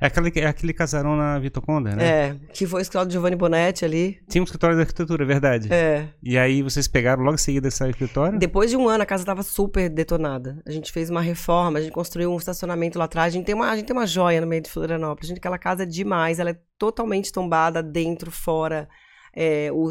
É 0.00 0.06
aquele, 0.06 0.32
é 0.36 0.46
aquele 0.46 0.72
casarão 0.72 1.16
na 1.16 1.38
Vitor 1.40 1.62
Conda, 1.62 1.94
né? 1.94 2.06
É, 2.06 2.36
que 2.52 2.66
foi 2.66 2.80
o 2.80 2.82
escritório 2.82 3.08
de 3.08 3.14
Giovanni 3.14 3.34
Bonetti 3.34 3.84
ali. 3.84 4.20
Tinha 4.28 4.40
um 4.40 4.44
escritório 4.44 4.76
de 4.76 4.82
arquitetura, 4.82 5.24
é 5.24 5.26
verdade. 5.26 5.72
É. 5.72 6.08
E 6.22 6.38
aí 6.38 6.62
vocês 6.62 6.86
pegaram 6.86 7.22
logo 7.22 7.34
em 7.34 7.38
seguida 7.38 7.66
esse 7.66 7.84
escritório? 7.88 8.38
Depois 8.38 8.70
de 8.70 8.76
um 8.76 8.88
ano, 8.88 9.02
a 9.02 9.06
casa 9.06 9.24
estava 9.24 9.42
super 9.42 9.88
detonada. 9.88 10.62
A 10.64 10.70
gente 10.70 10.92
fez 10.92 11.10
uma 11.10 11.20
reforma, 11.20 11.80
a 11.80 11.82
gente 11.82 11.92
construiu 11.92 12.32
um 12.32 12.36
estacionamento 12.36 12.96
lá 12.96 13.06
atrás. 13.06 13.32
A 13.32 13.36
gente 13.36 13.46
tem 13.46 13.54
uma, 13.56 13.70
a 13.70 13.76
gente 13.76 13.86
tem 13.86 13.96
uma 13.96 14.06
joia 14.06 14.40
no 14.40 14.46
meio 14.46 14.62
de 14.62 14.70
Florianópolis. 14.70 15.28
Gente, 15.28 15.38
aquela 15.38 15.58
casa 15.58 15.82
é 15.82 15.86
demais, 15.86 16.38
ela 16.38 16.50
é 16.50 16.58
totalmente 16.78 17.32
tombada 17.32 17.82
dentro, 17.82 18.30
fora. 18.30 18.88
É, 19.40 19.70
o 19.72 19.88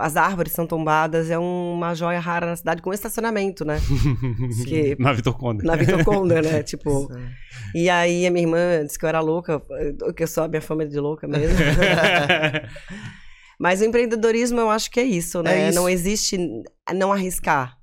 as 0.00 0.16
árvores 0.16 0.52
são 0.52 0.66
tombadas, 0.66 1.30
é 1.30 1.36
uma 1.36 1.94
joia 1.94 2.18
rara 2.18 2.46
na 2.46 2.56
cidade 2.56 2.80
com 2.80 2.90
estacionamento, 2.90 3.62
né? 3.62 3.78
Que- 4.66 4.96
Na 4.98 5.12
Vitor 5.12 5.36
Conda. 5.36 5.62
Na 5.62 5.76
Vitor 5.76 6.02
Conda, 6.02 6.40
né? 6.40 6.62
Tipo. 6.64 7.06
E 7.74 7.90
aí 7.90 8.26
a 8.26 8.30
minha 8.30 8.44
irmã 8.46 8.82
disse 8.86 8.98
que 8.98 9.04
eu 9.04 9.08
era 9.10 9.20
louca, 9.20 9.60
que 10.16 10.22
eu 10.22 10.26
sou 10.26 10.44
a 10.44 10.48
minha 10.48 10.62
fama 10.62 10.84
é 10.84 10.86
de 10.86 10.98
louca 10.98 11.28
mesmo. 11.28 11.54
Mas 13.60 13.80
o 13.80 13.84
empreendedorismo 13.84 14.58
eu 14.58 14.70
acho 14.70 14.90
que 14.90 15.00
é 15.00 15.04
isso, 15.04 15.42
né? 15.42 15.64
É 15.64 15.68
isso. 15.68 15.78
Não 15.78 15.88
existe 15.88 16.38
não 16.94 17.12
arriscar. 17.12 17.76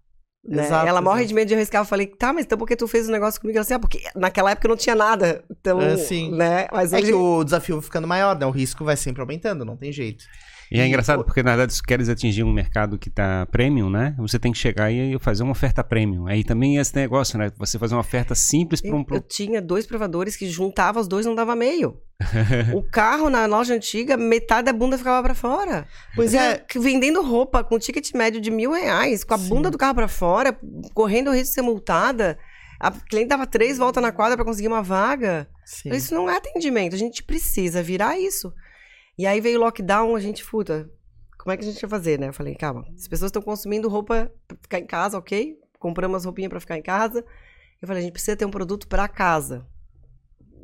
Né? 0.48 0.63
Exato, 0.65 0.88
ela 0.88 1.02
morre 1.02 1.22
exato. 1.22 1.28
de 1.30 1.34
medo 1.36 1.48
de 1.50 1.56
arriscar. 1.56 1.82
Eu 1.82 1.86
falei, 1.86 2.08
tá, 2.08 2.32
mas 2.32 2.46
então 2.46 2.58
por 2.58 2.68
que 2.68 2.76
tu 2.76 2.88
fez 2.88 3.10
um 3.10 3.12
negócio 3.12 3.41
comigo? 3.41 3.58
Ela 3.58 3.63
assim, 3.63 3.74
ah, 3.74 3.80
porque 3.80 4.02
naquela 4.15 4.52
época 4.52 4.68
não 4.68 4.78
tinha 4.78 4.96
nada. 4.96 5.44
Então, 5.52 5.82
É, 5.82 5.98
sim. 5.98 6.32
né? 6.32 6.68
Mas 6.72 6.94
É 6.94 6.98
hoje... 6.98 7.08
que 7.08 7.13
o 7.13 7.44
desafio 7.44 7.76
vai 7.76 7.84
ficando 7.84 8.08
maior, 8.08 8.38
né? 8.38 8.46
O 8.46 8.52
risco 8.52 8.86
vai 8.86 8.96
sempre 8.96 9.22
aumentando, 9.22 9.65
não 9.65 9.76
tem 9.78 9.91
jeito. 9.91 10.24
E 10.71 10.80
é 10.80 10.88
engraçado 10.88 11.23
porque, 11.23 11.43
na 11.43 11.51
verdade, 11.51 11.73
se 11.73 11.84
queres 11.84 12.10
atingir 12.10 12.43
um 12.43 12.51
mercado 12.51 12.97
que 12.97 13.10
tá 13.10 13.45
premium, 13.51 13.89
né? 13.89 14.15
Você 14.17 14.39
tem 14.39 14.51
que 14.51 14.58
chegar 14.58 14.91
e 14.91 15.17
fazer 15.19 15.43
uma 15.43 15.51
oferta 15.51 15.84
premium. 15.84 16.28
Aí 16.28 16.43
também 16.43 16.78
é 16.78 16.82
esse 16.82 16.95
negócio, 16.95 17.38
né? 17.38 17.51
Você 17.58 17.78
fazer 17.78 17.95
uma 17.95 18.01
oferta 18.01 18.34
simples 18.34 18.82
para 18.82 18.95
um... 18.95 19.06
Eu 19.12 19.21
tinha 19.21 19.62
dois 19.62 19.86
provadores 19.86 20.36
que 20.36 20.49
juntava 20.49 20.99
os 20.99 21.08
dois 21.08 21.25
não 21.25 21.36
dava 21.36 21.56
meio. 21.56 21.99
o 22.73 22.82
carro 22.82 23.30
na 23.30 23.45
loja 23.45 23.73
antiga, 23.73 24.15
metade 24.15 24.65
da 24.65 24.73
bunda 24.73 24.97
ficava 24.97 25.21
pra 25.21 25.36
fora. 25.36 25.88
Pois 26.15 26.34
é, 26.34 26.58
que 26.58 26.80
vendendo 26.80 27.21
roupa 27.21 27.63
com 27.63 27.78
ticket 27.78 28.13
médio 28.13 28.39
de 28.39 28.49
mil 28.49 28.71
reais, 28.71 29.23
com 29.23 29.34
a 29.34 29.38
Sim. 29.38 29.49
bunda 29.49 29.69
do 29.69 29.78
carro 29.78 29.95
pra 29.95 30.08
fora, 30.08 30.58
correndo 30.93 31.30
o 31.30 31.34
risco 31.34 31.49
de 31.49 31.54
ser 31.56 31.62
multada. 31.62 32.38
A 32.80 32.91
cliente 32.91 33.30
dava 33.30 33.45
três 33.45 33.78
voltas 33.78 34.01
na 34.01 34.12
quadra 34.12 34.36
pra 34.36 34.45
conseguir 34.45 34.67
uma 34.67 34.82
vaga. 34.82 35.47
sim. 35.65 35.89
Isso 35.89 36.13
não 36.13 36.30
é 36.30 36.38
atendimento, 36.38 36.95
a 36.95 36.99
gente 36.99 37.23
precisa 37.23 37.82
virar 37.82 38.17
isso. 38.17 38.54
E 39.17 39.25
aí 39.25 39.39
veio 39.39 39.60
o 39.60 39.63
lockdown, 39.63 40.15
a 40.15 40.19
gente, 40.19 40.43
puta, 40.43 40.89
como 41.38 41.54
é 41.54 41.58
que 41.58 41.63
a 41.63 41.67
gente 41.67 41.80
vai 41.80 41.89
fazer, 41.89 42.19
né? 42.19 42.30
Eu 42.30 42.34
falei, 42.34 42.56
calma, 42.56 42.86
as 42.95 43.08
pessoas 43.08 43.30
estão 43.30 43.41
consumindo 43.41 43.88
roupa 43.88 44.32
pra 44.47 44.58
ficar 44.62 44.80
em 44.80 44.86
casa, 44.86 45.17
ok? 45.17 45.58
Compramos 45.80 46.25
roupinha 46.25 46.49
pra 46.49 46.60
ficar 46.60 46.78
em 46.78 46.82
casa. 46.82 47.23
Eu 47.82 47.88
falei, 47.88 48.01
a 48.01 48.04
gente 48.04 48.13
precisa 48.13 48.36
ter 48.36 48.45
um 48.45 48.51
produto 48.51 48.88
pra 48.88 49.08
casa. 49.08 49.65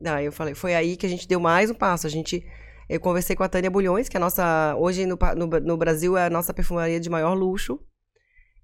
Daí 0.01 0.25
eu 0.25 0.31
falei, 0.31 0.55
foi 0.55 0.73
aí 0.73 0.97
que 0.97 1.05
a 1.05 1.09
gente 1.09 1.27
deu 1.27 1.39
mais 1.39 1.69
um 1.69 1.75
passo. 1.75 2.07
A 2.07 2.09
gente, 2.09 2.43
eu 2.89 2.99
conversei 2.99 3.35
com 3.35 3.43
a 3.43 3.47
Tânia 3.47 3.69
Bulhões, 3.69 4.09
que 4.09 4.17
é 4.17 4.19
a 4.19 4.21
nossa, 4.21 4.75
hoje 4.77 5.05
no, 5.05 5.17
no, 5.37 5.47
no 5.59 5.77
Brasil 5.77 6.17
é 6.17 6.25
a 6.25 6.29
nossa 6.29 6.53
perfumaria 6.53 6.99
de 6.99 7.09
maior 7.09 7.33
luxo. 7.35 7.79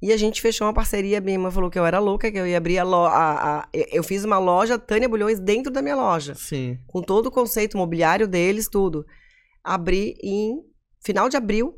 E 0.02 0.12
a 0.12 0.18
gente 0.18 0.42
fechou 0.42 0.68
uma 0.68 0.74
parceria, 0.74 1.20
minha 1.20 1.36
irmã 1.36 1.50
falou 1.50 1.72
que 1.72 1.78
eu 1.78 1.86
era 1.86 2.00
louca, 2.00 2.32
que 2.32 2.38
eu 2.38 2.46
ia 2.46 2.58
abrir 2.58 2.78
a 2.78 2.84
loja. 2.84 3.68
Eu 3.92 4.04
fiz 4.04 4.24
uma 4.24 4.38
loja 4.38 4.78
Tânia 4.78 5.10
Bulhões 5.10 5.40
dentro 5.40 5.72
da 5.72 5.82
minha 5.82 5.96
loja 5.96 6.36
Sim. 6.36 6.78
com 6.88 7.02
todo 7.02 7.28
o 7.28 7.32
conceito 7.32 7.78
mobiliário 7.78 8.28
deles, 8.28 8.68
tudo. 8.68 9.06
Abri 9.74 10.16
em 10.24 10.62
final 11.04 11.28
de 11.30 11.36
abril 11.38 11.76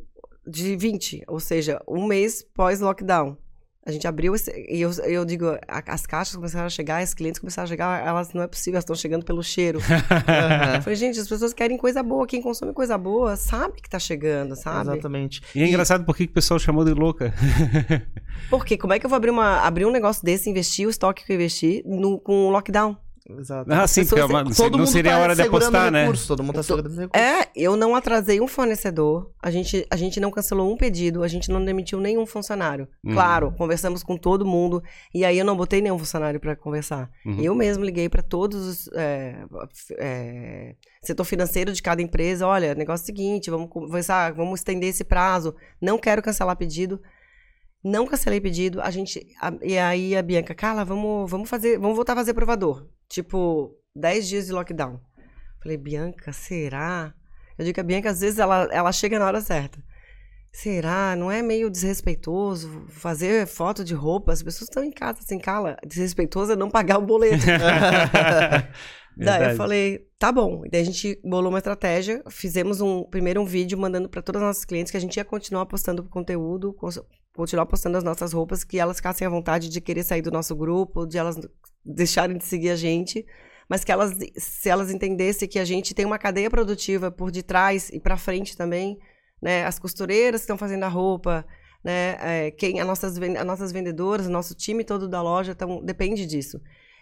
de 0.48 0.76
20, 0.76 1.24
ou 1.28 1.40
seja, 1.40 1.82
um 1.88 2.06
mês 2.06 2.44
pós-lockdown. 2.56 3.38
A 3.86 3.92
gente 3.92 4.08
abriu 4.08 4.36
esse, 4.36 4.52
e 4.70 4.82
eu, 4.82 4.92
eu 5.06 5.26
digo, 5.26 5.48
a- 5.68 5.84
as 5.88 6.06
caixas 6.06 6.36
começaram 6.36 6.66
a 6.68 6.70
chegar, 6.70 7.02
as 7.02 7.14
clientes 7.14 7.40
começaram 7.40 7.66
a 7.66 7.68
chegar, 7.68 8.06
elas 8.06 8.34
não 8.34 8.44
é 8.44 8.48
possível, 8.48 8.76
elas 8.76 8.84
estão 8.84 8.96
chegando 8.96 9.26
pelo 9.26 9.42
cheiro. 9.42 9.80
Eu 10.76 10.82
falei, 10.84 10.96
gente, 10.96 11.20
as 11.20 11.28
pessoas 11.28 11.54
querem 11.54 11.78
coisa 11.78 12.04
boa, 12.04 12.28
quem 12.28 12.42
consome 12.42 12.74
coisa 12.74 12.98
boa 12.98 13.36
sabe 13.36 13.82
que 13.82 13.90
tá 13.90 13.98
chegando, 13.98 14.56
sabe? 14.56 14.92
Exatamente. 14.92 15.42
E 15.56 15.64
é 15.64 15.68
engraçado 15.68 16.06
porque 16.06 16.26
que 16.28 16.32
o 16.32 16.34
pessoal 16.36 16.60
chamou 16.60 16.86
de 16.86 16.94
louca. 16.94 17.34
Porque 18.50 18.78
como 18.78 18.94
é 18.94 19.00
que 19.00 19.06
eu 19.06 19.10
vou 19.10 19.18
abrir, 19.18 19.32
uma, 19.32 19.62
abrir 19.62 19.86
um 19.86 19.92
negócio 19.92 20.24
desse, 20.24 20.50
investir 20.50 20.86
o 20.86 20.90
estoque 20.90 21.26
que 21.26 21.32
eu 21.32 21.36
investi 21.36 21.82
no, 21.86 22.20
com 22.20 22.48
o 22.48 22.52
lockdown? 22.52 22.96
Exato. 23.38 23.72
Ah, 23.72 23.86
sim, 23.88 24.06
porque 24.06 24.20
é 24.22 24.26
uma- 24.26 24.44
Todo 24.54 24.72
não 24.72 24.80
mundo 24.80 24.88
seria 24.88 25.12
tá 25.12 25.18
a 25.18 25.22
hora 25.22 25.36
de 25.36 25.42
segurando 25.44 25.68
apostar, 25.68 25.92
né? 25.92 26.02
recurso, 26.02 26.28
Todo 26.28 26.44
mundo 26.44 26.56
tá 26.56 26.64
segurando 26.64 27.00
recurso. 27.00 27.24
É, 27.26 27.48
eu 27.56 27.76
não 27.76 27.96
atrasei 27.96 28.42
um 28.42 28.48
fornecedor, 28.48 29.32
a 29.42 29.52
gente, 29.52 29.86
a 29.90 29.96
gente 29.96 30.20
não 30.20 30.32
cancelou 30.32 30.74
um 30.74 30.76
pedido, 30.78 31.22
a 31.24 31.28
gente 31.28 31.52
não 31.52 31.64
demitiu 31.64 32.00
nenhum 32.00 32.26
funcionário. 32.26 32.88
Uhum. 33.04 33.14
Claro, 33.14 33.52
conversamos 33.58 34.02
com 34.02 34.18
todo 34.18 34.46
mundo, 34.46 34.82
e 35.14 35.24
aí 35.24 35.38
eu 35.38 35.46
não 35.46 35.56
botei 35.56 35.82
nenhum 35.82 36.00
funcionário 36.00 36.40
para 36.40 36.56
conversar. 36.56 37.10
Uhum. 37.26 37.40
Eu 37.40 37.54
mesmo 37.54 37.84
liguei 37.86 38.10
para 38.10 38.22
todos 38.24 38.66
os. 38.66 38.90
é, 38.94 39.36
é, 39.98 40.76
setor 41.04 41.24
financeiro 41.24 41.72
de 41.72 41.82
cada 41.82 42.02
empresa: 42.02 42.48
olha, 42.48 42.74
negócio 42.76 43.04
é 43.04 43.06
o 43.06 43.06
seguinte, 43.06 43.50
vamos 43.52 43.70
conversar, 43.70 44.34
vamos 44.34 44.60
estender 44.60 44.90
esse 44.90 45.04
prazo, 45.04 45.56
não 45.82 45.98
quero 45.98 46.22
cancelar 46.22 46.56
pedido. 46.58 47.00
Não 47.82 48.06
cancelei 48.06 48.42
pedido, 48.42 48.82
a 48.82 48.92
gente. 48.92 49.26
a- 49.42 49.54
e 49.62 49.78
aí 49.78 50.14
a 50.16 50.22
Bianca, 50.22 50.54
Carla, 50.54 50.84
vamos, 50.84 51.32
vamos 51.32 51.50
fazer. 51.50 51.80
Vamos 51.80 51.96
voltar 51.96 52.12
a 52.14 52.18
fazer 52.18 52.34
provador. 52.34 52.86
Tipo, 53.10 53.76
10 53.96 54.28
dias 54.28 54.46
de 54.46 54.52
lockdown. 54.54 55.00
Falei, 55.62 55.78
Bianca, 55.78 56.32
será? 56.32 57.14
Eu 57.58 57.66
digo 57.66 57.74
que 57.74 57.82
a 57.82 57.84
Bianca, 57.84 58.10
às 58.10 58.22
vezes, 58.22 58.40
ela, 58.40 58.70
ela 58.72 58.92
chega 58.92 59.20
na 59.20 59.26
hora 59.26 59.42
certa. 59.42 59.84
Será? 60.52 61.16
Não 61.16 61.30
é 61.30 61.42
meio 61.42 61.70
desrespeitoso 61.70 62.86
fazer 62.90 63.46
foto 63.46 63.84
de 63.84 63.94
roupa? 63.94 64.32
As 64.32 64.42
pessoas 64.42 64.70
estão 64.70 64.84
em 64.84 64.92
casa, 64.92 65.20
assim, 65.20 65.38
cala. 65.38 65.78
Desrespeitoso 65.86 66.54
é 66.54 66.56
não 66.56 66.70
pagar 66.70 66.98
o 66.98 67.06
boleto. 67.06 67.46
Daí 69.18 69.52
eu 69.52 69.56
falei, 69.56 70.08
tá 70.18 70.32
bom. 70.32 70.64
Daí 70.72 70.82
a 70.82 70.86
gente 70.86 71.20
bolou 71.24 71.50
uma 71.50 71.60
estratégia, 71.60 72.24
fizemos 72.30 72.80
um 72.80 73.04
primeiro 73.04 73.42
um 73.42 73.46
vídeo 73.46 73.78
mandando 73.78 74.08
para 74.08 74.22
todas 74.22 74.42
as 74.42 74.48
nossas 74.48 74.66
clientes 74.66 74.92
que 74.92 74.98
a 74.98 75.02
gente 75.02 75.18
ia 75.18 75.26
continuar 75.26 75.66
postando 75.66 76.04
conteúdo, 76.04 76.74
continuar 77.40 77.66
postando 77.66 77.98
as 77.98 78.04
nossas 78.04 78.34
roupas, 78.34 78.66
que 78.66 78.78
elas 78.78 78.98
ficassem 78.98 79.26
à 79.26 79.30
vontade 79.30 79.70
de 79.70 79.80
querer 79.80 80.04
sair 80.04 80.22
do 80.22 80.30
nosso 80.30 80.54
grupo, 80.54 81.06
de 81.06 81.18
elas 81.18 81.40
deixarem 81.86 82.38
de 82.38 82.44
seguir 82.44 82.70
a 82.70 82.76
gente, 82.76 83.26
mas 83.70 83.82
que 83.86 83.94
elas, 83.94 84.12
se 84.36 84.68
elas 84.68 84.92
entendessem 84.92 85.48
que 85.48 85.58
a 85.58 85.64
gente 85.64 85.94
tem 85.94 86.06
uma 86.06 86.20
cadeia 86.20 86.50
produtiva 86.50 87.10
por 87.10 87.32
detrás 87.32 87.90
e 87.92 88.00
para 88.00 88.18
frente 88.18 88.58
também, 88.58 89.00
né? 89.42 89.64
As 89.66 89.80
costureiras 89.80 90.42
que 90.42 90.44
estão 90.44 90.58
fazendo 90.58 90.84
a 90.84 90.90
roupa, 90.90 91.46
né? 91.82 92.18
É, 92.20 92.52
quem, 92.52 92.82
as 92.82 92.86
nossas, 92.86 93.18
as 93.18 93.46
nossas 93.46 93.72
vendedoras, 93.72 94.28
nosso 94.28 94.54
time 94.54 94.84
todo 94.84 95.08
da 95.08 95.22
loja, 95.22 95.54
então 95.54 95.82
depende 95.82 96.26
disso. 96.26 96.60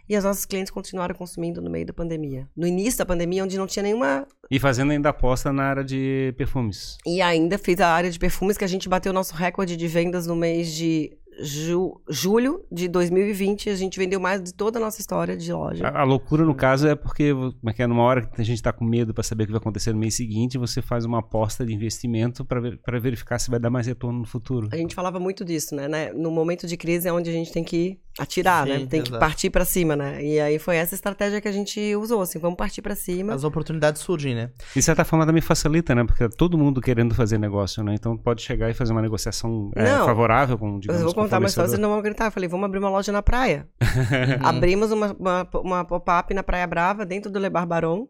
E 0.10 0.16
as 0.16 0.24
nossas 0.24 0.46
clientes 0.46 0.72
continuaram 0.72 1.14
consumindo 1.14 1.62
no 1.62 1.70
meio 1.70 1.86
da 1.86 1.94
pandemia. 1.94 2.48
No 2.56 2.66
início 2.66 3.00
da 3.00 3.06
pandemia, 3.06 3.44
onde 3.44 3.58
não 3.58 3.68
tinha 3.68 3.84
nenhuma. 3.84 4.26
E 4.50 4.60
fazendo 4.60 4.92
ainda 4.92 5.10
aposta 5.10 5.52
na 5.52 5.64
área 5.64 5.84
de 5.84 6.34
perfumes. 6.38 6.98
E 7.06 7.22
ainda 7.22 7.58
fiz 7.58 7.80
a 7.82 7.90
área 7.90 8.10
de 8.10 8.18
perfumes, 8.18 8.58
que 8.58 8.64
a 8.64 8.68
gente 8.68 8.88
bateu 8.88 9.12
nosso 9.12 9.36
recorde 9.36 9.76
de 9.76 9.88
vendas 9.88 10.26
no 10.26 10.36
mês 10.36 10.72
de 10.72 11.18
ju- 11.40 12.00
julho 12.10 12.62
de 12.72 12.88
2020. 12.88 13.70
A 13.70 13.76
gente 13.76 13.98
vendeu 14.00 14.20
mais 14.20 14.42
de 14.42 14.54
toda 14.54 14.80
a 14.80 14.82
nossa 14.82 15.00
história 15.02 15.36
de 15.38 15.52
loja. 15.52 15.88
A, 15.88 16.02
a 16.02 16.04
loucura, 16.04 16.44
no 16.46 16.56
caso, 16.56 16.88
é 16.88 16.96
porque, 16.96 17.34
como 17.34 17.54
é 17.70 17.74
que 17.74 17.82
é, 17.82 17.88
numa 17.88 18.04
hora 18.04 18.22
que 18.26 18.42
a 18.42 18.46
gente 18.46 18.62
tá 18.62 18.72
com 18.74 18.86
medo 18.86 19.14
para 19.14 19.24
saber 19.24 19.44
o 19.44 19.48
que 19.48 19.52
vai 19.52 19.60
acontecer 19.60 19.94
no 19.94 20.00
mês 20.00 20.16
seguinte, 20.16 20.58
você 20.58 20.82
faz 20.82 21.06
uma 21.06 21.20
aposta 21.20 21.66
de 21.66 21.74
investimento 21.74 22.44
para 22.46 23.00
verificar 23.00 23.40
se 23.40 23.50
vai 23.50 23.60
dar 23.60 23.70
mais 23.70 23.88
retorno 23.88 24.20
no 24.20 24.26
futuro. 24.26 24.70
A 24.72 24.78
gente 24.78 24.96
falava 24.96 25.20
muito 25.20 25.44
disso, 25.46 25.76
né, 25.76 25.88
né? 25.88 26.12
No 26.14 26.32
momento 26.32 26.66
de 26.68 26.76
crise 26.78 27.08
é 27.08 27.14
onde 27.14 27.30
a 27.30 27.34
gente 27.34 27.52
tem 27.52 27.64
que 27.64 27.98
atirar, 28.20 28.66
Sim, 28.66 28.74
né? 28.74 28.78
Tem 28.88 29.02
que 29.04 29.10
exato. 29.10 29.20
partir 29.20 29.50
pra 29.52 29.64
cima, 29.64 29.96
né? 29.96 30.24
E 30.24 30.40
aí 30.40 30.58
foi 30.58 30.76
essa 30.78 30.96
estratégia 30.96 31.40
que 31.40 31.48
a 31.48 31.52
gente 31.52 31.96
usou, 31.96 32.22
assim, 32.22 32.40
vamos 32.40 32.58
partir 32.58 32.82
pra 32.82 32.96
cima. 32.96 33.34
As 33.34 33.44
oportunidades 33.44 34.02
surgem, 34.02 34.34
né? 34.34 34.50
De 34.76 34.82
certa 34.82 35.06
forma 35.06 35.24
também 35.26 35.42
facilita, 35.42 35.94
né? 35.94 36.04
Porque 36.04 36.24
é 36.24 36.30
todo 36.30 36.58
mundo 36.58 36.82
querendo 36.82 37.14
fazer 37.14 37.38
negócio, 37.38 37.84
né? 37.84 37.94
Então 37.94 38.18
pode 38.18 38.42
chegar 38.42 38.70
e 38.72 38.74
fazer 38.74 38.92
uma 38.92 39.02
negociação 39.04 39.72
é, 39.76 39.84
Não. 39.84 40.06
favorável 40.06 40.58
com, 40.58 40.80
digamos, 40.80 41.14
com 41.14 41.27
contar 41.28 41.40
uma 41.40 41.48
história, 41.48 41.70
vocês 41.70 41.80
não 41.80 41.90
vão 41.90 42.00
acreditar. 42.00 42.26
Eu 42.26 42.32
falei, 42.32 42.50
vamos 42.50 42.66
abrir 42.66 42.80
uma 42.80 42.90
loja 42.90 43.12
na 43.12 43.22
praia. 43.22 43.68
Abrimos 44.44 44.92
uma, 44.92 45.14
uma, 45.14 45.50
uma 45.56 45.86
pop-up 45.86 46.34
na 46.34 46.44
Praia 46.44 46.66
Brava, 46.66 47.06
dentro 47.06 47.32
do 47.32 47.40
Le 47.40 47.50
Barbaron. 47.50 48.08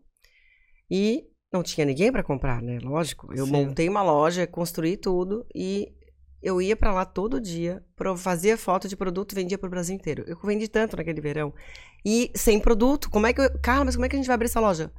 E 0.90 1.24
não 1.52 1.64
tinha 1.64 1.86
ninguém 1.86 2.12
pra 2.12 2.24
comprar, 2.24 2.62
né? 2.62 2.80
Lógico. 2.82 3.34
Eu 3.34 3.46
Sim. 3.46 3.52
montei 3.52 3.90
uma 3.90 4.02
loja, 4.02 4.48
construí 4.48 4.98
tudo 4.98 5.46
e 5.54 5.94
eu 6.42 6.62
ia 6.62 6.76
pra 6.76 6.94
lá 6.94 7.04
todo 7.04 7.42
dia, 7.42 7.84
fazia 8.18 8.58
foto 8.58 8.88
de 8.88 8.96
produto, 8.96 9.36
vendia 9.36 9.58
pro 9.58 9.70
Brasil 9.70 9.96
inteiro. 9.96 10.24
Eu 10.28 10.38
vendi 10.44 10.68
tanto 10.68 10.96
naquele 10.96 11.20
verão. 11.20 11.54
E 12.06 12.32
sem 12.36 12.60
produto, 12.60 13.10
como 13.10 13.28
é 13.28 13.34
que 13.34 13.42
eu... 13.42 13.60
Carla, 13.60 13.86
mas 13.86 13.96
como 13.96 14.06
é 14.06 14.10
que 14.10 14.16
a 14.16 14.20
gente 14.20 14.28
vai 14.28 14.36
abrir 14.36 14.46
essa 14.46 14.60
loja? 14.60 14.92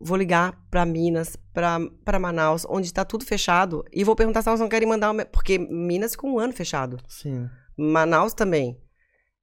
Vou 0.00 0.16
ligar 0.16 0.56
pra 0.70 0.86
Minas, 0.86 1.36
pra 1.52 2.18
Manaus, 2.20 2.64
onde 2.68 2.92
tá 2.92 3.04
tudo 3.04 3.24
fechado, 3.24 3.84
e 3.92 4.04
vou 4.04 4.14
perguntar 4.14 4.42
se 4.42 4.48
elas 4.48 4.60
não 4.60 4.68
querem 4.68 4.88
mandar 4.88 5.10
uma... 5.10 5.24
Porque 5.24 5.58
Minas 5.58 6.12
ficou 6.12 6.30
um 6.30 6.38
ano 6.38 6.52
fechado. 6.52 6.98
Sim. 7.08 7.48
Manaus 7.76 8.32
também. 8.32 8.78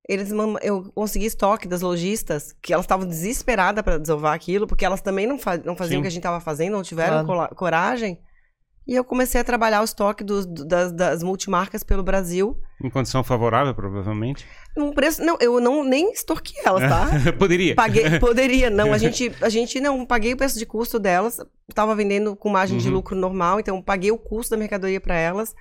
Eles 0.08 0.30
eu 0.62 0.84
consegui 0.94 1.26
estoque 1.26 1.68
das 1.68 1.82
lojistas, 1.82 2.56
que 2.62 2.72
elas 2.72 2.86
estavam 2.86 3.08
desesperadas 3.08 3.84
para 3.84 3.98
desovar 3.98 4.34
aquilo, 4.34 4.68
porque 4.68 4.86
elas 4.86 5.02
também 5.02 5.26
não, 5.26 5.38
fa- 5.40 5.58
não 5.58 5.76
faziam 5.76 5.98
Sim. 5.98 6.00
o 6.00 6.02
que 6.04 6.08
a 6.08 6.12
gente 6.12 6.20
estava 6.20 6.40
fazendo, 6.40 6.74
não 6.74 6.84
tiveram 6.84 7.26
Claro. 7.26 7.56
coragem. 7.56 8.20
E 8.88 8.94
eu 8.96 9.04
comecei 9.04 9.42
a 9.42 9.44
trabalhar 9.44 9.82
o 9.82 9.84
estoque 9.84 10.24
dos- 10.24 10.46
do- 10.46 10.64
das, 10.66 10.92
das 10.92 11.24
multimarcas 11.24 11.82
pelo 11.84 12.04
Brasil. 12.04 12.56
Em 12.84 12.90
condição 12.90 13.24
favorável, 13.24 13.74
provavelmente. 13.74 14.46
Um 14.78 14.92
preço. 14.94 15.24
Não, 15.24 15.38
eu 15.42 15.60
não 15.60 15.84
nem 15.84 16.12
extorqui 16.12 16.54
elas, 16.64 16.84
tá? 16.88 17.08
Poderia. 17.40 17.74
Paguei, 17.74 18.20
poderia, 18.20 18.70
não. 18.70 18.94
A 18.94 18.98
gente, 19.00 19.32
a 19.42 19.50
gente 19.50 19.80
não 19.80 20.06
paguei 20.06 20.34
o 20.34 20.38
preço 20.38 20.60
de 20.60 20.66
custo 20.68 21.00
delas. 21.00 21.40
Tava 21.74 21.96
vendendo 21.96 22.36
com 22.36 22.50
margem 22.50 22.78
de 22.78 22.88
Uhum. 22.90 22.94
lucro 22.96 23.16
normal, 23.16 23.60
então 23.60 23.82
paguei 23.82 24.12
o 24.12 24.18
custo 24.20 24.52
da 24.52 24.58
mercadoria 24.58 25.02
para 25.02 25.16
elas. 25.16 25.56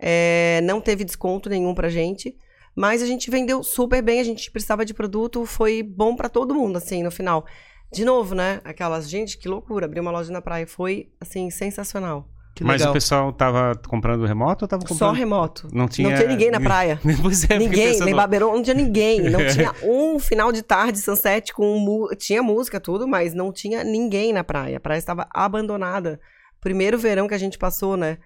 É, 0.00 0.60
não 0.62 0.80
teve 0.80 1.02
desconto 1.04 1.48
nenhum 1.50 1.74
pra 1.74 1.88
gente. 1.88 2.36
Mas 2.76 3.02
a 3.02 3.06
gente 3.06 3.28
vendeu 3.28 3.60
super 3.64 4.00
bem, 4.00 4.20
a 4.20 4.24
gente 4.24 4.48
precisava 4.52 4.84
de 4.84 4.94
produto, 4.94 5.44
foi 5.44 5.82
bom 5.82 6.14
pra 6.14 6.28
todo 6.28 6.54
mundo, 6.54 6.76
assim, 6.76 7.02
no 7.02 7.10
final. 7.10 7.44
De 7.92 8.04
novo, 8.04 8.36
né? 8.36 8.60
Aquelas, 8.64 9.10
gente, 9.10 9.36
que 9.36 9.48
loucura, 9.48 9.86
abrir 9.86 9.98
uma 9.98 10.12
loja 10.12 10.30
na 10.30 10.40
praia. 10.40 10.64
Foi, 10.64 11.08
assim, 11.20 11.50
sensacional. 11.50 12.28
Que 12.58 12.64
Mas 12.64 12.80
legal. 12.80 12.90
o 12.90 12.92
pessoal 12.92 13.32
tava 13.32 13.80
comprando 13.86 14.26
remoto 14.26 14.64
ou 14.64 14.68
tava 14.68 14.82
comprando? 14.82 14.98
Só 14.98 15.12
remoto. 15.12 15.68
Não 15.72 15.86
tinha... 15.86 16.08
Não 16.08 16.16
tinha 16.16 16.28
ninguém 16.28 16.50
na 16.50 16.58
praia. 16.60 16.98
pois 17.22 17.48
é, 17.48 17.56
Ninguém, 17.56 17.86
pensando- 17.92 18.06
nem 18.06 18.14
Baberon, 18.16 18.52
não 18.52 18.62
tinha 18.64 18.74
ninguém. 18.74 19.20
Não 19.30 19.38
tinha 19.46 19.72
um 19.84 20.18
final 20.18 20.50
de 20.50 20.60
tarde, 20.60 20.98
sunset, 20.98 21.52
com 21.54 21.78
mu- 21.78 22.08
tinha 22.16 22.42
música, 22.42 22.80
tudo, 22.80 23.06
mas 23.06 23.32
não 23.32 23.52
tinha 23.52 23.84
ninguém 23.84 24.32
na 24.32 24.42
praia. 24.42 24.78
A 24.78 24.80
praia 24.80 24.98
estava 24.98 25.28
abandonada. 25.32 26.18
Primeiro 26.60 26.98
verão 26.98 27.28
que 27.28 27.34
a 27.34 27.38
gente 27.38 27.56
passou, 27.56 27.96
né? 27.96 28.18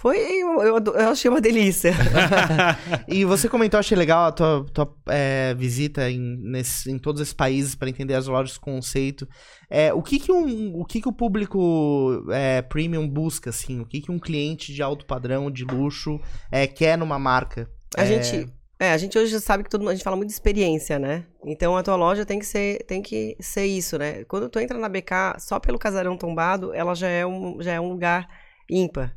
Foi, 0.00 0.16
eu, 0.16 0.60
eu, 0.62 1.10
achei 1.10 1.28
uma 1.28 1.40
delícia. 1.40 1.92
E 3.08 3.24
você 3.24 3.48
comentou, 3.48 3.80
achei 3.80 3.96
legal 3.96 4.26
a 4.26 4.32
tua, 4.32 4.64
tua, 4.72 4.94
é, 5.08 5.54
visita 5.54 6.08
em, 6.08 6.20
nesse- 6.40 6.88
em 6.90 6.98
todos 6.98 7.20
esses 7.20 7.34
países 7.34 7.74
para 7.74 7.88
entender 7.90 8.14
as 8.14 8.28
lojas 8.28 8.56
conceito. 8.58 9.26
É, 9.68 9.92
o 9.92 10.00
que 10.00 10.20
que, 10.20 10.30
um, 10.30 10.78
o, 10.78 10.84
que 10.84 11.00
que 11.00 11.08
o 11.08 11.12
público 11.12 12.24
é, 12.30 12.62
premium 12.62 13.08
busca, 13.08 13.50
assim? 13.50 13.80
O 13.80 13.86
que 13.86 14.00
que 14.00 14.12
um 14.12 14.20
cliente 14.20 14.72
de 14.72 14.82
alto 14.82 15.04
padrão, 15.04 15.50
de 15.50 15.64
luxo, 15.64 16.20
é, 16.52 16.66
quer 16.66 16.96
numa 16.96 17.18
marca? 17.18 17.68
A 17.96 18.02
É, 18.02 18.06
gente. 18.06 18.48
É, 18.78 18.92
a 18.92 18.96
gente 18.96 19.18
hoje 19.18 19.32
já 19.32 19.40
sabe 19.40 19.64
que 19.64 19.70
todo 19.70 19.80
mundo, 19.80 19.90
a 19.90 19.94
gente 19.94 20.04
fala 20.04 20.14
muito 20.16 20.28
de 20.28 20.34
experiência, 20.34 20.96
né? 21.00 21.24
Então 21.44 21.76
a 21.76 21.82
tua 21.82 21.96
loja 21.96 22.24
tem 22.24 22.38
que 22.38 22.46
ser, 22.46 22.84
tem 22.84 23.02
que 23.02 23.36
ser 23.40 23.66
isso, 23.66 23.98
né? 23.98 24.22
Quando 24.24 24.48
tu 24.48 24.60
entra 24.60 24.78
na 24.78 24.88
BK, 24.88 25.40
só 25.40 25.58
pelo 25.58 25.76
casarão 25.78 26.16
tombado, 26.16 26.72
ela 26.72 26.94
já 26.94 27.08
é 27.08 27.26
um, 27.26 27.60
já 27.60 27.72
é 27.72 27.80
um 27.80 27.88
lugar 27.88 28.28
ímpar. 28.70 29.16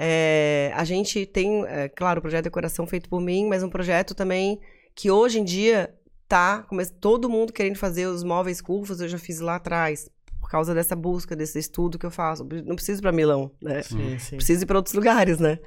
É, 0.00 0.70
a 0.76 0.84
gente 0.84 1.26
tem, 1.26 1.64
é, 1.66 1.88
claro, 1.88 2.20
o 2.20 2.22
projeto 2.22 2.44
de 2.44 2.50
decoração 2.50 2.86
feito 2.86 3.08
por 3.08 3.20
mim, 3.20 3.48
mas 3.48 3.64
um 3.64 3.68
projeto 3.68 4.14
também 4.14 4.60
que 4.94 5.10
hoje 5.10 5.40
em 5.40 5.44
dia 5.44 5.92
tá 6.28 6.64
todo 7.00 7.28
mundo 7.28 7.52
querendo 7.52 7.74
fazer 7.76 8.06
os 8.06 8.22
móveis 8.22 8.60
curvos, 8.60 9.00
eu 9.00 9.08
já 9.08 9.18
fiz 9.18 9.40
lá 9.40 9.56
atrás, 9.56 10.08
por 10.40 10.48
causa 10.48 10.72
dessa 10.72 10.94
busca, 10.94 11.34
desse 11.34 11.58
estudo 11.58 11.98
que 11.98 12.06
eu 12.06 12.12
faço. 12.12 12.46
Não 12.64 12.76
preciso 12.76 13.00
ir 13.00 13.02
pra 13.02 13.10
Milão, 13.10 13.50
né? 13.60 13.82
Sim, 13.82 14.18
sim. 14.20 14.36
Preciso 14.36 14.62
ir 14.62 14.66
para 14.66 14.76
outros 14.76 14.94
lugares, 14.94 15.40
né? 15.40 15.58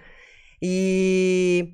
E, 0.61 1.73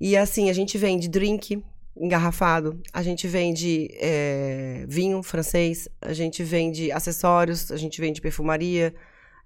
e 0.00 0.16
assim, 0.16 0.48
a 0.48 0.52
gente 0.52 0.78
vende 0.78 1.08
drink 1.08 1.60
engarrafado, 1.96 2.80
a 2.92 3.02
gente 3.02 3.26
vende 3.26 3.88
é, 3.94 4.84
vinho 4.86 5.22
francês, 5.24 5.88
a 6.00 6.12
gente 6.12 6.44
vende 6.44 6.92
acessórios, 6.92 7.72
a 7.72 7.76
gente 7.76 8.00
vende 8.00 8.20
perfumaria. 8.20 8.94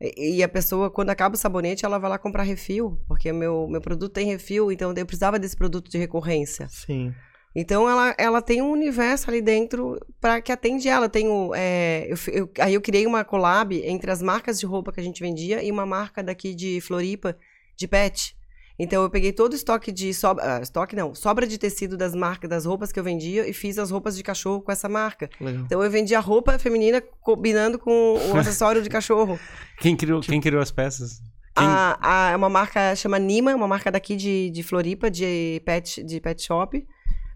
E, 0.01 0.42
a 0.42 0.48
pessoa, 0.48 0.90
quando 0.90 1.11
acaba 1.11 1.34
o 1.34 1.38
sabonete, 1.38 1.84
ela 1.84 1.98
vai 1.98 2.09
lá 2.09 2.18
comprar 2.18 2.42
refil, 2.42 2.98
porque 3.07 3.30
meu, 3.32 3.68
meu 3.68 3.80
produto 3.82 4.12
tem 4.12 4.26
refil, 4.26 4.72
então 4.72 4.94
eu 4.96 5.07
precisava 5.07 5.38
desse 5.38 5.55
produto 5.57 5.90
de 5.90 5.98
recorrência. 5.98 6.66
Sim. 6.70 7.14
Então 7.55 7.88
ela, 7.88 8.14
ela 8.16 8.40
tem 8.40 8.62
um 8.62 8.70
universo 8.70 9.28
ali 9.28 9.42
dentro 9.42 9.98
para 10.20 10.40
que 10.40 10.53
atende 10.53 10.88
ela. 10.88 11.07
Eu 11.07 11.11
Tenho, 11.11 11.53
é, 11.55 12.07
eu, 12.09 12.16
eu- 12.32 12.51
aí 12.61 12.74
eu 12.74 12.80
criei 12.80 13.07
uma 13.07 13.24
collab 13.24 13.74
entre 13.84 14.11
as 14.11 14.22
marcas 14.22 14.59
de 14.59 14.64
roupa 14.66 14.92
que 14.92 15.01
a 15.01 15.03
gente 15.03 15.20
vendia 15.20 15.62
e 15.62 15.70
uma 15.70 15.84
marca 15.84 16.22
daqui 16.22 16.55
de 16.55 16.80
Floripa 16.80 17.36
de 17.76 17.88
pet. 17.88 18.36
Então 18.83 19.03
eu 19.03 19.11
peguei 19.11 19.31
todo 19.33 19.53
o 19.53 19.57
estoque 19.57 19.93
de 19.93 20.14
sobra, 20.14 20.57
ah, 20.57 20.62
estoque 20.62 20.97
não, 20.97 21.14
sobra 21.14 21.47
de 21.47 21.59
tecido 21.59 21.97
das 21.99 22.14
marcas, 22.14 22.49
das 22.49 22.64
roupas 22.64 22.91
que 22.91 22.99
eu 22.99 23.05
vendia 23.05 23.47
e 23.47 23.53
fiz 23.53 23.78
as 23.78 23.91
roupas 23.91 24.16
de 24.16 24.22
cachorro 24.22 24.62
com 24.62 24.72
essa 24.72 24.89
marca. 24.89 25.28
Legal. 25.39 25.64
Então 25.64 25.83
eu 25.83 25.91
vendia 25.91 26.18
roupa 26.18 26.59
feminina 26.59 27.03
combinando 27.20 27.78
com 27.78 28.14
o 28.33 28.37
acessório 28.41 28.81
de 28.83 28.89
cachorro. 28.89 29.39
Quem 29.81 29.95
criou, 29.95 30.20
quem 30.22 30.41
criou 30.41 30.62
as 30.62 30.70
peças? 30.70 31.20
Quem- 31.55 31.66
A, 31.66 31.99
a, 32.01 32.31
é 32.31 32.37
uma 32.37 32.49
marca 32.49 32.95
chama 32.97 33.18
Nima, 33.18 33.55
uma 33.55 33.68
marca 33.68 33.91
daqui 33.91 34.16
de, 34.16 34.51
de 34.51 34.62
Floripa, 34.62 35.11
de 35.11 35.61
pet, 35.66 36.03
de 36.03 36.20
pet 36.20 36.43
shop. 36.43 36.87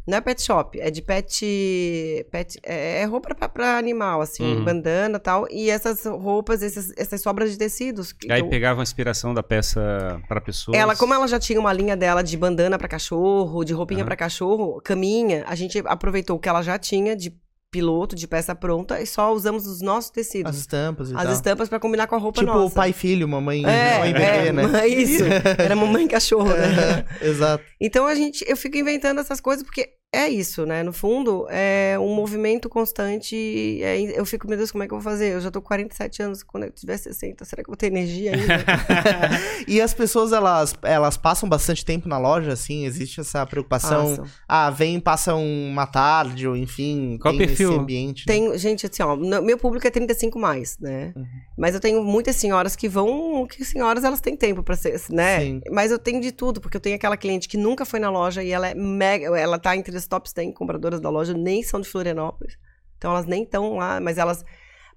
Não 0.06 0.18
é 0.18 0.20
pet 0.20 0.42
shop, 0.42 0.78
é 0.80 0.90
de 0.90 1.00
pet. 1.00 2.26
pet 2.30 2.58
é, 2.62 3.00
é 3.00 3.04
roupa 3.04 3.34
pra, 3.34 3.48
pra 3.48 3.78
animal, 3.78 4.20
assim, 4.20 4.44
Uhum. 4.56 4.64
bandana 4.64 5.16
e 5.16 5.20
tal. 5.20 5.46
E 5.50 5.70
essas 5.70 6.04
roupas, 6.04 6.62
esses, 6.62 6.92
essas 6.96 7.20
sobras 7.22 7.50
de 7.52 7.58
tecidos. 7.58 8.12
que 8.12 8.30
Aí 8.30 8.40
eu- 8.40 8.48
pegava 8.48 8.80
a 8.80 8.82
inspiração 8.82 9.32
da 9.32 9.42
peça 9.42 10.20
para 10.28 10.40
pessoas. 10.40 10.76
ela, 10.78 10.94
como 10.94 11.14
ela 11.14 11.26
já 11.26 11.38
tinha 11.38 11.58
uma 11.58 11.72
linha 11.72 11.96
dela 11.96 12.22
de 12.22 12.36
bandana 12.36 12.78
pra 12.78 12.88
cachorro, 12.88 13.64
de 13.64 13.72
roupinha 13.72 14.00
Aham. 14.00 14.06
pra 14.06 14.16
cachorro, 14.16 14.80
caminha, 14.82 15.44
a 15.46 15.54
gente 15.54 15.82
aproveitou 15.86 16.36
o 16.36 16.38
que 16.40 16.48
ela 16.48 16.62
já 16.62 16.78
tinha 16.78 17.16
de 17.16 17.32
piloto, 17.70 18.14
de 18.14 18.28
peça 18.28 18.54
pronta, 18.54 19.00
e 19.00 19.06
só 19.06 19.32
usamos 19.32 19.66
os 19.66 19.80
nossos 19.82 20.08
tecidos. 20.08 20.48
As 20.48 20.58
estampas 20.58 21.10
e 21.10 21.14
As 21.16 21.24
tal. 21.24 21.32
estampas 21.32 21.68
pra 21.68 21.80
combinar 21.80 22.06
com 22.06 22.14
a 22.14 22.18
roupa 22.18 22.38
Tipo 22.40 22.52
nossa. 22.52 22.72
pai 22.72 22.90
e 22.90 22.92
filho, 22.92 23.26
mamãe, 23.28 23.64
é, 23.66 23.94
mamãe 23.94 24.10
e 24.10 24.12
bebê, 24.12 24.24
é, 24.24 24.52
né? 24.52 24.62
é 24.80 24.86
isso. 24.86 25.24
Era 25.58 25.74
mamãe 25.74 26.04
e 26.04 26.08
cachorro, 26.08 26.50
né? 26.50 27.04
Exato. 27.20 27.64
Então 27.80 28.06
a 28.06 28.14
gente, 28.14 28.44
eu 28.48 28.56
fico 28.56 28.76
inventando 28.76 29.18
essas 29.20 29.40
coisas 29.40 29.64
porque 29.64 29.88
é 30.14 30.28
isso, 30.28 30.64
né? 30.66 30.82
No 30.82 30.92
fundo, 30.92 31.46
é 31.50 31.96
um 31.98 32.14
movimento 32.14 32.68
constante. 32.68 33.80
é- 33.82 34.18
eu 34.18 34.24
fico, 34.24 34.46
meu 34.48 34.56
Deus, 34.56 34.70
como 34.70 34.84
é 34.84 34.86
que 34.88 34.94
eu 34.94 34.98
vou 35.00 35.10
fazer? 35.10 35.32
Eu 35.34 35.40
já 35.40 35.50
tô 35.50 35.60
com 35.60 35.68
47 35.68 36.22
anos, 36.22 36.42
quando 36.42 36.64
eu 36.64 36.70
tiver 36.70 36.96
60, 36.96 37.44
será 37.44 37.62
que 37.62 37.68
eu 37.68 37.72
vou 37.72 37.76
ter 37.76 37.86
energia 37.86 38.32
ainda? 38.34 38.64
e 39.66 39.80
as 39.80 39.92
pessoas, 39.94 40.32
elas, 40.32 40.74
elas 40.82 41.16
passam 41.16 41.48
bastante 41.48 41.84
tempo 41.84 42.08
na 42.08 42.18
loja, 42.18 42.52
assim? 42.52 42.84
Existe 42.86 43.20
essa 43.20 43.44
preocupação? 43.46 44.16
Passam. 44.16 44.24
Ah, 44.48 44.70
vem, 44.70 45.00
passa 45.00 45.34
uma 45.34 45.86
tarde, 45.86 46.46
ou 46.46 46.56
enfim, 46.56 47.18
Qual 47.20 47.36
tem 47.36 47.46
perfil? 47.46 47.70
esse 47.70 47.78
ambiente. 47.80 48.24
né? 48.26 48.34
Tem, 48.34 48.58
gente, 48.58 48.86
assim, 48.86 49.02
ó, 49.02 49.16
meu 49.16 49.58
público 49.58 49.86
é 49.86 49.90
35 49.90 50.38
mais, 50.38 50.78
né? 50.78 51.12
Uhum. 51.16 51.24
Mas 51.56 51.74
eu 51.74 51.80
tenho 51.80 52.02
muitas 52.02 52.36
senhoras 52.36 52.76
que 52.76 52.88
vão, 52.88 53.46
que 53.46 53.64
senhoras 53.64 54.04
elas 54.04 54.20
têm 54.20 54.36
tempo 54.36 54.62
pra 54.62 54.76
ser, 54.76 55.00
né? 55.10 55.40
Sim. 55.40 55.60
Mas 55.70 55.90
eu 55.90 55.98
tenho 55.98 56.20
de 56.20 56.32
tudo, 56.32 56.60
porque 56.60 56.76
eu 56.76 56.80
tenho 56.80 56.96
aquela 56.96 57.16
cliente 57.16 57.48
que 57.48 57.56
nunca 57.56 57.84
foi 57.84 57.98
na 58.00 58.10
loja 58.10 58.42
e 58.42 58.50
ela 58.50 58.68
é 58.68 58.74
mega, 58.74 59.26
ela 59.38 59.58
tá 59.58 59.76
entre 59.76 59.96
as 60.04 60.08
top 60.08 60.28
10 60.32 60.54
compradoras 60.54 61.00
da 61.00 61.10
loja, 61.10 61.32
nem 61.34 61.62
são 61.62 61.80
de 61.80 61.88
Florianópolis. 61.88 62.56
Então 62.98 63.10
elas 63.10 63.26
nem 63.26 63.42
estão 63.42 63.76
lá, 63.76 64.00
mas 64.00 64.18
elas 64.18 64.44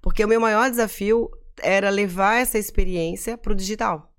porque 0.00 0.24
o 0.24 0.28
meu 0.28 0.40
maior 0.40 0.70
desafio 0.70 1.28
era 1.60 1.90
levar 1.90 2.40
essa 2.40 2.56
experiência 2.58 3.36
pro 3.36 3.54
digital. 3.54 4.12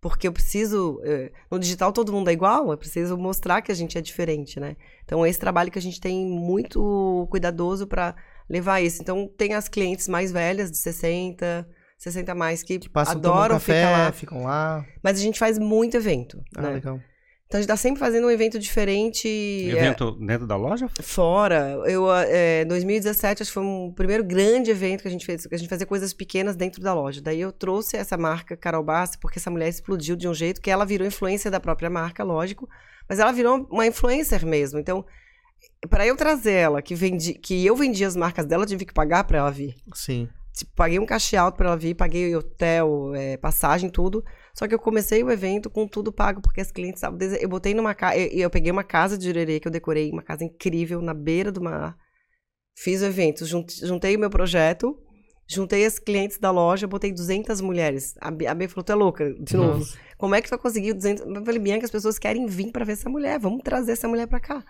Porque 0.00 0.28
eu 0.28 0.32
preciso. 0.32 1.00
eh, 1.04 1.32
No 1.50 1.58
digital 1.58 1.92
todo 1.92 2.12
mundo 2.12 2.28
é 2.30 2.32
igual, 2.32 2.70
eu 2.70 2.78
preciso 2.78 3.16
mostrar 3.16 3.60
que 3.60 3.72
a 3.72 3.74
gente 3.74 3.98
é 3.98 4.00
diferente, 4.00 4.60
né? 4.60 4.76
Então, 5.04 5.24
é 5.24 5.28
esse 5.28 5.38
trabalho 5.38 5.70
que 5.70 5.78
a 5.78 5.82
gente 5.82 6.00
tem 6.00 6.24
muito 6.26 7.26
cuidadoso 7.30 7.86
para 7.86 8.14
levar 8.48 8.80
isso. 8.80 9.02
Então, 9.02 9.26
tem 9.36 9.54
as 9.54 9.68
clientes 9.68 10.06
mais 10.08 10.30
velhas, 10.30 10.70
de 10.70 10.76
60, 10.78 11.66
60 11.98 12.32
a 12.32 12.34
mais, 12.34 12.62
que, 12.62 12.78
Que 12.78 12.90
adoram 12.94 13.56
café, 13.56 13.74
ficar 13.80 13.90
lá. 13.90 14.12
ficam 14.12 14.44
lá. 14.44 14.84
Mas 15.02 15.18
a 15.18 15.22
gente 15.22 15.38
faz 15.38 15.58
muito 15.58 15.96
evento, 15.96 16.40
Ah, 16.56 16.62
né? 16.62 16.70
legal. 16.74 17.00
Então, 17.46 17.58
a 17.58 17.60
gente 17.60 17.68
tá 17.68 17.76
sempre 17.76 18.00
fazendo 18.00 18.26
um 18.26 18.30
evento 18.30 18.58
diferente. 18.58 19.28
é, 19.28 19.70
Evento 19.70 20.12
dentro 20.12 20.48
da 20.48 20.56
loja? 20.56 20.88
Fora, 21.00 21.78
eu, 21.86 22.12
é, 22.12 22.64
2017, 22.64 23.42
acho 23.42 23.50
que 23.50 23.54
foi 23.54 23.62
um 23.62 23.92
primeiro 23.92 24.24
grande 24.24 24.70
evento 24.70 25.02
que 25.02 25.08
a 25.08 25.10
gente 25.10 25.24
fez, 25.24 25.46
que 25.46 25.54
a 25.54 25.58
gente 25.58 25.68
fazia 25.68 25.86
coisas 25.86 26.12
pequenas 26.12 26.56
dentro 26.56 26.82
da 26.82 26.92
loja. 26.92 27.20
Daí 27.22 27.40
eu 27.40 27.52
trouxe 27.52 27.96
essa 27.96 28.16
marca 28.16 28.56
Carol 28.56 28.82
Bassi, 28.82 29.16
porque 29.18 29.38
essa 29.38 29.50
mulher 29.50 29.68
explodiu 29.68 30.16
de 30.16 30.26
um 30.26 30.34
jeito 30.34 30.60
que 30.60 30.70
ela 30.70 30.84
virou 30.84 31.06
influência 31.06 31.48
da 31.48 31.60
própria 31.60 31.88
marca, 31.88 32.24
lógico, 32.24 32.68
mas 33.08 33.20
ela 33.20 33.30
virou 33.30 33.64
uma 33.70 33.86
influencer 33.86 34.44
mesmo. 34.44 34.80
Então, 34.80 35.04
para 35.88 36.04
eu 36.04 36.16
trazer 36.16 36.52
ela, 36.52 36.82
que, 36.82 36.96
vendi, 36.96 37.34
que 37.34 37.64
eu 37.64 37.76
vendia 37.76 38.08
as 38.08 38.16
marcas 38.16 38.44
dela, 38.44 38.64
eu 38.64 38.68
tive 38.68 38.84
que 38.84 38.92
pagar 38.92 39.22
para 39.22 39.38
ela 39.38 39.50
vir. 39.52 39.76
Sim. 39.94 40.28
Tipo, 40.52 40.72
paguei 40.74 40.98
um 40.98 41.06
cachê 41.06 41.36
alto 41.36 41.56
para 41.56 41.68
ela 41.68 41.76
vir, 41.76 41.94
paguei 41.94 42.34
hotel, 42.34 43.12
é, 43.14 43.36
passagem, 43.36 43.90
tudo. 43.90 44.24
Só 44.58 44.66
que 44.66 44.74
eu 44.74 44.78
comecei 44.78 45.22
o 45.22 45.30
evento 45.30 45.68
com 45.68 45.86
tudo 45.86 46.12
pago, 46.12 46.40
porque 46.40 46.60
as 46.60 46.70
clientes 46.72 46.98
estavam. 46.98 47.18
dese- 47.18 47.38
Eu 47.42 47.48
botei 47.48 47.74
numa 47.74 47.94
casa. 47.94 48.16
Eu, 48.16 48.28
eu 48.44 48.50
peguei 48.50 48.72
uma 48.72 48.84
casa 48.84 49.18
de 49.18 49.26
jurerê 49.26 49.60
que 49.60 49.68
eu 49.68 49.72
decorei, 49.72 50.10
uma 50.10 50.22
casa 50.22 50.44
incrível, 50.44 51.02
na 51.02 51.12
beira 51.12 51.52
do 51.52 51.60
mar. 51.62 51.96
Fiz 52.78 53.02
o 53.02 53.04
evento, 53.06 53.44
jun- 53.44 53.66
juntei 53.82 54.16
o 54.16 54.18
meu 54.18 54.30
projeto, 54.30 54.96
juntei 55.48 55.84
as 55.84 55.98
clientes 55.98 56.38
da 56.38 56.50
loja, 56.50 56.86
botei 56.86 57.12
200 57.12 57.60
mulheres. 57.60 58.14
A 58.20 58.30
B, 58.30 58.46
a 58.46 58.54
B 58.54 58.66
falou: 58.68 58.84
tu 58.84 58.92
é 58.92 58.94
louca, 58.94 59.34
de 59.40 59.56
novo. 59.56 59.78
Nossa. 59.80 59.98
Como 60.18 60.34
é 60.34 60.40
que 60.40 60.48
tu 60.48 60.50
vai 60.50 60.58
conseguir 60.58 60.94
200? 60.94 61.24
Eu 61.26 61.44
falei, 61.44 61.60
Bianca, 61.60 61.84
as 61.84 61.90
pessoas 61.90 62.18
querem 62.18 62.46
vir 62.46 62.72
para 62.72 62.84
ver 62.84 62.92
essa 62.92 63.10
mulher, 63.10 63.38
vamos 63.38 63.60
trazer 63.62 63.92
essa 63.92 64.08
mulher 64.08 64.26
para 64.26 64.40
cá. 64.40 64.64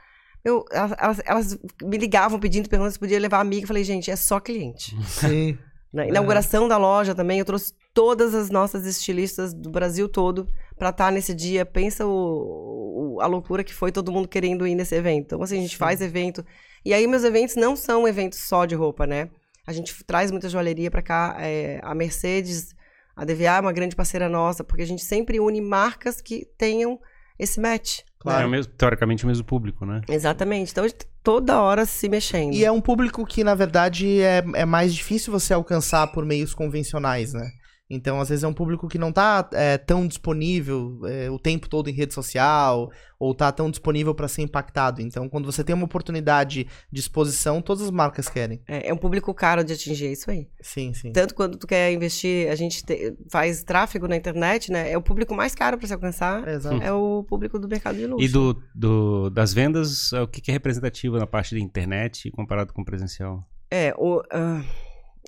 Eu, 0.45 0.65
elas, 0.73 1.21
elas- 1.25 1.59
me 1.83 1.97
ligavam 1.97 2.39
pedindo, 2.41 2.69
perguntando 2.69 2.93
se 2.93 2.99
podia 2.99 3.19
levar 3.21 3.41
amiga. 3.41 3.63
Eu 3.63 3.69
falei, 3.69 3.85
gente, 3.85 4.11
é 4.11 4.17
só 4.17 4.39
cliente. 4.41 4.97
Sim. 5.09 5.57
Na 5.93 6.03
inauguração 6.07 6.69
da 6.69 6.77
loja 6.77 7.15
também, 7.15 7.39
eu 7.39 7.45
trouxe 7.45 7.73
todas 7.95 8.35
as 8.35 8.51
nossas 8.51 8.85
estilistas 8.87 9.55
do 9.55 9.71
Brasil 9.71 10.09
todo 10.09 10.47
pra 10.79 10.91
estar 10.91 11.11
nesse 11.11 11.33
dia. 11.35 11.65
Pensa 11.65 12.05
o, 12.07 13.15
o- 13.17 13.21
a 13.21 13.27
loucura 13.27 13.65
que 13.65 13.73
foi 13.73 13.91
todo 13.93 14.13
mundo 14.13 14.29
querendo 14.29 14.67
ir 14.67 14.75
nesse 14.75 14.95
evento. 14.95 15.25
Então, 15.27 15.43
assim, 15.43 15.59
a 15.59 15.63
gente 15.63 15.77
faz 15.77 16.01
evento. 16.01 16.45
E 16.85 16.93
aí, 16.93 17.07
meus 17.07 17.25
eventos 17.25 17.57
não 17.57 17.75
são 17.75 18.07
eventos 18.07 18.39
só 18.41 18.65
de 18.67 18.75
roupa, 18.75 19.07
né? 19.07 19.31
A 19.67 19.73
gente 19.73 20.05
traz 20.05 20.31
muita 20.31 20.49
joalheria 20.49 20.91
pra 20.91 21.03
cá. 21.03 21.37
é, 21.41 21.81
a 21.83 21.95
Mercedes, 21.95 22.75
a 23.17 23.25
DVA 23.25 23.57
é 23.57 23.61
uma 23.61 23.73
grande 23.73 23.97
parceira 23.97 24.29
nossa, 24.29 24.63
porque 24.63 24.83
a 24.83 24.87
gente 24.87 25.03
sempre 25.03 25.41
une 25.41 25.61
marcas 25.61 26.21
que 26.21 26.47
tenham 26.59 27.01
esse 27.39 27.59
match. 27.61 28.01
Claro. 28.19 28.43
É 28.43 28.47
o 28.47 28.51
mesmo, 28.51 28.73
teoricamente 28.73 29.25
o 29.25 29.29
mesmo 29.29 29.45
público, 29.45 29.85
né? 29.85 30.01
Exatamente. 30.09 30.73
Então, 30.73 30.85
a 30.85 30.89
gente 30.89 31.07
toda 31.23 31.61
hora 31.61 31.85
se 31.85 32.09
mexendo. 32.09 32.55
E 32.55 32.65
é 32.65 32.71
um 32.71 32.81
público 32.81 33.25
que, 33.27 33.45
na 33.45 33.55
verdade, 33.55 34.21
é, 34.21 34.43
é 34.55 34.65
mais 34.65 34.95
difícil 34.95 35.33
você 35.33 35.53
alcançar 35.53 36.07
por 36.09 36.25
meios 36.25 36.55
convencionais, 36.55 37.33
né? 37.33 37.51
Então, 37.89 38.21
às 38.21 38.29
vezes, 38.29 38.43
é 38.43 38.49
um 38.49 38.53
público 38.53 38.89
que 38.89 38.99
não 38.99 39.13
tá 39.13 39.49
é, 39.53 39.79
tão 39.79 40.07
disponível 40.09 41.01
é, 41.07 41.31
o 41.31 41.39
tempo 41.39 41.69
todo 41.69 41.89
em 41.89 41.93
rede 41.93 42.13
social, 42.13 42.91
ou 43.19 43.33
tá 43.35 43.53
tão 43.53 43.71
disponível 43.71 44.13
para 44.15 44.27
ser 44.27 44.43
impactado. 44.43 45.01
Então, 45.01 45.29
quando 45.29 45.45
você 45.51 45.63
tem 45.63 45.75
uma 45.75 45.85
oportunidade 45.85 46.67
de 46.91 47.01
exposição, 47.01 47.63
todas 47.63 47.85
as 47.85 47.91
marcas 47.91 48.29
querem. 48.29 48.61
É, 48.67 48.89
é 48.89 48.93
um 48.93 48.97
público 48.97 49.33
caro 49.33 49.63
de 49.63 49.73
atingir, 49.73 50.07
é 50.07 50.13
isso 50.13 50.31
aí. 50.31 50.49
Sim, 50.61 50.93
sim. 50.95 51.13
Tanto 51.13 51.35
quando 51.35 51.57
tu 51.57 51.67
quer 51.67 51.93
investir, 51.93 52.51
a 52.51 52.57
gente 52.57 52.85
te- 52.85 53.17
faz 53.31 53.63
tráfego 53.63 54.09
na 54.09 54.17
internet, 54.17 54.73
né? 54.73 54.91
É 54.91 54.99
o 54.99 55.03
público 55.03 55.35
mais 55.35 55.55
caro 55.55 55.79
para 55.79 55.87
se 55.87 55.95
alcançar. 55.95 56.47
Exato. 56.49 56.83
É 56.83 56.93
o 56.93 57.23
público 57.23 57.59
do 57.59 57.69
mercado 57.69 57.97
de 57.97 58.07
luxo. 58.07 58.25
E 58.25 58.29
do, 58.29 58.61
do- 58.75 59.31
das 59.31 59.55
vendas, 59.55 60.13
é 60.13 60.21
o 60.23 60.27
que, 60.29 60.41
que 60.41 60.51
é 60.51 60.55
representativo 60.55 61.19
na 61.19 61.27
parte 61.27 61.55
de 61.55 61.63
internet 61.63 62.31
comparado 62.33 62.73
com 62.73 62.83
o 62.83 62.85
presencial? 62.85 63.47
É, 63.71 63.95
o, 63.97 64.23
ah, 64.31 64.63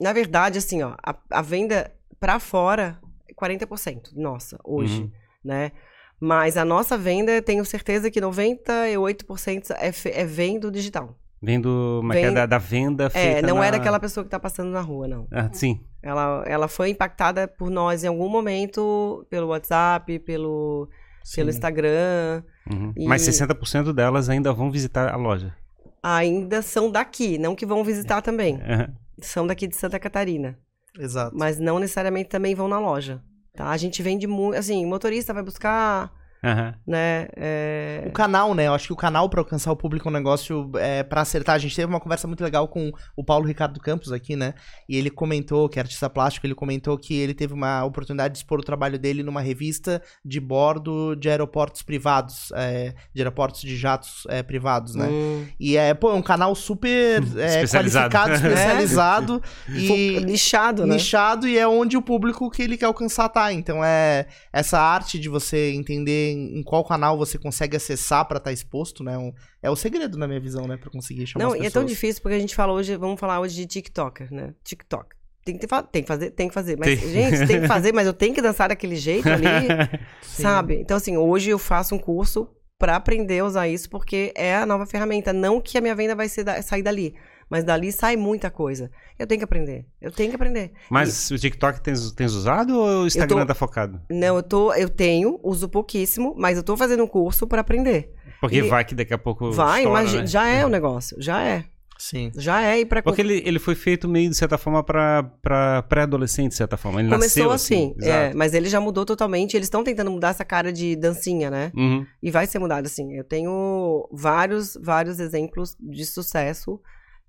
na 0.00 0.12
verdade, 0.12 0.58
assim, 0.58 0.82
ó, 0.82 0.94
a, 1.02 1.14
a 1.30 1.42
venda 1.42 1.92
para 2.20 2.38
fora 2.40 2.98
é 3.28 3.32
40%, 3.34 4.12
nossa, 4.16 4.58
hoje, 4.64 5.02
Uhum. 5.02 5.10
né? 5.44 5.72
Mas 6.20 6.56
a 6.56 6.64
nossa 6.64 6.98
venda, 6.98 7.40
tenho 7.40 7.64
certeza 7.64 8.10
que 8.10 8.20
98% 8.20 9.70
é, 9.78 10.20
é 10.20 10.24
vem 10.24 10.58
do 10.58 10.70
digital. 10.70 11.16
Vem 11.40 11.60
do 11.60 12.00
mas 12.02 12.16
que 12.16 12.22
é 12.24 12.26
Vem- 12.26 12.34
da, 12.34 12.46
da 12.46 12.58
venda 12.58 13.08
feita 13.08 13.38
É, 13.38 13.42
não 13.42 13.58
na... 13.58 13.66
é 13.66 13.70
daquela 13.70 14.00
pessoa 14.00 14.24
que 14.24 14.30
tá 14.30 14.40
passando 14.40 14.70
na 14.70 14.80
rua, 14.80 15.06
não. 15.06 15.28
Ah, 15.30 15.48
sim. 15.52 15.80
Ela, 16.02 16.42
ela 16.46 16.66
foi 16.66 16.90
impactada 16.90 17.46
por 17.46 17.70
nós 17.70 18.02
em 18.02 18.08
algum 18.08 18.28
momento, 18.28 19.24
pelo 19.30 19.46
WhatsApp, 19.48 20.18
pelo, 20.20 20.88
pelo. 21.36 21.48
Instagram. 21.50 22.42
Uhum. 22.68 22.92
E- 22.96 23.06
Mas 23.06 23.22
60% 23.22 23.92
delas 23.92 24.28
ainda 24.28 24.52
vão 24.52 24.68
visitar 24.70 25.12
a 25.12 25.16
loja. 25.16 25.54
ainda 26.02 26.60
são 26.62 26.90
daqui, 26.90 27.38
não 27.38 27.54
que 27.54 27.64
vão 27.66 27.84
visitar 27.84 28.20
também. 28.22 28.60
Aham. 28.62 28.92
São 29.20 29.46
daqui 29.46 29.66
de 29.68 29.76
Santa 29.76 29.98
Catarina, 29.98 30.58
Exato. 30.98 31.36
mas 31.36 31.58
não 31.58 31.78
necessariamente 31.78 32.28
também 32.28 32.54
vão 32.54 32.68
na 32.68 32.78
loja. 32.78 33.22
Tá? 33.54 33.70
A 33.70 33.76
gente 33.76 34.02
vende 34.02 34.26
muito, 34.26 34.56
assim, 34.56 34.86
motorista 34.86 35.34
vai 35.34 35.42
buscar, 35.42 36.12
Aham. 36.42 36.74
né? 36.86 37.26
é, 37.36 38.04
O 38.06 38.12
canal, 38.12 38.54
né? 38.54 38.66
Eu 38.66 38.74
acho 38.74 38.86
que 38.86 38.92
o 38.92 38.96
canal 38.96 39.28
pra 39.28 39.40
alcançar 39.40 39.72
o 39.72 39.76
público 39.76 40.08
é 40.08 40.10
um 40.10 40.14
negócio 40.14 40.70
é, 40.76 41.02
para 41.02 41.20
acertar. 41.20 41.54
A 41.54 41.58
gente 41.58 41.74
teve 41.74 41.86
uma 41.88 42.00
conversa 42.00 42.26
muito 42.26 42.42
legal 42.44 42.68
com 42.68 42.92
o 43.16 43.24
Paulo 43.24 43.46
Ricardo 43.46 43.80
Campos 43.80 44.12
aqui, 44.12 44.36
né? 44.36 44.54
E 44.88 44.96
ele 44.96 45.10
comentou, 45.10 45.68
que 45.68 45.78
é 45.78 45.82
artista 45.82 46.08
plástico, 46.08 46.46
ele 46.46 46.54
comentou 46.54 46.96
que 46.96 47.14
ele 47.14 47.34
teve 47.34 47.52
uma 47.54 47.84
oportunidade 47.84 48.32
de 48.34 48.38
expor 48.38 48.60
o 48.60 48.62
trabalho 48.64 48.98
dele 48.98 49.22
numa 49.22 49.40
revista 49.40 50.00
de 50.24 50.38
bordo 50.40 51.14
de 51.16 51.28
aeroportos 51.28 51.82
privados, 51.82 52.52
é, 52.54 52.94
de 53.14 53.20
aeroportos 53.20 53.60
de 53.60 53.76
jatos 53.76 54.24
é, 54.28 54.42
privados, 54.42 54.94
né? 54.94 55.06
hum, 55.08 55.46
E 55.58 55.76
é, 55.76 55.92
pô, 55.94 56.10
é 56.10 56.14
um 56.14 56.22
canal 56.22 56.54
super 56.54 57.22
é, 57.36 57.62
Especializado. 57.62 58.14
qualificado, 58.14 58.46
especializado 58.48 59.42
e 59.68 60.20
nichado, 60.20 60.86
né? 60.86 60.94
nichado 60.94 61.48
e 61.48 61.58
é 61.58 61.66
onde 61.66 61.96
o 61.96 62.02
público 62.02 62.50
que 62.50 62.62
ele 62.62 62.76
quer 62.76 62.86
alcançar 62.86 63.28
tá. 63.28 63.52
Então 63.52 63.84
é 63.84 64.26
essa 64.52 64.78
arte 64.80 65.18
de 65.18 65.28
você 65.28 65.72
entender 65.72 66.27
em, 66.28 66.62
qual 66.62 66.84
canal 66.84 67.16
você 67.18 67.38
consegue 67.38 67.76
acessar 67.76 68.26
pra 68.26 68.38
estar 68.38 68.52
exposto, 68.52 69.02
né? 69.04 69.16
Um- 69.18 69.32
é 69.62 69.70
o 69.70 69.76
segredo 69.76 70.16
na 70.18 70.26
minha 70.28 70.40
visão, 70.40 70.66
né, 70.66 70.76
Pra 70.76 70.90
conseguir 70.90 71.26
chamar 71.26 71.44
Não, 71.44 71.50
as 71.52 71.56
e 71.56 71.58
é 71.58 71.62
pessoas. 71.64 71.72
tão 71.74 71.84
difícil 71.84 72.22
porque 72.22 72.36
a 72.36 72.40
gente 72.40 72.54
fala 72.54 72.72
hoje, 72.72 72.96
vamos 72.96 73.18
falar 73.18 73.40
hoje 73.40 73.54
de 73.56 73.66
TikToker, 73.66 74.32
né? 74.32 74.54
TikTok. 74.64 75.16
Tem 75.44 75.56
que, 75.56 75.66
ter 75.66 75.82
tem 75.90 76.02
que 76.02 76.08
fazer, 76.08 76.30
tem 76.32 76.48
que 76.48 76.54
fazer. 76.54 76.76
Mas, 76.78 77.00
Tem. 77.00 77.08
gente, 77.10 77.46
tem 77.46 77.60
que 77.62 77.66
fazer, 77.68 77.92
mas 77.92 78.06
eu 78.06 78.12
tenho 78.12 78.34
que 78.34 78.42
dançar 78.42 78.68
daquele 78.68 78.96
jeito 78.96 79.26
ali. 79.28 79.46
Sabe? 80.22 80.76
Então, 80.80 80.96
assim, 80.96 81.16
hoje 81.16 81.50
eu 81.50 81.58
faço 81.58 81.94
um 81.94 81.98
curso 81.98 82.48
pra 82.78 82.96
aprender 82.96 83.40
a 83.40 83.44
usar 83.44 83.66
isso, 83.68 83.88
porque 83.88 84.32
é 84.36 84.56
a 84.56 84.66
nova 84.66 84.84
ferramenta. 84.86 85.32
Não 85.32 85.60
que 85.60 85.78
a 85.78 85.80
minha 85.80 85.94
venda 85.94 86.14
vai 86.14 86.28
ser 86.28 86.44
da- 86.44 86.60
sair 86.62 86.82
dali, 86.82 87.14
mas 87.50 87.64
dali 87.64 87.90
sai 87.92 88.16
muita 88.16 88.50
coisa. 88.50 88.90
Eu 89.18 89.26
tenho 89.26 89.38
que 89.40 89.44
aprender. 89.44 89.86
Eu 90.00 90.10
tenho 90.12 90.30
que 90.30 90.36
aprender. 90.36 90.72
Mas 90.90 91.30
o 91.30 91.38
TikTok 91.38 91.80
tens, 91.80 92.12
tens 92.12 92.32
usado 92.32 92.78
ou 92.78 93.02
o 93.02 93.06
Instagram 93.06 93.40
tô- 93.40 93.46
tá 93.46 93.54
focado? 93.54 94.00
Não, 94.10 94.36
eu 94.36 94.42
tô, 94.42 94.72
eu 94.74 94.88
tenho, 94.88 95.40
uso 95.42 95.68
pouquíssimo, 95.68 96.34
mas 96.36 96.56
eu 96.56 96.62
tô 96.62 96.76
fazendo 96.76 97.02
um 97.02 97.08
curso 97.08 97.46
pra 97.46 97.60
aprender. 97.60 98.12
Porque 98.40 98.58
E- 98.58 98.62
vai 98.62 98.84
que 98.84 98.94
daqui 98.94 99.12
a 99.14 99.18
pouco 99.18 99.50
Vai, 99.50 99.80
estoura, 99.80 100.00
imagina, 100.00 100.20
né? 100.22 100.26
já 100.26 100.46
é 100.48 100.64
o 100.64 100.68
negócio, 100.68 101.16
já 101.20 101.42
é. 101.42 101.64
Sim. 102.00 102.30
Já 102.36 102.62
é 102.62 102.78
e 102.78 102.86
para 102.86 103.02
Porque 103.02 103.20
ele, 103.20 103.42
ele 103.44 103.58
foi 103.58 103.74
feito 103.74 104.08
meio, 104.08 104.30
de 104.30 104.36
certa 104.36 104.56
forma, 104.56 104.84
pra, 104.84 105.24
pra 105.42 105.82
pré-adolescente, 105.82 106.50
de 106.50 106.56
certa 106.56 106.76
forma. 106.76 107.00
Ele 107.00 107.08
Começou 107.08 107.48
nasceu 107.48 107.50
assim, 107.50 107.92
é, 108.00 108.32
mas 108.34 108.54
ele 108.54 108.68
já 108.68 108.80
mudou 108.80 109.04
totalmente. 109.04 109.56
Eles 109.56 109.66
estão 109.66 109.82
tentando 109.82 110.08
mudar 110.08 110.28
essa 110.28 110.44
cara 110.44 110.72
de 110.72 110.94
dancinha, 110.94 111.50
né? 111.50 111.72
Uhum. 111.76 112.06
E 112.22 112.30
vai 112.30 112.46
ser 112.46 112.60
mudado 112.60 112.86
assim. 112.86 113.14
Eu 113.16 113.24
tenho 113.24 114.08
vários, 114.12 114.78
vários 114.80 115.18
exemplos 115.18 115.76
de 115.80 116.04
sucesso 116.06 116.80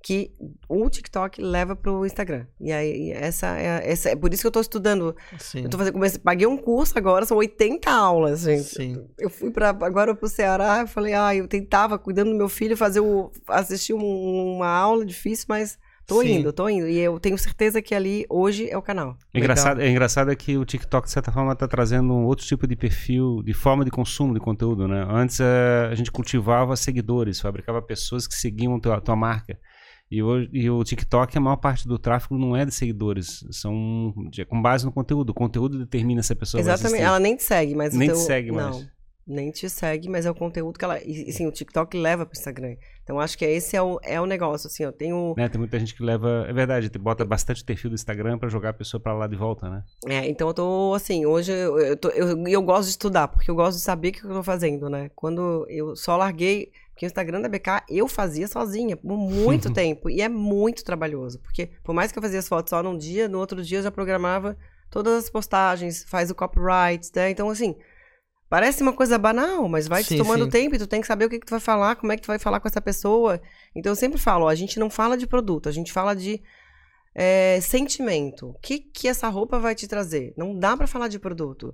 que 0.01 0.31
o 0.67 0.89
TikTok 0.89 1.41
leva 1.41 1.75
pro 1.75 2.05
Instagram. 2.05 2.45
E 2.59 2.71
aí, 2.71 3.11
essa 3.11 3.57
é, 3.57 3.91
essa 3.91 4.09
é 4.09 4.15
por 4.15 4.33
isso 4.33 4.41
que 4.43 4.47
eu 4.47 4.51
tô 4.51 4.61
estudando. 4.61 5.15
Sim. 5.37 5.63
Eu 5.63 5.69
tô 5.69 5.77
fazendo, 5.77 5.93
comecei, 5.93 6.19
paguei 6.19 6.47
um 6.47 6.57
curso 6.57 6.97
agora, 6.97 7.25
são 7.25 7.37
80 7.37 7.91
aulas, 7.91 8.41
gente. 8.41 8.63
Sim. 8.63 9.05
Eu 9.17 9.29
fui 9.29 9.51
para 9.51 9.69
agora 9.69 10.15
pro 10.15 10.29
Ceará, 10.29 10.79
eu 10.81 10.87
falei, 10.87 11.13
ah, 11.13 11.35
eu 11.35 11.47
tentava, 11.47 11.99
cuidando 11.99 12.31
do 12.31 12.37
meu 12.37 12.47
filho, 12.49 12.77
fazer 12.77 13.01
o. 13.01 13.29
assistir 13.49 13.93
um- 13.93 14.55
uma 14.55 14.69
aula 14.69 15.05
difícil, 15.05 15.45
mas 15.49 15.77
tô 16.07 16.21
Sim. 16.21 16.39
indo, 16.39 16.51
tô 16.53 16.67
indo. 16.69 16.87
E 16.87 16.97
eu 16.97 17.19
tenho 17.19 17.37
certeza 17.37 17.81
que 17.81 17.93
ali 17.93 18.25
hoje 18.29 18.67
é 18.69 18.77
o 18.77 18.81
canal. 18.81 19.15
Engraçado, 19.33 19.81
é 19.81 19.89
engraçado 19.89 20.31
é 20.31 20.35
que 20.35 20.57
o 20.57 20.65
TikTok, 20.65 21.05
de 21.07 21.11
certa 21.13 21.31
forma, 21.31 21.51
está 21.53 21.67
trazendo 21.67 22.11
um 22.13 22.25
outro 22.25 22.45
tipo 22.45 22.65
de 22.65 22.75
perfil, 22.75 23.43
de 23.43 23.53
forma 23.53 23.83
de 23.85 23.91
consumo 23.91 24.33
de 24.33 24.39
conteúdo, 24.39 24.87
né? 24.87 25.05
Antes 25.09 25.39
eh, 25.41 25.89
a 25.91 25.93
gente 25.93 26.09
cultivava 26.11 26.75
seguidores, 26.75 27.39
fabricava 27.39 27.81
pessoas 27.81 28.25
que 28.27 28.33
seguiam 28.33 28.79
tua, 28.79 28.99
tua 29.01 29.15
marca. 29.15 29.59
E, 30.11 30.23
hoje, 30.23 30.49
e 30.51 30.69
o 30.69 30.83
TikTok, 30.83 31.37
a 31.37 31.41
maior 31.41 31.57
parte 31.57 31.87
do 31.87 31.99
tráfego 31.99 32.37
não 32.37 32.55
é 32.57 32.65
de 32.65 32.73
seguidores, 32.73 33.45
são 33.51 34.13
de- 34.31 34.43
com 34.45 34.59
base 34.61 34.83
no 34.85 34.91
conteúdo. 34.91 35.29
O 35.29 35.33
conteúdo 35.35 35.77
determina 35.77 36.23
se 36.23 36.33
a 36.33 36.35
pessoa 36.35 36.63
vai 36.63 36.73
Exatamente. 36.73 36.93
existir. 36.95 37.07
Ela 37.07 37.19
nem 37.19 37.35
te 37.35 37.43
segue, 37.43 37.75
mas 37.75 37.93
Nem 37.93 38.09
o 38.09 38.13
te 38.13 38.15
teu- 38.17 38.25
segue 38.25 38.51
não, 38.51 38.71
mais. 38.71 38.87
Nem 39.27 39.51
te 39.51 39.69
segue, 39.69 40.09
mas 40.09 40.25
é 40.25 40.31
o 40.31 40.33
conteúdo 40.33 40.79
que 40.79 40.83
ela. 40.83 40.99
E, 41.03 41.31
sim, 41.31 41.45
o 41.45 41.51
TikTok 41.51 41.95
leva 41.95 42.25
pro 42.25 42.35
Instagram. 42.35 42.75
Então 43.03 43.19
acho 43.19 43.37
que 43.37 43.45
esse 43.45 43.75
é 43.75 43.81
o, 43.81 43.99
é 44.01 44.19
o 44.19 44.25
negócio. 44.25 44.65
Assim, 44.65 44.81
eu 44.81 44.91
tenho. 44.91 45.35
Né, 45.37 45.47
Tem 45.47 45.59
muita 45.59 45.77
gente 45.77 45.93
que 45.93 46.01
leva. 46.01 46.45
É 46.49 46.53
verdade, 46.53 46.89
bota 46.97 47.23
bastante 47.23 47.63
perfil 47.63 47.91
do 47.91 47.93
Instagram 47.93 48.39
pra 48.39 48.49
jogar 48.49 48.69
a 48.69 48.73
pessoa 48.73 48.99
pra 48.99 49.13
lá 49.13 49.27
de 49.27 49.35
volta, 49.35 49.69
né? 49.69 49.83
É, 50.07 50.27
então 50.27 50.47
eu 50.47 50.53
tô 50.55 50.93
assim, 50.95 51.27
hoje 51.27 51.51
eu, 51.51 51.77
eu, 51.77 51.95
tô- 51.95 52.09
eu, 52.09 52.47
eu 52.47 52.61
gosto 52.63 52.85
de 52.85 52.89
estudar, 52.91 53.27
porque 53.27 53.51
eu 53.51 53.55
gosto 53.55 53.77
de 53.77 53.83
saber 53.83 54.09
o 54.09 54.11
que 54.13 54.23
eu 54.25 54.31
tô 54.31 54.41
fazendo, 54.41 54.89
né? 54.89 55.11
Quando 55.15 55.63
eu 55.69 55.95
só 55.95 56.17
larguei, 56.17 56.71
porque 56.99 57.05
o 57.05 57.07
Instagram 57.07 57.39
da 57.39 57.47
BK 57.47 57.85
eu 57.87 58.09
fazia 58.09 58.45
sozinha 58.45 58.97
por 58.97 59.17
muito 59.17 59.71
tempo, 59.73 60.09
e 60.09 60.21
é 60.21 60.27
muito 60.27 60.83
trabalhoso, 60.83 61.39
porque 61.39 61.67
por 61.81 61.95
mais 61.95 62.11
que 62.11 62.17
eu 62.17 62.21
fazia 62.21 62.39
as 62.39 62.47
fotos 62.47 62.71
só 62.71 62.83
num 62.83 62.97
dia, 62.97 63.29
no 63.29 63.39
outro 63.39 63.63
dia 63.63 63.77
eu 63.77 63.83
já 63.83 63.89
programava 63.89 64.57
todas 64.91 65.13
as 65.13 65.29
postagens, 65.29 66.03
faz 66.03 66.29
o 66.29 66.35
copyright, 66.35 67.09
né? 67.15 67.29
Então 67.29 67.49
assim, 67.49 67.77
parece 68.49 68.83
uma 68.83 68.91
coisa 68.91 69.17
banal, 69.17 69.69
mas 69.69 69.87
vai 69.87 70.03
te 70.03 70.09
Sim, 70.09 70.17
tomando 70.17 70.43
sim. 70.43 70.49
tempo 70.49 70.75
e 70.75 70.77
tu 70.77 70.87
tem 70.87 70.99
que 70.99 71.07
saber 71.07 71.23
o 71.23 71.29
que, 71.29 71.39
que 71.39 71.45
tu 71.45 71.51
vai 71.51 71.61
falar, 71.61 71.95
como 71.95 72.11
é 72.11 72.17
que 72.17 72.23
tu 72.23 72.27
vai 72.27 72.37
falar 72.37 72.59
com 72.59 72.67
essa 72.67 72.81
pessoa. 72.81 73.39
Então 73.73 73.93
eu 73.93 73.95
sempre 73.95 74.19
falo, 74.19 74.43
ó, 74.43 74.49
a 74.49 74.55
gente 74.55 74.77
não 74.77 74.89
fala 74.89 75.15
de 75.15 75.25
produto, 75.25 75.69
a 75.69 75.71
gente 75.71 75.93
fala 75.93 76.13
de 76.13 76.41
é, 77.15 77.61
sentimento. 77.61 78.49
O 78.49 78.59
que, 78.61 78.77
que 78.77 79.07
essa 79.07 79.29
roupa 79.29 79.57
vai 79.57 79.73
te 79.73 79.87
trazer? 79.87 80.33
Não 80.35 80.53
dá 80.53 80.75
pra 80.75 80.85
falar 80.85 81.07
de 81.07 81.17
produto. 81.17 81.73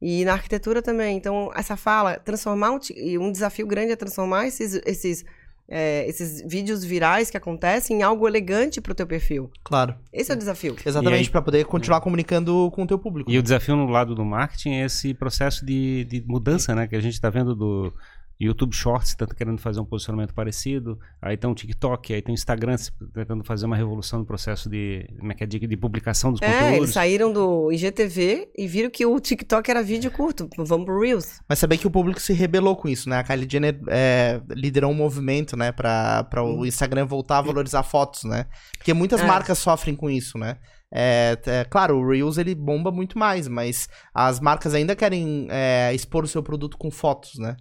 E 0.00 0.24
na 0.24 0.32
arquitetura 0.32 0.82
também. 0.82 1.16
Então, 1.16 1.50
essa 1.54 1.76
fala, 1.76 2.18
transformar 2.18 2.72
um, 2.72 2.78
e 2.94 3.18
um 3.18 3.32
desafio 3.32 3.66
grande 3.66 3.92
é 3.92 3.96
transformar 3.96 4.46
esses, 4.46 4.74
esses, 4.84 5.24
é, 5.68 6.06
esses 6.08 6.42
vídeos 6.46 6.84
virais 6.84 7.30
que 7.30 7.36
acontecem 7.36 7.98
em 7.98 8.02
algo 8.02 8.28
elegante 8.28 8.80
pro 8.80 8.94
teu 8.94 9.06
perfil. 9.06 9.50
Claro. 9.64 9.94
Esse 10.12 10.30
é 10.30 10.34
o 10.34 10.38
desafio. 10.38 10.76
Exatamente, 10.84 11.30
pra 11.30 11.40
poder 11.40 11.64
continuar 11.64 12.00
comunicando 12.00 12.70
com 12.72 12.82
o 12.82 12.86
teu 12.86 12.98
público. 12.98 13.30
E 13.30 13.38
o 13.38 13.42
desafio 13.42 13.74
no 13.76 13.86
lado 13.86 14.14
do 14.14 14.24
marketing 14.24 14.74
é 14.74 14.84
esse 14.84 15.14
processo 15.14 15.64
de, 15.64 16.04
de 16.04 16.22
mudança, 16.26 16.74
né? 16.74 16.86
Que 16.86 16.96
a 16.96 17.00
gente 17.00 17.14
está 17.14 17.30
vendo 17.30 17.54
do 17.54 17.92
YouTube 18.38 18.74
Shorts, 18.74 19.14
tá 19.14 19.26
querendo 19.26 19.58
fazer 19.58 19.80
um 19.80 19.84
posicionamento 19.84 20.34
parecido. 20.34 20.98
Aí 21.22 21.36
tem 21.36 21.48
o 21.50 21.54
TikTok, 21.54 22.12
aí 22.12 22.20
tem 22.20 22.32
o 22.32 22.34
Instagram 22.34 22.76
tentando 23.14 23.42
fazer 23.42 23.64
uma 23.64 23.76
revolução 23.76 24.18
no 24.18 24.26
processo 24.26 24.68
de, 24.68 25.08
como 25.18 25.32
é 25.32 25.34
que 25.34 25.42
é, 25.42 25.46
de, 25.46 25.58
de 25.58 25.76
publicação 25.76 26.30
dos 26.32 26.42
É, 26.42 26.46
eles 26.46 26.60
conteúdos. 26.68 26.90
saíram 26.92 27.32
do 27.32 27.72
IGTV 27.72 28.50
e 28.56 28.66
viram 28.68 28.90
que 28.90 29.06
o 29.06 29.18
TikTok 29.18 29.70
era 29.70 29.82
vídeo 29.82 30.10
curto. 30.10 30.48
Vamos 30.58 30.84
pro 30.84 31.00
Reels. 31.00 31.40
Mas 31.48 31.58
saber 31.58 31.78
que 31.78 31.86
o 31.86 31.90
público 31.90 32.20
se 32.20 32.32
rebelou 32.34 32.76
com 32.76 32.88
isso, 32.88 33.08
né? 33.08 33.18
A 33.20 33.24
Kylie 33.24 33.48
Jenner 33.50 33.80
é, 33.88 34.40
liderou 34.50 34.90
um 34.90 34.94
movimento, 34.94 35.56
né? 35.56 35.72
Pra, 35.72 36.24
pra 36.24 36.42
o 36.44 36.66
Instagram 36.66 37.06
voltar 37.06 37.38
a 37.38 37.42
valorizar 37.42 37.82
fotos, 37.82 38.24
né? 38.24 38.46
Porque 38.76 38.92
muitas 38.92 39.20
É. 39.20 39.26
marcas 39.26 39.58
sofrem 39.58 39.96
com 39.96 40.10
isso, 40.10 40.36
né? 40.36 40.58
É, 40.92 41.36
é, 41.46 41.64
claro, 41.64 41.96
o 41.98 42.08
Reels 42.10 42.38
ele 42.38 42.54
bomba 42.54 42.92
muito 42.92 43.18
mais, 43.18 43.48
mas 43.48 43.88
as 44.14 44.38
marcas 44.40 44.72
ainda 44.72 44.94
querem 44.94 45.46
é, 45.50 45.92
expor 45.94 46.22
o 46.22 46.28
seu 46.28 46.42
produto 46.42 46.76
com 46.78 46.90
fotos, 46.90 47.38
né? 47.38 47.56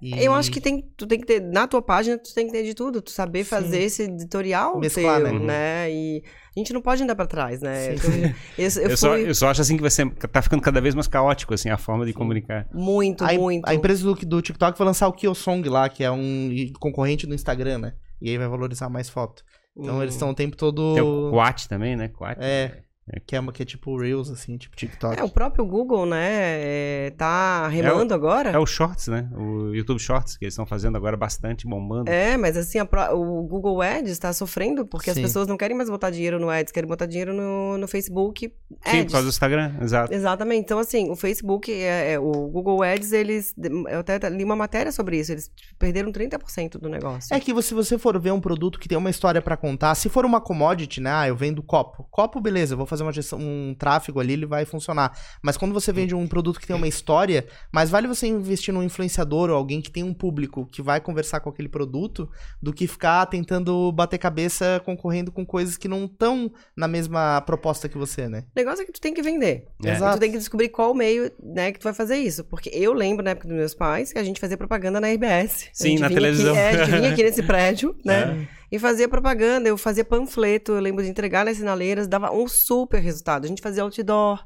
E- 0.00 0.24
Eu 0.24 0.32
acho 0.32 0.50
que 0.50 0.60
tem, 0.60 0.80
tu 0.96 1.06
tem 1.08 1.18
que 1.18 1.26
ter, 1.26 1.40
na 1.40 1.66
tua 1.66 1.82
página, 1.82 2.16
tu 2.16 2.32
tem 2.32 2.46
que 2.46 2.52
ter 2.52 2.62
de 2.62 2.72
tudo. 2.72 3.02
Tu 3.02 3.10
saber 3.10 3.42
Sim. 3.42 3.50
fazer 3.50 3.80
esse 3.82 4.02
editorial 4.04 4.78
Mesclar, 4.78 5.20
teu, 5.22 5.32
né? 5.40 5.46
né? 5.46 5.90
E 5.92 6.22
a 6.56 6.60
gente 6.60 6.72
não 6.72 6.80
pode 6.80 7.02
andar 7.02 7.16
pra 7.16 7.26
trás, 7.26 7.60
né? 7.60 7.96
Sim. 7.96 8.22
Eu, 8.56 8.64
eu, 8.64 8.82
eu 8.84 8.90
Eu, 8.90 8.96
só, 8.96 9.10
fui 9.14 9.28
eu 9.28 9.34
só 9.34 9.48
acho 9.48 9.60
assim 9.60 9.74
que 9.76 9.82
vai 9.82 9.90
ser, 9.90 10.08
tá 10.14 10.40
ficando 10.40 10.62
cada 10.62 10.80
vez 10.80 10.94
mais 10.94 11.08
caótico 11.08 11.52
assim 11.52 11.68
a 11.68 11.76
forma 11.76 12.06
de 12.06 12.12
comunicar. 12.12 12.68
muito, 12.72 13.24
a, 13.24 13.32
muito. 13.32 13.66
a 13.68 13.74
empresa 13.74 14.04
do, 14.04 14.14
do 14.14 14.40
TikTok 14.42 14.78
vai 14.78 14.86
lançar 14.86 15.08
o 15.08 15.12
Kyosong 15.12 15.68
lá, 15.68 15.88
que 15.88 16.04
é 16.04 16.10
um 16.10 16.48
concorrente 16.78 17.26
do 17.26 17.34
Instagram, 17.34 17.78
né? 17.78 17.92
E 18.22 18.30
aí 18.30 18.38
vai 18.38 18.46
valorizar 18.48 18.88
mais 18.88 19.08
foto. 19.08 19.42
Então 19.76 19.98
Hum. 19.98 20.02
eles 20.02 20.14
estão 20.14 20.30
o 20.30 20.34
tempo 20.34 20.56
todo. 20.56 20.94
Tem 20.94 21.02
o 21.02 21.30
Quat 21.32 21.66
também, 21.68 21.96
né? 21.96 22.08
Quat. 22.08 22.36
É. 22.40 22.82
Que 23.26 23.36
é, 23.36 23.40
uma, 23.40 23.52
que 23.52 23.62
é 23.62 23.66
tipo 23.66 23.96
Reels, 23.98 24.30
assim, 24.30 24.56
tipo 24.56 24.76
TikTok. 24.76 25.20
É, 25.20 25.24
o 25.24 25.28
próprio 25.28 25.64
Google, 25.64 26.06
né, 26.06 26.26
é, 26.30 27.12
tá 27.16 27.68
remando 27.68 28.14
agora. 28.14 28.50
É 28.50 28.58
o 28.58 28.66
Shorts, 28.66 29.08
né? 29.08 29.28
O 29.34 29.74
YouTube 29.74 29.98
Shorts, 29.98 30.36
que 30.36 30.44
eles 30.44 30.54
estão 30.54 30.66
fazendo 30.66 30.96
agora 30.96 31.16
bastante, 31.16 31.66
bombando. 31.66 32.10
É, 32.10 32.36
mas 32.36 32.56
assim, 32.56 32.78
a 32.78 32.88
o 33.14 33.42
Google 33.44 33.80
Ads 33.80 34.10
está 34.10 34.32
sofrendo 34.32 34.86
porque 34.86 35.12
Sim. 35.12 35.20
as 35.20 35.26
pessoas 35.26 35.46
não 35.46 35.56
querem 35.56 35.76
mais 35.76 35.88
botar 35.88 36.10
dinheiro 36.10 36.38
no 36.38 36.50
Ads, 36.50 36.72
querem 36.72 36.88
botar 36.88 37.06
dinheiro 37.06 37.32
no, 37.32 37.78
no 37.78 37.88
Facebook 37.88 38.52
Sim, 38.84 39.00
Ads. 39.00 39.04
por 39.04 39.12
causa 39.12 39.26
do 39.26 39.30
Instagram, 39.30 39.74
exato. 39.80 40.12
Exatamente. 40.12 40.60
Então, 40.60 40.78
assim, 40.78 41.10
o 41.10 41.16
Facebook, 41.16 41.72
é, 41.72 42.12
é, 42.12 42.18
o 42.18 42.32
Google 42.48 42.82
Ads, 42.82 43.12
eles. 43.12 43.54
Eu 43.90 44.00
até 44.00 44.28
li 44.28 44.44
uma 44.44 44.56
matéria 44.56 44.92
sobre 44.92 45.18
isso. 45.18 45.32
Eles 45.32 45.50
perderam 45.78 46.12
30% 46.12 46.78
do 46.78 46.88
negócio. 46.88 47.34
É 47.34 47.40
que 47.40 47.58
se 47.62 47.74
você 47.74 47.98
for 47.98 48.18
ver 48.18 48.32
um 48.32 48.40
produto 48.40 48.78
que 48.78 48.88
tem 48.88 48.96
uma 48.96 49.10
história 49.10 49.42
pra 49.42 49.56
contar, 49.56 49.94
se 49.94 50.08
for 50.08 50.24
uma 50.24 50.40
commodity, 50.40 51.00
né? 51.00 51.10
Ah, 51.12 51.28
eu 51.28 51.36
vendo 51.36 51.62
copo. 51.62 52.06
Copo, 52.10 52.40
beleza, 52.40 52.74
eu 52.74 52.78
vou 52.78 52.86
fazer 52.86 52.97
uma 53.00 53.12
gestão, 53.12 53.38
um 53.38 53.74
tráfego 53.78 54.20
ali, 54.20 54.32
ele 54.32 54.46
vai 54.46 54.64
funcionar. 54.64 55.16
Mas 55.42 55.56
quando 55.56 55.72
você 55.72 55.92
vende 55.92 56.14
um 56.14 56.26
produto 56.26 56.60
que 56.60 56.66
tem 56.66 56.76
uma 56.76 56.88
história, 56.88 57.46
mais 57.72 57.90
vale 57.90 58.06
você 58.06 58.26
investir 58.26 58.72
num 58.72 58.82
influenciador 58.82 59.50
ou 59.50 59.56
alguém 59.56 59.80
que 59.80 59.90
tem 59.90 60.02
um 60.02 60.14
público 60.14 60.66
que 60.66 60.82
vai 60.82 61.00
conversar 61.00 61.40
com 61.40 61.50
aquele 61.50 61.68
produto 61.68 62.28
do 62.62 62.72
que 62.72 62.86
ficar 62.86 63.26
tentando 63.26 63.90
bater 63.92 64.18
cabeça 64.18 64.80
concorrendo 64.84 65.30
com 65.30 65.44
coisas 65.44 65.76
que 65.76 65.88
não 65.88 66.04
estão 66.04 66.50
na 66.76 66.88
mesma 66.88 67.40
proposta 67.42 67.88
que 67.88 67.98
você, 67.98 68.28
né? 68.28 68.44
O 68.54 68.58
negócio 68.58 68.82
é 68.82 68.86
que 68.86 68.92
tu 68.92 69.00
tem 69.00 69.14
que 69.14 69.22
vender. 69.22 69.66
É. 69.84 69.94
E 69.94 70.18
Tu 70.18 70.18
tem 70.20 70.32
que 70.32 70.38
descobrir 70.38 70.68
qual 70.68 70.94
meio, 70.94 71.30
né, 71.42 71.72
que 71.72 71.78
tu 71.78 71.84
vai 71.84 71.94
fazer 71.94 72.16
isso. 72.16 72.44
Porque 72.44 72.70
eu 72.72 72.92
lembro, 72.92 73.24
na 73.24 73.30
época 73.30 73.48
dos 73.48 73.56
meus 73.56 73.74
pais, 73.74 74.12
que 74.12 74.18
a 74.18 74.24
gente 74.24 74.40
fazia 74.40 74.56
propaganda 74.56 75.00
na 75.00 75.08
RBS. 75.08 75.68
A 75.68 75.68
Sim, 75.72 75.90
gente 75.90 76.00
na 76.00 76.08
televisão. 76.08 76.52
Aqui, 76.52 76.60
é, 76.60 76.68
a 76.68 76.84
gente 76.84 76.96
vinha 76.96 77.12
aqui 77.12 77.22
nesse 77.24 77.42
prédio, 77.42 77.96
né? 78.04 78.48
É. 78.54 78.57
E 78.70 78.78
fazia 78.78 79.08
propaganda, 79.08 79.68
eu 79.68 79.78
fazia 79.78 80.04
panfleto, 80.04 80.72
eu 80.72 80.80
lembro 80.80 81.02
de 81.02 81.10
entregar 81.10 81.44
nas 81.44 81.56
sinaleiras, 81.56 82.06
dava 82.06 82.30
um 82.30 82.46
super 82.46 83.00
resultado. 83.00 83.44
A 83.44 83.48
gente 83.48 83.62
fazia 83.62 83.82
outdoor. 83.82 84.44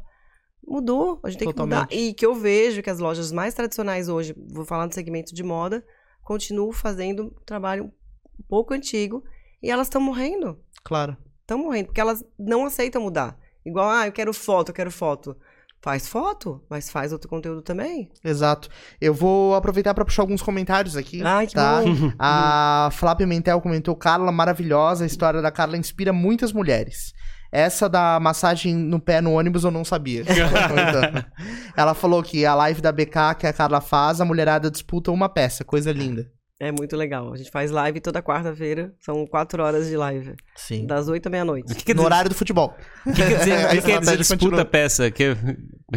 Mudou, 0.64 1.18
a 1.24 1.28
gente 1.28 1.40
tem 1.40 1.52
que 1.52 1.60
mudar. 1.60 1.88
E 1.90 2.14
que 2.14 2.24
eu 2.24 2.34
vejo 2.34 2.82
que 2.82 2.90
as 2.90 3.00
lojas 3.00 3.32
mais 3.32 3.52
tradicionais 3.52 4.08
hoje, 4.08 4.32
vou 4.52 4.64
falar 4.64 4.86
no 4.86 4.92
segmento 4.92 5.34
de 5.34 5.42
moda, 5.42 5.84
continuam 6.22 6.72
fazendo 6.72 7.24
um 7.24 7.44
trabalho 7.44 7.92
um 8.38 8.44
pouco 8.48 8.72
antigo 8.72 9.24
e 9.60 9.70
elas 9.70 9.86
estão 9.88 10.00
morrendo. 10.00 10.58
Claro. 10.84 11.16
Estão 11.40 11.58
morrendo, 11.58 11.86
porque 11.86 12.00
elas 12.00 12.24
não 12.38 12.64
aceitam 12.64 13.02
mudar. 13.02 13.36
Igual, 13.66 13.90
ah, 13.90 14.06
eu 14.06 14.12
quero 14.12 14.32
foto, 14.32 14.68
eu 14.70 14.74
quero 14.74 14.90
foto. 14.90 15.36
Faz 15.82 16.06
foto, 16.06 16.62
mas 16.70 16.90
faz 16.90 17.12
outro 17.12 17.28
conteúdo 17.28 17.60
também. 17.60 18.08
Exato. 18.22 18.68
Eu 19.00 19.12
vou 19.12 19.56
aproveitar 19.56 19.92
pra 19.92 20.04
puxar 20.04 20.22
alguns 20.22 20.40
comentários 20.40 20.96
aqui. 20.96 21.20
Ai, 21.24 21.48
que 21.48 21.54
tá? 21.54 21.82
bom. 21.82 22.12
A 22.16 22.88
Flá 22.92 23.16
Pimentel 23.16 23.60
comentou: 23.60 23.96
Carla, 23.96 24.30
maravilhosa. 24.30 25.02
A 25.02 25.06
história 25.08 25.42
da 25.42 25.50
Carla 25.50 25.76
inspira 25.76 26.12
muitas 26.12 26.52
mulheres. 26.52 27.12
Essa 27.50 27.88
da 27.88 28.20
massagem 28.20 28.76
no 28.76 29.00
pé 29.00 29.20
no 29.20 29.32
ônibus 29.32 29.64
eu 29.64 29.72
não 29.72 29.84
sabia. 29.84 30.22
Ela 31.76 31.94
falou 31.94 32.22
que 32.22 32.46
a 32.46 32.54
live 32.54 32.80
da 32.80 32.92
BK 32.92 33.34
que 33.40 33.46
a 33.48 33.52
Carla 33.52 33.80
faz, 33.80 34.20
a 34.20 34.24
mulherada 34.24 34.70
disputa 34.70 35.10
uma 35.10 35.28
peça. 35.28 35.64
Coisa 35.64 35.90
linda. 35.90 36.30
É 36.64 36.70
muito 36.70 36.96
legal. 36.96 37.32
A 37.32 37.36
gente 37.36 37.50
faz 37.50 37.72
live 37.72 37.98
toda 38.00 38.22
quarta-feira. 38.22 38.92
São 39.00 39.26
quatro 39.26 39.60
horas 39.64 39.88
de 39.88 39.96
live. 39.96 40.36
Sim. 40.54 40.86
Das 40.86 41.08
oito 41.08 41.26
à 41.26 41.30
meia-noite. 41.30 41.74
Que 41.74 41.84
quer 41.86 41.96
No 41.96 42.04
horário 42.04 42.28
do 42.30 42.36
futebol. 42.36 42.72
o 43.04 43.12
que 43.12 43.16
quer 43.20 43.38
dizer, 43.38 43.52
o 43.64 43.66
A 43.66 43.70
que 43.70 43.80
quer 43.82 43.98
dizer 43.98 44.16
disputa 44.16 44.44
continua. 44.44 44.64
peça? 44.64 45.10
Que, 45.10 45.36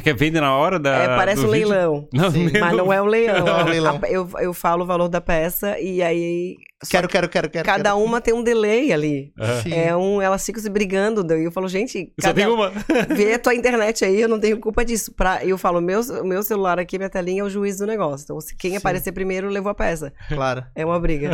que 0.03 0.13
vende 0.16 0.39
na 0.41 0.55
hora 0.55 0.80
da. 0.80 0.95
É, 0.95 1.07
parece 1.16 1.41
do 1.43 1.49
um 1.49 1.51
vídeo? 1.51 1.70
leilão. 1.70 2.09
Não, 2.11 2.32
Mas 2.59 2.78
não 2.78 2.91
é 2.91 2.99
um 2.99 3.05
leilão. 3.05 3.45
Não 3.45 3.59
é 3.59 3.63
um 3.63 3.68
leilão. 3.68 3.99
A- 4.01 4.09
Eu, 4.09 4.28
eu 4.39 4.53
falo 4.55 4.84
o 4.84 4.88
valor 4.88 5.07
da 5.07 5.22
peça 5.22 5.80
e 5.80 6.01
aí. 6.01 6.55
Só 6.84 6.89
Quero, 6.91 7.07
quero, 7.07 7.30
quero, 7.30 7.49
quero. 7.49 7.65
cada 7.65 7.91
quero. 7.91 8.03
uma 8.03 8.19
tem 8.19 8.34
um 8.34 8.43
delay 8.43 8.91
ali. 8.91 9.34
Sim. 9.63 9.73
É 9.73 9.95
um, 9.95 10.21
elas 10.21 10.45
ficam 10.45 10.61
se 10.61 10.69
brigando. 10.69 11.23
daí 11.23 11.45
Eu 11.45 11.51
falo, 11.51 11.69
gente, 11.69 12.11
Só 12.19 12.28
cada, 12.28 12.34
tem 12.34 12.47
uma. 12.47 12.69
vê 13.15 13.34
a 13.34 13.39
tua 13.39 13.55
internet 13.55 14.03
aí, 14.03 14.19
eu 14.19 14.28
não 14.28 14.39
tenho 14.39 14.59
culpa 14.59 14.84
disso. 14.84 15.13
Pra, 15.13 15.43
eu 15.45 15.57
falo, 15.57 15.80
meu, 15.80 16.01
meu 16.26 16.43
celular 16.43 16.78
aqui, 16.78 16.97
minha 16.97 17.09
telinha 17.09 17.41
é 17.41 17.45
o 17.45 17.49
juiz 17.49 17.78
do 17.78 17.88
negócio. 17.88 18.26
Então, 18.26 18.38
quem 18.59 18.71
Sim. 18.71 18.78
aparecer 18.78 19.13
primeiro, 19.13 19.47
levou 19.47 19.69
a 19.69 19.73
peça. 19.73 20.11
Claro. 20.28 20.65
É 20.76 20.86
uma 20.86 20.99
briga. 20.99 21.32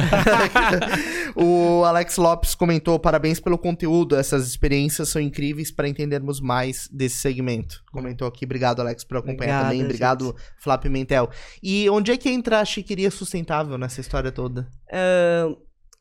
o 1.36 1.84
Alex 1.86 2.18
Lopes 2.18 2.54
comentou: 2.54 3.00
parabéns 3.00 3.40
pelo 3.40 3.58
conteúdo. 3.58 4.16
Essas 4.16 4.48
experiências 4.48 5.10
são 5.10 5.20
incríveis 5.20 5.72
para 5.72 5.88
entendermos 5.88 6.40
mais 6.40 6.88
desse 6.92 7.16
segmento. 7.16 7.84
Comentou 7.92 8.28
aqui. 8.28 8.46
Obrigado, 8.46 8.80
Alex, 8.80 9.04
por 9.04 9.18
acompanhar 9.18 9.64
Obrigada, 9.64 9.64
também. 9.70 9.84
Obrigado, 9.84 10.36
Flá 10.58 10.78
Pimentel. 10.78 11.32
E 11.64 11.90
onde 11.90 12.12
é 12.12 12.18
que 12.18 12.30
entra 12.30 12.60
a 12.60 12.66
chiqueria 12.66 13.10
sustentável 13.10 13.76
nessa 13.76 14.00
história 14.00 14.32
toda? 14.32 14.68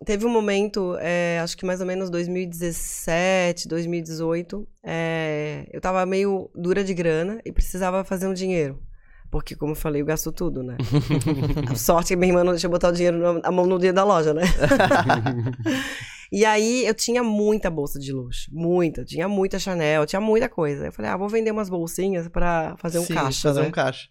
Teve 0.04 0.24
um 0.24 0.30
momento, 0.30 0.96
é, 0.98 1.38
acho 1.40 1.54
que 1.58 1.66
mais 1.66 1.82
ou 1.82 1.86
menos 1.86 2.08
2017, 2.08 3.68
2018, 3.68 4.66
é, 4.82 5.68
eu 5.70 5.78
tava 5.78 6.06
meio 6.06 6.50
dura 6.54 6.82
de 6.82 6.94
grana 6.94 7.38
e 7.44 7.52
precisava 7.52 8.02
fazer 8.02 8.26
um 8.26 8.32
dinheiro. 8.32 8.80
Porque, 9.30 9.54
como 9.54 9.72
eu 9.72 9.76
falei, 9.76 10.00
eu 10.00 10.06
gasto 10.06 10.32
tudo, 10.32 10.62
né? 10.62 10.76
A 11.70 11.74
sorte 11.74 12.08
que 12.08 12.16
minha 12.16 12.30
irmã 12.30 12.42
não 12.42 12.52
deixou 12.52 12.70
botar 12.70 12.88
o 12.88 12.92
dinheiro 12.92 13.40
na 13.40 13.52
mão 13.52 13.66
no 13.66 13.78
dia 13.78 13.92
da 13.92 14.02
loja, 14.02 14.34
né? 14.34 14.42
e 16.32 16.44
aí 16.46 16.84
eu 16.84 16.94
tinha 16.94 17.22
muita 17.22 17.70
bolsa 17.70 17.98
de 17.98 18.10
luxo. 18.10 18.48
Muita. 18.50 19.04
Tinha 19.04 19.28
muita 19.28 19.58
Chanel, 19.58 20.06
tinha 20.06 20.20
muita 20.20 20.48
coisa. 20.48 20.86
Eu 20.86 20.92
falei, 20.92 21.10
ah, 21.10 21.16
vou 21.16 21.28
vender 21.28 21.52
umas 21.52 21.68
bolsinhas 21.68 22.26
pra 22.26 22.74
fazer 22.78 22.98
um 22.98 23.04
Sim, 23.04 23.14
caixa. 23.14 23.48
fazer 23.48 23.60
né? 23.60 23.68
um 23.68 23.70
caixa. 23.70 24.08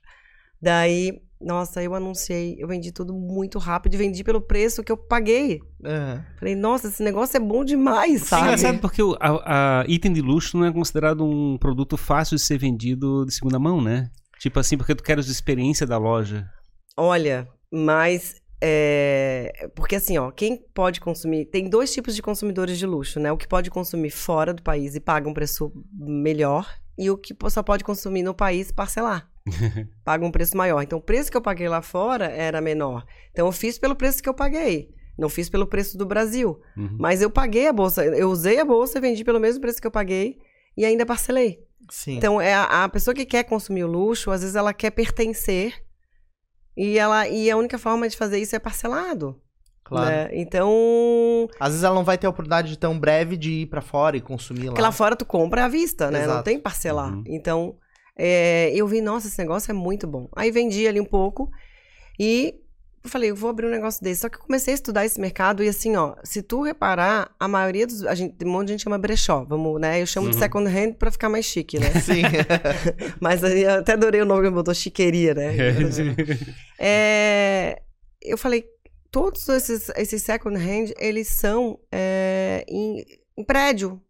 Daí, 0.62 1.20
nossa, 1.42 1.82
eu 1.82 1.96
anunciei, 1.96 2.56
eu 2.60 2.68
vendi 2.68 2.92
tudo 2.92 3.14
muito 3.14 3.58
rápido 3.60 3.94
e 3.94 3.98
vendi 3.98 4.24
pelo 4.24 4.42
preço 4.42 4.84
que 4.84 4.92
eu 4.92 4.98
paguei. 4.98 5.62
Aham. 5.86 6.26
Falei, 6.38 6.56
nossa, 6.56 6.88
esse 6.88 7.02
negócio 7.02 7.38
é 7.38 7.40
bom 7.40 7.64
demais, 7.64 8.24
É 8.24 8.26
sabe? 8.26 8.44
engraçado 8.44 8.80
porque 8.80 9.02
o 9.02 9.16
a, 9.20 9.82
a 9.82 9.86
item 9.88 10.12
de 10.14 10.22
luxo 10.22 10.58
não 10.58 10.66
é 10.66 10.74
considerado 10.74 11.24
um 11.24 11.58
produto 11.58 11.96
fácil 11.96 12.36
de 12.36 12.42
ser 12.42 12.58
vendido 12.58 13.26
de 13.26 13.34
segunda 13.34 13.58
mão, 13.58 13.82
né? 13.82 14.10
Tipo 14.40 14.60
assim, 14.60 14.78
porque 14.78 14.96
tu 14.96 15.04
queres 15.04 15.28
a 15.30 15.32
experiência 15.32 15.86
da 15.88 15.98
loja. 15.98 16.50
Olha, 16.98 17.48
mas 17.72 18.36
é, 18.62 19.70
porque 19.76 19.96
assim, 19.96 20.18
ó, 20.18 20.32
quem 20.32 20.58
pode 20.74 21.00
consumir, 21.00 21.46
tem 21.46 21.70
dois 21.70 21.94
tipos 21.94 22.16
de 22.16 22.22
consumidores 22.22 22.78
de 22.78 22.86
luxo, 22.86 23.20
né? 23.20 23.32
O 23.32 23.38
que 23.38 23.48
pode 23.48 23.70
consumir 23.70 24.10
fora 24.10 24.54
do 24.54 24.62
país 24.62 24.96
e 24.96 25.00
paga 25.00 25.30
um 25.30 25.34
preço 25.34 25.72
melhor 25.98 26.68
e 26.98 27.10
o 27.10 27.18
que 27.18 27.34
só 27.50 27.64
pode 27.64 27.84
consumir 27.84 28.24
no 28.24 28.34
país 28.34 28.70
e 28.70 28.74
parcelar. 28.74 29.30
paga 30.04 30.26
um 30.26 30.32
preço 30.32 30.56
maior. 30.58 30.82
Então, 30.82 31.00
o 31.00 31.02
preço 31.02 31.30
que 31.32 31.38
eu 31.38 31.42
paguei 31.42 31.68
lá 31.68 31.82
fora 31.82 32.26
era 32.26 32.62
menor. 32.62 33.06
Então, 33.32 33.46
eu 33.48 33.52
fiz 33.52 33.78
pelo 33.78 33.96
preço 33.96 34.22
que 34.22 34.30
eu 34.30 34.34
paguei. 34.34 34.90
Não 35.18 35.28
fiz 35.30 35.50
pelo 35.50 35.68
preço 35.68 35.98
do 35.98 36.06
Brasil. 36.06 36.60
Uhum. 36.78 36.96
Mas 36.98 37.22
eu 37.22 37.30
paguei 37.30 37.68
a 37.68 37.74
bolsa. 37.74 38.06
Eu 38.06 38.30
usei 38.30 38.60
a 38.60 38.66
bolsa 38.66 38.98
e 38.98 39.02
vendi 39.02 39.24
pelo 39.24 39.40
mesmo 39.40 39.60
preço 39.62 39.82
que 39.82 39.88
eu 39.88 39.92
paguei 39.92 40.38
e 40.78 40.86
ainda 40.86 41.06
parcelei. 41.06 41.60
Sim. 41.92 42.16
Então, 42.18 42.40
é 42.40 42.54
a, 42.54 42.84
a 42.86 42.90
pessoa 42.90 43.14
que 43.14 43.26
quer 43.26 43.44
consumir 43.44 43.84
o 43.84 43.88
luxo, 43.88 44.32
às 44.32 44.42
vezes 44.42 44.56
ela 44.56 44.74
quer 44.74 44.92
pertencer 44.92 45.74
e, 46.78 46.98
ela, 46.98 47.28
e 47.28 47.50
a 47.52 47.58
única 47.58 47.78
forma 47.78 48.08
de 48.08 48.16
fazer 48.16 48.40
isso 48.40 48.56
é 48.56 48.60
parcelado. 48.60 49.42
claro. 49.84 50.06
né? 50.10 50.30
Então, 50.34 51.48
Às 51.60 51.70
vezes 51.70 51.84
ela 51.84 51.96
não 51.96 52.04
vai 52.06 52.18
ter 52.18 52.28
a 52.28 52.30
oportunidade 52.30 52.78
tão 52.78 52.98
breve 52.98 53.36
de 53.36 53.52
ir 53.52 53.66
pra 53.66 53.82
fora 53.82 54.16
e 54.16 54.22
consumir 54.22 54.66
lá. 54.66 54.68
porque 54.68 54.82
lá 54.82 54.92
fora 54.92 55.16
tu 55.16 55.26
compra 55.26 55.66
à 55.66 55.68
vista, 55.68 56.10
né? 56.10 56.20
Não 56.20 56.26
Exato. 56.26 56.44
tem 56.46 56.60
parcelar. 56.60 57.12
Uhum. 57.14 57.24
Então, 57.28 57.76
é, 58.22 58.70
eu 58.76 58.86
vi, 58.86 59.00
nossa, 59.00 59.28
esse 59.28 59.38
negócio 59.40 59.72
é 59.72 59.74
muito 59.74 60.06
bom. 60.06 60.28
Aí 60.36 60.52
vendi 60.52 60.86
ali 60.86 61.00
um 61.00 61.06
pouco 61.06 61.50
e 62.20 62.54
eu 63.02 63.10
falei, 63.10 63.30
eu 63.32 63.36
vou 63.36 63.50
abrir 63.50 63.66
um 63.66 63.70
negócio 63.70 64.04
desse. 64.04 64.20
Só 64.22 64.28
que 64.30 64.36
eu 64.36 64.42
comecei 64.42 64.74
a 64.74 64.76
estudar 64.76 65.06
esse 65.06 65.22
mercado 65.22 65.64
e 65.64 65.70
assim, 65.70 65.96
ó, 65.96 66.16
se 66.22 66.42
tu 66.44 66.62
reparar, 66.64 67.34
a 67.40 67.48
maioria 67.48 67.88
dos. 67.88 68.04
A 68.06 68.14
gente, 68.14 68.36
um 68.46 68.50
monte 68.50 68.68
de 68.68 68.74
gente 68.74 68.84
chama 68.84 68.98
brechó, 68.98 69.46
vamos, 69.46 69.80
né? 69.80 70.02
Eu 70.02 70.06
chamo 70.06 70.28
de 70.30 70.36
Uhum. 70.36 70.40
second 70.42 70.68
hand 70.70 70.94
pra 70.96 71.10
ficar 71.10 71.30
mais 71.30 71.46
chique, 71.46 71.80
né? 71.80 71.92
Sim. 72.04 72.24
Mas 73.22 73.42
aí 73.42 73.64
eu 73.64 73.76
até 73.76 73.94
adorei 73.94 74.22
o 74.22 74.26
nome 74.26 74.44
que 74.44 74.54
botou 74.54 74.74
chiqueria, 74.74 75.34
né? 75.34 75.56
É, 76.78 77.82
eu 78.22 78.38
falei, 78.38 78.66
todos 79.10 79.48
esses, 79.48 79.90
esses 79.96 80.22
second 80.22 80.58
hand, 80.58 80.92
eles 81.00 81.30
são 81.30 81.80
é, 81.92 82.66
em, 82.68 83.06
em 83.38 83.44
prédio, 83.46 84.02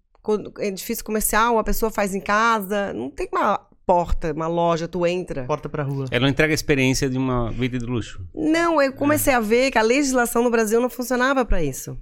edifício 0.60 1.04
comercial, 1.06 1.58
a 1.60 1.64
pessoa 1.64 1.92
faz 1.92 2.14
em 2.16 2.20
casa, 2.20 2.92
não 2.94 3.10
tem 3.10 3.28
uma 3.32 3.69
porta, 3.90 4.32
uma 4.34 4.46
loja, 4.46 4.88
tu 4.88 5.04
entra. 5.04 5.46
Porta 5.46 5.68
pra 5.68 5.82
rua. 5.82 6.06
Ela 6.12 6.22
não 6.22 6.30
entrega 6.30 6.54
a 6.54 6.54
experiência 6.54 7.10
de 7.10 7.18
uma 7.18 7.50
vida 7.50 7.80
de 7.80 7.86
luxo. 7.88 8.24
Não, 8.36 8.80
eu 8.80 8.94
comecei 8.94 9.34
a 9.34 9.40
ver 9.40 9.72
que 9.72 9.80
a 9.80 9.82
legislação 9.82 10.44
no 10.44 10.52
Brasil 10.52 10.80
não 10.80 10.92
funcionava 10.92 11.44
para 11.44 11.64
isso. 11.64 11.98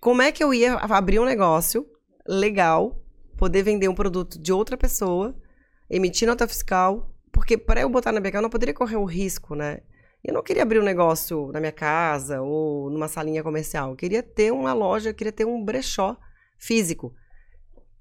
Como 0.00 0.20
é 0.20 0.32
que 0.32 0.42
eu 0.42 0.52
ia 0.52 0.74
abrir 0.74 1.20
um 1.20 1.24
negócio 1.24 1.86
legal, 2.26 3.00
poder 3.36 3.62
vender 3.62 3.86
um 3.86 3.94
produto 3.94 4.42
de 4.42 4.52
outra 4.52 4.76
pessoa, 4.76 5.36
emitir 5.88 6.26
nota 6.26 6.48
fiscal? 6.48 7.08
Porque 7.30 7.56
para 7.56 7.82
eu 7.82 7.88
botar 7.88 8.10
na 8.10 8.18
BK 8.18 8.38
eu 8.38 8.42
não 8.42 8.50
poderia 8.50 8.74
correr 8.74 8.96
o 8.96 9.04
risco, 9.04 9.54
né? 9.54 9.82
Eu 10.24 10.34
não 10.34 10.42
queria 10.42 10.64
abrir 10.64 10.80
um 10.80 10.84
negócio 10.84 11.48
na 11.52 11.60
minha 11.60 11.70
casa 11.70 12.42
ou 12.42 12.90
numa 12.90 13.06
salinha 13.06 13.44
comercial. 13.44 13.90
Eu 13.90 13.96
queria 13.96 14.20
ter 14.22 14.52
uma 14.52 14.72
loja, 14.72 15.10
eu 15.10 15.14
queria 15.14 15.32
ter 15.32 15.44
um 15.44 15.64
brechó 15.64 16.16
físico. 16.58 17.14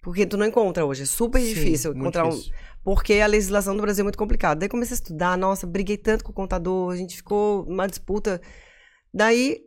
Porque 0.04 0.26
tu 0.26 0.36
não 0.36 0.46
encontra 0.46 0.86
hoje, 0.86 1.04
é 1.04 1.06
super 1.06 1.40
Sim, 1.40 1.48
difícil 1.48 1.94
encontrar 1.94 2.26
um, 2.26 2.32
difícil. 2.32 2.54
porque 2.84 3.14
a 3.14 3.26
legislação 3.26 3.74
do 3.74 3.82
Brasil 3.82 4.02
é 4.02 4.04
muito 4.04 4.18
complicada. 4.18 4.60
Daí 4.60 4.68
comecei 4.68 4.94
a 4.94 5.00
estudar, 5.00 5.38
nossa, 5.38 5.66
briguei 5.66 5.96
tanto 5.96 6.26
com 6.26 6.32
o 6.32 6.36
contador, 6.36 6.92
a 6.92 6.98
gente 6.98 7.16
ficou 7.16 7.64
uma 7.64 7.88
disputa. 7.88 8.42
Daí, 9.14 9.62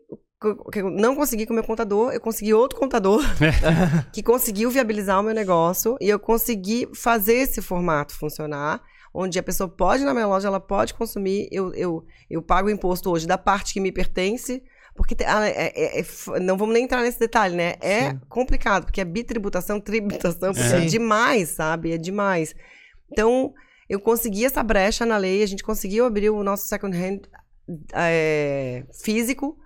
não 0.93 1.17
consegui 1.17 1.47
com 1.47 1.55
o 1.55 1.57
meu 1.57 1.65
contador, 1.65 2.13
eu 2.13 2.21
consegui 2.21 2.53
outro 2.53 2.79
contador 2.79 3.23
que 4.13 4.23
conseguiu 4.23 4.71
viabilizar 4.71 5.19
o 5.19 5.23
meu 5.23 5.35
negócio 5.35 5.97
e 6.03 6.09
eu 6.09 6.19
consegui 6.19 6.87
fazer 6.95 7.37
esse 7.37 7.63
formato 7.63 8.15
funcionar, 8.15 8.83
onde 9.15 9.39
a 9.39 9.43
pessoa 9.43 9.67
pode 9.67 10.03
ir 10.03 10.07
na 10.07 10.13
minha 10.13 10.27
loja, 10.27 10.49
ela 10.49 10.61
pode 10.61 10.93
consumir, 10.93 11.49
eu, 11.51 11.73
eu, 11.73 12.05
eu 12.29 12.43
pago 12.43 12.69
o 12.69 12.71
imposto 12.71 13.11
hoje 13.11 13.27
da 13.27 13.39
parte 13.39 13.73
que 13.73 13.81
me 13.81 13.91
pertence, 13.91 14.63
porque 14.97 15.15
te- 15.15 15.25
ah, 15.25 15.47
é- 15.47 15.73
é- 15.75 16.01
é 16.01 16.41
não 16.41 16.57
vamos 16.57 16.75
nem 16.75 16.85
entrar 16.85 17.03
nesse 17.03 17.19
detalhe, 17.19 17.55
né? 17.55 17.75
É 17.81 18.11
Sim. 18.11 18.21
complicado, 18.29 18.85
porque 18.87 19.01
é 19.01 19.05
bitributação, 19.05 19.81
tributação, 19.81 20.53
porque 20.53 20.75
é 20.75 20.81
Sim. 20.81 20.87
demais, 20.87 21.51
sabe? 21.51 21.93
É 21.93 21.99
demais. 21.99 22.55
Então, 23.13 23.53
eu 23.89 24.01
consegui 24.01 24.45
essa 24.45 24.63
brecha 24.63 25.07
na 25.07 25.17
lei, 25.17 25.43
a 25.43 25.47
gente 25.47 25.63
conseguiu 25.63 26.05
abrir 26.05 26.31
o 26.31 26.43
nosso 26.43 26.67
second 26.67 26.97
hand 26.97 27.21
é, 27.95 28.85
físico, 29.03 29.57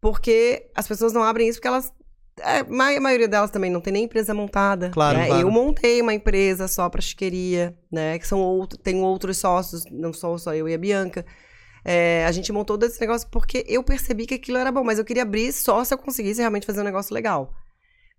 porque 0.00 0.68
as 0.74 0.86
pessoas 0.86 1.12
não 1.12 1.22
abrem 1.22 1.48
isso 1.48 1.58
porque 1.58 1.68
elas. 1.68 1.92
é, 2.40 2.58
a 2.60 3.00
maioria 3.00 3.28
delas 3.28 3.50
também 3.50 3.70
não 3.70 3.80
tem 3.80 3.92
nem 3.92 4.04
empresa 4.04 4.34
montada. 4.34 4.90
Claro, 4.90 5.18
né? 5.18 5.26
claro. 5.26 5.42
Eu 5.42 5.50
montei 5.50 6.00
uma 6.00 6.14
empresa 6.14 6.66
só 6.66 6.88
para 6.88 7.00
chiqueria, 7.00 7.76
né? 7.90 8.18
Que 8.18 8.26
são 8.26 8.40
outro, 8.40 8.78
tenho 8.78 9.02
outros 9.02 9.38
sócios, 9.38 9.84
não 9.90 10.12
sou 10.12 10.38
só 10.38 10.54
eu 10.54 10.68
e 10.68 10.74
a 10.74 10.78
Bianca. 10.78 11.24
É, 11.84 12.24
a 12.26 12.32
gente 12.32 12.52
montou 12.52 12.78
todo 12.78 12.88
esse 12.88 13.00
negócio 13.00 13.28
porque 13.30 13.64
eu 13.66 13.82
percebi 13.82 14.26
que 14.26 14.34
aquilo 14.34 14.58
era 14.58 14.70
bom, 14.70 14.84
mas 14.84 14.98
eu 14.98 15.04
queria 15.04 15.22
abrir 15.22 15.52
só 15.52 15.84
se 15.84 15.92
eu 15.92 15.98
conseguisse 15.98 16.40
realmente 16.40 16.66
fazer 16.66 16.80
um 16.80 16.84
negócio 16.84 17.12
legal. 17.12 17.52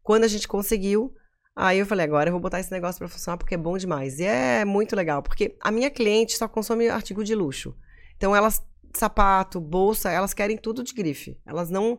Quando 0.01 0.25
a 0.25 0.27
gente 0.27 0.47
conseguiu, 0.47 1.13
aí 1.55 1.79
eu 1.79 1.85
falei, 1.85 2.05
agora 2.05 2.27
eu 2.27 2.33
vou 2.33 2.41
botar 2.41 2.59
esse 2.59 2.71
negócio 2.71 2.99
pra 2.99 3.07
funcionar 3.07 3.37
porque 3.37 3.55
é 3.55 3.57
bom 3.57 3.77
demais. 3.77 4.19
E 4.19 4.25
é 4.25 4.65
muito 4.65 4.95
legal, 4.95 5.23
porque 5.23 5.55
a 5.61 5.71
minha 5.71 5.89
cliente 5.89 6.37
só 6.37 6.47
consome 6.47 6.89
artigo 6.89 7.23
de 7.23 7.33
luxo. 7.33 7.73
Então 8.17 8.35
elas, 8.35 8.61
sapato, 8.93 9.61
bolsa, 9.61 10.11
elas 10.11 10.33
querem 10.33 10.57
tudo 10.57 10.83
de 10.83 10.93
grife. 10.93 11.39
Elas 11.45 11.69
não. 11.69 11.97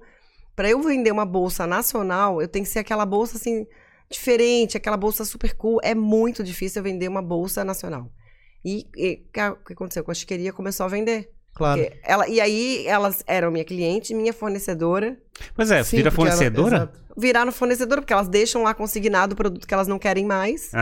Pra 0.55 0.69
eu 0.69 0.81
vender 0.83 1.11
uma 1.11 1.27
bolsa 1.27 1.67
nacional, 1.67 2.41
eu 2.41 2.47
tenho 2.47 2.65
que 2.65 2.71
ser 2.71 2.81
aquela 2.81 3.05
bolsa 3.05 3.37
assim, 3.39 3.67
diferente, 4.09 4.77
aquela 4.77 4.97
bolsa 4.97 5.25
super 5.25 5.57
cool. 5.57 5.81
É 5.83 5.95
muito 5.95 6.45
difícil 6.45 6.81
eu 6.81 6.85
vender 6.85 7.09
uma 7.09 7.23
bolsa 7.23 7.65
nacional. 7.65 8.13
E, 8.65 8.87
o 8.95 9.65
que 9.65 9.73
aconteceu? 9.73 10.05
Com 10.05 10.11
a 10.11 10.15
chiqueria 10.15 10.53
começou 10.53 10.87
a 10.87 10.89
vender. 10.89 11.31
Claro. 11.55 11.81
Porque 11.83 11.97
ela, 12.03 12.29
e 12.29 12.41
aí 12.41 12.87
elas 12.87 13.23
eram 13.27 13.51
minha 13.51 13.65
cliente, 13.65 14.13
minha 14.15 14.33
fornecedora. 14.33 15.17
Pois 15.55 15.71
é, 15.71 15.83
Sim, 15.83 15.97
vira 15.99 16.09
ela- 16.09 16.17
fornecedora? 16.17 16.77
exato. 16.77 17.05
Viraram 17.17 17.53
fornecedora, 17.53 18.01
porque 18.01 18.13
elas 18.13 18.27
deixam 18.29 18.65
lá 18.65 18.75
consignado 18.75 19.35
o 19.35 19.37
produto 19.37 19.67
que 19.67 19.73
elas 19.75 19.87
não 19.87 19.99
querem 20.01 20.25
mais. 20.25 20.73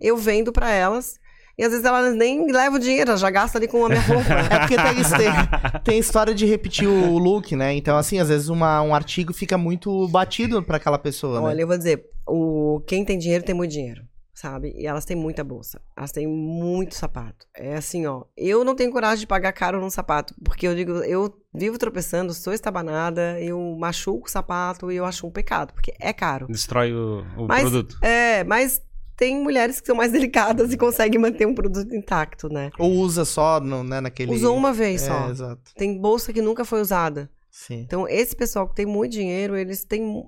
Eu 0.00 0.16
vendo 0.18 0.52
pra 0.52 0.70
elas. 0.70 1.18
E 1.56 1.64
às 1.64 1.70
vezes 1.70 1.84
elas 1.84 2.14
nem 2.14 2.52
levam 2.52 2.78
o 2.78 2.80
dinheiro, 2.80 3.10
elas 3.10 3.20
já 3.20 3.30
gastam 3.30 3.58
ali 3.58 3.66
com 3.66 3.84
a 3.84 3.88
minha 3.88 4.00
roupa. 4.00 4.22
É 4.54 4.58
porque 4.60 4.76
tem, 4.76 5.00
isso, 5.00 5.16
tem, 5.16 5.82
tem 5.82 5.98
história 5.98 6.32
de 6.34 6.46
repetir 6.46 6.86
o 6.86 7.18
look, 7.18 7.56
né? 7.56 7.72
Então, 7.74 7.96
assim, 7.96 8.20
às 8.20 8.28
vezes 8.28 8.48
uma, 8.48 8.80
um 8.82 8.94
artigo 8.94 9.32
fica 9.32 9.58
muito 9.58 10.06
batido 10.08 10.62
pra 10.62 10.76
aquela 10.76 10.98
pessoa, 10.98 11.40
Olha, 11.40 11.56
né? 11.56 11.62
eu 11.62 11.66
vou 11.66 11.76
dizer, 11.76 12.04
o, 12.28 12.80
quem 12.86 13.04
tem 13.04 13.18
dinheiro 13.18 13.42
tem 13.42 13.56
muito 13.56 13.72
dinheiro, 13.72 14.02
sabe? 14.40 14.72
E 14.76 14.86
elas 14.86 15.04
têm 15.04 15.16
muita 15.16 15.42
bolsa, 15.42 15.80
elas 15.96 16.12
têm 16.12 16.26
muito 16.26 16.94
sapato. 16.94 17.46
É 17.54 17.74
assim, 17.74 18.06
ó, 18.06 18.24
eu 18.36 18.64
não 18.64 18.74
tenho 18.74 18.92
coragem 18.92 19.20
de 19.20 19.26
pagar 19.26 19.52
caro 19.52 19.80
num 19.80 19.90
sapato, 19.90 20.34
porque 20.44 20.66
eu 20.66 20.74
digo, 20.74 20.92
eu 21.04 21.34
vivo 21.52 21.76
tropeçando, 21.78 22.32
sou 22.32 22.52
estabanada, 22.52 23.40
eu 23.40 23.58
machuco 23.78 24.28
o 24.28 24.30
sapato 24.30 24.92
e 24.92 24.96
eu 24.96 25.04
acho 25.04 25.26
um 25.26 25.30
pecado, 25.30 25.72
porque 25.74 25.92
é 26.00 26.12
caro. 26.12 26.46
Destrói 26.48 26.92
o, 26.92 27.24
o 27.36 27.46
Mas- 27.46 27.62
produto. 27.62 27.98
É, 28.02 28.44
mas 28.44 28.80
tem 29.16 29.42
mulheres 29.42 29.80
que 29.80 29.86
são 29.88 29.96
mais 29.96 30.12
delicadas 30.12 30.72
e 30.72 30.76
conseguem 30.76 31.20
manter 31.20 31.44
um 31.46 31.54
produto 31.54 31.92
intacto, 31.94 32.48
né? 32.48 32.70
Ou 32.78 32.92
usa 32.92 33.24
só 33.24 33.58
no, 33.58 33.82
né, 33.82 34.00
naquele... 34.00 34.32
Usou 34.32 34.56
uma 34.56 34.72
vez 34.72 35.02
É, 35.02 35.06
só. 35.08 35.30
exato. 35.30 35.72
Tem 35.76 35.98
bolsa 35.98 36.32
que 36.32 36.40
nunca 36.40 36.64
foi 36.64 36.80
usada. 36.80 37.28
Sim. 37.50 37.80
Então, 37.80 38.06
esse 38.06 38.36
pessoal 38.36 38.68
que 38.68 38.76
tem 38.76 38.86
muito 38.86 39.10
dinheiro, 39.12 39.56
eles 39.56 39.82
têm. 39.84 40.24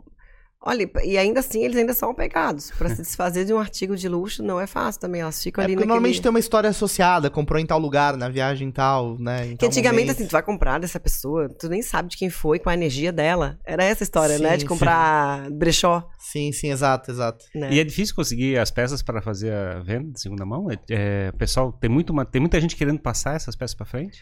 Olha, 0.62 0.90
e 1.02 1.16
ainda 1.16 1.40
assim, 1.40 1.64
eles 1.64 1.74
ainda 1.78 1.94
são 1.94 2.14
pegados. 2.14 2.70
Para 2.72 2.90
se 2.90 3.00
desfazer 3.00 3.46
de 3.46 3.54
um 3.54 3.58
artigo 3.58 3.96
de 3.96 4.06
luxo 4.11 4.42
não 4.42 4.61
é 4.61 4.66
fácil 4.66 5.00
também. 5.00 5.22
Elas 5.22 5.42
ficam 5.42 5.62
É 5.62 5.64
ali 5.64 5.74
naquele... 5.74 5.88
normalmente 5.88 6.20
tem 6.20 6.28
uma 6.28 6.38
história 6.38 6.68
associada, 6.68 7.30
comprou 7.30 7.58
em 7.58 7.64
tal 7.64 7.78
lugar, 7.78 8.14
na 8.14 8.28
viagem 8.28 8.70
tal, 8.70 9.16
né? 9.18 9.46
em 9.46 9.50
Que 9.52 9.56
tal 9.56 9.68
antigamente, 9.70 10.02
momento. 10.08 10.16
assim, 10.18 10.26
tu 10.26 10.32
vai 10.32 10.42
comprar 10.42 10.78
dessa 10.78 11.00
pessoa, 11.00 11.48
tu 11.48 11.66
nem 11.70 11.80
sabe 11.80 12.11
de 12.11 12.18
quem 12.18 12.28
foi, 12.28 12.58
com 12.58 12.68
a 12.68 12.74
energia 12.74 13.11
dela. 13.11 13.58
Era 13.64 13.82
essa 13.84 14.02
a 14.02 14.04
história, 14.04 14.36
Sim, 14.36 14.42
né? 14.42 14.56
De 14.56 14.62
sim. 14.62 14.68
comprar 14.68 15.50
brechó, 15.50 16.06
Sim, 16.18 16.52
sim, 16.52 16.70
exato, 16.70 17.11
exato. 17.11 17.42
né? 17.54 17.72
E 17.72 17.80
é 17.80 17.84
difícil 17.84 18.14
conseguir 18.14 18.58
as 18.58 18.70
peças 18.70 19.02
para 19.02 19.22
fazer 19.22 19.52
a 19.54 19.80
venda 19.80 20.12
de 20.12 20.20
segunda 20.20 20.44
mão? 20.44 20.70
É, 20.70 20.76
é, 20.90 21.32
pessoal, 21.32 21.72
tem, 21.72 21.88
muito, 21.88 22.11
uma- 22.12 22.26
tem 22.26 22.38
muita 22.40 22.61
gente 22.61 22.76
querendo 22.76 23.00
passar 23.00 23.34
essas 23.34 23.56
peças 23.56 23.74
para 23.74 23.86
frente? 23.86 24.20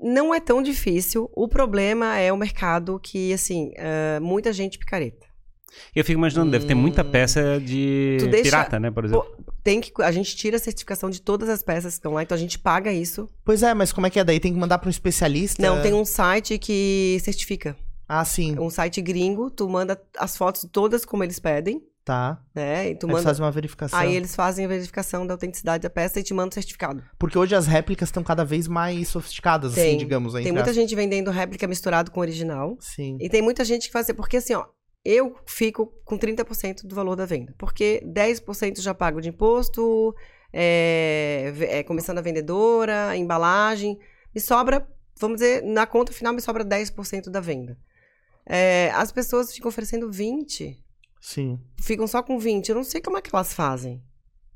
Não 0.00 0.32
é 0.32 0.38
tão 0.38 0.62
difícil. 0.62 1.28
O 1.34 1.48
problema 1.48 2.16
é 2.16 2.32
o 2.32 2.36
mercado 2.36 3.00
que, 3.02 3.32
assim, 3.32 3.72
uh, 3.76 4.22
muita 4.22 4.52
gente 4.52 4.78
picareta. 4.78 5.26
Eu 5.94 6.04
fico 6.04 6.18
imaginando, 6.18 6.48
hum. 6.48 6.50
deve 6.50 6.66
ter 6.66 6.74
muita 6.74 7.02
hum. 7.02 7.10
peça 7.10 7.60
de 7.60 8.18
deixa, 8.30 8.42
pirata, 8.42 8.80
né, 8.80 8.90
por 8.90 9.04
exemplo. 9.04 9.26
Tem 9.62 9.80
que, 9.80 9.92
a 10.02 10.12
gente 10.12 10.36
tira 10.36 10.56
a 10.56 10.60
certificação 10.60 11.10
de 11.10 11.20
todas 11.20 11.48
as 11.48 11.62
peças 11.62 11.94
que 11.94 11.98
estão 11.98 12.12
lá, 12.12 12.22
então 12.22 12.34
a 12.36 12.40
gente 12.40 12.58
paga 12.58 12.92
isso. 12.92 13.28
Pois 13.44 13.62
é, 13.62 13.74
mas 13.74 13.92
como 13.92 14.06
é 14.06 14.10
que 14.10 14.18
é 14.18 14.24
daí? 14.24 14.40
Tem 14.40 14.52
que 14.52 14.58
mandar 14.58 14.78
para 14.78 14.88
um 14.88 14.90
especialista? 14.90 15.62
Não, 15.62 15.82
tem 15.82 15.92
um 15.92 16.04
site 16.04 16.58
que 16.58 17.18
certifica. 17.22 17.76
Ah, 18.08 18.24
sim. 18.24 18.58
Um 18.58 18.70
site 18.70 19.02
gringo, 19.02 19.50
tu 19.50 19.68
manda 19.68 20.00
as 20.18 20.36
fotos 20.36 20.66
todas 20.72 21.04
como 21.04 21.22
eles 21.22 21.38
pedem. 21.38 21.82
Tá. 22.08 22.40
Né? 22.54 22.92
E 22.92 22.94
tu 22.94 23.06
manda... 23.06 23.18
Eles 23.18 23.24
fazem 23.24 23.44
uma 23.44 23.50
verificação. 23.50 23.98
Aí 23.98 24.16
eles 24.16 24.34
fazem 24.34 24.64
a 24.64 24.68
verificação 24.68 25.26
da 25.26 25.34
autenticidade 25.34 25.82
da 25.82 25.90
peça 25.90 26.18
e 26.18 26.22
te 26.22 26.32
mandam 26.32 26.48
o 26.48 26.54
certificado. 26.54 27.04
Porque 27.18 27.38
hoje 27.38 27.54
as 27.54 27.66
réplicas 27.66 28.08
estão 28.08 28.22
cada 28.24 28.46
vez 28.46 28.66
mais 28.66 29.08
sofisticadas, 29.08 29.72
assim, 29.72 29.80
tem. 29.82 29.90
assim, 29.90 29.98
digamos. 29.98 30.32
Tem 30.32 30.50
muita 30.50 30.72
gente 30.72 30.94
vendendo 30.94 31.30
réplica 31.30 31.66
misturado 31.66 32.10
com 32.10 32.20
original. 32.20 32.78
Sim. 32.80 33.18
E 33.20 33.28
tem 33.28 33.42
muita 33.42 33.62
gente 33.62 33.88
que 33.88 33.92
faz... 33.92 34.10
Porque 34.12 34.38
assim, 34.38 34.54
ó, 34.54 34.64
eu 35.04 35.36
fico 35.46 35.86
com 36.04 36.18
30% 36.18 36.86
do 36.86 36.94
valor 36.94 37.16
da 37.16 37.26
venda. 37.26 37.54
Porque 37.56 38.02
10% 38.04 38.80
já 38.80 38.92
pago 38.94 39.20
de 39.20 39.28
imposto, 39.28 40.14
é, 40.52 41.52
é, 41.60 41.82
começando 41.82 42.18
a 42.18 42.22
vendedora, 42.22 43.08
a 43.08 43.16
embalagem. 43.16 43.98
Me 44.34 44.40
sobra, 44.40 44.86
vamos 45.18 45.40
dizer, 45.40 45.62
na 45.62 45.86
conta 45.86 46.12
final 46.12 46.32
me 46.32 46.40
sobra 46.40 46.64
10% 46.64 47.30
da 47.30 47.40
venda. 47.40 47.78
É, 48.44 48.90
as 48.94 49.12
pessoas 49.12 49.52
ficam 49.52 49.68
oferecendo 49.68 50.10
20%. 50.10 50.76
Sim. 51.20 51.60
Ficam 51.80 52.06
só 52.06 52.22
com 52.22 52.38
20. 52.38 52.68
Eu 52.68 52.76
não 52.76 52.84
sei 52.84 53.00
como 53.00 53.18
é 53.18 53.22
que 53.22 53.34
elas 53.34 53.52
fazem. 53.52 54.02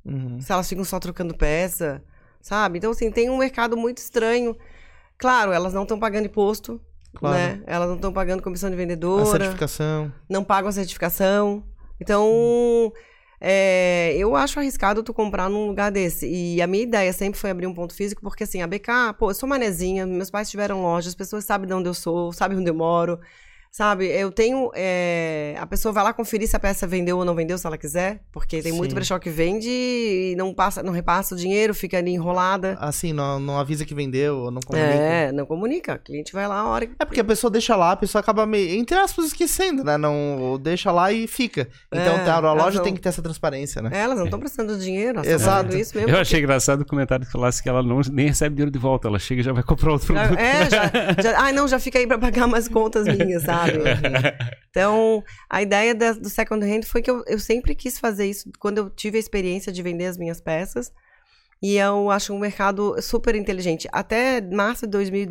Uhum. 0.05 0.41
Se 0.41 0.53
elas 0.53 0.69
ficam 0.69 0.85
só 0.85 0.99
trocando 0.99 1.37
peça, 1.37 2.03
sabe? 2.41 2.79
Então, 2.79 2.91
assim, 2.91 3.11
tem 3.11 3.29
um 3.29 3.37
mercado 3.37 3.77
muito 3.77 3.99
estranho. 3.99 4.57
Claro, 5.19 5.53
elas 5.53 5.75
não 5.75 5.83
estão 5.83 5.99
pagando 5.99 6.27
imposto, 6.27 6.81
claro. 7.15 7.37
né? 7.37 7.63
Elas 7.67 7.89
não 7.89 7.97
estão 7.97 8.13
pagando 8.13 8.43
comissão 8.43 8.71
de 8.71 8.77
vendedora. 8.77 9.23
A 9.23 9.27
certificação. 9.27 10.13
Não 10.29 10.45
pagam 10.45 10.69
a 10.69 10.73
certificação. 10.73 11.65
Então, 12.01 12.93
é, 13.41 14.15
eu 14.17 14.37
acho 14.37 14.61
arriscado 14.61 15.03
tu 15.03 15.13
comprar 15.13 15.51
num 15.51 15.67
lugar 15.67 15.91
desse. 15.91 16.29
E 16.29 16.63
a 16.63 16.67
minha 16.67 16.85
ideia 16.85 17.13
sempre 17.13 17.41
foi 17.41 17.51
abrir 17.51 17.67
um 17.67 17.75
ponto 17.75 17.93
físico, 17.93 18.23
porque 18.23 18.45
assim, 18.45 18.63
a 18.63 18.67
BK, 18.69 19.15
pô, 19.19 19.31
eu 19.31 19.35
sou 19.35 19.49
manezinha, 19.49 20.07
meus 20.07 20.31
pais 20.31 20.49
tiveram 20.49 20.81
loja, 20.83 21.09
as 21.09 21.15
pessoas 21.15 21.45
sabem 21.45 21.67
de 21.67 21.75
onde 21.75 21.89
eu 21.89 21.95
sou, 21.95 22.33
sabem 22.33 22.59
onde 22.59 22.71
eu 22.71 22.75
moro. 22.75 23.19
Sabe, 23.73 24.07
eu 24.07 24.31
tenho. 24.31 24.71
É, 24.75 25.57
a 25.59 25.67
pessoa 25.67 25.95
vai 25.95 26.05
lá 26.05 26.13
conferir 26.13 26.47
se 26.47 26.55
a 26.55 26.59
peça 26.61 26.87
vendeu 26.87 27.17
ou 27.17 27.25
não 27.25 27.35
vendeu, 27.35 27.57
se 27.57 27.67
ela 27.67 27.79
quiser. 27.79 28.21
Porque 28.31 28.61
tem 28.61 28.71
Sim. 28.71 28.77
muito 28.77 28.95
brechó 28.95 29.19
que 29.19 29.31
vende 29.31 29.71
e 29.71 30.35
não, 30.37 30.53
passa, 30.53 30.83
não 30.83 30.93
repassa 30.93 31.35
o 31.35 31.39
dinheiro, 31.39 31.75
fica 31.75 31.97
ali 31.97 32.11
enrolada. 32.11 32.77
Assim, 32.79 33.15
não, 33.15 33.41
não 33.41 33.59
avisa 33.59 33.87
que 33.87 33.95
vendeu, 33.95 34.51
não 34.51 34.61
comunica. 34.61 34.93
É, 34.93 35.33
não 35.33 35.47
comunica. 35.47 35.95
O 35.95 35.99
cliente 36.01 36.35
vai 36.35 36.47
lá 36.47 36.57
a 36.57 36.69
hora 36.69 36.87
que... 36.87 36.93
É 36.99 37.05
porque 37.07 37.21
a 37.21 37.25
pessoa 37.25 37.51
deixa 37.51 37.75
lá, 37.75 37.93
a 37.93 37.97
pessoa 37.97 38.21
acaba 38.21 38.45
meio, 38.45 38.79
entre 38.79 38.95
aspas, 38.95 39.25
esquecendo, 39.25 39.83
né? 39.83 39.97
Não 39.97 40.59
deixa 40.61 40.93
lá 40.93 41.11
e 41.11 41.27
fica. 41.27 41.67
Então 41.91 42.19
é, 42.19 42.29
a 42.29 42.53
loja 42.53 42.77
não... 42.77 42.85
tem 42.85 42.93
que 42.93 43.01
ter 43.01 43.09
essa 43.09 43.23
transparência, 43.23 43.81
né? 43.81 43.89
É, 43.91 44.01
elas 44.01 44.19
não 44.19 44.27
estão 44.27 44.39
prestando 44.39 44.79
dinheiro, 44.79 45.27
Exato. 45.27 45.75
isso 45.75 45.97
mesmo. 45.97 46.11
Eu 46.11 46.19
achei 46.19 46.41
engraçado 46.41 46.83
o 46.83 46.85
comentário 46.85 47.25
que 47.25 47.33
falasse 47.33 47.63
que 47.63 47.71
ela 47.71 47.83
não, 47.83 48.03
nem 48.13 48.27
recebe 48.27 48.55
dinheiro 48.55 48.71
de 48.71 48.79
volta. 48.79 49.09
Ela 49.09 49.19
chega 49.19 49.41
e 49.41 49.45
já 49.45 49.55
vai 49.55 49.63
comprar 49.63 49.93
outro 49.93 50.13
produto. 50.13 50.39
É, 50.39 50.69
já, 50.69 51.23
já. 51.23 51.41
Ai, 51.41 51.53
não, 51.53 51.67
já 51.67 51.79
fica 51.79 51.99
aí 51.99 52.07
pra 52.07 52.19
pagar 52.19 52.47
mais 52.47 52.69
contas 52.69 53.07
minhas, 53.07 53.45
sabe? 53.45 53.62
Então, 54.73 55.23
a 55.51 55.61
ideia 55.61 55.95
da, 55.95 56.13
do 56.13 56.31
second 56.31 56.65
hand 56.65 56.85
foi 56.85 57.03
que 57.03 57.11
eu, 57.11 57.23
eu 57.27 57.39
sempre 57.39 57.75
quis 57.75 57.99
fazer 57.99 58.25
isso 58.25 58.51
quando 58.59 58.79
eu 58.79 58.89
tive 58.89 59.19
a 59.19 59.21
experiência 59.21 59.71
de 59.71 59.83
vender 59.83 60.07
as 60.07 60.17
minhas 60.17 60.41
peças. 60.41 60.91
E 61.63 61.77
eu 61.77 62.11
acho 62.11 62.33
um 62.33 62.39
mercado 62.39 63.01
super 63.03 63.35
inteligente. 63.35 63.87
Até 63.93 64.41
março 64.41 64.87
de, 64.87 64.91
2000, 64.91 65.29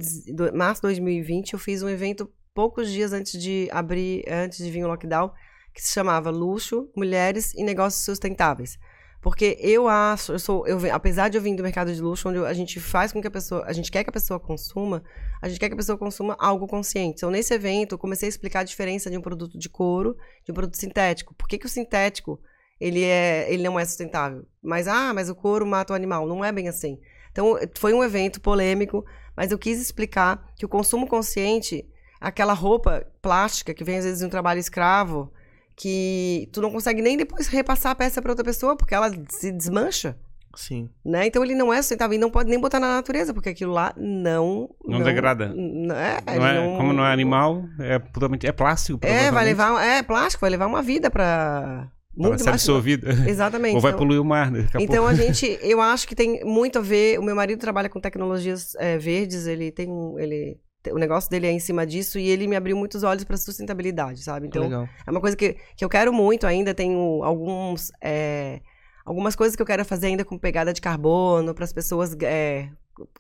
março 0.54 0.82
de 0.82 0.88
2020, 0.90 1.54
eu 1.54 1.60
fiz 1.60 1.82
um 1.82 1.90
evento 1.90 2.32
poucos 2.54 2.90
dias 2.90 3.14
antes 3.14 3.42
de 3.42 3.68
abrir, 3.72 4.24
antes 4.30 4.64
de 4.64 4.70
vir 4.70 4.86
o 4.86 4.88
lockdown, 4.88 5.32
que 5.74 5.82
se 5.82 5.92
chamava 5.92 6.30
Luxo, 6.30 6.90
Mulheres 6.96 7.54
e 7.56 7.64
Negócios 7.64 8.06
Sustentáveis. 8.06 8.78
Porque 9.22 9.56
eu 9.60 9.88
acho, 9.88 10.32
eu 10.32 10.40
sou, 10.40 10.68
eu, 10.68 10.80
apesar 10.92 11.30
de 11.30 11.38
eu 11.38 11.42
vir 11.42 11.56
do 11.56 11.62
mercado 11.62 11.94
de 11.94 12.02
luxo, 12.02 12.28
onde 12.28 12.40
a 12.40 12.54
gente 12.54 12.80
faz 12.80 13.14
com 13.14 13.22
que 13.22 13.28
a 13.28 13.32
pessoa, 13.32 13.64
a 13.68 13.72
gente 13.72 13.92
quer 13.92 14.04
que 14.04 14.10
a 14.10 14.14
pessoa 14.14 14.40
consuma, 14.40 15.04
a 15.40 15.48
gente 15.48 15.60
quer 15.60 15.68
que 15.68 15.76
a 15.76 15.78
pessoa 15.78 15.96
consuma 15.96 16.36
algo 16.40 16.66
consciente. 16.68 17.18
Então, 17.18 17.30
nesse 17.30 17.54
evento, 17.54 17.94
eu 17.94 18.00
comecei 18.00 18.28
a 18.28 18.30
explicar 18.30 18.62
a 18.62 18.64
diferença 18.64 19.12
de 19.12 19.18
um 19.18 19.22
produto 19.22 19.60
de 19.60 19.70
couro 19.70 20.18
de 20.44 20.52
um 20.52 20.56
produto 20.56 20.76
sintético. 20.76 21.36
Por 21.36 21.48
que, 21.48 21.60
que 21.60 21.68
o 21.68 21.70
sintético, 21.70 22.40
ele, 22.80 23.04
é, 23.04 23.46
ele 23.54 23.62
não 23.62 23.80
é 23.80 23.86
sustentável? 23.86 24.44
Mas, 24.62 24.88
ah, 24.88 25.14
mas 25.14 25.30
o 25.30 25.36
couro 25.36 25.68
mata 25.68 25.94
o 25.94 25.96
animal. 25.96 26.28
Não 26.28 26.44
é 26.44 26.52
bem 26.52 26.68
assim. 26.68 26.98
Então, 27.32 27.60
foi 27.78 27.94
um 27.94 28.04
evento 28.04 28.42
polêmico, 28.42 29.06
mas 29.38 29.52
eu 29.52 29.60
quis 29.60 29.80
explicar 29.80 30.52
que 30.56 30.66
o 30.66 30.70
consumo 30.70 31.08
consciente, 31.08 31.88
aquela 32.20 32.54
roupa 32.54 33.06
plástica 33.22 33.72
que 33.72 33.84
vem 33.84 34.00
às 34.00 34.04
vezes 34.04 34.20
de 34.20 34.26
um 34.26 34.30
trabalho 34.30 34.60
escravo, 34.60 35.32
que 35.76 36.50
tu 36.52 36.62
não 36.62 36.72
consegue 36.72 37.02
nem 37.02 37.18
depois 37.18 37.48
repassar 37.48 37.92
a 37.92 37.96
peça 37.96 38.22
para 38.22 38.32
outra 38.32 38.46
pessoa, 38.46 38.76
porque 38.76 38.94
ela 38.94 39.12
se 39.30 39.52
desmancha. 39.52 40.16
Sim. 40.56 40.90
Né? 41.04 41.28
Então 41.28 41.44
ele 41.44 41.56
não 41.56 41.74
é 41.74 41.82
sustentável 41.82 42.16
e 42.16 42.20
não 42.20 42.30
pode 42.30 42.50
nem 42.50 42.60
botar 42.60 42.80
na 42.80 42.88
natureza, 42.88 43.34
porque 43.34 43.50
aquilo 43.50 43.72
lá 43.72 43.94
não. 43.98 44.70
Não, 44.84 45.00
não 45.00 45.06
degrada. 45.06 45.54
Não 45.54 45.96
é, 45.96 46.18
não 46.36 46.46
é, 46.46 46.54
não, 46.56 46.78
como 46.78 46.94
não 46.94 47.06
é 47.06 47.14
animal, 47.14 47.64
é 47.80 48.00
totalmente. 48.00 48.46
É 48.46 48.52
plástico. 48.52 49.00
É, 49.02 49.32
vai 49.32 49.46
levar. 49.46 49.84
É 49.84 50.04
plástico, 50.04 50.42
vai 50.42 50.50
levar 50.50 50.68
uma 50.68 50.82
vida 50.82 51.10
para. 51.10 51.90
Muito 52.16 52.44
ser 52.44 52.50
absorvido. 52.50 53.08
Exatamente. 53.28 53.76
Ou 53.76 53.82
vai 53.82 53.92
então, 53.92 54.00
poluir 54.00 54.22
o 54.22 54.26
mar. 54.26 54.52
Né? 54.52 54.68
Então 54.80 55.08
a 55.08 55.14
gente, 55.16 55.58
eu 55.62 55.80
acho 55.80 56.08
que 56.08 56.16
tem 56.16 56.44
muito 56.44 56.80
a 56.80 56.82
ver. 56.82 57.18
O 57.20 57.24
meu 57.24 57.36
marido 57.36 57.60
trabalha 57.60 57.88
com 57.88 58.00
tecnologias 58.00 58.76
é, 58.76 58.98
verdes, 58.98 59.48
ele 59.48 59.72
tem 59.72 59.90
um. 59.90 60.20
Ele 60.20 60.60
o 60.90 60.98
negócio 60.98 61.30
dele 61.30 61.48
é 61.48 61.52
em 61.52 61.60
cima 61.60 61.86
disso 61.86 62.18
e 62.18 62.28
ele 62.28 62.48
me 62.48 62.56
abriu 62.56 62.76
muitos 62.76 63.04
olhos 63.04 63.24
para 63.24 63.38
sustentabilidade, 63.38 64.24
sabe? 64.24 64.48
Então, 64.48 64.64
Legal. 64.64 64.90
é 65.06 65.12
uma 65.12 65.22
coisa 65.22 65.36
que, 65.36 65.56
que 65.76 65.86
eu 65.86 65.90
quero 65.90 66.12
muito 66.12 66.48
ainda. 66.48 66.74
Tenho 66.74 67.24
alguns, 67.24 67.92
é, 68.02 68.62
algumas 69.06 69.36
coisas 69.36 69.56
que 69.56 69.62
eu 69.62 69.66
quero 69.66 69.86
fazer 69.86 70.08
ainda 70.08 70.26
com 70.26 70.38
pegada 70.38 70.74
de 70.74 70.82
carbono, 70.82 71.54
para 71.54 71.64
as 71.64 71.74
pessoas 71.74 72.16
é, 72.22 72.70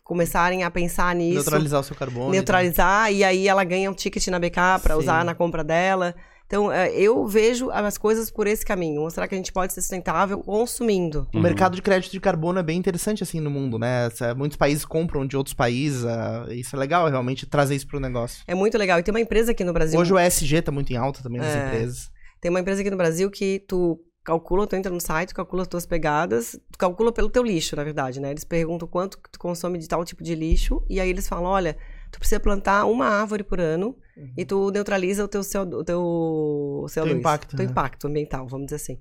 começarem 0.04 0.64
a 0.64 0.72
pensar 0.72 1.14
nisso. 1.16 1.36
Neutralizar 1.36 1.80
o 1.80 1.84
seu 1.84 1.96
carbono. 1.96 2.32
Neutralizar, 2.32 3.12
e 3.12 3.24
aí 3.24 3.48
ela 3.48 3.64
ganha 3.64 3.92
um 3.92 3.94
ticket 3.94 4.26
na 4.28 4.40
BK 4.40 4.80
para 4.82 4.98
usar 4.98 5.24
na 5.24 5.36
compra 5.36 5.64
dela. 5.64 6.16
Então, 6.52 6.70
é, 6.70 6.94
eu 6.94 7.26
vejo 7.26 7.72
as 7.72 7.98
coisas 7.98 8.30
por 8.30 8.46
esse 8.46 8.66
caminho. 8.66 9.00
Mostrar 9.00 9.26
que 9.26 9.34
a 9.34 9.38
gente 9.38 9.54
pode 9.54 9.72
ser 9.72 9.80
sustentável 9.80 10.38
consumindo. 10.40 11.26
O 11.34 11.38
uhum. 11.38 11.42
mercado 11.42 11.78
de 11.78 11.82
crédito 11.82 12.12
de 12.12 12.20
carbono 12.20 12.60
é 12.60 12.64
bem 12.64 12.78
interessante, 12.78 13.24
assim, 13.24 13.40
no 13.40 13.50
mundo, 13.50 13.80
né? 13.80 14.10
Muitos 14.36 14.58
países 14.58 14.84
compram 14.84 15.26
de 15.26 15.38
outros 15.38 15.54
países. 15.54 16.04
Uh, 16.04 16.52
isso 16.52 16.76
é 16.76 16.80
legal, 16.80 17.08
realmente, 17.08 17.46
trazer 17.46 17.76
isso 17.76 17.88
para 17.88 17.96
o 17.96 18.00
negócio. 18.02 18.44
É 18.46 18.54
muito 18.54 18.78
legal. 18.78 19.00
E 19.00 19.04
tem 19.04 19.14
uma 19.14 19.22
empresa 19.22 19.54
aqui 19.54 19.64
no 19.64 19.72
Brasil... 19.72 19.98
Hoje 19.98 20.12
o 20.12 20.20
ESG 20.20 20.58
está 20.58 20.74
muito 20.74 20.92
em 20.92 20.98
alta 20.98 21.24
também 21.24 21.40
nas 21.40 21.56
é, 21.56 21.68
empresas. 21.68 22.12
Tem 22.42 22.50
uma 22.50 22.60
empresa 22.60 22.82
aqui 22.82 22.92
no 22.92 22.98
Brasil 22.98 23.32
que 23.32 23.64
tu 23.66 23.98
calcula, 24.22 24.68
tu 24.68 24.76
entra 24.76 24.92
no 24.92 25.00
site, 25.00 25.34
calcula 25.34 25.62
as 25.62 25.70
tuas 25.70 25.86
pegadas, 25.86 26.60
tu 26.70 26.78
calcula 26.78 27.14
pelo 27.14 27.30
teu 27.30 27.44
lixo, 27.44 27.78
na 27.78 27.84
verdade, 27.86 28.20
né? 28.20 28.30
Eles 28.30 28.44
perguntam 28.44 28.90
quanto 28.90 29.18
tu 29.32 29.40
consome 29.40 29.78
de 29.78 29.88
tal 29.88 30.04
tipo 30.04 30.22
de 30.22 30.36
lixo, 30.36 30.84
e 30.90 31.00
aí 31.00 31.10
eles 31.10 31.30
falam, 31.30 31.46
olha, 31.46 31.78
tu 32.12 32.20
precisa 32.20 32.40
plantar 32.40 32.86
uma 32.86 33.08
árvore 33.08 33.44
por 33.44 33.60
ano 33.60 33.96
uhum. 34.18 34.34
e 34.38 34.46
tu 34.46 34.70
neutraliza 34.72 35.24
o 35.24 35.28
teu 35.28 35.42
CO2, 35.42 35.74
o 35.74 35.84
teu 35.84 36.86
CO2, 36.88 36.94
teu 36.94 37.18
impacto, 37.18 37.56
teu 37.56 37.66
né? 37.66 37.72
impacto 37.72 38.08
ambiental, 38.08 38.48
vamos 38.48 38.66
dizer 38.66 38.76
assim. 38.76 39.00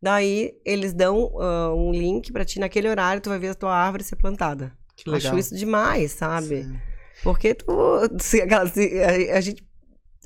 Daí 0.00 0.52
eles 0.64 0.92
dão 0.92 1.32
uh, 1.34 1.74
um 1.74 1.92
link 1.92 2.32
para 2.32 2.44
ti 2.44 2.58
naquele 2.58 2.88
horário, 2.88 3.20
tu 3.20 3.28
vai 3.28 3.38
ver 3.38 3.48
a 3.48 3.54
tua 3.54 3.74
árvore 3.74 4.04
ser 4.04 4.16
plantada. 4.16 4.72
Que 4.96 5.10
legal. 5.10 5.32
Acho 5.32 5.38
isso 5.38 5.54
demais, 5.54 6.12
sabe? 6.12 6.64
Sim. 6.64 6.78
Porque 7.22 7.54
tu, 7.54 7.66
se, 8.20 8.38
se, 8.72 9.02
a, 9.02 9.36
a, 9.36 9.40
gente 9.40 9.66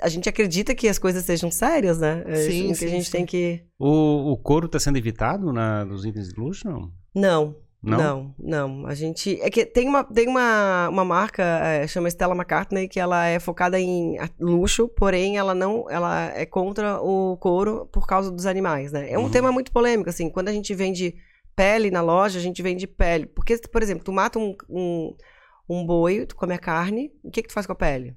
a 0.01 0.09
gente 0.09 0.29
acredita 0.29 0.75
que 0.75 0.89
as 0.89 0.99
coisas 0.99 1.25
sejam 1.25 1.51
sérias, 1.51 1.99
né? 1.99 2.23
É 2.27 2.37
sim, 2.37 2.75
sim, 2.75 2.79
que 2.79 2.85
a 2.85 2.89
gente 2.89 3.07
sim. 3.07 3.13
tem 3.13 3.27
que 3.27 3.65
o, 3.79 4.33
o 4.33 4.37
couro 4.37 4.67
está 4.67 4.79
sendo 4.79 4.99
evitado 4.99 5.53
na, 5.53 5.85
nos 5.85 6.05
itens 6.05 6.29
de 6.29 6.41
luxo, 6.41 6.69
não? 6.69 6.93
Não, 7.15 7.57
não? 7.83 7.99
Não, 7.99 8.35
não. 8.39 8.87
A 8.87 8.95
gente. 8.95 9.41
É 9.41 9.49
que 9.49 9.65
tem 9.65 9.89
uma, 9.89 10.05
tem 10.05 10.29
uma, 10.29 10.89
uma 10.91 11.05
marca, 11.05 11.43
é, 11.43 11.87
chama 11.87 12.11
Stella 12.11 12.35
McCartney, 12.35 12.87
que 12.87 13.01
ela 13.01 13.27
é 13.27 13.39
focada 13.41 13.81
em 13.81 14.19
luxo, 14.39 14.87
porém 14.89 15.39
ela 15.39 15.55
não. 15.55 15.89
Ela 15.89 16.27
é 16.37 16.45
contra 16.45 17.01
o 17.01 17.39
couro 17.39 17.89
por 17.91 18.07
causa 18.07 18.31
dos 18.31 18.45
animais, 18.45 18.93
né? 18.93 19.11
É 19.11 19.19
um 19.19 19.23
uhum. 19.23 19.31
tema 19.31 19.51
muito 19.51 19.73
polêmico, 19.73 20.11
assim. 20.11 20.29
Quando 20.29 20.49
a 20.49 20.53
gente 20.53 20.75
vende 20.75 21.15
pele 21.57 21.91
na 21.91 22.03
loja, 22.03 22.39
a 22.39 22.43
gente 22.43 22.63
vende 22.63 22.87
pele. 22.87 23.27
Porque, 23.27 23.57
por 23.57 23.83
exemplo, 23.83 24.05
tu 24.05 24.13
mata 24.13 24.39
um, 24.39 24.55
um, 24.69 25.17
um 25.69 25.87
boi, 25.87 26.27
tu 26.27 26.37
come 26.37 26.53
a 26.53 26.59
carne, 26.59 27.11
o 27.25 27.31
que, 27.31 27.43
que 27.43 27.49
tu 27.49 27.55
faz 27.55 27.67
com 27.67 27.73
a 27.73 27.77
pele? 27.77 28.15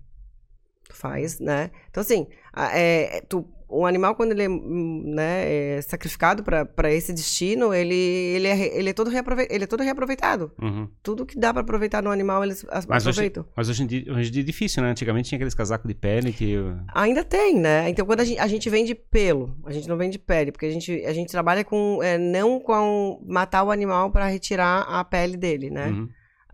Tu 0.89 0.95
faz, 0.95 1.39
né? 1.39 1.71
Então, 1.89 2.01
assim, 2.01 2.27
é, 2.73 3.21
tu 3.29 3.47
um 3.73 3.85
animal, 3.85 4.15
quando 4.15 4.31
ele 4.31 4.43
é, 4.43 4.49
né, 4.49 5.77
é 5.77 5.81
sacrificado 5.81 6.43
para 6.43 6.93
esse 6.93 7.11
destino, 7.11 7.73
ele, 7.73 7.95
ele, 7.95 8.47
é, 8.47 8.77
ele, 8.77 8.89
é 8.89 8.93
todo 8.93 9.11
ele 9.49 9.63
é 9.63 9.67
todo 9.67 9.81
reaproveitado. 9.81 10.51
Uhum. 10.61 10.87
Tudo 11.01 11.25
que 11.25 11.37
dá 11.37 11.53
para 11.53 11.61
aproveitar 11.61 12.03
no 12.03 12.11
animal, 12.11 12.43
eles 12.43 12.65
mas 12.87 13.05
aproveitam. 13.05 13.43
Hoje, 13.43 13.53
mas 13.55 13.69
hoje 13.69 13.83
em, 13.83 13.87
dia, 13.87 14.13
hoje 14.13 14.29
em 14.29 14.31
dia 14.31 14.41
é 14.41 14.45
difícil, 14.45 14.83
né? 14.83 14.89
Antigamente 14.89 15.29
tinha 15.29 15.37
aqueles 15.37 15.55
casacos 15.55 15.87
de 15.87 15.93
pele 15.93 16.31
que... 16.31 16.55
Ainda 16.93 17.23
tem, 17.23 17.59
né? 17.59 17.89
Então, 17.89 18.05
quando 18.05 18.19
a 18.19 18.25
gente, 18.25 18.39
a 18.39 18.47
gente 18.47 18.69
vende 18.69 18.93
pelo, 18.93 19.55
a 19.65 19.71
gente 19.71 19.87
não 19.87 19.97
vende 19.97 20.19
pele, 20.19 20.51
porque 20.51 20.65
a 20.65 20.71
gente, 20.71 21.03
a 21.05 21.13
gente 21.13 21.29
trabalha 21.29 21.63
com... 21.63 21.99
É, 22.03 22.17
não 22.17 22.59
com 22.59 23.21
matar 23.25 23.63
o 23.63 23.71
animal 23.71 24.11
para 24.11 24.27
retirar 24.27 24.81
a 24.81 25.03
pele 25.03 25.35
dele, 25.37 25.69
né? 25.69 25.87
Uhum. 25.87 26.09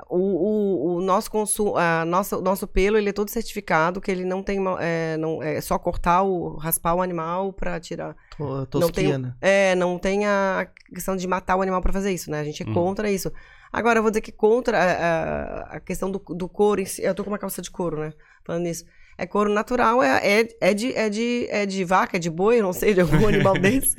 O, 0.07 0.17
o, 0.17 0.95
o 0.97 1.01
nosso 1.01 1.29
consumo, 1.31 1.75
a 1.75 2.05
nossa, 2.05 2.37
o 2.37 2.41
nosso 2.41 2.67
pelo, 2.67 2.97
ele 2.97 3.09
é 3.09 3.13
todo 3.13 3.29
certificado, 3.29 3.99
que 3.99 4.09
ele 4.11 4.23
não 4.23 4.41
tem, 4.43 4.59
é, 4.79 5.17
não, 5.17 5.41
é 5.41 5.59
só 5.61 5.77
cortar 5.79 6.21
o, 6.23 6.55
raspar 6.57 6.93
o 6.95 7.01
animal 7.01 7.51
pra 7.53 7.79
tirar. 7.79 8.15
To- 8.37 8.43
Não 8.45 8.65
Tosquia, 8.65 8.91
tem, 9.09 9.17
né? 9.17 9.33
é, 9.41 9.75
não 9.75 9.97
tem 9.97 10.25
a 10.25 10.67
questão 10.93 11.15
de 11.15 11.27
matar 11.27 11.55
o 11.57 11.61
animal 11.61 11.81
pra 11.81 11.91
fazer 11.93 12.11
isso, 12.11 12.29
né? 12.31 12.39
A 12.39 12.43
gente 12.43 12.63
é 12.63 12.65
Uhum. 12.65 12.73
contra 12.73 13.11
isso. 13.11 13.31
Agora, 13.71 13.99
eu 13.99 14.03
vou 14.03 14.09
dizer 14.11 14.21
que 14.21 14.31
contra 14.31 14.77
a, 14.77 14.83
a- 14.91 15.61
a 15.75 15.79
questão 15.79 16.09
do, 16.09 16.19
do 16.29 16.47
couro 16.49 16.81
em 16.81 16.85
si. 16.85 17.01
Eu 17.03 17.13
tô 17.13 17.23
com 17.23 17.29
uma 17.29 17.37
calça 17.37 17.61
de 17.61 17.69
couro, 17.69 17.99
né? 17.99 18.13
Falando 18.45 18.63
nisso. 18.63 18.85
É 19.17 19.25
couro 19.27 19.49
natural, 19.53 20.01
é, 20.01 20.41
é, 20.41 20.47
é, 20.61 20.73
de, 20.73 20.93
é, 20.95 21.09
de, 21.09 21.45
é 21.49 21.65
de 21.65 21.83
vaca, 21.83 22.15
é 22.15 22.19
de 22.19 22.29
boi, 22.29 22.61
não 22.61 22.71
sei, 22.71 22.93
de 22.93 23.01
algum 23.01 23.27
animal 23.27 23.53
desse. 23.59 23.95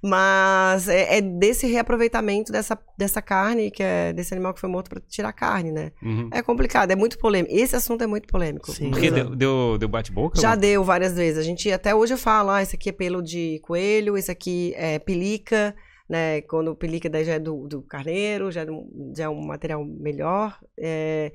Mas 0.00 0.88
é, 0.88 1.18
é 1.18 1.20
desse 1.20 1.66
reaproveitamento 1.66 2.52
dessa, 2.52 2.78
dessa 2.96 3.20
carne, 3.20 3.70
que 3.70 3.82
é 3.82 4.12
desse 4.12 4.32
animal 4.32 4.54
que 4.54 4.60
foi 4.60 4.68
morto 4.68 4.88
pra 4.88 5.00
tirar 5.08 5.32
carne, 5.32 5.72
né? 5.72 5.90
Uhum. 6.00 6.30
É 6.32 6.40
complicado, 6.40 6.90
é 6.92 6.96
muito 6.96 7.18
polêmico. 7.18 7.52
Esse 7.54 7.74
assunto 7.74 8.02
é 8.02 8.06
muito 8.06 8.28
polêmico. 8.28 8.70
Sim. 8.70 8.90
Porque 8.90 9.10
deu, 9.10 9.34
deu, 9.34 9.76
deu 9.78 9.88
bate-boca? 9.88 10.40
Já 10.40 10.50
não? 10.50 10.58
deu 10.58 10.84
várias 10.84 11.14
vezes. 11.14 11.38
A 11.38 11.42
gente 11.42 11.70
até 11.72 11.94
hoje 11.94 12.14
eu 12.14 12.18
falo, 12.18 12.50
ah, 12.50 12.62
esse 12.62 12.76
aqui 12.76 12.90
é 12.90 12.92
pelo 12.92 13.20
de 13.20 13.58
coelho, 13.64 14.16
esse 14.16 14.30
aqui 14.30 14.72
é 14.76 15.00
pelica, 15.00 15.74
né? 16.08 16.42
Quando 16.42 16.76
pelica 16.76 17.10
daí 17.10 17.24
já 17.24 17.34
é 17.34 17.38
do, 17.40 17.66
do 17.66 17.82
carneiro, 17.82 18.52
já 18.52 18.62
é, 18.62 18.70
um- 18.70 19.12
já 19.16 19.24
é 19.24 19.28
um 19.28 19.44
material 19.44 19.84
melhor. 19.84 20.58
É, 20.78 21.32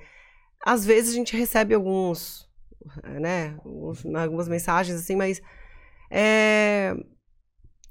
às 0.65 0.85
vezes 0.85 1.11
a 1.11 1.15
gente 1.17 1.35
recebe 1.35 1.73
alguns, 1.73 2.47
né? 3.19 3.57
uns- 3.65 4.05
Algumas 4.15 4.47
mensagens 4.47 4.97
assim, 4.97 5.17
mas 5.17 5.41
é, 6.09 6.95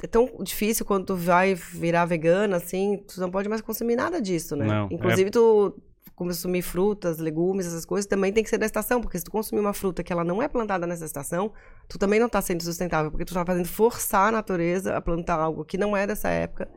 é 0.03 0.07
tão 0.09 0.29
difícil 0.43 0.85
quando 0.85 1.07
tu 1.07 1.17
vai 1.17 1.55
virar 1.55 2.05
vegana, 2.05 2.57
assim, 2.57 3.03
tu 3.07 3.21
não 3.21 3.31
pode 3.31 3.49
mais 3.49 3.61
consumir 3.61 3.97
nada 3.97 4.21
disso, 4.21 4.57
né? 4.57 4.67
Não, 4.67 4.85
é- 4.91 4.95
Inclusive, 4.95 5.31
tu 5.31 5.77
consumir 6.15 6.63
frutas, 6.63 7.19
legumes, 7.19 7.67
essas 7.67 7.85
coisas, 7.85 8.07
também 8.07 8.33
tem 8.33 8.45
que 8.45 8.51
ser 8.51 8.59
da 8.59 8.67
estação, 8.67 9.01
porque 9.01 9.19
se 9.19 9.25
tu 9.25 9.31
consumir 9.31 9.61
uma 9.61 9.73
fruta 9.73 10.03
que 10.05 10.13
ela 10.13 10.23
não 10.23 10.43
é 10.43 10.47
plantada 10.49 10.87
nessa 10.87 11.05
estação, 11.05 11.53
tu 11.89 11.99
também 11.99 12.21
não 12.21 12.29
tá 12.29 12.41
sendo 12.41 12.63
sustentável, 12.63 13.11
porque 13.11 13.25
tu 13.25 13.35
tá 13.35 13.45
fazendo 13.45 13.67
forçar 13.67 14.29
a 14.29 14.33
natureza 14.33 14.95
a 14.97 15.01
plantar 15.01 15.41
algo 15.41 15.65
que 15.65 15.77
não 15.79 15.97
é 15.97 16.07
dessa 16.07 16.29
época. 16.29 16.69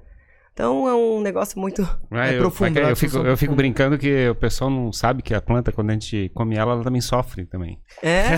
Então 0.55 0.87
é 0.87 0.95
um 0.95 1.19
negócio 1.19 1.59
muito. 1.59 1.81
É 2.11 2.35
eu, 2.35 2.39
profundo, 2.47 2.79
eu, 2.79 2.87
né? 2.87 2.95
fico, 2.95 3.11
São 3.11 3.25
eu 3.25 3.35
fico 3.35 3.49
profundo. 3.53 3.55
brincando 3.57 3.97
que 3.97 4.29
o 4.29 4.35
pessoal 4.35 4.69
não 4.69 4.89
sabe 4.93 5.21
que 5.21 5.33
a 5.33 5.41
planta, 5.41 5.69
quando 5.69 5.89
a 5.89 5.93
gente 5.93 6.31
come 6.33 6.55
ela, 6.55 6.71
ela 6.71 6.83
também 6.83 7.01
sofre 7.01 7.45
também. 7.45 7.77
É. 8.01 8.37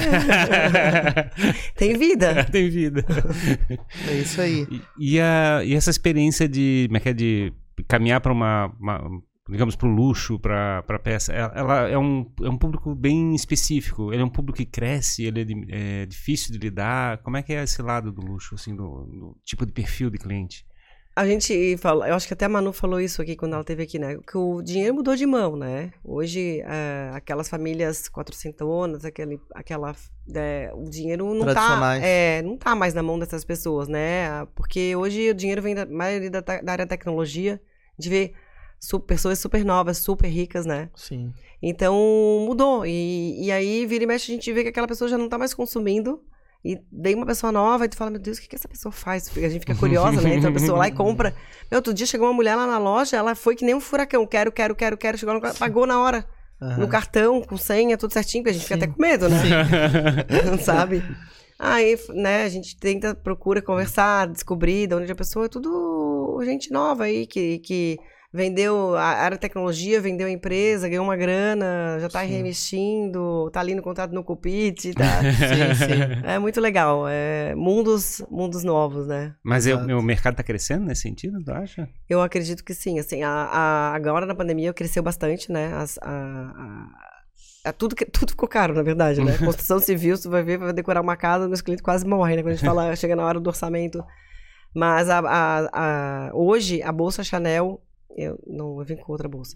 tem 1.77 1.95
vida. 1.97 2.43
Tem 2.45 2.69
vida. 2.69 3.05
É 4.09 4.13
isso 4.15 4.41
aí. 4.41 4.67
E, 4.97 5.15
e 5.15 5.19
a, 5.21 5.61
e 5.63 5.73
essa 5.75 5.89
experiência 5.91 6.47
de, 6.49 6.85
como 6.87 6.97
é 6.97 6.99
que 6.99 7.09
é, 7.09 7.13
de 7.13 7.53
caminhar 7.87 8.19
para 8.19 8.33
uma, 8.33 8.73
uma- 8.79 9.01
digamos, 9.49 9.75
para 9.75 9.87
o 9.87 9.91
luxo, 9.91 10.39
para 10.39 10.79
a 10.87 10.99
peça, 10.99 11.31
ela, 11.31 11.53
ela 11.55 11.87
é, 11.87 11.97
um, 11.97 12.29
é 12.41 12.49
um 12.49 12.57
público 12.57 12.93
bem 12.95 13.35
específico. 13.35 14.11
Ele 14.11 14.21
é 14.21 14.25
um 14.25 14.29
público 14.29 14.57
que 14.57 14.65
cresce, 14.65 15.23
ele 15.23 15.41
é, 15.41 15.45
di- 15.45 15.65
é 15.69 16.05
difícil 16.05 16.51
de 16.51 16.57
lidar. 16.57 17.19
Como 17.19 17.37
é 17.37 17.43
que 17.43 17.53
é 17.53 17.63
esse 17.63 17.81
lado 17.81 18.11
do 18.11 18.21
luxo, 18.25 18.55
assim, 18.55 18.75
do, 18.75 18.83
do 19.05 19.37
tipo 19.45 19.65
de 19.67 19.71
perfil 19.71 20.09
de 20.09 20.17
cliente? 20.17 20.65
A 21.19 21.25
gente 21.25 21.75
fala, 21.77 22.07
eu 22.07 22.13
acho 22.13 22.27
que 22.27 22.33
até 22.35 22.45
a 22.45 22.49
Manu 22.49 22.71
falou 22.71 23.01
isso 23.01 23.19
aqui 23.23 23.35
quando 23.35 23.53
ela 23.53 23.61
esteve 23.61 23.81
aqui, 23.81 23.97
né? 23.97 24.19
Que 24.29 24.37
o 24.37 24.61
dinheiro 24.61 24.93
mudou 24.93 25.15
de 25.15 25.25
mão, 25.25 25.55
né? 25.55 25.91
Hoje, 26.03 26.61
é, 26.61 27.09
aquelas 27.11 27.49
famílias 27.49 28.07
quatrocentonas, 28.07 29.03
aquele, 29.03 29.39
aquela, 29.55 29.95
é, 30.35 30.71
o 30.75 30.83
dinheiro 30.87 31.33
não 31.33 31.45
tá, 31.55 31.69
é, 32.03 32.41
não 32.43 32.55
tá 32.55 32.75
mais 32.75 32.93
na 32.93 33.01
mão 33.01 33.17
dessas 33.17 33.43
pessoas, 33.43 33.87
né? 33.87 34.45
Porque 34.53 34.95
hoje 34.95 35.31
o 35.31 35.33
dinheiro 35.33 35.59
vem 35.59 35.73
da 35.73 35.87
maioria 35.87 36.29
da, 36.29 36.39
da 36.41 36.71
área 36.71 36.85
da 36.85 36.89
tecnologia. 36.95 37.59
A 37.97 38.01
gente 38.01 38.09
vê 38.11 38.33
su- 38.79 38.99
pessoas 38.99 39.39
super 39.39 39.65
novas, 39.65 39.97
super 39.97 40.27
ricas, 40.27 40.67
né? 40.67 40.91
Sim. 40.95 41.33
Então 41.59 41.95
mudou. 42.45 42.85
E, 42.85 43.43
e 43.43 43.51
aí, 43.51 43.87
vira 43.87 44.03
e 44.03 44.07
mexe, 44.07 44.31
a 44.31 44.35
gente 44.35 44.53
vê 44.53 44.61
que 44.61 44.69
aquela 44.69 44.87
pessoa 44.87 45.09
já 45.09 45.17
não 45.17 45.27
tá 45.27 45.39
mais 45.39 45.51
consumindo. 45.51 46.21
E 46.67 46.81
vem 46.91 47.15
uma 47.15 47.25
pessoa 47.25 47.49
nova 47.49 47.85
e 47.85 47.87
tu 47.87 47.95
fala, 47.95 48.11
meu 48.11 48.19
Deus, 48.19 48.37
o 48.37 48.41
que, 48.41 48.47
que 48.49 48.55
essa 48.57 48.67
pessoa 48.67 48.91
faz? 48.91 49.31
A 49.37 49.39
gente 49.47 49.61
fica 49.61 49.73
curiosa, 49.73 50.19
né? 50.19 50.35
Então 50.35 50.49
a 50.49 50.53
pessoa 50.53 50.77
lá 50.77 50.87
e 50.89 50.91
compra. 50.91 51.33
Meu, 51.71 51.77
outro 51.77 51.93
dia 51.93 52.05
chegou 52.05 52.27
uma 52.27 52.33
mulher 52.33 52.55
lá 52.55 52.67
na 52.67 52.77
loja, 52.77 53.15
ela 53.15 53.35
foi 53.35 53.55
que 53.55 53.63
nem 53.63 53.73
um 53.73 53.79
furacão. 53.79 54.27
Quero, 54.27 54.51
quero, 54.51 54.75
quero, 54.75 54.97
quero. 54.97 55.17
Chegou 55.17 55.33
no 55.33 55.41
pagou 55.53 55.87
na 55.87 56.01
hora. 56.01 56.25
Aham. 56.61 56.77
No 56.77 56.87
cartão, 56.89 57.41
com 57.41 57.55
senha, 57.55 57.97
tudo 57.97 58.11
certinho, 58.11 58.43
porque 58.43 58.49
a 58.49 58.53
gente 58.53 58.63
fica 58.63 58.77
Sim. 58.77 58.83
até 58.83 58.93
com 58.93 59.01
medo, 59.01 59.29
né? 59.29 59.37
Sabe? 60.61 61.01
Aí, 61.57 61.97
né, 62.09 62.43
a 62.43 62.49
gente 62.49 62.75
tenta, 62.75 63.15
procura 63.15 63.61
conversar, 63.61 64.27
descobrir 64.27 64.87
de 64.87 64.95
onde 64.95 65.11
a 65.11 65.15
pessoa 65.15 65.45
é 65.45 65.49
tudo 65.49 66.39
gente 66.45 66.71
nova 66.71 67.05
aí, 67.05 67.25
que, 67.25 67.59
que 67.59 67.97
vendeu 68.37 68.95
a 68.95 69.01
área 69.03 69.35
de 69.35 69.41
tecnologia, 69.41 69.99
vendeu 69.99 70.27
a 70.27 70.31
empresa, 70.31 70.87
ganhou 70.87 71.03
uma 71.03 71.15
grana, 71.17 71.97
já 71.99 72.07
tá 72.07 72.21
Sim. 72.21 72.27
reinvestindo, 72.27 73.49
tá 73.51 73.59
ali 73.59 73.73
no 73.75 73.81
contrato 73.81 74.13
no 74.13 74.23
Cupit, 74.23 74.93
tá? 74.93 75.21
Sim, 75.33 75.73
sim. 75.75 76.01
É 76.23 76.37
muito 76.39 76.61
legal, 76.61 77.05
é 77.09 77.55
mundos, 77.55 78.21
mundos 78.29 78.63
novos, 78.63 79.07
né? 79.07 79.33
Mas 79.43 79.65
é, 79.67 79.73
o 79.75 80.01
mercado 80.01 80.33
está 80.33 80.43
crescendo 80.43 80.85
nesse 80.85 81.01
sentido, 81.01 81.43
tu 81.43 81.51
acha? 81.51 81.89
Eu 82.07 82.21
acredito 82.21 82.63
que 82.63 82.73
sim, 82.73 82.99
assim, 82.99 83.23
a, 83.23 83.29
a- 83.29 83.93
agora 83.95 84.25
na 84.25 84.35
pandemia 84.35 84.73
cresceu 84.73 85.01
bastante, 85.01 85.51
né? 85.51 85.73
As- 85.73 85.97
a, 86.01 86.87
a- 87.65 87.73
tudo, 87.73 87.95
que- 87.95 88.05
tudo 88.05 88.29
ficou 88.31 88.47
caro, 88.47 88.73
na 88.73 88.83
verdade, 88.83 89.21
né? 89.23 89.35
Construção 89.43 89.79
civil, 89.79 90.15
você 90.15 90.29
vai 90.29 90.43
ver, 90.43 90.57
vai 90.57 90.71
decorar 90.73 91.01
uma 91.01 91.17
casa, 91.17 91.47
meus 91.47 91.61
clientes 91.61 91.83
quase 91.83 92.05
morrem, 92.05 92.37
né? 92.37 92.41
Quando 92.43 92.51
a 92.53 92.55
gente 92.55 92.65
fala, 92.65 92.95
chega 92.95 93.15
na 93.15 93.25
hora 93.25 93.39
do 93.39 93.47
orçamento. 93.47 94.03
Mas 94.75 95.09
a, 95.09 95.19
a- 95.19 95.69
a- 95.73 96.31
hoje, 96.33 96.83
a 96.83 96.91
bolsa 96.91 97.23
Chanel, 97.23 97.81
eu 98.17 98.39
não 98.47 98.79
eu 98.79 98.85
vim 98.85 98.95
com 98.97 99.11
outra 99.11 99.27
bolsa. 99.29 99.55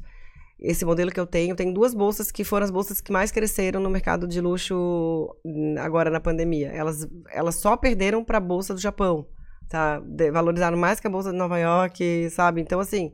Esse 0.59 0.85
modelo 0.85 1.09
que 1.11 1.19
eu 1.19 1.25
tenho, 1.25 1.53
eu 1.53 1.55
tenho 1.55 1.73
duas 1.73 1.91
bolsas 1.93 2.31
que 2.31 2.43
foram 2.43 2.63
as 2.63 2.69
bolsas 2.71 3.01
que 3.01 3.11
mais 3.11 3.31
cresceram 3.31 3.79
no 3.79 3.89
mercado 3.89 4.27
de 4.27 4.39
luxo 4.39 5.35
hum, 5.43 5.75
agora 5.79 6.11
na 6.11 6.19
pandemia. 6.19 6.67
Elas, 6.69 7.07
elas 7.31 7.55
só 7.55 7.75
perderam 7.75 8.23
para 8.23 8.37
a 8.37 8.41
bolsa 8.41 8.71
do 8.73 8.79
Japão, 8.79 9.25
tá? 9.67 9.99
De- 9.99 10.29
valorizaram 10.31 10.77
mais 10.77 10.99
que 10.99 11.07
a 11.07 11.09
bolsa 11.09 11.31
de 11.31 11.37
Nova 11.37 11.57
York, 11.57 12.29
sabe? 12.29 12.61
Então, 12.61 12.79
assim, 12.79 13.11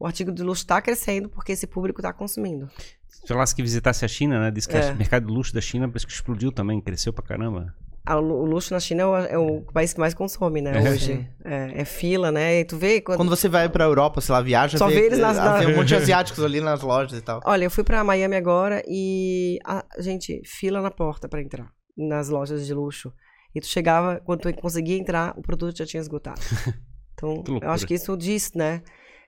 o 0.00 0.06
artigo 0.06 0.32
de 0.32 0.42
luxo 0.42 0.62
está 0.62 0.80
crescendo 0.80 1.28
porque 1.28 1.52
esse 1.52 1.66
público 1.66 2.00
está 2.00 2.14
consumindo. 2.14 2.66
Se 3.08 3.26
falasse 3.28 3.54
que 3.54 3.60
visitasse 3.62 4.02
a 4.02 4.08
China, 4.08 4.40
né? 4.40 4.50
Diz 4.50 4.66
que 4.66 4.76
É. 4.76 4.92
o 4.92 4.96
mercado 4.96 5.26
de 5.26 5.32
luxo 5.34 5.52
da 5.52 5.60
China 5.60 5.86
parece 5.88 6.06
que 6.06 6.12
explodiu 6.12 6.50
também, 6.50 6.80
cresceu 6.80 7.12
pra 7.12 7.22
caramba. 7.24 7.74
Ah, 8.08 8.16
O 8.18 8.20
lu- 8.20 8.36
o 8.42 8.44
luxo 8.44 8.72
na 8.72 8.78
China 8.78 9.02
é 9.02 9.06
o, 9.06 9.16
é 9.16 9.38
o 9.38 9.62
país 9.72 9.92
que 9.92 9.98
mais 9.98 10.14
consome, 10.14 10.62
né, 10.62 10.72
É. 10.78 10.90
hoje. 10.90 11.28
É, 11.44 11.80
é 11.80 11.84
fila, 11.84 12.30
né? 12.30 12.60
E 12.60 12.64
tu 12.64 12.76
vê 12.76 13.00
quando... 13.00 13.16
Quando 13.18 13.28
você 13.30 13.48
vai 13.48 13.68
pra 13.68 13.84
Europa, 13.84 14.20
sei 14.20 14.32
lá, 14.32 14.40
viaja, 14.40 14.78
Só 14.78 14.86
vê, 14.86 14.94
vê 14.94 15.06
eles 15.06 15.18
nas- 15.18 15.36
ah, 15.38 15.58
vê 15.58 15.64
na- 15.66 15.72
um 15.72 15.76
monte 15.76 15.88
de 15.88 15.96
asiáticos 15.96 16.42
ali 16.44 16.60
nas 16.60 16.82
lojas 16.82 17.18
e 17.18 17.22
tal. 17.22 17.40
Olha, 17.44 17.64
eu 17.64 17.70
fui 17.70 17.82
pra 17.82 18.04
Miami 18.04 18.36
agora 18.36 18.80
e, 18.86 19.58
a, 19.66 19.84
gente, 19.98 20.40
fila 20.44 20.80
na 20.80 20.90
porta 20.90 21.28
pra 21.28 21.42
entrar 21.42 21.68
nas 21.96 22.28
lojas 22.28 22.64
de 22.64 22.72
luxo. 22.72 23.12
E 23.54 23.60
tu 23.60 23.66
chegava, 23.66 24.20
quando 24.24 24.40
tu 24.42 24.54
conseguia 24.54 24.96
entrar, 24.98 25.34
o 25.36 25.42
produto 25.42 25.76
já 25.76 25.84
tinha 25.86 26.00
esgotado. 26.00 26.40
Então, 27.18 27.42
eu 27.62 27.70
acho 27.70 27.86
que 27.86 27.94
isso 27.94 28.14
diz, 28.14 28.52
né? 28.54 28.82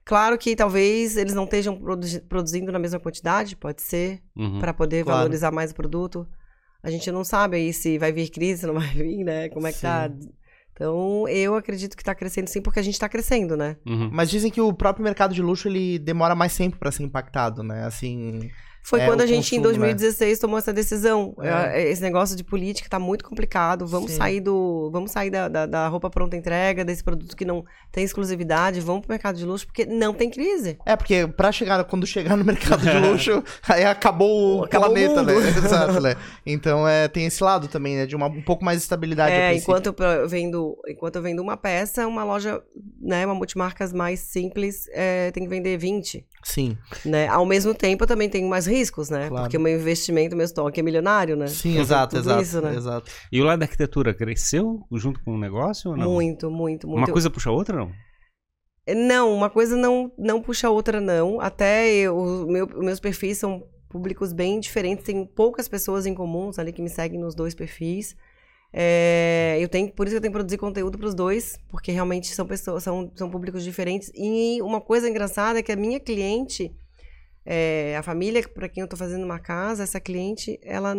Claro 0.05 0.37
que 0.37 0.55
talvez 0.55 1.17
eles 1.17 1.33
não 1.33 1.45
estejam 1.45 1.75
produ- 1.75 2.21
produzindo 2.29 2.71
na 2.71 2.79
mesma 2.79 3.01
quantidade, 3.01 3.57
pode 3.57 3.81
ser, 3.81 4.21
Uhum. 4.37 4.59
pra 4.59 4.75
poder 4.75 5.05
Claro. 5.05 5.21
valorizar 5.21 5.51
mais 5.51 5.71
o 5.71 5.75
produto. 5.75 6.29
A 6.89 6.91
gente 6.91 7.13
não 7.13 7.23
sabe 7.23 7.59
aí 7.59 7.73
se 7.73 7.99
vai 7.99 8.11
vir 8.11 8.31
crise, 8.31 8.61
se 8.61 8.67
não 8.67 8.75
vai 8.81 8.89
vir, 8.89 9.23
né? 9.23 9.51
Como 9.51 9.67
é 9.67 9.73
que 9.73 9.81
tá. 9.81 10.11
Então, 10.73 11.29
eu 11.29 11.55
acredito 11.55 11.97
que 11.97 12.05
tá 12.05 12.15
crescendo 12.15 12.49
sim, 12.49 12.63
porque 12.63 12.79
a 12.79 12.83
gente 12.83 12.99
tá 12.99 13.09
crescendo, 13.09 13.57
né? 13.57 13.77
Uhum. 13.85 14.09
Mas 14.13 14.31
dizem 14.31 14.51
que 14.51 14.61
o 14.61 14.73
próprio 14.73 15.05
mercado 15.05 15.35
de 15.35 15.43
luxo, 15.43 15.69
ele 15.69 15.99
demora 15.99 16.35
mais 16.35 16.57
tempo 16.57 16.79
pra 16.79 16.91
ser 16.91 17.03
impactado, 17.03 17.63
né? 17.63 17.85
Assim... 17.85 18.51
Foi 18.89 19.01
É, 19.01 19.07
quando 19.07 19.21
o 19.21 19.23
a 19.23 19.27
gente, 19.27 19.55
em 19.55 19.59
consumo, 19.59 19.81
né? 19.81 19.93
2016, 19.93 20.39
tomou 20.39 20.59
essa 20.59 20.73
decisão. 20.73 21.35
É. 21.43 21.83
É, 21.83 21.91
Esse 21.91 22.01
negócio 22.01 22.35
de 22.35 22.43
política 22.43 22.89
tá 22.89 22.99
muito 22.99 23.23
complicado. 23.23 23.87
Vamos 23.87 24.13
Sim. 24.13 24.17
sair 24.17 24.41
do. 24.41 24.89
Vamos 24.91 25.11
sair 25.11 25.29
da, 25.29 25.47
da, 25.47 25.67
da 25.67 25.89
roupa 25.89 26.09
pronta 26.09 26.35
entrega, 26.35 26.87
desse 26.87 27.05
produto 27.05 27.37
que 27.37 27.45
não 27.45 27.67
tem 27.93 28.03
exclusividade, 28.03 28.81
vamos 28.81 29.03
pro 29.03 29.13
mercado 29.13 29.37
de 29.37 29.45
luxo, 29.45 29.67
porque 29.67 29.85
não 29.85 30.15
tem 30.15 30.31
crise. 30.31 30.79
É, 30.87 30.97
porque 30.97 31.27
pra 31.27 31.53
chegar, 31.53 31.85
quando 31.85 32.07
chegar 32.07 32.35
no 32.35 32.45
mercado 32.47 32.81
de 32.81 32.97
luxo, 32.99 33.45
aí 33.69 33.85
acabou 33.85 34.61
o 34.61 34.65
Acabou 34.65 34.89
o 34.89 34.93
planeta, 34.93 35.23
né? 35.23 35.35
Exato, 35.59 36.01
né? 36.01 36.17
Então 36.47 36.89
é, 36.89 37.09
tem 37.09 37.27
esse 37.27 37.45
lado 37.45 37.69
também, 37.69 37.95
né? 37.95 38.07
De 38.07 38.17
uma, 38.17 38.27
um 38.27 38.43
pouco 38.43 38.65
mais 38.65 38.79
de 38.79 38.85
estabilidade. 38.85 39.33
É, 39.33 39.55
enquanto 39.55 39.87
eu 39.87 40.29
vendo, 40.29 40.79
enquanto 40.89 41.17
eu 41.17 41.23
vendo 41.23 41.43
uma 41.43 41.59
peça, 41.59 42.07
uma 42.07 42.25
loja, 42.25 42.63
né, 42.99 43.27
uma 43.27 43.35
multimarcas 43.35 43.93
mais 43.93 44.21
simples, 44.21 44.89
é, 44.93 45.31
tem 45.31 45.43
que 45.43 45.49
vender 45.51 45.77
20. 45.77 46.27
Sim, 46.43 46.79
Né? 47.05 47.27
Ao 47.29 47.45
mesmo 47.45 47.75
tempo, 47.75 48.05
eu 48.05 48.09
também 48.09 48.29
tenho 48.29 48.49
mais 48.49 48.65
riscos, 48.79 49.11
né? 49.11 49.29
Claro. 49.29 49.45
Porque 49.45 49.57
o 49.57 49.61
meu 49.61 49.79
investimento, 49.79 50.37
meu 50.37 50.45
estoque 50.45 50.81
é 50.81 50.83
milionário, 50.83 51.37
né? 51.37 51.47
sim, 51.47 51.79
exato, 51.79 52.17
Tudo 52.17 52.29
exato. 52.29 52.43
isso, 52.43 52.61
né? 52.61 52.75
exato. 52.75 53.11
E 53.31 53.41
o 53.41 53.45
lado 53.45 53.59
da 53.59 53.65
arquitetura 53.65 54.15
cresceu 54.15 54.81
junto 54.93 55.23
com 55.23 55.35
o 55.35 55.39
negócio 55.39 55.91
ou 55.91 55.97
não? 55.97 56.11
Muito, 56.11 56.51
muito, 56.51 56.87
muito. 56.87 56.99
Uma 56.99 57.13
coisa 57.13 57.31
puxa 57.31 57.51
a 57.51 57.53
outra, 57.53 57.77
não? 57.77 57.93
Não, 58.95 59.35
uma 59.35 59.51
coisa 59.51 59.77
não, 59.77 60.11
não 60.17 60.41
puxa 60.41 60.69
a 60.69 60.71
outra, 60.71 61.01
não. 61.01 61.41
Até 61.41 61.93
eu, 61.93 62.17
o 62.17 62.51
meu, 62.51 62.65
os 62.67 62.85
meus 62.85 63.01
perfis 63.01 63.37
são 63.39 63.63
públicos 63.89 64.33
bem 64.33 64.61
diferentes. 64.61 65.05
Tem 65.05 65.27
poucas 65.27 65.69
pessoas 65.69 66.07
em 66.07 66.15
comuns 66.15 66.59
ali 66.59 66.73
que 66.73 66.81
me 66.81 66.89
seguem 66.89 67.21
nos 67.21 67.35
dois 67.35 67.55
perfis. 67.55 68.17
É, 68.73 69.57
eu 69.61 69.69
tenho, 69.69 69.91
por 69.93 70.07
isso 70.07 70.15
que 70.15 70.19
eu 70.19 70.21
tenho 70.21 70.33
que 70.33 70.39
produzir 70.39 70.59
conteúdo 70.59 70.99
para 70.99 71.07
os 71.07 71.15
dois, 71.15 71.59
porque 71.69 71.91
realmente 71.91 72.35
são 72.35 72.47
pessoas, 72.47 72.83
são, 72.83 73.11
são 73.15 73.31
públicos 73.31 73.65
diferentes. 73.65 74.11
E 74.15 74.61
uma 74.63 74.81
coisa 74.81 75.09
engraçada 75.09 75.59
é 75.59 75.63
que 75.63 75.73
a 75.73 75.77
minha 75.77 75.99
cliente, 75.99 76.75
é, 77.51 77.97
a 77.97 78.03
família 78.03 78.47
para 78.47 78.69
quem 78.69 78.83
eu 78.83 78.89
tô 78.89 78.95
fazendo 78.95 79.25
uma 79.25 79.39
casa, 79.39 79.83
essa 79.83 79.99
cliente, 79.99 80.59
ela 80.63 80.95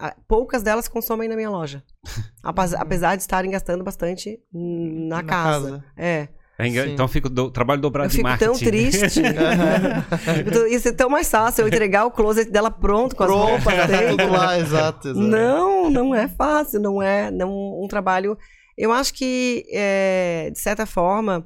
a- 0.00 0.16
poucas 0.26 0.60
delas 0.62 0.88
consomem 0.88 1.28
na 1.28 1.36
minha 1.36 1.48
loja. 1.48 1.84
Apes- 2.42 2.74
Apesar 2.74 3.14
de 3.14 3.22
estarem 3.22 3.50
gastando 3.52 3.84
bastante 3.84 4.40
n- 4.52 5.08
na, 5.08 5.16
Na 5.18 5.22
casa. 5.22 5.70
casa. 5.70 5.84
É. 5.96 6.28
É 6.56 6.66
então 6.68 7.06
fica 7.08 7.26
o 7.26 7.30
do- 7.30 7.50
trabalho 7.50 7.80
dobrado 7.80 8.06
Eu 8.06 8.10
de 8.10 8.16
fico 8.16 8.28
marketing. 8.28 8.50
tão 8.52 8.58
triste. 8.60 9.20
Eu 10.46 10.52
tô- 10.52 10.66
Isso 10.66 10.88
é 10.88 10.92
tão 10.92 11.08
mais 11.10 11.28
fácil 11.30 11.62
eu 11.62 11.68
entregar 11.68 12.04
o 12.06 12.10
closet 12.10 12.50
dela 12.50 12.70
pronto, 12.70 13.14
com 13.16 13.24
as 13.24 13.30
roupas 13.30 13.74
dentro. 13.88 14.16
Tudo 14.16 14.30
lá, 14.32 14.58
exato, 14.58 15.08
exato. 15.08 15.20
Não, 15.20 15.90
não 15.90 16.14
é 16.14 16.28
fácil, 16.28 16.80
não 16.80 17.00
é 17.02 17.30
não, 17.30 17.50
um 17.82 17.86
trabalho. 17.88 18.36
Eu 18.76 18.92
acho 18.92 19.14
que, 19.14 19.64
é, 19.72 20.50
de 20.52 20.58
certa 20.60 20.86
forma, 20.86 21.44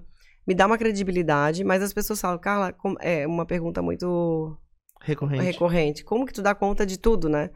me 0.48 0.54
dá 0.54 0.64
uma 0.66 0.78
credibilidade, 0.78 1.62
mas 1.62 1.82
as 1.82 1.92
pessoas 1.92 2.18
falam, 2.18 2.38
Carla, 2.38 2.74
é 3.00 3.26
uma 3.26 3.44
pergunta 3.44 3.82
muito 3.82 4.56
Recorrente. 4.98 5.44
recorrente. 5.44 6.04
Como 6.04 6.24
que 6.24 6.32
tu 6.32 6.40
dá 6.40 6.54
conta 6.54 6.86
de 6.86 6.98
tudo, 6.98 7.28
né? 7.28 7.50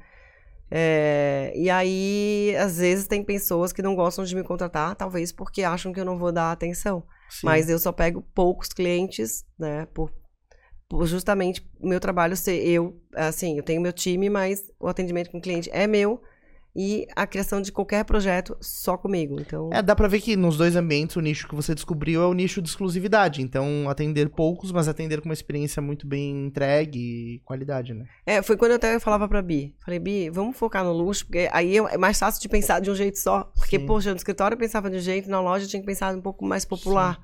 É, 0.70 1.54
e 1.56 1.70
aí, 1.70 2.54
às 2.58 2.76
vezes, 2.76 3.06
tem 3.06 3.24
pessoas 3.24 3.72
que 3.72 3.80
não 3.80 3.96
gostam 3.96 4.26
de 4.26 4.36
me 4.36 4.44
contratar, 4.44 4.94
talvez 4.94 5.32
porque 5.32 5.62
acham 5.62 5.90
que 5.90 6.00
eu 6.00 6.04
não 6.04 6.18
vou 6.18 6.30
dar 6.30 6.52
atenção. 6.52 7.02
Sim. 7.30 7.46
Mas 7.46 7.70
eu 7.70 7.78
só 7.78 7.92
pego 7.92 8.20
poucos 8.34 8.68
clientes, 8.68 9.42
né? 9.58 9.86
Por, 9.94 10.12
por 10.86 11.06
justamente 11.06 11.66
o 11.80 11.88
meu 11.88 11.98
trabalho 11.98 12.36
ser 12.36 12.62
eu. 12.62 13.00
Assim, 13.14 13.56
eu 13.56 13.62
tenho 13.62 13.80
meu 13.80 13.92
time, 13.94 14.28
mas 14.28 14.70
o 14.78 14.86
atendimento 14.86 15.30
com 15.30 15.38
o 15.38 15.42
cliente 15.42 15.70
é 15.72 15.86
meu. 15.86 16.22
E 16.74 17.06
a 17.14 17.26
criação 17.26 17.60
de 17.60 17.70
qualquer 17.70 18.02
projeto 18.04 18.56
só 18.60 18.96
comigo. 18.96 19.38
Então. 19.38 19.68
É, 19.72 19.82
dá 19.82 19.94
pra 19.94 20.08
ver 20.08 20.20
que 20.20 20.36
nos 20.36 20.56
dois 20.56 20.74
ambientes 20.74 21.16
o 21.16 21.20
nicho 21.20 21.46
que 21.46 21.54
você 21.54 21.74
descobriu 21.74 22.22
é 22.22 22.26
o 22.26 22.32
nicho 22.32 22.62
de 22.62 22.68
exclusividade. 22.68 23.42
Então, 23.42 23.88
atender 23.90 24.30
poucos, 24.30 24.72
mas 24.72 24.88
atender 24.88 25.20
com 25.20 25.28
uma 25.28 25.34
experiência 25.34 25.82
muito 25.82 26.06
bem 26.06 26.46
entregue 26.46 26.98
e 26.98 27.38
qualidade, 27.44 27.92
né? 27.92 28.06
É, 28.24 28.42
foi 28.42 28.56
quando 28.56 28.70
eu 28.70 28.76
até 28.76 28.98
falava 28.98 29.28
pra 29.28 29.42
Bi. 29.42 29.76
Falei, 29.84 29.98
Bi, 29.98 30.30
vamos 30.30 30.56
focar 30.56 30.82
no 30.82 30.92
luxo, 30.92 31.26
porque 31.26 31.48
aí 31.52 31.76
é 31.76 31.98
mais 31.98 32.18
fácil 32.18 32.40
de 32.40 32.48
pensar 32.48 32.80
de 32.80 32.90
um 32.90 32.94
jeito 32.94 33.18
só. 33.18 33.44
Porque, 33.54 33.78
Sim. 33.78 33.86
poxa, 33.86 34.10
no 34.10 34.16
escritório 34.16 34.54
eu 34.54 34.58
pensava 34.58 34.90
de 34.90 34.96
um 34.96 35.00
jeito, 35.00 35.28
na 35.28 35.40
loja 35.40 35.66
eu 35.66 35.68
tinha 35.68 35.80
que 35.80 35.86
pensar 35.86 36.14
um 36.14 36.22
pouco 36.22 36.44
mais 36.44 36.64
popular. 36.64 37.20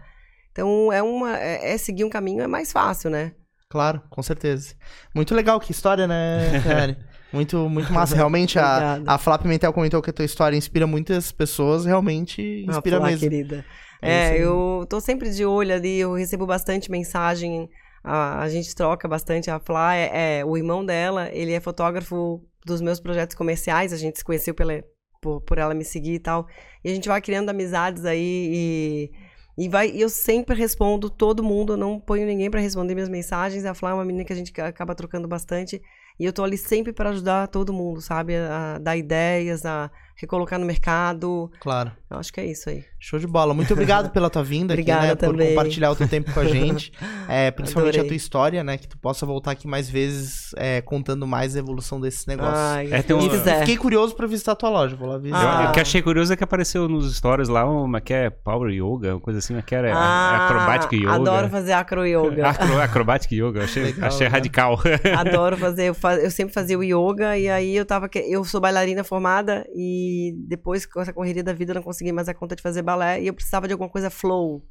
Então, 0.53 0.92
é 0.92 1.03
uma. 1.03 1.38
É, 1.38 1.72
é 1.72 1.78
seguir 1.78 2.05
um 2.05 2.11
caminho 2.11 2.42
é 2.42 2.46
mais 2.46 2.70
fácil, 2.70 3.09
né? 3.09 3.32
Claro, 3.70 4.03
com 4.11 4.22
certeza. 4.22 4.74
Muito 5.14 5.34
legal, 5.34 5.61
que 5.61 5.72
história, 5.72 6.07
né, 6.07 6.61
Ferrari? 6.62 6.96
Muito, 7.33 7.68
muito 7.68 7.93
massa. 7.93 8.14
Realmente, 8.14 8.59
a, 8.59 9.01
a 9.07 9.18
Flá 9.18 9.39
Pimentel 9.39 9.72
comentou 9.72 10.01
que 10.03 10.11
a 10.11 10.12
tua 10.12 10.24
história 10.24 10.57
inspira 10.57 10.87
muitas 10.87 11.31
pessoas. 11.33 11.85
Realmente 11.85 12.64
Ah, 12.66 12.72
inspira 12.72 12.97
Flá, 12.99 13.07
mesmo. 13.07 13.20
querida. 13.20 13.64
É 14.03 14.31
É, 14.35 14.39
eu 14.39 14.87
tô 14.89 15.01
sempre 15.01 15.31
de 15.31 15.45
olho 15.45 15.74
ali, 15.74 15.99
eu 15.99 16.14
recebo 16.14 16.47
bastante 16.47 16.91
mensagem, 16.91 17.68
a, 18.03 18.41
a 18.43 18.49
gente 18.49 18.74
troca 18.74 19.09
bastante. 19.09 19.51
A 19.51 19.59
Flá 19.59 19.95
é, 19.97 20.39
é- 20.41 20.45
o 20.45 20.57
irmão 20.57 20.85
dela, 20.85 21.29
ele 21.33 21.53
é 21.53 21.61
fotógrafo 21.61 22.41
dos 22.64 22.81
meus 22.81 23.01
projetos 23.01 23.35
comerciais, 23.37 23.93
a 23.93 23.97
gente 23.97 24.18
se 24.18 24.24
conheceu 24.24 24.55
pela, 24.55 24.83
por, 25.20 25.41
por 25.43 25.59
ela 25.59 25.74
me 25.74 25.85
seguir 25.85 26.14
e 26.14 26.18
tal. 26.20 26.47
E 26.85 26.91
a 26.91 26.95
gente 26.95 27.09
vai 27.09 27.20
criando 27.20 27.51
amizades 27.51 28.05
aí 28.05 29.11
e, 29.59 29.64
e 29.64 29.68
vai, 29.68 29.91
eu 29.95 30.09
sempre 30.09 30.55
respondo 30.57 31.11
todo 31.11 31.43
mundo, 31.43 31.72
eu 31.72 31.76
não 31.76 31.99
ponho 31.99 32.26
ninguém 32.26 32.51
pra 32.51 32.61
responder 32.61 32.95
minhas 32.95 33.09
mensagens. 33.09 33.64
A 33.64 33.74
Flá 33.74 33.91
é 33.91 33.95
uma 33.95 34.05
menina 34.05 34.24
que 34.24 34.33
a 34.33 34.37
gente 34.37 34.53
acaba 34.61 34.95
trocando 34.95 35.26
bastante. 35.26 35.81
E 36.19 36.25
eu 36.25 36.33
tô 36.33 36.43
ali 36.43 36.59
sempre 36.59 36.93
pra 36.93 37.11
ajudar 37.11 37.47
todo 37.49 37.73
mundo, 37.73 38.01
sabe? 38.01 38.37
A, 38.37 38.79
dar 38.79 38.97
ideias, 38.97 39.64
a 39.64 39.91
recolocar 40.16 40.59
no 40.59 40.66
mercado. 40.66 41.51
Claro. 41.61 41.93
Eu 42.11 42.16
acho 42.18 42.32
que 42.32 42.40
é 42.40 42.46
isso 42.46 42.70
aí. 42.70 42.84
Show 42.98 43.18
de 43.18 43.26
bola. 43.26 43.52
Muito 43.52 43.72
obrigado 43.74 44.11
pela 44.11 44.30
tua 44.30 44.42
vinda 44.42 44.72
aqui, 44.74 44.84
né? 44.90 45.09
Por 45.14 45.16
também. 45.28 45.48
compartilhar 45.50 45.90
o 45.90 45.96
teu 45.96 46.09
tempo 46.09 46.32
com 46.32 46.40
a 46.40 46.44
gente. 46.46 46.92
É, 47.30 47.50
principalmente 47.50 47.90
Adorei. 47.96 48.06
a 48.06 48.09
tua 48.11 48.16
história, 48.16 48.64
né? 48.64 48.78
Que 48.78 48.88
tu 48.88 48.96
possa 48.96 49.26
voltar 49.26 49.50
aqui 49.50 49.68
mais 49.68 49.86
vezes 49.90 50.52
é, 50.56 50.80
contando 50.80 51.26
mais 51.26 51.54
a 51.54 51.59
evolução 51.59 52.00
desses 52.00 52.24
negócios. 52.24 52.56
Ai, 52.59 52.86
É, 52.90 53.14
um- 53.14 53.18
E 53.26 53.59
fiquei 53.61 53.76
curioso 53.76 54.16
pra 54.16 54.26
visitar 54.26 54.52
a 54.52 54.56
tua 54.56 54.70
loja. 54.70 54.96
Vou 54.96 55.06
lá 55.06 55.18
visitar. 55.18 55.66
Ah. 55.66 55.68
O 55.68 55.72
que 55.74 55.78
achei 55.78 56.00
curioso 56.00 56.32
é 56.32 56.36
que 56.36 56.42
apareceu 56.42 56.88
nos 56.88 57.14
stories 57.14 57.50
lá 57.50 57.66
uma 57.70 58.00
que 58.00 58.14
é 58.14 58.30
Power 58.30 58.70
Yoga, 58.72 59.16
uma 59.16 59.20
coisa 59.20 59.40
assim, 59.40 59.52
uma 59.52 59.61
que 59.61 59.74
era 59.74 59.92
Ah, 59.94 60.46
Acrobatic 60.46 60.92
Yoga. 60.94 61.12
Adoro 61.12 61.48
fazer 61.50 61.72
acro 61.72 62.06
yoga. 62.06 62.48
Acro, 62.48 62.80
acrobatic 62.80 63.30
Yoga, 63.32 63.64
achei, 63.64 63.82
Legal, 63.82 64.09
achei 64.09 64.26
né? 64.26 64.32
radical. 64.32 64.80
Adoro 65.18 65.59
fazer. 65.59 65.84
Eu, 65.90 65.94
fa- 65.94 66.16
eu 66.16 66.30
sempre 66.30 66.54
fazia 66.54 66.78
o 66.78 66.82
yoga 66.82 67.36
e 67.36 67.46
aí 67.50 67.76
eu 67.76 67.84
tava. 67.84 68.09
Eu 68.26 68.42
sou 68.42 68.59
bailarina 68.59 69.04
formada 69.04 69.66
e 69.76 70.32
depois 70.48 70.86
com 70.86 71.02
essa 71.02 71.12
correria 71.12 71.44
da 71.44 71.52
vida 71.52 71.72
eu 71.72 71.74
não 71.74 71.82
consegui 71.82 71.97
mais 72.12 72.28
a 72.28 72.34
conta 72.34 72.57
de 72.57 72.62
fazer 72.62 72.82
balé 72.82 73.20
e 73.20 73.26
eu 73.26 73.34
precisava 73.34 73.66
de 73.66 73.72
alguma 73.72 73.88
coisa 73.90 74.11
flow. 74.11 74.62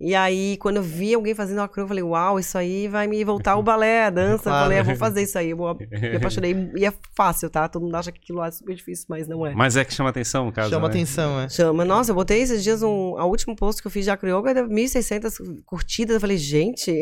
E 0.00 0.14
aí, 0.14 0.56
quando 0.58 0.78
eu 0.78 0.82
vi 0.82 1.14
alguém 1.14 1.34
fazendo 1.34 1.60
acro, 1.60 1.82
eu 1.82 1.88
falei, 1.88 2.02
uau, 2.02 2.38
isso 2.38 2.58
aí 2.58 2.88
vai 2.88 3.06
me 3.06 3.22
voltar 3.24 3.56
o 3.56 3.62
balé, 3.64 4.06
a 4.06 4.10
dança. 4.10 4.44
Claro. 4.44 4.58
Eu 4.58 4.62
falei, 4.62 4.78
eu 4.80 4.84
vou 4.84 4.96
fazer 4.96 5.22
isso 5.22 5.38
aí. 5.38 5.50
Eu 5.50 5.56
me 5.56 6.16
apaixonei. 6.16 6.54
E 6.76 6.84
é 6.84 6.92
fácil, 7.16 7.48
tá? 7.48 7.68
Todo 7.68 7.82
mundo 7.82 7.94
acha 7.94 8.10
que 8.10 8.18
aquilo 8.18 8.38
lá 8.38 8.48
é 8.48 8.50
super 8.50 8.74
difícil, 8.74 9.06
mas 9.08 9.28
não 9.28 9.46
é. 9.46 9.54
Mas 9.54 9.76
é 9.76 9.84
que 9.84 9.94
chama 9.94 10.10
atenção, 10.10 10.46
no 10.46 10.52
caso. 10.52 10.70
Chama 10.70 10.88
né? 10.88 10.94
atenção, 10.94 11.40
é. 11.40 11.48
Chama. 11.48 11.84
Nossa, 11.84 12.10
eu 12.10 12.14
botei 12.14 12.40
esses 12.40 12.62
dias 12.62 12.82
um. 12.82 13.16
A 13.16 13.24
último 13.24 13.54
post 13.54 13.80
que 13.80 13.86
eu 13.86 13.90
fiz 13.90 14.04
de 14.04 14.10
acro 14.10 14.28
yoga 14.28 14.52
deu 14.52 14.68
1.600 14.68 15.62
curtidas. 15.64 16.14
Eu 16.14 16.20
falei, 16.20 16.36
gente, 16.36 16.92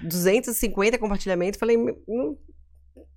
250 0.00 0.96
compartilhamentos. 0.98 1.60
Falei, 1.60 1.76
não, 1.76 2.36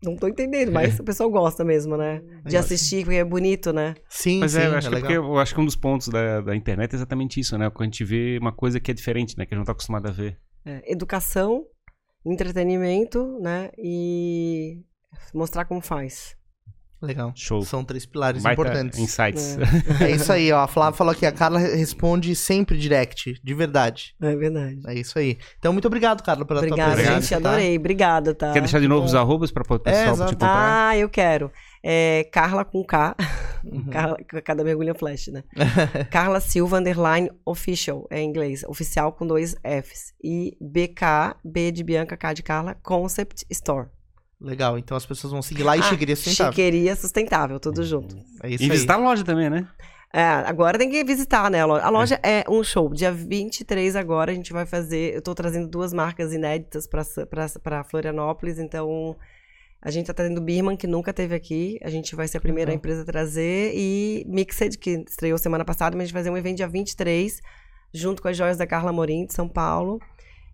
não 0.03 0.15
tô 0.15 0.27
entendendo, 0.27 0.71
mas 0.71 0.99
o 0.99 1.03
pessoal 1.03 1.29
gosta 1.29 1.63
mesmo, 1.63 1.97
né? 1.97 2.21
De 2.45 2.55
assistir, 2.55 3.03
porque 3.03 3.17
é 3.17 3.23
bonito, 3.23 3.73
né? 3.73 3.95
Sim, 4.07 4.39
Mas 4.39 4.51
sim, 4.51 4.59
é, 4.59 4.63
é, 4.63 4.67
eu 4.67 4.75
acho 4.75 4.89
que 4.89 4.93
é 4.93 4.97
legal. 4.97 5.11
porque 5.23 5.31
eu 5.31 5.39
acho 5.39 5.55
que 5.55 5.61
um 5.61 5.65
dos 5.65 5.75
pontos 5.75 6.07
da, 6.09 6.41
da 6.41 6.55
internet 6.55 6.93
é 6.93 6.95
exatamente 6.95 7.39
isso, 7.39 7.57
né? 7.57 7.69
Quando 7.69 7.81
a 7.81 7.91
gente 7.91 8.03
vê 8.03 8.37
uma 8.39 8.51
coisa 8.51 8.79
que 8.79 8.91
é 8.91 8.93
diferente, 8.93 9.37
né? 9.37 9.45
Que 9.45 9.53
a 9.53 9.55
gente 9.55 9.61
não 9.61 9.65
tá 9.65 9.71
acostumado 9.71 10.07
a 10.07 10.11
ver. 10.11 10.37
É, 10.65 10.91
educação, 10.91 11.65
entretenimento, 12.25 13.39
né? 13.41 13.71
E 13.77 14.83
mostrar 15.33 15.65
como 15.65 15.81
faz. 15.81 16.36
Legal. 17.01 17.31
Show. 17.35 17.61
São 17.63 17.83
três 17.83 18.05
pilares 18.05 18.41
Baita 18.41 18.59
importantes. 18.61 18.97
insights. 18.99 19.57
É 20.01 20.11
isso 20.11 20.31
aí, 20.33 20.51
ó. 20.51 20.61
A 20.61 20.67
Flávia 20.67 20.97
falou 20.97 21.13
que 21.13 21.25
a 21.25 21.31
Carla 21.31 21.59
responde 21.59 22.35
sempre 22.35 22.77
direct, 22.77 23.39
de 23.43 23.53
verdade. 23.53 24.15
É 24.21 24.35
verdade. 24.35 24.79
É 24.87 24.95
isso 24.95 25.17
aí. 25.19 25.37
Então, 25.59 25.71
muito 25.73 25.85
obrigado, 25.85 26.23
Carla, 26.23 26.43
pela 26.45 26.59
Obrigada, 26.59 26.93
tua 26.95 27.03
presença. 27.03 27.21
gente. 27.35 27.43
tá? 27.43 27.49
Adorei. 27.49 27.77
Obrigada, 27.77 28.33
tá? 28.33 28.51
Quer 28.51 28.61
deixar 28.61 28.79
de 28.79 28.87
novo 28.87 29.01
Bom. 29.01 29.05
os 29.07 29.15
arrobas 29.15 29.51
pra 29.51 29.61
o 29.61 29.79
pessoal 29.79 30.05
te 30.05 30.11
exato. 30.13 30.31
encontrar? 30.31 30.87
Ah, 30.89 30.97
eu 30.97 31.07
quero. 31.09 31.51
É 31.83 32.27
Carla 32.33 32.65
com 32.65 32.83
K. 32.83 33.15
Uhum. 33.63 33.85
Carla, 33.91 34.17
cada 34.43 34.63
mergulho 34.63 34.89
é 34.89 34.93
flash, 34.95 35.27
né? 35.27 35.43
Carla 36.09 36.39
Silva 36.39 36.79
underline 36.79 37.29
official, 37.45 38.07
é 38.09 38.19
em 38.19 38.27
inglês. 38.29 38.63
Oficial 38.67 39.13
com 39.13 39.25
dois 39.27 39.55
Fs. 39.63 40.13
E 40.23 40.57
BK, 40.59 41.35
B 41.45 41.71
de 41.71 41.83
Bianca, 41.83 42.17
K 42.17 42.33
de 42.33 42.43
Carla, 42.43 42.75
Concept 42.81 43.45
Store. 43.51 43.87
Legal, 44.39 44.77
então 44.77 44.95
as 44.95 45.05
pessoas 45.05 45.33
vão 45.33 45.41
seguir 45.41 45.63
lá 45.63 45.75
e 45.75 45.79
Ah, 45.79 45.83
Chiqueria 45.83 46.15
Sustentável. 46.15 46.51
Chiqueria 46.53 46.95
sustentável, 46.95 47.59
tudo 47.59 47.83
junto. 47.83 48.15
É 48.43 48.49
isso 48.49 48.63
E 48.63 48.65
aí. 48.65 48.69
visitar 48.69 48.93
a 48.93 48.97
loja 48.97 49.23
também, 49.23 49.49
né? 49.49 49.67
É, 50.13 50.21
agora 50.21 50.77
tem 50.77 50.89
que 50.89 51.03
visitar, 51.03 51.49
né? 51.49 51.61
A 51.61 51.65
loja, 51.65 51.83
a 51.85 51.89
loja 51.89 52.19
é. 52.23 52.43
um 52.49 52.63
show. 52.63 52.93
Dia 52.93 53.11
23 53.11 53.95
agora 53.95 54.31
a 54.31 54.35
gente 54.35 54.53
vai 54.53 54.65
fazer. 54.65 55.15
Eu 55.15 55.21
tô 55.21 55.33
trazendo 55.35 55.67
duas 55.67 55.91
marcas 55.91 56.31
inéditas 56.31 56.87
pra 56.87 57.83
Florianópolis, 57.83 58.57
então. 58.59 59.15
A 59.79 59.91
gente 59.91 60.07
tá 60.07 60.13
trazendo 60.13 60.41
Birman, 60.41 60.75
que 60.75 60.87
nunca 60.87 61.13
teve 61.13 61.35
aqui. 61.35 61.77
A 61.83 61.89
gente 61.89 62.15
vai 62.15 62.27
ser 62.27 62.37
a 62.37 62.41
primeira 62.41 62.73
empresa 62.73 63.03
a 63.03 63.05
trazer. 63.05 63.73
E 63.75 64.25
Mixed, 64.27 64.77
que 64.77 65.03
estreou 65.07 65.37
semana 65.37 65.63
passada, 65.63 65.95
mas 65.95 66.03
a 66.03 66.05
gente 66.05 66.13
vai 66.13 66.21
fazer 66.23 66.31
um 66.31 66.37
evento 66.37 66.57
dia 66.57 66.67
23, 66.67 67.39
junto 67.93 68.21
com 68.21 68.27
as 68.27 68.35
joias 68.35 68.57
da 68.57 68.65
Carla 68.65 68.91
Morim, 68.91 69.25
de 69.25 69.33
São 69.33 69.47
Paulo. 69.47 69.99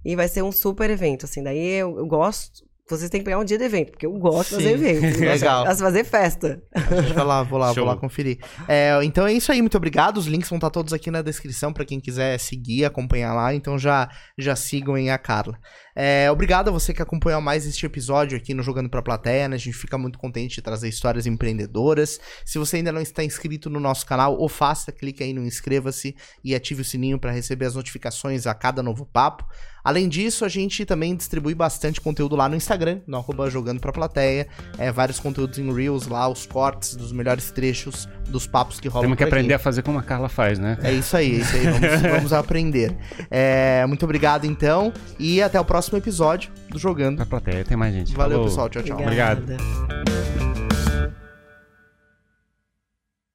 E 0.03 0.15
vai 0.15 0.27
ser 0.27 0.41
um 0.41 0.51
super 0.51 0.89
evento, 0.89 1.25
assim. 1.25 1.41
Daí 1.41 1.75
eu, 1.79 1.97
eu 1.97 2.05
gosto. 2.05 2.65
Vocês 2.89 3.09
têm 3.09 3.21
que 3.21 3.25
pegar 3.25 3.39
um 3.39 3.45
dia 3.45 3.57
de 3.57 3.63
evento, 3.63 3.91
porque 3.91 4.05
eu 4.05 4.11
gosto 4.11 4.49
de 4.49 4.55
fazer 4.55 4.73
evento. 4.73 5.03
Eu 5.23 5.29
gosto 5.29 5.41
Legal. 5.41 5.67
de 5.67 5.79
fazer 5.79 6.03
festa. 6.03 6.61
A 6.75 7.01
gente 7.01 7.13
vai 7.13 7.23
lá, 7.23 7.41
vou 7.41 7.57
lá, 7.57 7.67
vou 7.67 7.75
Show. 7.75 7.86
lá 7.86 7.95
conferir. 7.95 8.39
É, 8.67 8.99
então 9.03 9.25
é 9.25 9.31
isso 9.31 9.51
aí, 9.53 9.61
muito 9.61 9.77
obrigado. 9.77 10.17
Os 10.17 10.25
links 10.25 10.49
vão 10.49 10.57
estar 10.57 10.69
todos 10.69 10.91
aqui 10.91 11.09
na 11.09 11.21
descrição 11.21 11.71
para 11.71 11.86
quem 11.86 11.99
quiser 11.99 12.38
seguir, 12.39 12.84
acompanhar 12.84 13.34
lá. 13.34 13.55
Então 13.55 13.79
já, 13.79 14.09
já 14.38 14.53
sigam 14.53 14.95
aí 14.95 15.09
a 15.09 15.17
Carla. 15.17 15.57
É, 15.95 16.29
obrigado 16.29 16.67
a 16.67 16.71
você 16.71 16.93
que 16.93 17.01
acompanhou 17.01 17.39
mais 17.39 17.65
este 17.65 17.86
episódio 17.86 18.38
aqui 18.38 18.53
no 18.53 18.61
Jogando 18.61 18.89
pra 18.89 19.01
Plateia. 19.01 19.47
Né? 19.47 19.55
A 19.55 19.59
gente 19.59 19.77
fica 19.77 19.97
muito 19.97 20.19
contente 20.19 20.55
de 20.55 20.62
trazer 20.62 20.89
histórias 20.89 21.25
empreendedoras. 21.25 22.20
Se 22.45 22.59
você 22.59 22.78
ainda 22.78 22.91
não 22.91 23.01
está 23.01 23.24
inscrito 23.24 23.70
no 23.70 23.79
nosse 23.79 24.05
canal, 24.05 24.37
ou 24.37 24.49
faça, 24.49 24.91
clique 24.91 25.24
aí 25.24 25.33
no 25.33 25.45
inscreva-se 25.45 26.16
e 26.43 26.53
ative 26.53 26.82
o 26.82 26.86
sininho 26.86 27.17
para 27.17 27.32
receber 27.32 27.66
as 27.66 27.75
notificações 27.75 28.45
a 28.45 28.53
cada 28.53 28.83
novo 28.83 29.05
papo. 29.05 29.45
Além 29.84 30.08
disso, 30.08 30.46
a 30.46 30.50
gente 30.50 30.86
também 30.86 31.16
distribui 31.16 31.54
bastante 31.54 32.00
conteúdo 32.00 32.36
lá 32.36 32.47
no 32.47 32.55
Instagram, 32.55 33.00
no 33.05 33.18
arroba 33.18 33.50
Jogando 33.50 33.80
Pra 33.82 33.92
Plateia. 33.92 34.47
É, 34.78 34.92
vários 34.92 35.20
conteúdos 35.20 35.60
em 35.60 35.74
Reels 35.74 36.08
lá, 36.08 36.28
os 36.28 36.46
cortes 36.46 36.96
dos 36.96 37.12
melhores 37.12 37.51
trechos 37.51 38.08
dos 38.30 38.47
papos 38.47 38.80
que 38.80 38.88
rolam 38.88 39.04
Temos 39.04 39.18
que 39.18 39.24
por 39.24 39.28
aqui. 39.28 39.34
aprender 39.36 39.54
a 39.54 39.60
fazer 39.60 39.82
como 39.82 40.00
a 40.00 40.04
Carla 40.04 40.30
faz, 40.30 40.58
né? 40.58 40.78
É 40.82 40.92
isso 40.93 41.18
aí, 41.18 41.36
é 41.36 41.39
isso 41.39 41.55
aí. 41.55 41.64
Vamos, 41.66 42.01
vamos 42.16 42.34
aprender. 42.34 42.96
É, 43.30 43.86
muito 43.86 44.04
obrigado, 44.05 44.46
então. 44.46 44.93
E 45.20 45.42
até 45.42 45.60
o 45.60 45.66
próximo 45.66 45.97
episódio 45.97 46.50
do 46.70 46.80
Jogando. 46.80 47.18
Pra 47.18 47.26
plateia, 47.26 47.66
tem 47.66 47.76
mais 47.76 47.93
gente. 47.93 48.14
Valeu, 48.14 48.38
Falou. 48.38 48.50
pessoal. 48.50 48.70
Tchau, 48.70 48.84
tchau. 48.84 48.97
Obrigado. 49.00 49.43
Obrigada. 49.43 50.22